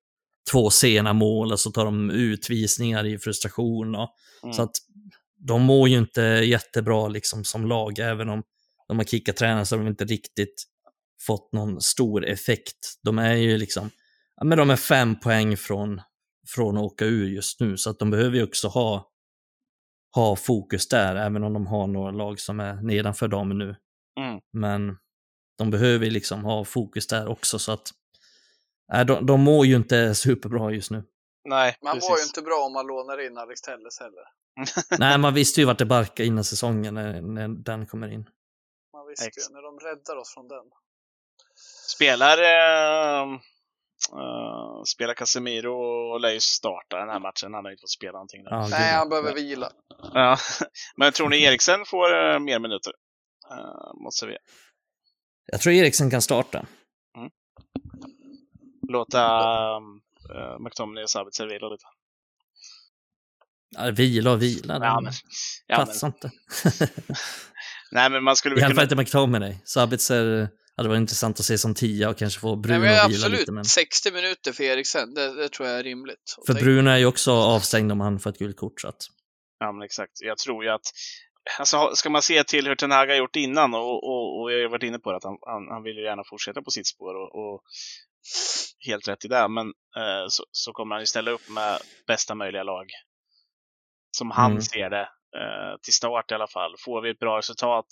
två 0.51 0.71
sena 0.71 1.13
mål 1.13 1.53
och 1.53 1.61
så 1.61 1.71
tar 1.71 1.85
de 1.85 2.11
utvisningar 2.11 3.07
i 3.07 3.19
frustration. 3.19 3.95
Och, 3.95 4.11
mm. 4.43 4.53
Så 4.53 4.63
att 4.63 4.77
de 5.39 5.63
mår 5.63 5.89
ju 5.89 5.99
inte 5.99 6.21
jättebra 6.23 7.09
liksom 7.09 7.45
som 7.45 7.67
lag, 7.67 7.99
även 7.99 8.29
om 8.29 8.43
de 8.89 8.97
har 8.97 9.05
kickat 9.05 9.37
tränare 9.37 9.67
så 9.67 9.77
har 9.77 9.85
de 9.85 9.89
inte 9.89 10.05
riktigt 10.05 10.65
fått 11.27 11.53
någon 11.53 11.81
stor 11.81 12.27
effekt. 12.27 12.99
De 13.03 13.19
är 13.19 13.35
ju 13.35 13.59
liksom, 13.59 13.91
ja 14.37 14.45
men 14.45 14.59
de 14.59 14.71
är 14.71 14.77
fem 14.77 15.21
poäng 15.21 15.57
från, 15.57 16.01
från 16.47 16.77
att 16.77 16.83
åka 16.83 17.05
ur 17.05 17.29
just 17.29 17.61
nu, 17.61 17.77
så 17.77 17.91
att 17.91 17.99
de 17.99 18.11
behöver 18.11 18.37
ju 18.37 18.43
också 18.43 18.69
ha 18.69 19.11
ha 20.15 20.37
fokus 20.37 20.89
där, 20.89 21.17
även 21.17 21.45
om 21.45 21.53
de 21.53 21.67
har 21.67 21.87
några 21.87 22.11
lag 22.11 22.41
som 22.41 22.61
är 22.61 22.75
nedanför 22.75 23.29
dem 23.29 23.59
nu. 23.59 23.77
Mm. 24.21 24.41
Men 24.53 24.97
de 25.59 25.71
behöver 25.71 26.11
liksom 26.11 26.45
ha 26.45 26.65
fokus 26.65 27.07
där 27.07 27.29
också 27.29 27.59
så 27.59 27.73
att 27.73 27.91
äh, 28.93 29.05
de, 29.05 29.27
de 29.27 29.41
mår 29.41 29.67
ju 29.67 29.77
inte 29.77 30.15
superbra 30.15 30.71
just 30.71 30.91
nu. 30.91 31.05
Nej, 31.49 31.77
Man 31.83 31.95
precis. 31.95 32.11
mår 32.11 32.19
ju 32.19 32.25
inte 32.25 32.43
bra 32.43 32.65
om 32.67 32.73
man 32.73 32.87
lånar 32.87 33.27
in 33.27 33.39
Alex 33.39 33.61
Telles 33.61 34.01
heller. 34.01 34.25
Nej, 34.99 35.19
man 35.19 35.35
visste 35.35 35.61
ju 35.61 35.67
vart 35.67 35.79
det 35.79 35.87
barkade 35.87 36.27
innan 36.27 36.45
säsongen 36.45 36.95
när, 36.95 37.21
när 37.21 37.49
den 37.49 37.87
kommer 37.87 38.09
in. 38.13 38.29
Man 38.93 39.07
visste 39.07 39.27
Ex. 39.27 39.37
ju 39.37 39.55
när 39.55 39.63
de 39.63 39.79
räddar 39.79 40.17
oss 40.17 40.35
från 40.35 40.49
den. 40.49 40.65
Spelar 41.95 42.39
eh, 42.39 43.39
Uh, 44.13 44.83
spelar 44.85 45.15
Casemiro 45.15 45.75
och 46.13 46.21
lär 46.21 46.31
ju 46.31 46.41
starta 46.41 46.97
den 46.99 47.09
här 47.09 47.21
matchen. 47.21 47.55
Han 47.55 47.65
har 47.65 47.73
inte 47.73 47.81
fått 47.81 47.91
spela 47.91 48.13
någonting. 48.13 48.43
Ja, 48.45 48.61
gud, 48.61 48.71
Nej, 48.71 48.93
han 48.93 49.09
behöver 49.09 49.35
vila. 49.35 49.73
Ja, 50.15 50.37
men 50.97 51.13
tror 51.13 51.29
ni 51.29 51.43
Eriksen 51.43 51.85
får 51.85 52.13
uh, 52.13 52.39
mer 52.39 52.59
minuter? 52.59 52.93
Uh, 53.53 54.03
mot 54.05 54.15
Sevilla. 54.15 54.39
Jag 55.53 55.61
tror 55.61 55.75
Eriksen 55.75 56.11
kan 56.11 56.23
starta. 56.23 56.67
Låta 58.89 59.21
um, 59.77 60.01
uh, 60.35 60.59
McTominay 60.61 61.03
och 61.03 61.11
Sabitzer 61.11 61.47
vila 61.47 61.69
lite. 61.69 61.85
Ja, 63.71 63.91
vila 63.91 64.33
och 64.33 64.43
vila. 64.43 64.75
Ja, 64.75 65.01
men, 65.01 65.13
ja, 65.67 65.79
men, 65.79 65.87
Passar 65.87 66.07
inte. 66.07 66.31
nej, 67.93 68.11
men 68.11 68.25
man 68.25 68.37
skulle 68.37 68.55
I 68.55 68.59
alla 68.59 68.75
fall 68.75 68.75
kunna... 68.75 68.83
inte 68.83 68.97
McTominay. 68.97 69.57
Sabitzer 69.65 70.49
hade 70.79 70.89
varit 70.89 70.99
intressant 71.01 71.41
att 71.41 71.47
se 71.47 71.59
som 71.59 71.75
tia 71.75 72.09
och 72.11 72.19
kanske 72.19 72.41
få 72.41 72.49
Nej, 72.55 72.63
Bruno 72.63 72.79
men 72.81 72.89
att 72.91 73.11
vila 73.11 73.17
absolut, 73.17 73.41
lite. 73.41 73.53
Men... 73.53 73.65
60 73.65 74.11
minuter 74.13 74.53
för 74.53 74.65
Eriksen, 74.65 75.15
det, 75.15 75.35
det 75.35 75.49
tror 75.49 75.69
jag 75.69 75.79
är 75.79 75.83
rimligt. 75.83 76.37
För 76.47 76.55
det- 76.55 76.61
Bruno 76.61 76.91
är 76.91 76.97
ju 76.97 77.07
också 77.07 77.33
avstängd 77.33 77.93
om 77.93 78.01
han 78.01 78.19
får 78.21 78.31
ett 78.31 78.39
gult 78.39 78.57
kort. 78.57 78.81
Så 78.81 78.89
att... 78.89 79.07
Ja, 79.59 79.73
men 79.73 79.83
exakt. 79.83 80.13
Jag 80.21 80.39
tror 80.39 80.65
ju 80.65 80.71
att 80.71 80.87
Alltså, 81.59 81.91
ska 81.95 82.11
man 82.11 82.23
se 82.23 82.45
till 82.45 82.67
hur 82.67 82.75
Ten 82.75 82.91
Hag 82.91 83.07
har 83.07 83.15
gjort 83.15 83.37
innan 83.37 83.75
och, 83.75 84.05
och, 84.05 84.41
och 84.41 84.53
jag 84.53 84.57
har 84.57 84.61
ju 84.63 84.69
varit 84.69 84.83
inne 84.83 84.99
på 84.99 85.11
det, 85.11 85.17
att 85.17 85.25
han, 85.25 85.37
han, 85.47 85.69
han 85.71 85.83
vill 85.83 85.97
ju 85.97 86.03
gärna 86.05 86.23
fortsätta 86.31 86.63
på 86.63 86.71
sitt 86.71 86.87
spår 86.87 87.15
och, 87.15 87.35
och 87.45 87.63
helt 88.87 89.09
rätt 89.09 89.25
i 89.25 89.29
det, 89.29 89.49
men 89.49 89.67
eh, 89.97 90.27
så, 90.29 90.45
så 90.51 90.73
kommer 90.73 90.95
han 90.95 91.03
ju 91.03 91.07
ställa 91.07 91.31
upp 91.31 91.49
med 91.49 91.79
bästa 92.07 92.35
möjliga 92.35 92.63
lag. 92.63 92.87
Som 94.17 94.31
han 94.31 94.51
Mm. 94.51 94.63
ser 94.63 94.91
det, 94.91 95.09
eh, 95.41 95.77
till 95.83 95.93
start 95.93 96.31
i 96.31 96.35
alla 96.35 96.47
fall. 96.49 96.75
Får 96.85 97.03
vi 97.03 97.11
ett 97.11 97.19
bra 97.19 97.39
resultat, 97.39 97.87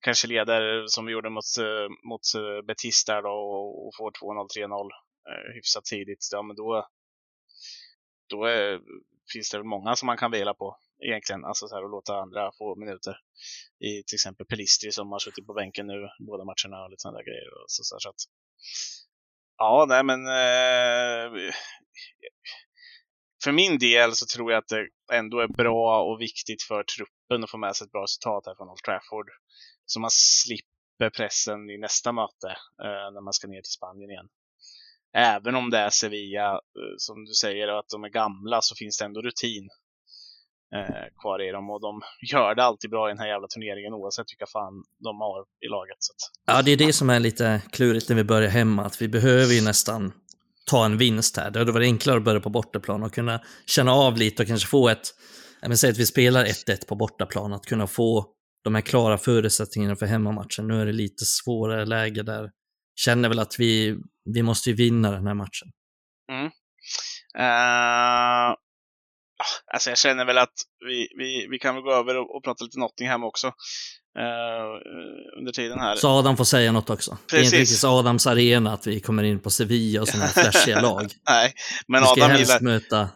kanske 0.00 0.26
leder 0.26 0.86
som 0.86 1.06
vi 1.06 1.12
gjorde 1.12 1.30
mot, 1.30 1.44
eh, 1.60 1.88
mot 2.08 2.34
eh, 2.36 2.66
Betis 2.66 3.04
där 3.04 3.22
då 3.22 3.28
och, 3.28 3.86
och 3.86 3.92
får 3.96 4.10
2-0, 4.10 4.48
3-0 4.58 4.90
eh, 5.30 5.54
hyfsat 5.54 5.84
tidigt, 5.84 6.28
ja 6.32 6.42
men 6.42 6.56
då, 6.56 6.88
då 8.28 8.44
är, 8.44 8.80
finns 9.32 9.50
det 9.50 9.58
väl 9.58 9.66
många 9.66 9.96
som 9.96 10.06
man 10.06 10.16
kan 10.16 10.30
vila 10.30 10.54
på 10.54 10.78
egentligen. 11.04 11.44
Alltså 11.44 11.68
så 11.68 11.74
här, 11.74 11.84
och 11.84 11.90
låta 11.90 12.16
andra 12.16 12.50
få 12.58 12.76
minuter. 12.76 13.16
I 13.80 14.02
till 14.02 14.16
exempel 14.16 14.46
Pelistri 14.46 14.92
som 14.92 15.12
har 15.12 15.18
suttit 15.18 15.46
på 15.46 15.54
bänken 15.54 15.86
nu 15.86 16.08
båda 16.26 16.44
matcherna 16.44 16.84
och 16.84 16.90
lite 16.90 17.00
sådana 17.00 17.18
där 17.18 17.24
grejer. 17.24 17.48
Och 17.62 17.64
så, 17.66 17.82
så, 17.84 17.94
här, 17.94 18.00
så 18.00 18.08
att, 18.08 18.22
ja, 19.56 19.86
nej 19.88 20.04
men 20.04 20.20
eh, 20.26 21.52
för 23.44 23.52
min 23.52 23.78
del 23.78 24.12
så 24.12 24.26
tror 24.26 24.52
jag 24.52 24.58
att 24.58 24.68
det 24.68 24.88
ändå 25.12 25.40
är 25.40 25.48
bra 25.48 26.02
och 26.04 26.20
viktigt 26.20 26.62
för 26.62 26.82
truppen 26.82 27.44
att 27.44 27.50
få 27.50 27.58
med 27.58 27.76
sig 27.76 27.84
ett 27.84 27.92
bra 27.92 28.02
resultat 28.02 28.46
här 28.46 28.54
från 28.54 28.70
Old 28.70 28.82
Trafford. 28.84 29.28
Så 29.86 30.00
man 30.00 30.10
slipper 30.12 31.10
pressen 31.16 31.70
i 31.70 31.78
nästa 31.78 32.12
möte 32.12 32.48
eh, 32.84 33.06
när 33.14 33.24
man 33.24 33.32
ska 33.32 33.48
ner 33.48 33.62
till 33.62 33.76
Spanien 33.78 34.10
igen. 34.10 34.28
Även 35.16 35.54
om 35.54 35.70
det 35.70 35.78
är 35.78 35.90
Sevilla, 35.90 36.52
eh, 36.52 36.94
som 36.98 37.24
du 37.24 37.32
säger, 37.32 37.72
och 37.72 37.78
att 37.78 37.88
de 37.88 38.04
är 38.04 38.08
gamla 38.08 38.62
så 38.62 38.74
finns 38.74 38.98
det 38.98 39.04
ändå 39.04 39.22
rutin 39.22 39.68
eh, 40.74 41.06
kvar 41.20 41.48
i 41.48 41.52
dem 41.52 41.70
och 41.70 41.80
de 41.80 42.02
gör 42.32 42.54
det 42.54 42.64
alltid 42.64 42.90
bra 42.90 43.08
i 43.08 43.10
den 43.10 43.18
här 43.18 43.28
jävla 43.28 43.48
turneringen 43.48 43.94
oavsett 43.94 44.32
vilka 44.32 44.46
fan 44.46 44.84
de 44.98 45.20
har 45.20 45.40
i 45.66 45.68
laget. 45.68 45.96
Så 45.98 46.12
att, 46.12 46.54
Ja, 46.56 46.62
det 46.62 46.70
är 46.70 46.76
det 46.76 46.92
som 46.92 47.10
är 47.10 47.20
lite 47.20 47.62
klurigt 47.72 48.08
när 48.08 48.16
vi 48.16 48.24
börjar 48.24 48.50
hemma, 48.50 48.84
att 48.84 49.02
vi 49.02 49.08
behöver 49.08 49.54
ju 49.54 49.64
nästan 49.64 50.12
ta 50.66 50.84
en 50.84 50.98
vinst 50.98 51.36
här. 51.36 51.50
Det 51.50 51.58
hade 51.58 51.72
varit 51.72 51.86
enklare 51.86 52.16
att 52.16 52.24
börja 52.24 52.40
på 52.40 52.50
bortaplan 52.50 53.02
och 53.02 53.14
kunna 53.14 53.40
känna 53.66 53.92
av 53.92 54.16
lite 54.16 54.42
och 54.42 54.48
kanske 54.48 54.68
få 54.68 54.88
ett, 54.88 55.14
säg 55.76 55.90
att 55.90 55.98
vi 55.98 56.06
spelar 56.06 56.44
1-1 56.44 56.86
på 56.88 56.94
bortaplan, 56.94 57.52
att 57.52 57.66
kunna 57.66 57.86
få 57.86 58.35
de 58.66 58.74
här 58.74 58.82
klara 58.82 59.18
förutsättningarna 59.18 59.96
för 59.96 60.06
hemmamatchen. 60.06 60.68
Nu 60.68 60.80
är 60.80 60.86
det 60.86 60.92
lite 60.92 61.24
svårare 61.24 61.84
läge 61.84 62.22
där. 62.22 62.50
Känner 62.96 63.28
väl 63.28 63.38
att 63.38 63.58
vi, 63.58 63.96
vi 64.34 64.42
måste 64.42 64.70
ju 64.70 64.76
vinna 64.76 65.10
den 65.10 65.26
här 65.26 65.34
matchen. 65.34 65.68
Eh, 67.38 68.56
alltså 69.72 69.90
jag 69.90 69.98
känner 69.98 70.24
väl 70.24 70.38
att 70.38 70.54
vi, 70.86 71.08
vi, 71.18 71.46
vi 71.50 71.58
kan 71.58 71.74
väl 71.74 71.84
gå 71.84 71.92
över 71.92 72.16
och, 72.16 72.36
och 72.36 72.44
prata 72.44 72.64
lite 72.64 72.78
Nottingham 72.78 73.24
också 73.24 73.46
eh, 74.18 75.38
under 75.38 75.52
tiden 75.52 75.78
här. 75.78 75.96
Så 75.96 76.08
Adam 76.08 76.36
får 76.36 76.44
säga 76.44 76.72
något 76.72 76.90
också. 76.90 77.18
Det 77.30 77.36
är 77.36 77.40
inte 77.40 77.50
Precis. 77.50 77.70
riktigt 77.70 77.84
Adams 77.84 78.26
arena 78.26 78.72
att 78.72 78.86
vi 78.86 79.00
kommer 79.00 79.22
in 79.22 79.40
på 79.40 79.50
Sevilla 79.50 80.00
och 80.00 80.08
sådana 80.08 80.26
här 80.26 80.50
flashiga 80.50 80.80
lag. 80.80 81.02
Nej, 81.28 81.54
men 81.88 82.00
vi 82.00 82.06
ska 82.06 82.24
Adam 82.24 82.30
helst 82.30 82.60
gillar, 82.60 82.72
möta 82.72 83.08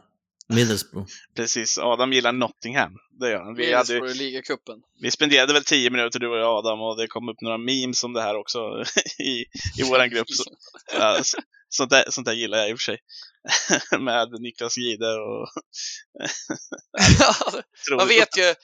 Middlesbrough. 0.54 1.08
precis, 1.36 1.78
Adam 1.78 2.12
gillar 2.12 2.32
Nottingham. 2.32 2.92
Det 3.20 3.30
gör 3.30 3.40
han. 3.44 3.54
Vi, 3.54 3.72
hade, 3.74 3.92
ju- 3.94 4.14
ligacupen. 4.14 4.78
vi 5.00 5.10
spenderade 5.10 5.52
väl 5.52 5.64
tio 5.64 5.90
minuter 5.90 6.18
du 6.18 6.28
och 6.28 6.38
jag 6.38 6.58
Adam 6.58 6.80
och 6.80 6.96
det 6.96 7.06
kom 7.06 7.28
upp 7.28 7.40
några 7.40 7.58
memes 7.58 8.04
om 8.04 8.12
det 8.12 8.22
här 8.22 8.34
också 8.36 8.58
i, 9.18 9.44
i 9.80 9.90
våran 9.90 10.10
grupp. 10.10 10.30
Så, 10.30 10.44
ja, 10.92 11.18
s- 11.18 11.34
sånt, 11.68 11.90
där, 11.90 12.04
sånt 12.10 12.26
där 12.26 12.32
gillar 12.34 12.58
jag 12.58 12.70
i 12.70 12.74
och 12.74 12.78
för 12.78 12.82
sig. 12.92 12.98
Med 14.00 14.40
Niklas 14.40 14.76
Gide 14.76 15.06
och 15.06 15.48
man, 17.96 18.08
vet 18.08 18.36
ju, 18.38 18.54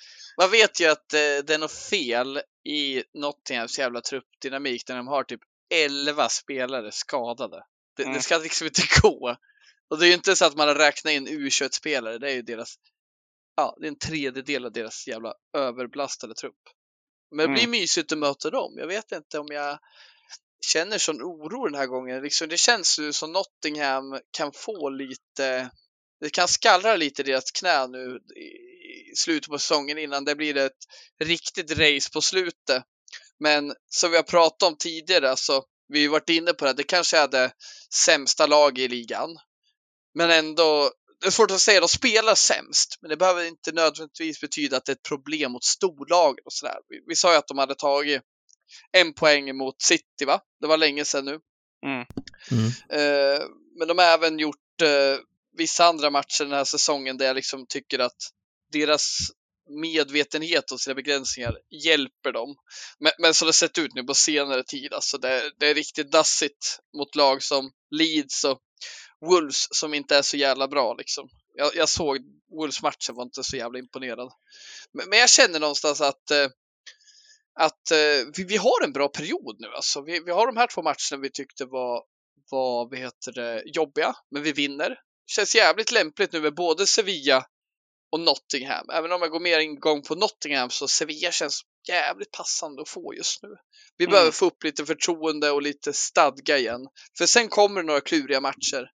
man 0.40 0.50
vet 0.50 0.80
ju 0.80 0.86
att 0.86 1.12
eh, 1.14 1.18
det 1.46 1.50
är 1.54 1.58
något 1.58 1.72
fel 1.72 2.40
i 2.68 3.02
Nottinghams 3.14 3.78
jävla 3.78 4.00
truppdynamik 4.00 4.88
när 4.88 4.96
de 4.96 5.06
har 5.06 5.24
typ 5.24 5.40
11 5.74 6.28
spelare 6.28 6.92
skadade. 6.92 7.62
Det, 7.96 8.02
Mm. 8.02 8.14
det 8.14 8.22
ska 8.22 8.38
liksom 8.38 8.66
inte 8.66 8.82
gå. 9.02 9.36
Och 9.90 9.98
det 9.98 10.06
är 10.06 10.08
ju 10.08 10.14
inte 10.14 10.36
så 10.36 10.44
att 10.44 10.56
man 10.56 10.68
har 10.68 10.74
räknat 10.74 11.12
in 11.12 11.28
U21-spelare, 11.28 12.18
det 12.18 12.30
är 12.30 12.34
ju 12.34 12.42
deras, 12.42 12.74
ja, 13.56 13.76
det 13.80 13.86
är 13.86 13.88
en 13.88 13.98
tredjedel 13.98 14.64
av 14.64 14.72
deras 14.72 15.06
jävla 15.06 15.34
överbelastade 15.56 16.34
trupp. 16.34 16.60
Men 17.30 17.46
det 17.46 17.52
blir 17.52 17.64
Mm. 17.64 17.70
mysigt 17.70 18.12
att 18.12 18.18
möta 18.18 18.50
dem. 18.50 18.74
Jag 18.76 18.86
vet 18.86 19.12
inte 19.12 19.38
om 19.38 19.46
jag 19.50 19.78
känner 20.66 20.98
sån 20.98 21.22
oro 21.22 21.64
den 21.64 21.74
här 21.74 21.86
gången. 21.86 22.22
Liksom, 22.22 22.48
det 22.48 22.56
känns 22.56 22.98
ju 22.98 23.12
som 23.12 23.32
Nottingham 23.32 24.20
kan 24.30 24.52
få 24.52 24.88
lite, 24.88 25.70
det 26.20 26.30
kan 26.30 26.48
skallra 26.48 26.96
lite 26.96 27.22
i 27.22 27.24
deras 27.24 27.50
knä 27.50 27.86
nu 27.86 28.16
i 29.12 29.16
slutet 29.16 29.50
på 29.50 29.58
säsongen 29.58 29.98
innan 29.98 30.24
det 30.24 30.34
blir 30.34 30.56
ett 30.56 30.78
riktigt 31.24 31.70
race 31.70 32.10
på 32.12 32.20
slutet. 32.20 32.82
Men 33.38 33.74
som 33.88 34.10
vi 34.10 34.16
har 34.16 34.22
pratat 34.24 34.62
om 34.68 34.76
tidigare, 34.78 35.30
alltså, 35.30 35.62
vi 35.88 36.04
har 36.04 36.12
varit 36.12 36.28
inne 36.28 36.52
på 36.52 36.64
det, 36.64 36.72
det 36.72 36.82
kanske 36.82 37.18
är 37.18 37.28
det 37.28 37.52
sämsta 37.94 38.46
lag 38.46 38.78
i 38.78 38.88
ligan. 38.88 39.36
Men 40.16 40.30
ändå, 40.30 40.90
det 41.20 41.26
är 41.26 41.30
svårt 41.30 41.50
att 41.50 41.60
säga, 41.60 41.80
de 41.80 41.88
spelar 41.88 42.34
sämst, 42.34 42.98
men 43.00 43.08
det 43.08 43.16
behöver 43.16 43.44
inte 43.44 43.72
nödvändigtvis 43.72 44.40
betyda 44.40 44.76
att 44.76 44.84
det 44.84 44.92
är 44.92 44.96
ett 44.96 45.08
problem 45.08 45.52
mot 45.52 45.64
storlagen 45.64 46.42
och 46.44 46.52
sådär. 46.52 46.76
Vi, 46.88 47.00
vi 47.06 47.16
sa 47.16 47.32
ju 47.32 47.38
att 47.38 47.48
de 47.48 47.58
hade 47.58 47.74
tagit 47.74 48.22
en 48.92 49.14
poäng 49.14 49.56
mot 49.56 49.82
City, 49.82 50.24
va? 50.26 50.40
Det 50.60 50.66
var 50.66 50.76
länge 50.76 51.04
sedan 51.04 51.24
nu. 51.24 51.40
Mm. 51.86 52.06
Eh, 52.90 53.44
men 53.78 53.88
de 53.88 53.98
har 53.98 54.04
även 54.04 54.38
gjort 54.38 54.82
eh, 54.82 55.18
vissa 55.56 55.84
andra 55.84 56.10
matcher 56.10 56.44
den 56.44 56.52
här 56.52 56.64
säsongen 56.64 57.16
där 57.18 57.26
jag 57.26 57.36
liksom 57.36 57.66
tycker 57.68 57.98
att 57.98 58.30
deras 58.72 59.18
medvetenhet 59.82 60.72
om 60.72 60.78
sina 60.78 60.94
begränsningar 60.94 61.58
hjälper 61.84 62.32
dem. 62.32 62.56
Men, 62.98 63.12
men 63.18 63.34
som 63.34 63.46
det 63.46 63.52
sett 63.52 63.78
ut 63.78 63.94
nu 63.94 64.02
på 64.02 64.14
senare 64.14 64.64
tid, 64.64 64.92
alltså 64.92 65.18
det, 65.18 65.52
det 65.58 65.66
är 65.66 65.74
riktigt 65.74 66.12
dassigt 66.12 66.78
mot 66.96 67.14
lag 67.14 67.42
som 67.42 67.70
Leeds 67.90 68.44
och 68.44 68.60
Wolves 69.20 69.66
som 69.70 69.94
inte 69.94 70.16
är 70.16 70.22
så 70.22 70.36
jävla 70.36 70.68
bra 70.68 70.94
liksom. 70.94 71.28
Jag, 71.54 71.76
jag 71.76 71.88
såg 71.88 72.18
Wolves-matchen, 72.50 73.14
var 73.14 73.22
inte 73.22 73.44
så 73.44 73.56
jävla 73.56 73.78
imponerad. 73.78 74.32
Men, 74.92 75.08
men 75.08 75.18
jag 75.18 75.30
känner 75.30 75.60
någonstans 75.60 76.00
att 76.00 76.30
eh, 76.30 76.48
att 77.60 77.90
eh, 77.90 78.26
vi, 78.36 78.44
vi 78.44 78.56
har 78.56 78.84
en 78.84 78.92
bra 78.92 79.08
period 79.08 79.56
nu. 79.58 79.68
Alltså. 79.68 80.02
Vi, 80.02 80.20
vi 80.20 80.30
har 80.30 80.46
de 80.46 80.56
här 80.56 80.66
två 80.66 80.82
matcherna 80.82 81.22
vi 81.22 81.30
tyckte 81.30 81.64
var, 81.64 82.02
var 82.50 82.90
vad 82.90 82.98
heter 82.98 83.32
det, 83.32 83.62
jobbiga, 83.66 84.14
men 84.30 84.42
vi 84.42 84.52
vinner. 84.52 84.98
Känns 85.26 85.54
jävligt 85.54 85.92
lämpligt 85.92 86.32
nu 86.32 86.40
med 86.40 86.54
både 86.54 86.86
Sevilla 86.86 87.46
och 88.12 88.20
Nottingham. 88.20 88.90
Även 88.90 89.12
om 89.12 89.22
jag 89.22 89.30
går 89.30 89.40
mer 89.40 89.58
igång 89.58 90.02
på 90.02 90.14
Nottingham 90.14 90.70
så 90.70 90.88
Sevilla 90.88 91.32
känns 91.32 91.60
jävligt 91.88 92.30
passande 92.30 92.82
att 92.82 92.88
få 92.88 93.14
just 93.14 93.42
nu. 93.42 93.48
Vi 93.98 94.04
Mm. 94.04 94.12
behöver 94.12 94.30
få 94.32 94.46
upp 94.46 94.64
lite 94.64 94.86
förtroende 94.86 95.50
och 95.50 95.62
lite 95.62 95.92
stadga 95.92 96.58
igen. 96.58 96.80
För 97.18 97.26
sen 97.26 97.48
kommer 97.48 97.80
det 97.82 97.86
några 97.86 98.00
kluriga 98.00 98.40
matcher 98.40 98.90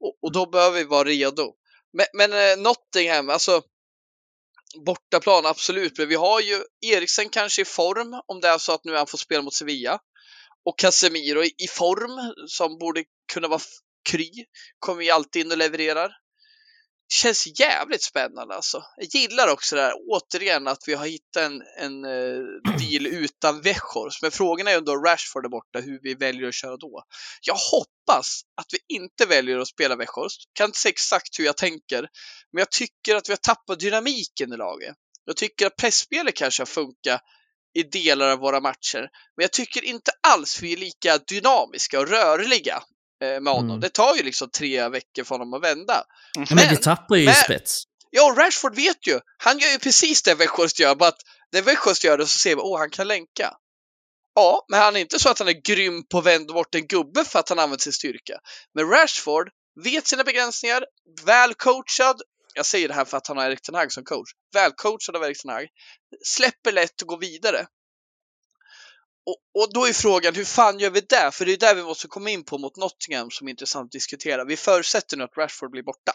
och, 0.00 0.18
och 0.22 0.32
då 0.32 0.46
behöver 0.50 0.78
vi 0.78 0.84
vara 0.84 1.04
redo. 1.08 1.54
Men, 1.92 2.06
men 2.14 2.32
eh, 2.32 2.62
Nottingham, 2.62 3.30
alltså 3.30 3.62
bortaplan 4.86 5.46
absolut, 5.46 5.98
men 5.98 6.08
vi 6.08 6.14
har 6.14 6.40
ju 6.40 6.62
Eriksen 6.86 7.28
kanske 7.28 7.62
i 7.62 7.64
form 7.64 8.20
om 8.26 8.40
det 8.40 8.48
är 8.48 8.58
så 8.58 8.72
att 8.72 8.84
nu 8.84 8.96
han 8.96 9.06
får 9.06 9.18
spela 9.18 9.42
mot 9.42 9.54
Sevilla. 9.54 9.98
Och 10.64 10.78
Casemiro 10.78 11.44
i, 11.44 11.52
i 11.58 11.68
form 11.68 12.34
som 12.46 12.78
borde 12.78 13.04
kunna 13.32 13.48
vara 13.48 13.60
kry. 14.10 14.30
Kommer 14.78 15.02
ju 15.02 15.10
alltid 15.10 15.46
in 15.46 15.52
och 15.52 15.58
levererar. 15.58 16.10
Känns 17.12 17.60
jävligt 17.60 18.02
spännande 18.02 18.54
alltså. 18.54 18.84
Jag 18.96 19.06
gillar 19.14 19.48
också 19.48 19.76
det 19.76 19.82
här 19.82 19.94
återigen 20.08 20.68
att 20.68 20.82
vi 20.86 20.94
har 20.94 21.06
hittat 21.06 21.42
en, 21.42 21.62
en 21.78 22.04
eh, 22.04 22.40
deal 22.78 23.06
utan 23.06 23.62
Weghorst. 23.62 24.22
Men 24.22 24.30
frågan 24.30 24.66
är 24.66 24.70
ju 24.70 24.78
ändå 24.78 24.96
Rashford 24.96 25.44
är 25.44 25.48
borta, 25.48 25.78
hur 25.78 26.00
vi 26.02 26.14
väljer 26.14 26.48
att 26.48 26.54
köra 26.54 26.76
då. 26.76 27.04
Jag 27.42 27.54
hoppas 27.54 28.42
att 28.54 28.66
vi 28.72 28.96
inte 28.96 29.26
väljer 29.26 29.58
att 29.58 29.68
spela 29.68 29.96
Weghorst. 29.96 30.40
Kan 30.52 30.66
inte 30.66 30.78
säga 30.78 30.90
exakt 30.90 31.38
hur 31.38 31.44
jag 31.44 31.56
tänker, 31.56 32.00
men 32.52 32.58
jag 32.58 32.70
tycker 32.70 33.16
att 33.16 33.28
vi 33.28 33.32
har 33.32 33.54
tappat 33.54 33.80
dynamiken 33.80 34.52
i 34.52 34.56
laget. 34.56 34.94
Jag 35.24 35.36
tycker 35.36 35.66
att 35.66 35.76
pressspelet 35.76 36.34
kanske 36.34 36.60
har 36.60 36.66
funkat 36.66 37.20
i 37.74 37.82
delar 37.82 38.28
av 38.28 38.38
våra 38.38 38.60
matcher, 38.60 39.00
men 39.36 39.42
jag 39.42 39.52
tycker 39.52 39.84
inte 39.84 40.12
alls 40.28 40.62
vi 40.62 40.72
är 40.72 40.76
lika 40.76 41.18
dynamiska 41.18 42.00
och 42.00 42.08
rörliga 42.08 42.82
med 43.20 43.52
honom. 43.52 43.70
Mm. 43.70 43.80
Det 43.80 43.88
tar 43.88 44.16
ju 44.16 44.22
liksom 44.22 44.50
tre 44.50 44.88
veckor 44.88 45.24
för 45.24 45.34
honom 45.34 45.54
att 45.54 45.62
vända. 45.62 46.04
Ja, 46.34 46.54
men, 46.54 46.70
vi 46.70 46.76
tappar 46.76 47.16
ju 47.16 47.24
men- 47.24 47.34
spets. 47.34 47.84
Ja, 48.10 48.30
och 48.30 48.38
Rashford 48.38 48.76
vet 48.76 49.06
ju. 49.06 49.20
Han 49.38 49.58
gör 49.58 49.70
ju 49.70 49.78
precis 49.78 50.22
det 50.22 50.34
Weghorst 50.34 50.78
gör, 50.80 50.94
bara 50.94 51.08
att 51.08 51.20
när 51.52 51.62
Weghorst 51.62 52.04
gör 52.04 52.18
det 52.18 52.26
så 52.26 52.38
ser 52.38 52.56
vi, 52.56 52.62
åh, 52.62 52.78
han 52.78 52.90
kan 52.90 53.08
länka. 53.08 53.54
Ja, 54.34 54.64
men 54.68 54.80
han 54.80 54.96
är 54.96 55.00
inte 55.00 55.18
så 55.18 55.28
att 55.28 55.38
han 55.38 55.48
är 55.48 55.62
grym 55.64 56.08
på 56.08 56.18
att 56.18 56.26
vända 56.26 56.54
bort 56.54 56.74
en 56.74 56.86
gubbe 56.86 57.24
för 57.24 57.38
att 57.38 57.48
han 57.48 57.58
använder 57.58 57.82
sin 57.82 57.92
styrka. 57.92 58.38
Men 58.74 58.88
Rashford 58.88 59.48
vet 59.84 60.06
sina 60.06 60.24
begränsningar, 60.24 60.84
väl 61.24 61.54
coachad. 61.54 62.22
Jag 62.54 62.66
säger 62.66 62.88
det 62.88 62.94
här 62.94 63.04
för 63.04 63.16
att 63.16 63.26
han 63.26 63.36
har 63.36 63.44
Erik 63.46 63.62
Ten 63.62 63.74
Hag 63.74 63.92
som 63.92 64.04
coach. 64.04 64.30
Väl 64.54 64.72
coachad 64.76 65.16
av 65.16 65.24
Erik 65.24 65.42
Ten 65.42 65.50
Hag. 65.50 65.66
Släpper 66.24 66.72
lätt 66.72 67.02
och 67.02 67.08
går 67.08 67.18
vidare. 67.18 67.66
Och, 69.26 69.62
och 69.62 69.72
då 69.72 69.86
är 69.86 69.92
frågan, 69.92 70.34
hur 70.34 70.44
fan 70.44 70.78
gör 70.78 70.90
vi 70.90 71.00
det? 71.00 71.30
För 71.32 71.46
det 71.46 71.52
är 71.52 71.56
där 71.56 71.74
vi 71.74 71.82
måste 71.82 72.08
komma 72.08 72.30
in 72.30 72.44
på 72.44 72.58
mot 72.58 72.76
Nottingham 72.76 73.30
som 73.30 73.46
är 73.46 73.50
intressant 73.50 73.84
att 73.84 73.92
diskutera. 73.92 74.44
Vi 74.44 74.56
förutsätter 74.56 75.16
nu 75.16 75.24
att 75.24 75.36
Rashford 75.36 75.70
blir 75.70 75.82
borta 75.82 76.12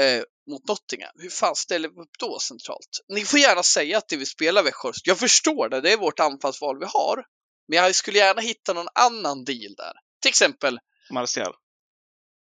eh, 0.00 0.22
mot 0.50 0.68
Nottingham. 0.68 1.12
Hur 1.18 1.30
fan 1.30 1.56
ställer 1.56 1.88
vi 1.88 1.94
upp 1.94 2.18
då 2.18 2.38
centralt? 2.38 3.00
Ni 3.08 3.24
får 3.24 3.40
gärna 3.40 3.62
säga 3.62 3.98
att 3.98 4.08
det 4.08 4.16
vill 4.16 4.26
spela 4.26 4.62
Weghorst. 4.62 5.06
Jag 5.06 5.18
förstår 5.18 5.68
det, 5.68 5.80
det 5.80 5.92
är 5.92 5.96
vårt 5.96 6.20
anfallsval 6.20 6.78
vi 6.78 6.86
har. 6.86 7.24
Men 7.68 7.78
jag 7.78 7.94
skulle 7.94 8.18
gärna 8.18 8.40
hitta 8.40 8.72
någon 8.72 8.88
annan 8.94 9.44
deal 9.44 9.74
där. 9.76 9.92
Till 10.22 10.28
exempel, 10.28 10.78
Martial. 11.10 11.54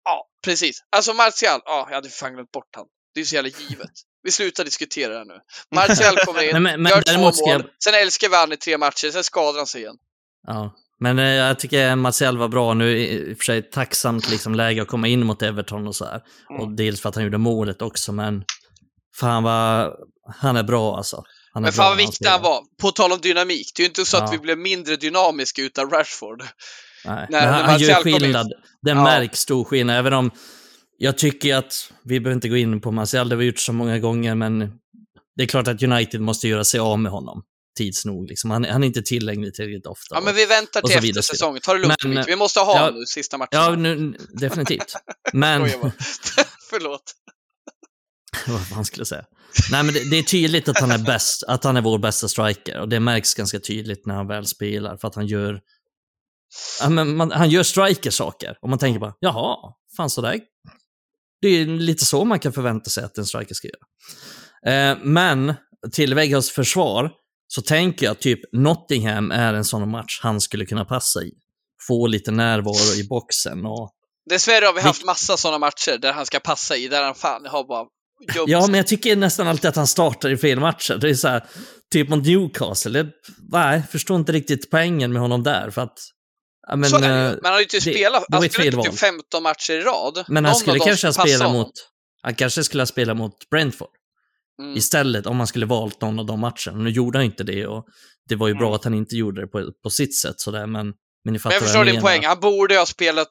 ja 0.05 0.29
precis. 0.45 0.81
Alltså 0.91 1.13
Martial, 1.15 1.61
ja 1.65 1.87
jag 1.89 1.95
hade 1.95 2.11
fan 2.11 2.35
glömt 2.35 2.53
bort 2.53 2.77
han. 2.77 2.87
Det 3.17 3.21
är 3.21 3.25
så 3.25 3.35
jävla 3.35 3.51
givet. 3.69 3.91
Vi 4.23 4.31
slutar 4.31 4.65
diskutera 4.65 5.13
det 5.13 5.19
här 5.19 5.25
nu. 5.25 5.35
Martial 5.75 6.17
kommer 6.17 6.43
in, 6.43 6.51
Men, 6.53 6.63
men, 6.63 6.83
men 6.83 6.91
gör 6.93 7.03
två 7.03 7.21
mål, 7.21 7.33
jag... 7.47 7.63
sen 7.85 7.95
älskar 7.95 8.29
vi 8.29 8.37
han 8.37 8.53
i 8.53 8.57
tre 8.57 8.79
matcher, 8.79 9.11
sen 9.11 9.25
skadar 9.25 9.57
han 9.59 9.67
sig 9.67 9.81
igen. 9.81 9.97
Ja. 10.47 10.75
Men 11.01 11.19
eh, 11.19 11.25
jag 11.25 11.59
tycker 11.59 11.97
Marcel 11.97 12.39
var 12.39 12.49
bra 12.49 12.75
nu, 12.75 12.99
i 12.99 13.33
och 13.35 13.37
för 13.39 13.45
sig 13.45 13.71
tacksamt 13.71 14.31
liksom 14.31 14.55
läge 14.55 14.83
att 14.83 14.89
komma 14.89 15.09
in 15.09 15.27
mot 15.27 15.43
Everton 15.43 15.87
och 15.89 15.97
så 15.97 16.05
här. 16.05 16.21
Mm. 16.51 16.63
Och 16.63 16.77
dels 16.77 17.01
för 17.01 17.09
att 17.09 17.15
han 17.15 17.25
gjorde 17.25 17.39
målet 17.39 17.83
också, 17.83 18.13
men 18.13 18.45
fan 19.21 19.43
vad, 19.43 19.93
han 20.37 20.57
är 20.57 20.63
bra 20.63 20.97
alltså. 20.97 21.17
Han 21.53 21.65
är 21.65 21.67
Men 21.67 21.75
bra 21.77 21.83
fan 21.85 21.91
vad 21.91 21.99
viktig 21.99 22.27
han 22.27 22.43
var. 22.43 22.61
På 22.83 22.91
tal 22.91 23.13
om 23.13 23.19
dynamik, 23.21 23.73
det 23.77 23.81
är 23.81 23.85
ju 23.85 23.89
inte 23.89 24.05
så 24.05 24.17
att 24.17 24.23
Ja. 24.23 24.31
vi 24.33 24.39
blev 24.39 24.59
mindre 24.59 24.97
dynamiska 24.97 25.63
utan 25.63 25.91
Rashford. 25.91 26.43
Nej. 27.05 27.27
när- 27.31 27.41
men 27.41 27.55
han, 27.55 27.63
när 27.63 27.71
han 27.71 27.81
gör 27.81 27.95
skillnad. 28.03 28.47
Det 28.83 28.91
Ja. 28.91 29.03
märks 29.03 29.39
stor 29.41 29.65
skillnad, 29.65 29.97
även 29.97 30.13
om 30.13 30.31
jag 30.99 31.19
tycker 31.19 31.57
att, 31.57 31.93
vi 32.05 32.21
behöver 32.21 32.35
inte 32.35 32.49
gå 32.49 32.57
in 32.57 32.81
på 32.81 32.91
Martial, 32.91 33.29
det 33.29 33.35
har 33.35 33.41
vi 33.41 33.47
gjort 33.47 33.59
så 33.59 33.73
många 33.73 33.99
gånger, 33.99 34.35
men 34.35 34.59
det 35.37 35.43
är 35.43 35.47
klart 35.47 35.69
att 35.69 35.83
United 35.83 36.21
måste 36.21 36.49
göra 36.49 36.65
sig 36.65 36.81
av 36.81 36.99
med 36.99 37.13
honom 37.13 37.43
tids 37.77 38.05
nog. 38.05 38.29
Liksom. 38.29 38.51
Han, 38.51 38.65
han 38.65 38.83
är 38.83 38.87
inte 38.87 39.03
tillgänglig 39.03 39.55
tillräckligt 39.55 39.87
ofta. 39.87 40.15
Ja, 40.15 40.21
men 40.21 40.35
vi 40.35 40.47
väntar 40.47 40.83
till 40.83 40.97
efter 40.97 41.23
säsongen. 41.23 41.61
Ta 41.61 41.73
det 41.73 41.79
lugnt 41.79 42.05
Men. 42.05 42.25
Vi 42.27 42.37
måste 42.37 42.61
ha 42.61 42.77
ja, 42.77 42.81
honom 42.81 43.01
nu 43.01 43.07
sista 43.07 43.39
matchen. 43.39 43.49
Ja, 43.61 43.75
nu, 43.75 44.17
definitivt. 44.41 44.95
Men. 45.33 45.71
Förlåt. 46.71 47.15
vad 48.47 48.69
fan 48.69 48.85
skulle 48.85 49.01
jag 49.01 49.07
säga? 49.07 49.25
Nej, 49.71 49.83
men 49.83 49.95
det, 49.95 50.11
det 50.11 50.17
är 50.17 50.23
tydligt 50.23 50.69
att 50.69 50.81
han 50.81 50.91
är 50.91 50.99
bäst, 50.99 51.43
att 51.43 51.65
han 51.65 51.77
är 51.77 51.81
vår 51.81 51.99
bästa 51.99 52.29
striker. 52.29 52.81
Och 52.81 52.89
det 52.89 53.01
märks 53.01 53.35
ganska 53.35 53.61
tydligt 53.61 54.07
när 54.07 54.15
han 54.15 54.27
väl 54.27 54.47
spelar, 54.47 54.97
för 54.97 55.09
att 55.09 55.15
han 55.15 55.27
gör... 55.27 55.61
Ja, 56.81 56.89
men 56.89 57.17
man, 57.17 57.31
han 57.31 57.51
gör 57.51 57.63
striker-saker. 57.63 58.59
Och 58.63 58.69
man 58.69 58.79
tänker 58.79 59.01
bara, 59.01 59.15
jaha, 59.21 59.57
fan 59.97 60.11
sådär. 60.11 60.41
Det 61.41 61.49
är 61.49 61.67
lite 61.67 62.05
så 62.05 62.25
man 62.25 62.39
kan 62.39 62.53
förvänta 62.53 62.91
sig 62.91 63.05
att 63.05 63.19
en 63.19 63.27
striker 63.27 63.55
ska 63.55 63.69
göra. 63.69 64.91
Eh, 64.91 64.99
men 65.03 65.55
till 65.93 66.15
Vegas 66.15 66.51
försvar 66.51 67.11
så 67.49 67.63
tänker 67.63 68.07
jag 68.07 68.21
typ 68.21 68.41
Nottingham 68.53 69.31
är 69.31 69.55
en 69.55 69.65
sån 69.65 69.91
match 69.91 70.21
han 70.23 70.41
skulle 70.41 70.67
kunna 70.67 70.85
passa 70.85 71.23
i. 71.23 71.31
Få 71.89 72.07
lite 72.07 72.31
närvaro 72.31 73.01
i 73.01 73.07
boxen 73.09 73.67
och 73.67 73.93
Dessvärre 74.31 74.65
har 74.65 74.73
vi 74.73 74.81
haft 74.81 75.05
massa 75.05 75.37
sådana 75.37 75.59
matcher 75.59 75.99
där 75.99 76.13
han 76.13 76.27
ska 76.27 76.41
passa 76.41 76.77
i, 76.77 76.89
där 76.89 77.03
han 77.03 77.15
fan 77.15 77.47
har 77.47 77.69
bara 77.69 77.87
Ja, 78.47 78.67
men 78.67 78.75
jag 78.75 78.87
tycker 78.87 79.17
nästan 79.17 79.49
alltid 79.49 79.69
att 79.69 79.77
han 79.77 79.87
startar 79.87 80.31
i 80.31 80.37
fel 80.37 80.61
matcher. 80.61 80.95
Det 80.95 81.09
är 81.09 81.15
så 81.15 81.29
här, 81.29 81.45
typ 81.93 82.09
mot 82.09 82.27
Newcastle. 82.27 83.03
Det, 83.03 83.11
nej, 83.53 83.83
förstår 83.91 84.17
inte 84.17 84.33
riktigt 84.33 84.71
poängen 84.71 85.13
med 85.13 85.23
honom 85.23 85.43
där. 85.43 85.71
För 85.71 85.83
att, 85.83 85.99
ja, 86.67 86.77
men, 86.77 86.91
så 86.91 86.97
är 86.97 87.01
det 87.01 87.07
ju. 87.07 87.13
eh, 87.13 87.19
Men 87.19 87.39
han 87.43 87.53
har 87.53 87.59
ju 87.59 87.63
inte 87.65 87.81
spelat, 87.81 88.25
han 88.31 88.41
val. 88.41 88.85
typ 88.85 88.99
15 88.99 89.43
matcher 89.43 89.73
i 89.73 89.81
rad. 89.81 90.25
men 90.29 90.35
Någon 90.35 90.45
han 90.45 90.55
skulle 90.55 90.79
kanske 90.79 91.07
honom. 91.43 91.53
mot, 91.53 91.73
han 92.23 92.35
kanske 92.35 92.65
skulle 92.65 92.81
ha 92.81 92.87
spelat 92.87 93.17
mot 93.17 93.51
Brentford 93.51 93.89
Mm. 94.63 94.77
istället 94.77 95.27
om 95.27 95.39
han 95.39 95.47
skulle 95.47 95.67
valt 95.67 96.01
någon 96.01 96.19
av 96.19 96.27
de 96.27 96.41
matcherna. 96.41 96.73
Nu 96.83 96.91
gjorde 96.91 97.19
han 97.19 97.25
inte 97.25 97.45
det 97.45 97.67
och 97.67 97.85
det 98.29 98.35
var 98.37 98.49
ju 98.49 98.55
bra 98.55 98.67
Mm. 98.67 98.75
att 98.75 98.85
han 98.85 98.95
inte 98.95 99.17
gjorde 99.17 99.41
det 99.41 99.47
på, 99.47 99.73
på 99.83 99.91
sitt 99.91 100.17
sätt 100.17 100.35
sådär, 100.41 100.67
men, 100.67 100.87
men 100.87 100.95
Men 101.25 101.35
jag 101.45 101.53
förstår 101.63 101.85
din 101.85 101.95
menar. 101.95 102.01
poäng. 102.09 102.25
Han 102.25 102.41
borde 102.41 102.77
ha 102.79 102.87
spelat 102.87 103.29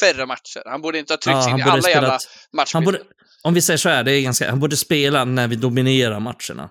färre 0.00 0.26
matcher. 0.26 0.62
Han 0.66 0.82
borde 0.82 0.98
inte 0.98 1.12
ha 1.12 1.18
tryckt 1.18 1.34
Ja, 1.36 1.50
in 1.50 1.58
i 1.58 1.62
alla 1.62 1.90
jävla 1.90 2.18
spelat, 2.18 2.28
matcher. 2.52 2.70
han 2.74 2.84
borde, 2.84 3.00
om 3.42 3.54
vi 3.54 3.62
säger 3.62 3.78
så 3.78 3.88
här, 3.88 4.02
det 4.04 4.12
är 4.12 4.20
ganska, 4.22 4.50
han 4.50 4.60
borde 4.60 4.76
spela 4.76 5.24
när 5.24 5.48
vi 5.48 5.56
dominerar 5.56 6.20
matcherna. 6.20 6.70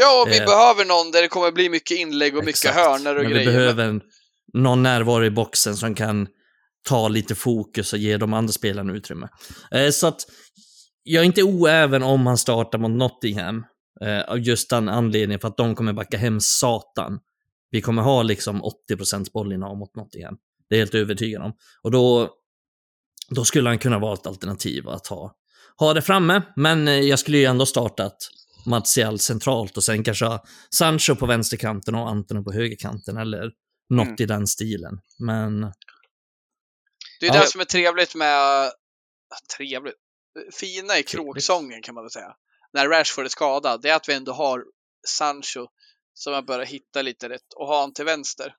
Ja, 0.00 0.22
och 0.22 0.28
vi 0.28 0.38
eh, 0.38 0.44
behöver 0.46 0.84
någon 0.84 1.10
där 1.10 1.22
det 1.22 1.28
kommer 1.28 1.52
bli 1.52 1.68
mycket 1.68 1.98
inlägg 1.98 2.36
och 2.36 2.44
mycket 2.44 2.64
Exakt. 2.64 2.76
hörnor 2.76 3.16
och 3.16 3.22
Men 3.22 3.32
grejer. 3.32 3.46
vi 3.50 3.56
behöver 3.56 3.84
en, 3.84 4.00
någon 4.52 4.82
närvaro 4.82 5.24
i 5.24 5.30
boxen 5.30 5.76
som 5.76 5.94
kan 5.94 6.28
ta 6.88 7.08
lite 7.08 7.34
fokus 7.34 7.92
och 7.92 7.98
ge 7.98 8.16
de 8.16 8.32
andra 8.32 8.52
spelarna 8.52 8.92
utrymme. 8.92 9.28
Eh, 9.70 9.90
så 9.90 10.06
att 10.06 10.26
jag 11.02 11.20
är 11.20 11.26
inte 11.26 11.42
oäven 11.42 12.02
om 12.02 12.26
han 12.26 12.38
startar 12.38 12.78
mot 12.78 12.90
Nottingham. 12.90 13.64
Eh, 14.04 14.20
av 14.20 14.38
just 14.38 14.70
den 14.70 14.88
anledningen 14.88 15.40
för 15.40 15.48
att 15.48 15.56
de 15.56 15.74
kommer 15.74 15.92
backa 15.92 16.18
hem 16.18 16.40
satan. 16.40 17.18
Vi 17.70 17.80
kommer 17.80 18.02
ha 18.02 18.22
liksom 18.22 18.62
80% 18.90 19.32
bollinnehav 19.32 19.76
mot 19.76 19.96
Nottingham. 19.96 20.36
Det 20.68 20.74
är 20.74 20.78
jag 20.78 20.86
helt 20.86 20.94
övertygad 20.94 21.42
om. 21.42 21.52
Och 21.82 21.90
då, 21.90 22.30
då 23.28 23.44
skulle 23.44 23.68
han 23.68 23.78
kunna 23.78 23.98
vara 23.98 24.14
ett 24.14 24.26
alternativ 24.26 24.88
att 24.88 25.06
ha, 25.06 25.34
ha 25.76 25.94
det 25.94 26.02
framme. 26.02 26.42
Men 26.56 26.88
eh, 26.88 26.94
jag 26.94 27.18
skulle 27.18 27.38
ju 27.38 27.44
ändå 27.44 27.66
startat 27.66 28.16
Martial 28.66 29.18
centralt 29.18 29.76
och 29.76 29.84
sen 29.84 30.04
kanske 30.04 30.24
ha 30.24 30.44
Sancho 30.74 31.14
på 31.14 31.26
vänsterkanten 31.26 31.94
och 31.94 32.08
Antoni 32.08 32.44
på 32.44 32.52
högerkanten 32.52 33.16
eller 33.16 33.50
något 33.90 34.06
Mm. 34.06 34.16
i 34.18 34.26
den 34.26 34.46
stilen. 34.46 35.00
Men 35.18 35.60
Det 37.20 37.26
är 37.26 37.34
Ja. 37.34 37.40
det 37.40 37.46
som 37.46 37.60
är 37.60 37.64
trevligt 37.64 38.14
med... 38.14 38.72
Trevligt? 39.56 39.94
Fina 40.52 40.98
i 40.98 41.02
kråksången 41.02 41.82
kan 41.82 41.94
man 41.94 42.04
väl 42.04 42.10
säga. 42.10 42.34
När 42.72 42.88
Rashford 42.88 43.24
är 43.24 43.28
skadad, 43.28 43.82
det 43.82 43.90
är 43.90 43.94
att 43.94 44.08
vi 44.08 44.14
ändå 44.14 44.32
har 44.32 44.64
Sancho 45.08 45.66
som 46.14 46.32
har 46.32 46.42
börjat 46.42 46.68
hitta 46.68 47.02
lite 47.02 47.28
rätt 47.28 47.52
och 47.56 47.66
ha 47.66 47.80
han 47.80 47.92
till 47.92 48.04
vänster. 48.04 48.54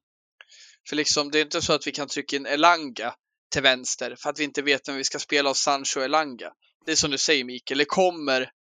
För 0.90 0.96
liksom, 0.96 1.32
det 1.32 1.40
är 1.40 1.42
inte 1.42 1.62
så 1.62 1.74
att 1.74 1.88
vi 1.88 1.92
kan 1.92 2.08
trycka 2.08 2.36
in 2.36 2.46
Elanga 2.46 3.16
till 3.52 3.62
vänster 3.62 4.16
för 4.20 4.30
att 4.30 4.40
vi 4.40 4.44
inte 4.44 4.62
vet 4.62 4.88
vem 4.88 4.96
vi 4.96 5.04
ska 5.04 5.20
spela 5.20 5.50
av 5.50 5.54
Sancho 5.54 6.00
och 6.00 6.06
Elanga. 6.06 6.52
Det 6.86 6.92
är 6.92 6.96
som 6.96 7.12
du 7.12 7.18
säger 7.18 7.44
Mikael, 7.44 7.78
det 7.78 7.86
kommer 7.86 8.52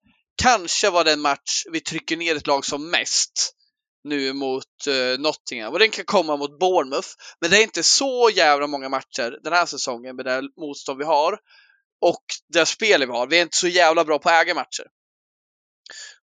kanske 0.41 0.89
vara 0.89 1.03
den 1.03 1.21
match 1.21 1.63
vi 1.71 1.79
trycker 1.79 2.17
ner 2.17 2.35
ett 2.35 2.47
lag 2.47 2.65
som 2.65 2.89
mest 2.89 3.55
nu 4.03 4.33
mot 4.33 4.87
uh, 4.87 5.19
Nottingham. 5.19 5.73
Och 5.73 5.79
den 5.79 5.89
kan 5.89 6.05
komma 6.05 6.37
mot 6.37 6.59
Bournemouth. 6.59 7.09
Men 7.41 7.49
det 7.49 7.57
är 7.57 7.63
inte 7.63 7.83
så 7.83 8.29
jävla 8.33 8.67
många 8.67 8.89
matcher 8.89 9.39
den 9.43 9.53
här 9.53 9.65
säsongen 9.65 10.15
med 10.15 10.25
det 10.25 10.41
motstånd 10.59 10.97
vi 10.97 11.05
har 11.05 11.39
och 12.01 12.23
det 12.53 12.65
spel 12.65 13.05
vi 13.05 13.11
har. 13.11 13.27
Vi 13.27 13.37
är 13.37 13.41
inte 13.41 13.57
så 13.57 13.67
jävla 13.67 14.05
bra 14.05 14.19
på 14.19 14.29
att 14.29 14.43
äga 14.43 14.53
matcher. 14.53 14.85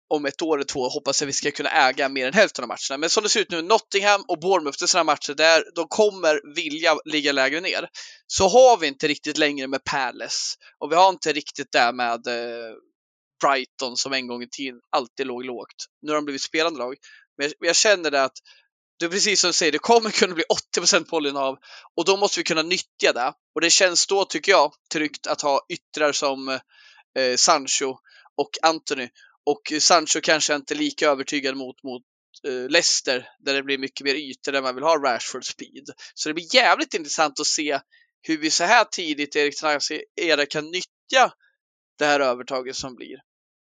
Om 0.08 0.26
ett 0.26 0.42
år 0.42 0.58
eller 0.58 0.66
två 0.66 0.90
hoppas 0.90 1.22
jag 1.22 1.28
vi 1.28 1.34
ska 1.34 1.52
kunna 1.52 1.70
äga 1.70 2.10
mer 2.10 2.28
än 2.28 2.34
hälften 2.34 2.64
av 2.64 2.68
matcherna. 2.68 2.98
Men 2.98 3.10
som 3.10 3.24
det 3.24 3.30
ser 3.30 3.40
ut 3.40 3.52
nu, 3.52 3.62
Nottingham 3.62 4.24
och 4.28 4.40
Bournemouth, 4.40 4.78
det 4.80 4.86
är 4.86 4.88
sådana 4.88 5.12
matcher 5.12 5.34
där 5.34 5.64
de 5.76 5.88
kommer 5.88 6.56
vilja 6.56 6.98
ligga 7.06 7.32
lägre 7.32 7.62
ner. 7.62 7.90
Så 8.28 8.48
har 8.48 8.78
vi 8.78 8.88
inte 8.88 9.08
riktigt 9.08 9.38
längre 9.38 9.68
med 9.68 9.84
Palace 9.84 10.58
och 10.80 10.92
vi 10.92 10.96
har 10.96 11.10
inte 11.10 11.34
riktigt 11.34 11.72
det 11.72 11.92
med 11.94 12.28
eh, 12.28 12.76
Brighton 13.44 13.98
som 13.98 14.14
en 14.14 14.28
gång 14.28 14.44
i 14.44 14.50
tiden 14.50 14.80
alltid 14.90 15.28
låg 15.28 15.46
lågt. 15.46 15.86
Nu 16.02 16.12
har 16.12 16.16
de 16.16 16.26
blivit 16.26 16.42
spelande 16.42 16.80
lag. 16.80 16.96
Men 17.38 17.48
jag, 17.48 17.70
jag 17.70 17.76
känner 17.76 18.12
det 18.12 18.24
att 18.24 18.38
det 19.00 19.06
är 19.06 19.10
precis 19.10 19.42
som 19.42 19.48
du 19.48 19.54
säger, 19.54 19.72
det 19.72 19.78
kommer 19.78 20.10
kunna 20.10 20.36
bli 20.36 20.44
80% 20.78 21.58
och 21.96 22.06
då 22.06 22.18
måste 22.18 22.40
vi 22.40 22.44
kunna 22.44 22.62
nyttja 22.62 23.14
det. 23.14 23.34
Och 23.56 23.62
det 23.62 23.70
känns 23.70 24.08
då, 24.08 24.26
tycker 24.26 24.52
jag, 24.52 24.74
tryggt 24.92 25.28
att 25.28 25.42
ha 25.42 25.66
yttrar 25.70 26.12
som 26.12 26.50
eh, 27.20 27.36
Sancho 27.36 27.98
och 28.38 28.50
Anthony. 28.62 29.10
Och 29.46 29.82
Sancho 29.82 30.20
kanske 30.24 30.56
inte 30.56 30.74
är 30.74 30.76
lika 30.76 31.10
övertygad 31.10 31.58
mot, 31.58 31.84
mot 31.84 32.04
eh, 32.48 32.70
Leicester, 32.70 33.30
där 33.40 33.54
det 33.54 33.64
blir 33.64 33.78
mycket 33.78 34.06
mer 34.06 34.16
ytor 34.16 34.52
där 34.52 34.62
man 34.62 34.76
vill 34.76 34.84
ha 34.84 34.98
Rashford 34.98 35.46
speed. 35.46 35.90
Så 36.14 36.30
det 36.30 36.34
blir 36.34 36.56
jävligt 36.56 36.94
intressant 36.94 37.40
att 37.40 37.48
se 37.48 37.80
hur 38.22 38.38
vi 38.38 38.52
så 38.52 38.64
här 38.64 38.84
tidigt 38.84 39.36
i 39.36 39.40
Erik 39.40 39.60
Ten 39.60 39.80
era 40.16 40.46
kan 40.46 40.72
nyttja 40.72 41.34
det 41.98 42.06
här 42.06 42.20
övertaget 42.20 42.76
som 42.76 42.96
blir. 42.96 43.18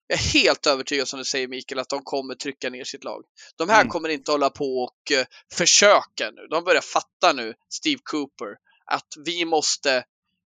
Jag 0.07 0.19
är 0.19 0.23
helt 0.23 0.67
övertygad 0.67 1.07
som 1.07 1.19
du 1.19 1.25
säger 1.25 1.47
Mikael 1.47 1.79
att 1.79 1.89
de 1.89 2.03
kommer 2.03 2.35
trycka 2.35 2.69
ner 2.69 2.83
sitt 2.83 3.03
lag. 3.03 3.23
De 3.55 3.69
här 3.69 3.81
Mm. 3.81 3.91
kommer 3.91 4.09
inte 4.09 4.31
hålla 4.31 4.49
på 4.49 4.83
och 4.83 5.11
eh, 5.11 5.25
försöka 5.53 6.31
nu. 6.31 6.47
De 6.49 6.63
börjar 6.63 6.81
fatta 6.81 7.33
nu, 7.33 7.53
Steve 7.69 8.01
Cooper, 8.03 8.47
att 8.85 9.07
vi 9.25 9.45
måste, 9.45 10.03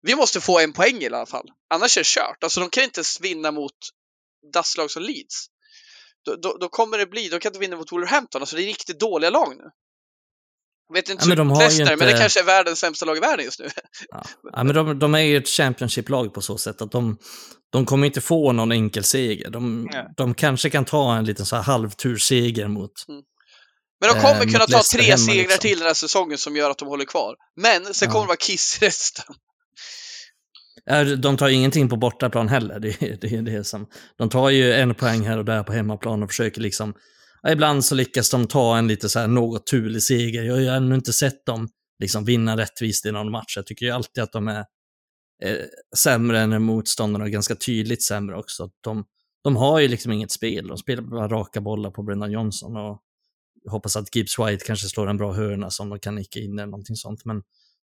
vi 0.01 0.15
måste 0.15 0.41
få 0.41 0.59
en 0.59 0.73
poäng 0.73 1.01
i 1.01 1.07
alla 1.07 1.25
fall. 1.25 1.45
Annars 1.69 1.97
är 1.97 2.01
det 2.01 2.07
kört. 2.07 2.43
Alltså 2.43 2.59
de 2.59 2.69
kan 2.69 2.83
inte 2.83 3.01
vinna 3.21 3.51
mot 3.51 3.77
dasslag 4.53 4.91
som 4.91 5.03
Leeds. 5.03 5.47
Då, 6.25 6.35
då, 6.35 6.57
då 6.57 6.69
kommer 6.69 6.97
det 6.97 7.05
bli, 7.05 7.29
de 7.29 7.39
kan 7.39 7.49
inte 7.49 7.59
vinna 7.59 7.75
mot 7.77 7.91
Wolverhampton. 7.91 8.41
Alltså 8.41 8.55
det 8.55 8.63
är 8.63 8.67
riktigt 8.67 8.99
dåliga 8.99 9.29
lag 9.29 9.57
nu. 9.57 9.63
Vet 10.93 11.09
inte 11.09 11.23
Ja, 11.23 11.27
men 11.27 11.37
de 11.37 11.49
Leicester, 11.59 11.93
inte- 11.93 12.17
kanske 12.19 12.39
är 12.39 12.43
världens 12.43 12.79
sämsta 12.79 13.05
lag 13.05 13.17
i 13.17 13.19
världen 13.19 13.45
just 13.45 13.59
nu. 13.59 13.65
Ja, 13.65 13.75
men 13.75 13.77
det 13.77 13.83
kanske 13.83 14.09
är 14.09 14.13
världens 14.13 14.39
sämsta 14.39 14.45
lag 14.45 14.47
i 14.47 14.49
världen 14.49 14.49
just 14.49 14.49
nu. 14.49 14.53
ja, 14.53 14.63
men 14.63 14.75
de, 14.75 14.99
de 14.99 15.15
är 15.15 15.19
ju 15.19 15.37
ett 15.37 15.47
Championship-lag 15.47 16.33
på 16.33 16.41
så 16.41 16.57
sätt 16.57 16.81
att 16.81 16.91
de, 16.91 17.17
de 17.71 17.85
kommer 17.85 18.07
inte 18.07 18.21
få 18.21 18.51
någon 18.51 18.71
enkel 18.71 19.03
seger. 19.03 19.49
De, 19.49 19.83
Nej. 19.91 20.05
de 20.17 20.33
kanske 20.33 20.69
kan 20.69 20.85
ta 20.85 21.15
en 21.15 21.25
liten 21.25 21.45
så 21.45 21.55
här 21.55 21.63
halvturseger 21.63 22.67
mot... 22.67 22.91
Men 23.07 24.13
de 24.13 24.21
kommer 24.21 24.35
Eh, 24.35 24.41
kunna 24.41 24.59
ta 24.59 24.65
Leicester 24.67 24.97
tre 24.97 25.05
hemma, 25.07 25.17
segrar 25.17 25.35
liksom. 25.43 25.59
till 25.59 25.77
den 25.79 25.87
här 25.87 25.93
säsongen 25.93 26.37
som 26.37 26.55
gör 26.55 26.69
att 26.69 26.77
de 26.77 26.87
håller 26.87 27.05
kvar. 27.05 27.35
Men 27.61 27.93
sen 27.93 28.05
Ja. 28.05 28.11
kommer 28.11 28.23
det 28.25 28.27
vara 28.27 28.37
kiss 28.37 28.77
resten. 28.81 29.35
Ja, 30.85 31.03
De 31.03 31.37
tar 31.37 31.49
ingenting 31.49 31.89
på 31.89 31.95
bortaplan 31.95 32.47
heller. 32.49 32.79
Det, 32.79 33.01
är- 33.01 33.17
det 33.21 33.27
är 33.27 33.41
det 33.41 33.63
som, 33.63 33.87
de 34.17 34.29
tar 34.29 34.49
ju 34.49 34.73
en 34.73 34.95
poäng 34.95 35.27
här 35.27 35.37
och 35.37 35.45
där 35.45 35.63
på 35.63 35.73
hemmaplan 35.73 36.23
och 36.23 36.29
försöker 36.29 36.61
liksom... 36.61 36.93
Ibland 37.49 37.85
så 37.85 37.95
lyckas 37.95 38.29
de 38.29 38.47
ta 38.47 38.77
en 38.77 38.87
lite 38.87 39.09
så 39.09 39.19
här 39.19 39.27
något 39.27 39.67
turlig 39.67 40.03
seger. 40.03 40.43
Jag 40.43 40.53
har 40.53 40.61
ju 40.61 40.67
ännu 40.67 40.95
inte 40.95 41.13
sett 41.13 41.45
dem 41.45 41.69
liksom 41.99 42.25
vinna 42.25 42.57
rättvist 42.57 43.05
i 43.05 43.11
någon 43.11 43.31
match. 43.31 43.55
Jag 43.55 43.65
tycker 43.65 43.85
ju 43.85 43.91
alltid 43.91 44.23
att 44.23 44.31
de 44.31 44.47
är 44.47 44.59
eh, 45.43 45.57
sämre 45.97 46.39
än 46.39 46.63
motståndarna 46.63 47.25
och 47.25 47.31
ganska 47.31 47.55
tydligt 47.55 48.03
sämre 48.03 48.37
också. 48.37 48.69
De, 48.83 49.05
de 49.43 49.55
har 49.55 49.79
ju 49.79 49.87
liksom 49.87 50.11
inget 50.11 50.31
spel. 50.31 50.67
De 50.67 50.77
spelar 50.77 51.03
bara 51.03 51.27
raka 51.27 51.61
bollar 51.61 51.91
på 51.91 52.03
Brendan 52.03 52.31
Johnson 52.31 52.77
och 52.77 53.01
hoppas 53.69 53.95
att 53.95 54.15
Gibbs 54.15 54.39
White 54.39 54.65
kanske 54.65 54.87
slår 54.87 55.09
en 55.09 55.17
bra 55.17 55.33
hörna 55.33 55.69
som 55.69 55.89
de 55.89 55.99
kan 55.99 56.15
nicka 56.15 56.39
in 56.39 56.59
eller 56.59 56.65
någonting 56.71 56.95
sånt. 56.95 57.25
Men 57.25 57.41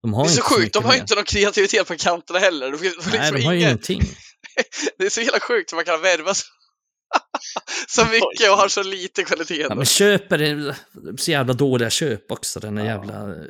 de 0.02 0.14
har 0.14 0.24
Det 0.24 0.30
är 0.30 0.34
så 0.34 0.42
sjukt, 0.42 0.74
de 0.74 0.84
har 0.84 0.92
mer. 0.92 1.00
inte 1.00 1.14
någon 1.14 1.24
kreativitet 1.24 1.88
på 1.88 1.94
kanterna 1.96 2.38
heller. 2.38 2.70
De 2.70 2.78
får 2.78 2.84
liksom 2.84 3.12
Nej, 3.12 3.32
de 3.32 3.42
har 3.44 3.52
ju 3.52 3.58
ingen- 3.58 3.68
ingenting. 3.70 4.02
Det 4.98 5.04
är 5.06 5.10
så 5.10 5.20
jävla 5.20 5.40
sjukt 5.40 5.72
hur 5.72 5.76
man 5.76 5.84
kan 5.84 6.00
värva 6.02 6.34
så, 6.34 6.44
så 7.88 8.04
mycket 8.04 8.50
och 8.50 8.56
har 8.56 8.68
så 8.68 8.82
lite 8.82 9.22
kvalitet. 9.22 9.60
Ja, 9.68 9.74
men 9.74 9.84
köper 9.84 10.42
är 10.42 10.76
så 11.16 11.30
jävla 11.30 11.52
dåliga 11.52 11.90
köp 11.90 12.32
också, 12.32 12.60
den 12.60 12.74
där 12.74 12.84
Ja. 12.84 12.90
jävla 12.90 13.14
eh, 13.14 13.42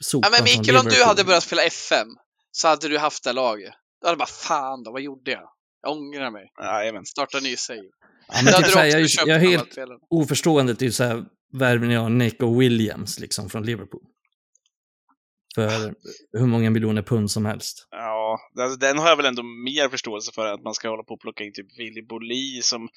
sopan 0.00 0.30
Ja, 0.32 0.38
men 0.38 0.44
Mikael, 0.44 0.78
om 0.78 0.86
du 0.86 1.04
hade 1.04 1.24
börjat 1.24 1.42
spela 1.42 1.62
FM 1.62 2.08
så 2.52 2.68
hade 2.68 2.88
du 2.88 2.98
haft 2.98 3.24
det 3.24 3.32
laget. 3.32 3.72
Då 4.02 4.06
hade 4.08 4.14
du 4.16 4.18
bara, 4.18 4.26
fan 4.26 4.82
då, 4.82 4.92
vad 4.92 5.02
gjorde 5.02 5.30
jag? 5.30 5.42
Jag 5.82 5.92
ångrar 5.92 6.30
mig. 6.30 6.42
Jajamän. 6.62 7.04
Starta 7.04 7.40
ny 7.40 7.56
save. 7.56 7.80
Ja, 8.28 8.34
men 8.34 8.46
typ 8.46 8.54
hade 8.54 8.68
så 8.68 8.78
här, 8.78 8.86
du 8.86 9.06
jag, 9.18 9.28
jag 9.28 9.36
är 9.36 9.50
helt 9.50 9.68
oförstående 10.10 10.74
till 10.74 10.92
så 10.94 11.04
här 11.04 11.24
värvningen 11.52 12.00
av 12.00 12.10
Nico 12.10 12.58
Williams 12.58 13.18
liksom 13.20 13.50
från 13.50 13.66
Liverpool. 13.66 14.02
För 15.54 15.94
hur 16.38 16.46
många 16.46 16.70
miljoner 16.70 17.02
pund 17.02 17.30
som 17.30 17.46
helst. 17.46 17.88
Ja, 17.90 18.38
alltså, 18.60 18.78
den 18.78 18.98
har 18.98 19.08
jag 19.08 19.16
väl 19.16 19.26
ändå 19.26 19.42
mer 19.42 19.88
förståelse 19.88 20.32
för 20.34 20.46
att 20.46 20.62
man 20.62 20.74
ska 20.74 20.88
hålla 20.88 21.02
på 21.02 21.14
och 21.14 21.20
plocka 21.20 21.44
in 21.44 21.52
typ 21.52 21.78
Willy 21.78 22.02
Boli 22.06 22.60
som 22.62 22.88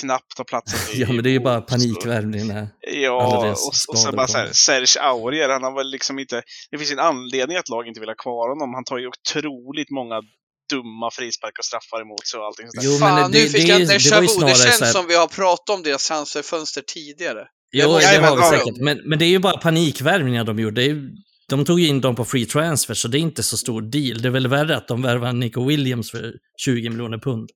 knappt 0.00 0.38
har 0.38 0.44
platsat 0.44 0.94
i 0.94 1.00
Ja, 1.02 1.12
men 1.12 1.22
det 1.24 1.30
är 1.30 1.32
ju 1.32 1.40
bara 1.40 1.60
panikvärvning. 1.60 2.48
där. 2.48 2.68
Ja, 2.80 3.50
och, 3.50 3.68
och 3.88 3.98
sen 3.98 4.16
bara 4.16 4.26
så 4.26 4.38
här. 4.38 4.50
Serge 4.52 5.00
Aurier, 5.02 5.48
han 5.48 5.62
har 5.62 5.74
väl 5.74 5.90
liksom 5.90 6.18
inte... 6.18 6.42
Det 6.70 6.78
finns 6.78 6.92
en 6.92 6.98
anledning 6.98 7.56
att 7.56 7.68
lag 7.68 7.86
inte 7.88 8.00
vill 8.00 8.08
ha 8.08 8.16
kvar 8.16 8.48
honom. 8.48 8.74
Han 8.74 8.84
tar 8.84 8.98
ju 8.98 9.06
otroligt 9.08 9.90
många 9.90 10.22
dumma 10.70 11.10
frisparkar 11.10 11.60
och 11.60 11.64
straffar 11.64 12.00
emot 12.02 12.26
sig 12.26 12.40
och 12.40 12.46
allting 12.46 12.66
sånt 12.70 12.82
där. 12.84 12.90
Jo, 12.92 12.98
Fan, 12.98 13.20
men 13.20 13.32
det, 13.32 13.38
nu 13.42 13.48
fick 13.48 13.66
det, 13.66 13.72
jag 13.72 13.80
déjà 13.80 14.20
vu. 14.20 14.26
Det 14.46 14.54
känns 14.54 14.80
här, 14.80 14.92
som 14.92 15.06
vi 15.06 15.16
har 15.16 15.26
pratat 15.26 15.70
om 15.76 15.82
deras 15.82 16.08
transferfönster 16.08 16.82
tidigare. 16.86 17.46
Jo, 17.72 17.86
det 17.88 17.92
har 18.06 18.30
vi 18.30 18.40
var- 18.40 18.50
säkert. 18.50 18.76
Men, 18.76 19.00
men 19.08 19.18
det 19.18 19.24
är 19.24 19.28
ju 19.28 19.38
bara 19.38 19.56
panikvärvningar 19.56 20.44
de 20.44 20.58
gjorde. 20.58 20.80
Det 20.80 20.82
är, 20.86 20.88
ju- 20.88 21.10
de 21.48 21.64
tog 21.64 21.80
in 21.80 22.00
dem 22.00 22.14
på 22.16 22.24
free 22.24 22.46
transfer, 22.46 22.94
så 22.94 23.08
det 23.08 23.18
är 23.18 23.20
inte 23.20 23.42
så 23.42 23.56
stor 23.56 23.82
deal. 23.82 24.22
Det 24.22 24.28
är 24.28 24.30
väl 24.32 24.46
värre 24.48 24.76
att 24.76 24.88
de 24.88 25.02
värvar 25.02 25.32
Nico 25.32 25.64
Williams 25.68 26.10
för 26.10 26.32
20 26.64 26.90
miljoner 26.90 27.18
pund. 27.18 27.50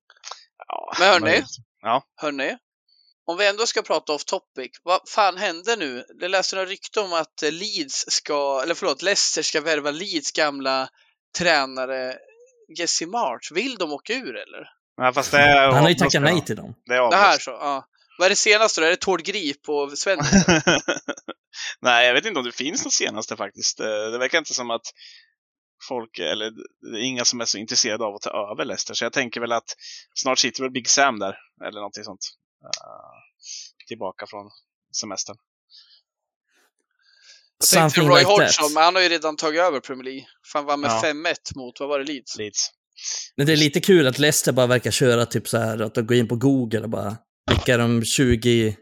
Ja, 0.69 0.93
Men 1.01 1.09
hörni, 1.09 1.43
Ja. 1.83 2.03
hörni. 2.17 2.57
Om 3.27 3.37
vi 3.37 3.47
ändå 3.49 3.67
ska 3.67 3.83
prata 3.83 4.13
off 4.13 4.25
topic, 4.25 4.71
vad 4.83 5.01
fan 5.09 5.37
hände 5.37 5.77
nu? 5.77 6.05
Jag 6.21 6.31
läste 6.31 6.57
några 6.57 6.69
rykte 6.69 7.01
om 7.01 7.13
att 7.13 7.43
Leeds 7.43 8.05
ska, 8.09 8.61
eller 8.63 8.75
förlåt, 8.75 9.03
Leicester 9.03 9.43
ska 9.43 9.61
värva 9.61 9.91
Leeds 9.91 10.33
gamla 10.33 10.89
tränare 11.39 12.15
Jesse 12.79 13.07
March. 13.07 13.53
Vill 13.55 13.75
de 13.77 13.93
åka 13.93 14.13
ur 14.15 14.37
eller? 14.37 14.69
Ja, 14.97 15.13
fast 15.13 15.31
det 15.31 15.39
är, 15.39 15.67
Han 15.73 15.83
har 15.83 15.89
ju 15.89 15.95
tackat 15.95 16.23
nej 16.23 16.45
till 16.45 16.57
dem. 16.57 16.75
Det, 16.87 16.95
är 16.95 17.11
Det 17.11 17.17
här 17.17 17.27
avblåst. 17.29 17.45
så, 17.45 17.51
ja. 17.51 17.85
Vad 18.19 18.25
är 18.27 18.31
det 18.31 18.37
senaste 18.37 18.81
då? 18.81 18.87
Är 18.87 18.91
det 18.91 18.97
Tord 18.97 19.23
Grip 19.25 19.69
och 19.69 19.99
Sven? 19.99 20.19
Nej, 21.81 22.07
jag 22.07 22.15
vet 22.15 22.27
inte 22.27 22.39
om 22.39 22.45
det 22.47 22.53
finns 22.53 22.85
något 22.85 22.93
senaste 22.93 23.37
faktiskt. 23.37 23.81
Eh, 23.81 23.87
Det 23.87 24.19
verkar 24.19 24.39
inte 24.39 24.55
som 24.55 24.71
att 24.71 24.87
folk, 25.89 26.19
eller 26.19 26.51
det 26.93 26.99
är 26.99 27.03
inga 27.03 27.25
som 27.25 27.41
är 27.41 27.45
så 27.45 27.59
intresserade 27.59 28.05
av 28.05 28.15
att 28.15 28.23
ta 28.23 28.31
över 28.53 28.65
Leicester. 28.65 28.95
Så 28.95 29.05
jag 29.05 29.13
tänker 29.13 29.41
väl 29.41 29.53
att 29.53 29.75
snart 30.15 30.39
sitter 30.39 30.63
väl 30.63 30.71
Big 30.73 30.89
Sam 30.89 31.19
där, 31.19 31.37
eller 31.67 31.81
någonting 31.81 32.05
sånt. 32.05 32.21
Eh, 32.65 33.87
tillbaka 33.89 34.27
från 34.27 34.51
semestern. 35.01 35.37
Jag 37.61 37.69
tänkte 37.69 38.01
Roy 38.01 38.19
like 38.19 38.31
Hodgson, 38.31 38.73
men 38.75 38.83
han 38.83 38.95
har 38.95 39.03
ju 39.03 39.09
redan 39.09 39.37
tagit 39.37 39.61
över 39.61 39.81
Premier 39.81 40.05
League. 40.05 40.27
Fan 40.53 40.65
var 40.65 40.77
med 40.77 40.91
Ja. 40.91 41.03
5-1 41.05 41.35
mot, 41.57 41.81
vad 41.81 41.89
var 41.89 41.99
det, 41.99 42.05
Leeds? 42.05 42.39
Leeds. 42.39 42.71
Men 43.37 43.47
det 43.47 43.53
är 43.53 43.57
lite 43.57 43.81
kul 43.81 44.07
att 44.07 44.19
Leicester 44.19 44.53
bara 44.53 44.67
verkar 44.67 44.91
köra 44.91 45.27
typ 45.27 45.49
så 45.49 45.59
här 45.59 45.79
att 45.83 45.95
de 45.95 46.07
går 46.07 46.17
in 46.17 46.29
på 46.29 46.37
Google 46.37 46.81
och 46.81 46.89
bara 46.91 47.17
vilka 47.49 47.75
är 47.75 47.79
de 47.79 48.05
20 48.05 48.77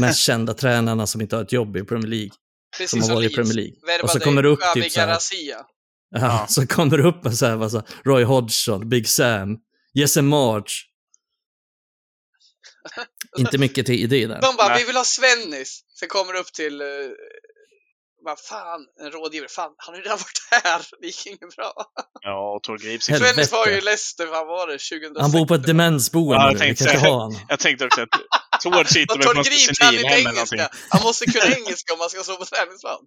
mest 0.00 0.20
kända 0.26 0.54
tränarna 0.54 1.06
som 1.06 1.20
inte 1.20 1.36
har 1.36 1.42
ett 1.42 1.52
jobb 1.52 1.76
i 1.76 1.84
Premier 1.84 2.08
League. 2.08 2.30
Precis 2.78 2.90
Som 2.90 3.02
har 3.02 3.14
varit 3.14 3.32
i. 3.32 3.34
Premier 3.34 3.54
League. 3.54 4.02
Och 4.02 4.10
så 4.10 4.20
kommer 4.20 4.42
det 4.42 4.48
upp 4.48 4.60
typ 4.74 4.92
så 4.92 5.00
här-. 5.00 5.18
Ja, 5.48 5.66
Ja. 6.10 6.46
Så 6.48 6.66
kommer 6.66 6.98
det 6.98 7.08
upp 7.08 7.26
en 7.26 7.36
så 7.36 7.46
här, 7.46 7.68
så 7.68 7.76
här, 7.76 7.86
Roy 8.04 8.24
Hodgson, 8.24 8.88
Big 8.88 9.08
Sam, 9.08 9.58
Jesse 9.94 10.22
March. 10.22 10.86
Inte 13.38 13.58
mycket 13.58 13.86
till 13.86 13.94
idé 13.94 14.26
där. 14.26 14.40
De 14.40 14.56
bara, 14.56 14.68
Nej. 14.68 14.78
vi 14.80 14.86
vill 14.86 14.96
ha 14.96 15.04
Svennis. 15.04 15.84
Sen 15.98 16.08
kommer 16.08 16.32
det 16.32 16.38
upp 16.38 16.52
till, 16.52 16.82
uh, 16.82 16.88
vad 18.24 18.38
fan, 18.40 18.80
en 19.00 19.10
rådgivare. 19.10 19.48
Fan, 19.48 19.70
han 19.76 19.94
har 19.94 19.98
ju 20.00 20.04
redan 20.04 20.18
varit 20.18 20.64
här. 20.64 20.82
Det 21.00 21.06
gick 21.06 21.26
inget 21.26 21.56
bra. 21.56 21.72
Ja, 22.20 22.54
och 22.56 22.62
Tor 22.62 22.78
Grips. 22.78 23.08
Helvete. 23.08 23.34
Svennis 23.34 23.52
var 23.52 23.66
ju 23.66 23.72
i 23.72 23.80
Leicester, 23.80 24.26
vad 24.26 24.46
var 24.46 24.66
det, 24.66 24.72
2006? 24.78 25.20
Han 25.20 25.30
bor 25.30 25.46
på 25.46 25.54
ett 25.54 25.66
demensboende 25.66 26.34
Ja, 26.44 26.50
jag 26.50 26.58
tänkte 26.58 26.84
kan 26.84 26.92
inte 26.92 27.00
säga- 27.00 27.12
ha 27.14 27.22
honom. 27.22 27.40
Jag 27.48 27.58
tänkte 27.58 27.84
också 27.86 28.00
att 28.02 28.08
Tord 28.62 28.86
sitter 28.88 29.16
väl 29.18 29.26
på 29.26 29.32
något 29.32 29.46
senilhem 29.46 29.94
eller 29.94 30.32
någonting. 30.32 30.58
engelska. 30.58 30.68
Han 30.88 31.02
måste 31.02 31.24
kunna 31.26 31.54
engelska 31.56 31.92
om 31.92 31.98
man 31.98 32.10
ska 32.10 32.22
stå 32.22 32.36
på 32.36 32.44
träningsplan. 32.44 32.98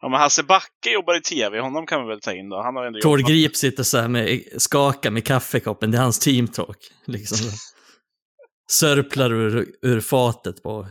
Ja, 0.00 0.08
men 0.08 0.20
Hasse 0.20 0.42
Backe 0.42 0.90
jobbar 0.92 1.16
i 1.16 1.20
TV, 1.20 1.60
honom 1.60 1.86
kan 1.86 2.02
vi 2.02 2.08
väl 2.08 2.20
ta 2.20 2.32
in 2.32 2.48
då. 2.48 2.56
Han 2.62 2.76
har 2.76 2.84
ändå 2.86 3.00
Tord. 3.00 3.26
Grip 3.26 3.56
sitter 3.56 3.82
så 3.82 3.98
här 3.98 4.08
med, 4.08 4.42
skakar 4.58 5.10
med 5.10 5.26
kaffekoppen, 5.26 5.90
det 5.90 5.98
är 5.98 6.02
hans 6.02 6.18
teamtalk. 6.18 6.78
Liksom. 7.06 7.38
Sörplar 8.70 9.32
ur, 9.32 9.66
ur 9.82 10.00
fatet 10.00 10.62
på 10.62 10.86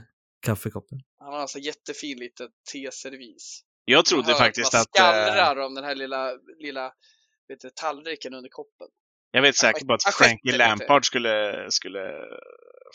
kaffekoppen. 0.46 0.98
Han 1.24 1.34
har 1.34 1.40
alltså 1.40 1.60
jättefin 1.60 2.18
liten 2.20 2.48
teservis. 2.72 3.62
Jag 3.86 4.06
trodde 4.06 4.32
Hör 4.32 4.40
faktiskt 4.40 4.74
man 4.74 4.82
att... 4.82 4.88
eh, 4.88 5.02
skallrar 5.02 5.56
om 5.66 5.76
den 5.76 5.84
här 5.84 5.96
lilla, 5.96 6.32
lilla 6.60 6.92
vet 7.48 7.60
du, 7.62 7.70
tallriken 7.76 8.34
under 8.34 8.50
koppen. 8.50 8.88
Jag 9.32 9.42
vet 9.42 9.56
säkert 9.56 9.88
på 9.88 9.94
att 9.94 10.04
Frankie. 10.04 10.58
Lampard 10.58 11.06
skulle, 11.06 11.66
skulle 11.70 12.00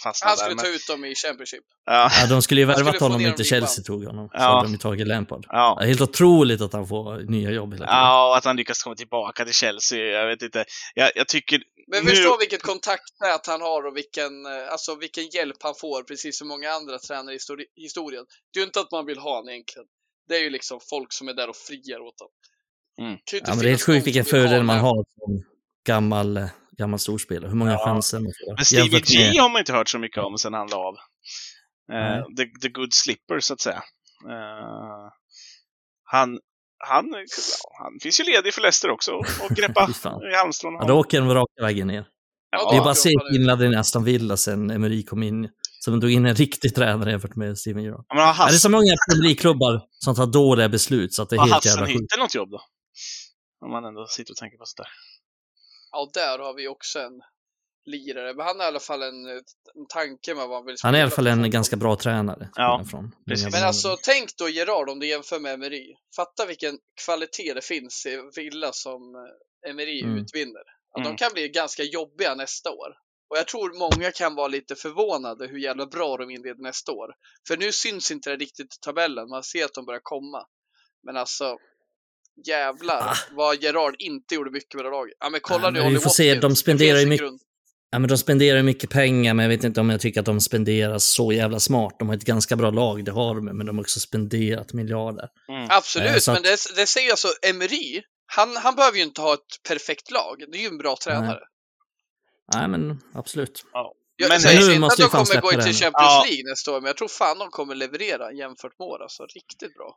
fastna 0.03 0.29
Han 0.29 0.37
där. 0.37 0.43
skulle 0.45 0.55
men- 0.55 0.65
ta 0.65 0.71
ut 0.71 0.87
dem 0.89 1.05
i 1.05 1.15
Championship. 1.15 1.65
Ja, 1.87 2.11
Ja, 2.21 2.27
de 2.27 2.43
skulle 2.43 2.61
ju 2.61 2.67
Han 2.67 2.77
värvat 2.77 3.01
honom 3.01 3.17
om 3.17 3.27
inte 3.27 3.45
Chelsea 3.45 3.85
tog 3.85 4.05
honom. 4.05 4.29
Så 4.29 4.35
Ja. 4.37 4.43
hade 4.43 4.67
de 4.67 4.73
ju 4.73 4.79
tagit 4.79 5.07
Lampard. 5.07 5.47
ja. 5.49 5.77
Ja, 5.81 5.87
helt 5.87 6.01
otroligt 6.01 6.61
att 6.61 6.73
han 6.73 6.87
får 6.87 7.19
nya 7.19 7.51
jobb 7.51 7.73
hela 7.75 7.87
tiden. 7.87 7.99
ja, 7.99 8.29
och 8.31 8.37
att 8.37 8.45
han 8.45 8.57
lyckas 8.57 8.83
komma 8.83 8.97
tillbaka 8.97 9.45
till 9.45 9.55
Chelsea. 9.55 9.99
Jag 9.99 10.27
vet 10.27 10.43
inte. 10.43 10.65
Jag, 10.95 11.11
jag 11.15 11.29
tycker... 11.29 11.61
Men 11.87 12.05
nu... 12.05 12.11
förstå 12.11 12.37
vilket 12.39 12.63
kontaktnät 12.63 13.47
han 13.47 13.61
har 13.61 13.87
och 13.87 13.97
vilken, 13.97 14.47
eh, 14.47 14.73
alltså 14.73 14.95
vilken 14.95 15.27
hjälp 15.27 15.57
han 15.61 15.75
får, 15.75 16.03
precis 16.03 16.39
som 16.39 16.49
många 16.49 16.71
andra 16.71 16.99
tränare 16.99 17.35
i 17.35 17.39
histori- 17.39 17.73
historien. 17.77 18.25
Det 18.53 18.59
är 18.59 18.61
ju 18.63 18.67
inte 18.67 18.81
att 18.81 18.91
man 18.91 19.07
vill 19.07 19.19
ha 19.19 19.31
honom 19.37 19.49
egentligen. 19.49 19.87
Det 20.29 20.37
är 20.37 20.41
ju 20.41 20.51
liksom 20.51 20.81
folk 20.91 21.13
som 21.13 21.29
är 21.29 21.35
där 21.35 21.49
och 21.49 21.57
friar 21.57 22.01
åt 22.01 22.21
honom. 22.21 22.33
Mm. 23.01 23.19
Ja, 23.33 23.41
men 23.49 23.59
det 23.59 23.65
är 23.65 23.69
helt 23.71 23.83
sjukt 23.83 24.07
vilken 24.07 24.25
fördel 24.25 24.63
man 24.63 24.79
har 24.79 24.95
som 25.19 25.45
gammal, 25.87 26.37
eh, 26.37 26.47
gammal 26.79 26.99
storspelare. 26.99 27.49
Hur 27.49 27.57
många 27.57 27.73
Ja. 27.73 27.85
chanser 27.85 28.19
man 28.19 28.33
får. 28.45 28.55
Men 28.57 28.65
Stevie 28.65 29.01
G 29.01 29.19
med- 29.19 29.43
har 29.43 29.49
man 29.49 29.59
inte 29.61 29.73
hört 29.73 29.89
så 29.89 29.99
mycket 29.99 30.23
om 30.25 30.39
sen 30.39 30.53
han 30.55 30.67
la 30.69 30.77
av. 30.77 30.95
Nej. 31.89 32.19
Eh, 32.19 32.25
the, 32.37 32.61
the 32.63 32.69
good 32.69 32.95
slipper, 32.95 33.41
så 33.41 33.55
att 33.55 33.61
säga. 33.61 33.83
Eh, 34.29 35.11
han, 36.05 36.41
han, 36.79 37.07
ja, 37.13 37.77
han 37.83 37.99
finns 38.03 38.21
ju 38.21 38.25
ledig 38.25 38.55
för 38.55 38.63
Leicester 38.63 38.91
också 38.91 39.13
och 39.13 39.51
greppa 39.51 39.89
i 40.33 40.37
halmstrån. 40.37 40.75
Ja, 40.75 40.87
då 40.87 40.95
åker 40.99 41.21
den 41.21 41.35
raka 41.35 41.63
vägen 41.63 41.87
ner. 41.87 42.07
Ja, 42.51 42.71
Det 42.71 42.77
är 42.77 42.81
bara 42.81 42.91
att 42.91 42.99
se 42.99 43.13
skillnaden 43.33 43.73
i 43.73 43.77
Aston 43.77 44.05
Villa 44.05 44.37
sen 44.37 44.71
Emery 44.71 45.05
kom 45.05 45.23
in. 45.23 45.49
Så 45.81 45.91
de 45.91 46.01
tog 46.01 46.11
in 46.11 46.27
en 46.27 46.35
riktig 46.35 46.75
tränare 46.75 47.11
jämfört 47.11 47.37
med 47.37 47.59
Steven 47.59 47.83
Gerrard. 47.83 48.05
Ja, 48.09 48.23
har 48.23 48.47
det 48.49 48.55
är 48.55 48.59
så 48.59 48.71
många 48.71 48.95
Premier 49.11 49.81
som 50.05 50.15
tar 50.15 50.27
dåliga 50.27 50.69
beslut 50.69 51.15
så 51.15 51.23
att 51.23 51.31
det 51.31 51.37
är 51.37 51.41
har 51.41 51.49
helt 51.49 51.65
jävla 51.65 51.87
sjukt. 51.87 51.99
Hassenhüttel 51.99 52.19
något 52.19 52.35
jobb 52.35 52.51
då? 52.51 52.61
Om 53.65 53.71
man 53.71 53.85
ändå 53.85 54.07
sitter 54.07 54.33
och 54.33 54.37
tänker 54.37 54.59
på 54.59 54.65
sånt 54.65 54.77
där. 54.77 54.89
Ja, 55.93 56.11
där 56.15 56.39
har 56.39 56.55
vi 56.55 56.69
också 56.69 56.99
en 56.99 57.21
lirare. 57.87 58.35
Men 58.35 58.47
han 58.47 58.57
har 58.59 58.65
i 58.65 58.69
alla 58.69 58.81
fall 58.81 59.03
en, 59.03 59.27
en 59.27 59.87
tanke 59.89 60.35
med 60.35 60.49
vad 60.49 60.57
han 60.57 60.67
vill 60.67 60.77
Han 60.83 60.95
är 60.95 60.99
i 60.99 61.03
alla 61.03 61.11
spela 61.11 61.31
fall 61.31 61.45
en 61.45 61.51
ganska 61.51 61.77
bra 61.77 61.97
tränare. 61.97 62.49
Ja, 62.55 62.85
från 62.91 63.13
precis. 63.29 63.53
Men 63.53 63.63
alltså, 63.65 63.97
tänk 64.03 64.37
då 64.37 64.49
Gerard 64.49 64.89
om 64.89 64.99
du 64.99 65.07
jämför 65.07 65.41
med 65.41 65.55
Emery. 65.55 65.95
Fatta 66.17 66.47
vilken 66.47 66.79
kvalitet 67.05 67.55
det 67.55 67.65
finns 67.65 68.07
i 68.07 68.23
Villa 68.37 68.73
som 68.73 69.15
eh, 69.65 69.71
Emery 69.71 70.03
Mm. 70.03 70.19
utvinner. 70.19 70.63
Att 70.95 71.01
Mm. 71.01 71.13
De 71.13 71.17
kan 71.17 71.31
bli 71.35 71.49
ganska 71.49 71.83
jobbiga 71.83 72.35
nästa 72.35 72.71
år. 72.71 72.89
Och 73.31 73.37
jag 73.37 73.47
tror 73.49 73.79
många 73.79 74.11
kan 74.13 74.35
vara 74.35 74.49
lite 74.49 74.75
förvånade 74.75 75.47
hur 75.47 75.59
jävla 75.59 75.87
bra 75.87 76.17
de 76.17 76.31
inleder 76.31 76.63
nästa 76.63 76.93
år. 76.93 77.15
För 77.49 77.57
nu 77.57 77.73
syns 77.73 78.11
inte 78.11 78.31
det 78.31 78.37
riktigt 78.37 78.67
i 78.75 78.79
tabellen. 78.85 79.29
Man 79.29 79.43
ser 79.43 79.65
att 79.65 79.75
de 79.75 79.87
börjar 79.87 80.01
komma. 80.03 80.47
Men 81.07 81.17
alltså, 81.17 81.57
jävlar 82.47 83.01
Ah. 83.03 83.15
vad 83.33 83.63
Gerard 83.63 83.95
inte 83.99 84.35
gjorde 84.35 84.51
mycket 84.51 84.75
med 84.75 84.85
det 84.85 84.91
laget. 84.91 85.15
Ja, 85.21 85.31
men 85.31 85.41
kolla 85.43 85.65
Ja, 85.65 85.71
nu 85.71 85.81
men 85.83 85.93
vi 85.95 85.99
får 86.01 86.11
se, 86.11 86.35
de 86.35 86.57
spenderar 86.57 86.99
ju 86.99 87.07
mycket- 87.07 87.21
grund. 87.27 87.41
Ja, 87.97 88.01
men 88.01 88.09
de 88.09 88.19
spenderar 88.19 88.63
mycket 88.63 88.91
pengar, 88.91 89.35
men 89.35 89.43
jag 89.43 89.51
vet 89.51 89.65
inte 89.65 89.81
om 89.81 89.91
jag 89.91 90.01
tycker 90.01 90.21
att 90.21 90.27
de 90.27 90.41
spenderar 90.41 90.99
så 90.99 91.33
jävla 91.33 91.61
smart. 91.61 91.97
De 91.99 92.09
har 92.09 92.17
ett 92.17 92.25
ganska 92.25 92.57
bra 92.57 92.71
lag, 92.71 93.05
det 93.05 93.13
har 93.13 93.35
de, 93.35 93.45
men 93.45 93.67
de 93.67 93.77
har 93.77 93.83
också 93.85 94.01
spenderat 94.01 94.73
miljarder. 94.73 95.29
Mm. 95.49 95.67
Absolut, 95.71 96.11
Eh, 96.11 96.17
så 96.17 96.31
men 96.31 96.39
att- 96.39 96.45
det, 96.45 96.57
det 96.77 96.87
säger 96.87 97.11
alltså 97.11 97.29
Emery. 97.43 98.03
Han, 98.27 98.57
han 98.57 98.75
behöver 98.75 98.99
ju 98.99 99.05
inte 99.05 99.21
ha 99.21 99.35
ett 99.35 99.63
perfekt 99.69 100.11
lag. 100.11 100.37
Det 100.53 100.59
är 100.59 100.63
ju 100.63 100.67
en 100.69 100.79
bra 100.79 100.97
tränare. 101.05 101.41
Nej, 102.55 102.69
men 102.69 103.01
absolut. 103.15 103.65
Jag 104.17 104.29
Men 104.29 104.41
säger 104.41 104.61
nu 104.61 104.67
inte 104.67 104.81
måste 104.81 105.05
att 105.05 105.11
de 105.11 105.17
kommer 105.19 105.41
gå 105.41 105.49
släppa 105.51 105.63
till. 105.65 105.75
Champions 105.75 105.93
Ja. 105.95 106.25
League 106.27 106.51
nästa 106.51 106.73
år, 106.73 106.81
men 106.81 106.87
jag 106.87 106.97
tror 106.97 107.09
fan 107.09 107.39
de 107.39 107.49
kommer 107.51 107.75
leverera 107.75 108.33
jämfört 108.33 108.79
med 108.79 108.87
år. 108.87 109.03
Alltså 109.03 109.23
riktigt 109.35 109.75
bra. 109.75 109.97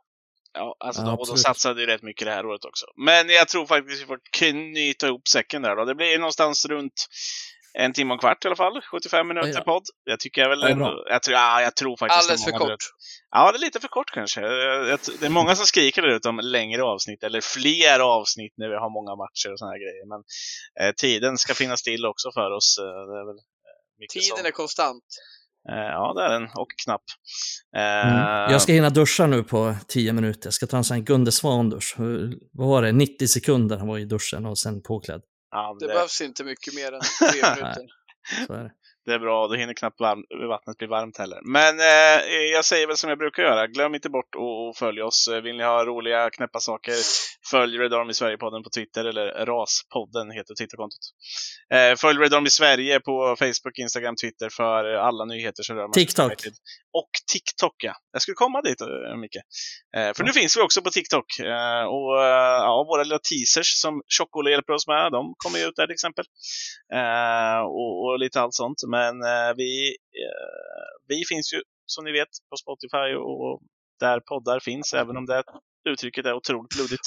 Ja, 0.52 0.76
alltså 0.80 1.02
Ja, 1.02 1.06
de, 1.06 1.18
och 1.18 1.26
de 1.26 1.36
satsade 1.38 1.80
ju 1.80 1.86
rätt 1.86 2.02
mycket 2.02 2.24
det 2.26 2.32
här 2.32 2.46
året 2.46 2.64
också. 2.64 2.86
Men 3.06 3.28
jag 3.28 3.48
tror 3.48 3.66
faktiskt 3.66 4.02
vi 4.02 4.06
får 4.06 4.18
knyta 4.32 5.06
ihop 5.06 5.28
säcken 5.28 5.62
där 5.62 5.76
då. 5.76 5.84
Det 5.84 5.94
blir 5.94 6.18
någonstans 6.18 6.66
runt 6.66 7.06
en 7.74 7.92
timme 7.92 8.10
och 8.10 8.14
en 8.14 8.18
kvart 8.18 8.44
i 8.44 8.48
alla 8.48 8.56
fall. 8.56 8.80
75 8.90 9.28
minuter 9.28 9.52
då. 9.54 9.62
podd. 9.64 9.82
Jag 10.04 10.20
tycker 10.20 10.40
jag 10.42 10.48
väl 10.48 10.62
ändå, 10.62 10.84
bra. 10.84 11.04
jag 11.08 11.22
tror, 11.22 11.34
ja, 11.36 11.62
jag 11.62 11.76
tror 11.76 11.96
faktiskt 11.96 12.22
Alldeles 12.22 12.44
för 12.44 12.52
kort. 12.52 12.84
Ja, 13.30 13.52
det 13.52 13.58
är 13.58 13.60
lite 13.60 13.80
för 13.80 13.88
kort 13.88 14.10
kanske. 14.10 14.40
Det 14.40 15.22
är 15.22 15.28
många 15.28 15.56
som 15.56 15.66
skriker 15.66 16.02
där 16.02 16.08
ute 16.08 16.28
om 16.28 16.40
längre 16.42 16.82
avsnitt, 16.82 17.22
eller 17.24 17.40
fler 17.40 18.00
avsnitt 18.00 18.52
när 18.56 18.68
vi 18.68 18.74
har 18.74 18.90
många 18.90 19.16
matcher 19.16 19.52
och 19.52 19.58
såna 19.58 19.70
här 19.70 19.78
grejer. 19.78 20.06
Men 20.08 20.20
eh, 20.88 20.94
tiden 20.94 21.38
ska 21.38 21.54
finnas 21.54 21.82
till 21.82 22.06
också 22.06 22.32
för 22.34 22.50
oss. 22.50 22.78
Eh, 22.78 22.84
det 22.84 23.18
är 23.20 23.26
väl 23.26 23.36
eh, 23.38 24.06
Tiden 24.12 24.36
som, 24.36 24.46
är 24.46 24.50
konstant. 24.50 25.04
eh, 25.70 25.74
Ja, 25.76 26.12
det 26.16 26.22
är 26.22 26.30
den. 26.30 26.44
Och 26.44 26.68
knapp. 26.84 27.02
Eh, 27.76 27.80
Mm. 28.10 28.52
Jag 28.52 28.62
ska 28.62 28.72
hinna 28.72 28.90
duscha 28.90 29.26
nu 29.26 29.42
på 29.44 29.74
10 29.88 30.12
minuter. 30.12 30.46
Jag 30.46 30.54
ska 30.54 30.66
ta 30.66 30.76
en 30.76 30.84
sån 30.84 30.94
här 30.96 31.02
Gunde 31.04 31.32
Svan-dusch. 31.32 31.94
Vad 32.52 32.68
var 32.68 32.82
det? 32.82 32.92
90 32.92 33.28
sekunder 33.28 33.76
han 33.78 33.88
var 33.88 33.98
i 33.98 34.04
duschen 34.04 34.46
och 34.46 34.58
sen 34.58 34.82
påklädd. 34.82 35.22
Ja, 35.50 35.76
Det 35.80 35.86
det, 35.86 35.92
behövs 35.92 36.20
inte 36.20 36.44
mycket 36.44 36.74
mer 36.74 36.92
än 36.92 37.00
tre 37.32 37.42
minuter. 37.56 37.86
Så 38.46 38.52
är 38.52 38.62
det. 38.64 38.72
Det 39.06 39.12
är 39.12 39.18
bra, 39.18 39.46
då 39.48 39.54
hinner 39.54 39.74
knappt 39.74 40.00
varm, 40.00 40.24
vattnet 40.48 40.78
bli 40.78 40.86
varmt 40.86 41.18
heller. 41.18 41.40
Men 41.44 41.80
eh, 41.80 42.24
jag 42.54 42.64
säger 42.64 42.86
väl 42.86 42.96
som 42.96 43.08
jag 43.10 43.18
brukar 43.18 43.42
göra, 43.42 43.66
glöm 43.66 43.94
inte 43.94 44.10
bort 44.10 44.34
att 44.34 44.78
följa 44.78 45.04
oss. 45.04 45.28
Eh, 45.28 45.40
Vill 45.40 45.56
ni 45.56 45.64
ha 45.64 45.84
roliga, 45.84 46.30
knäppa 46.30 46.60
saker, 46.60 46.94
följ 47.50 47.78
Red 47.78 47.94
Army 47.94 48.12
Sverige-podden 48.12 48.62
på 48.62 48.70
Twitter, 48.70 49.04
eller 49.04 49.46
RAS-podden 49.46 50.30
heter 50.32 50.54
Twitterkontot. 50.54 51.04
Eh, 51.74 51.96
följ 51.96 52.18
Red 52.18 52.34
Army 52.34 52.50
Sverige 52.50 53.00
på 53.00 53.36
Facebook, 53.38 53.78
Instagram, 53.78 54.16
Twitter 54.16 54.48
för 54.48 54.84
alla 54.84 55.24
nyheter 55.24 55.62
som 55.62 55.76
rör 55.76 55.82
Manchester 55.82 56.28
TikTok. 56.28 56.52
Och 56.92 57.10
TikTok, 57.32 57.74
ja. 57.78 57.94
Jag 58.12 58.22
skulle 58.22 58.34
komma 58.34 58.60
dit, 58.62 58.80
eh, 58.80 59.16
Micke. 59.16 59.40
Eh, 59.96 60.12
för 60.16 60.24
nu 60.24 60.32
finns 60.32 60.56
vi 60.56 60.60
också 60.60 60.82
på 60.82 60.90
TikTok. 60.90 61.38
Eh, 61.38 61.84
och 61.96 62.14
ja, 62.68 62.84
våra 62.88 63.02
lilla 63.02 63.18
teasers 63.18 63.70
som 63.84 64.02
Tjock-Olle 64.08 64.50
hjälper 64.50 64.72
oss 64.72 64.86
med, 64.86 65.12
de 65.12 65.34
kommer 65.36 65.58
ju 65.58 65.64
ut 65.64 65.76
där 65.76 65.86
till 65.86 65.98
exempel. 65.98 66.24
Och, 67.64 68.04
och 68.04 68.18
lite 68.18 68.40
allt 68.40 68.54
sånt. 68.54 68.78
Men 68.90 69.22
eh, 69.22 69.54
vi, 69.56 69.88
eh, 70.24 70.90
vi 71.08 71.24
finns 71.28 71.52
ju 71.54 71.62
som 71.86 72.04
ni 72.04 72.12
vet 72.12 72.28
på 72.50 72.56
Spotify 72.56 73.14
och 73.14 73.60
där 74.00 74.20
poddar 74.20 74.60
finns, 74.60 74.94
även 74.94 75.16
om 75.16 75.26
det 75.26 75.42
uttrycket 75.90 76.26
är 76.26 76.32
otroligt 76.34 76.76
luddigt. 76.78 77.06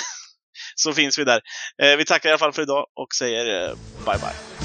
Så 0.76 0.92
finns 0.92 1.18
vi 1.18 1.24
där. 1.24 1.40
Eh, 1.82 1.96
vi 1.96 2.04
tackar 2.04 2.28
i 2.28 2.32
alla 2.32 2.38
fall 2.38 2.52
för 2.52 2.62
idag 2.62 2.86
och 2.94 3.14
säger 3.18 3.68
eh, 3.68 3.74
bye 4.06 4.18
bye. 4.18 4.57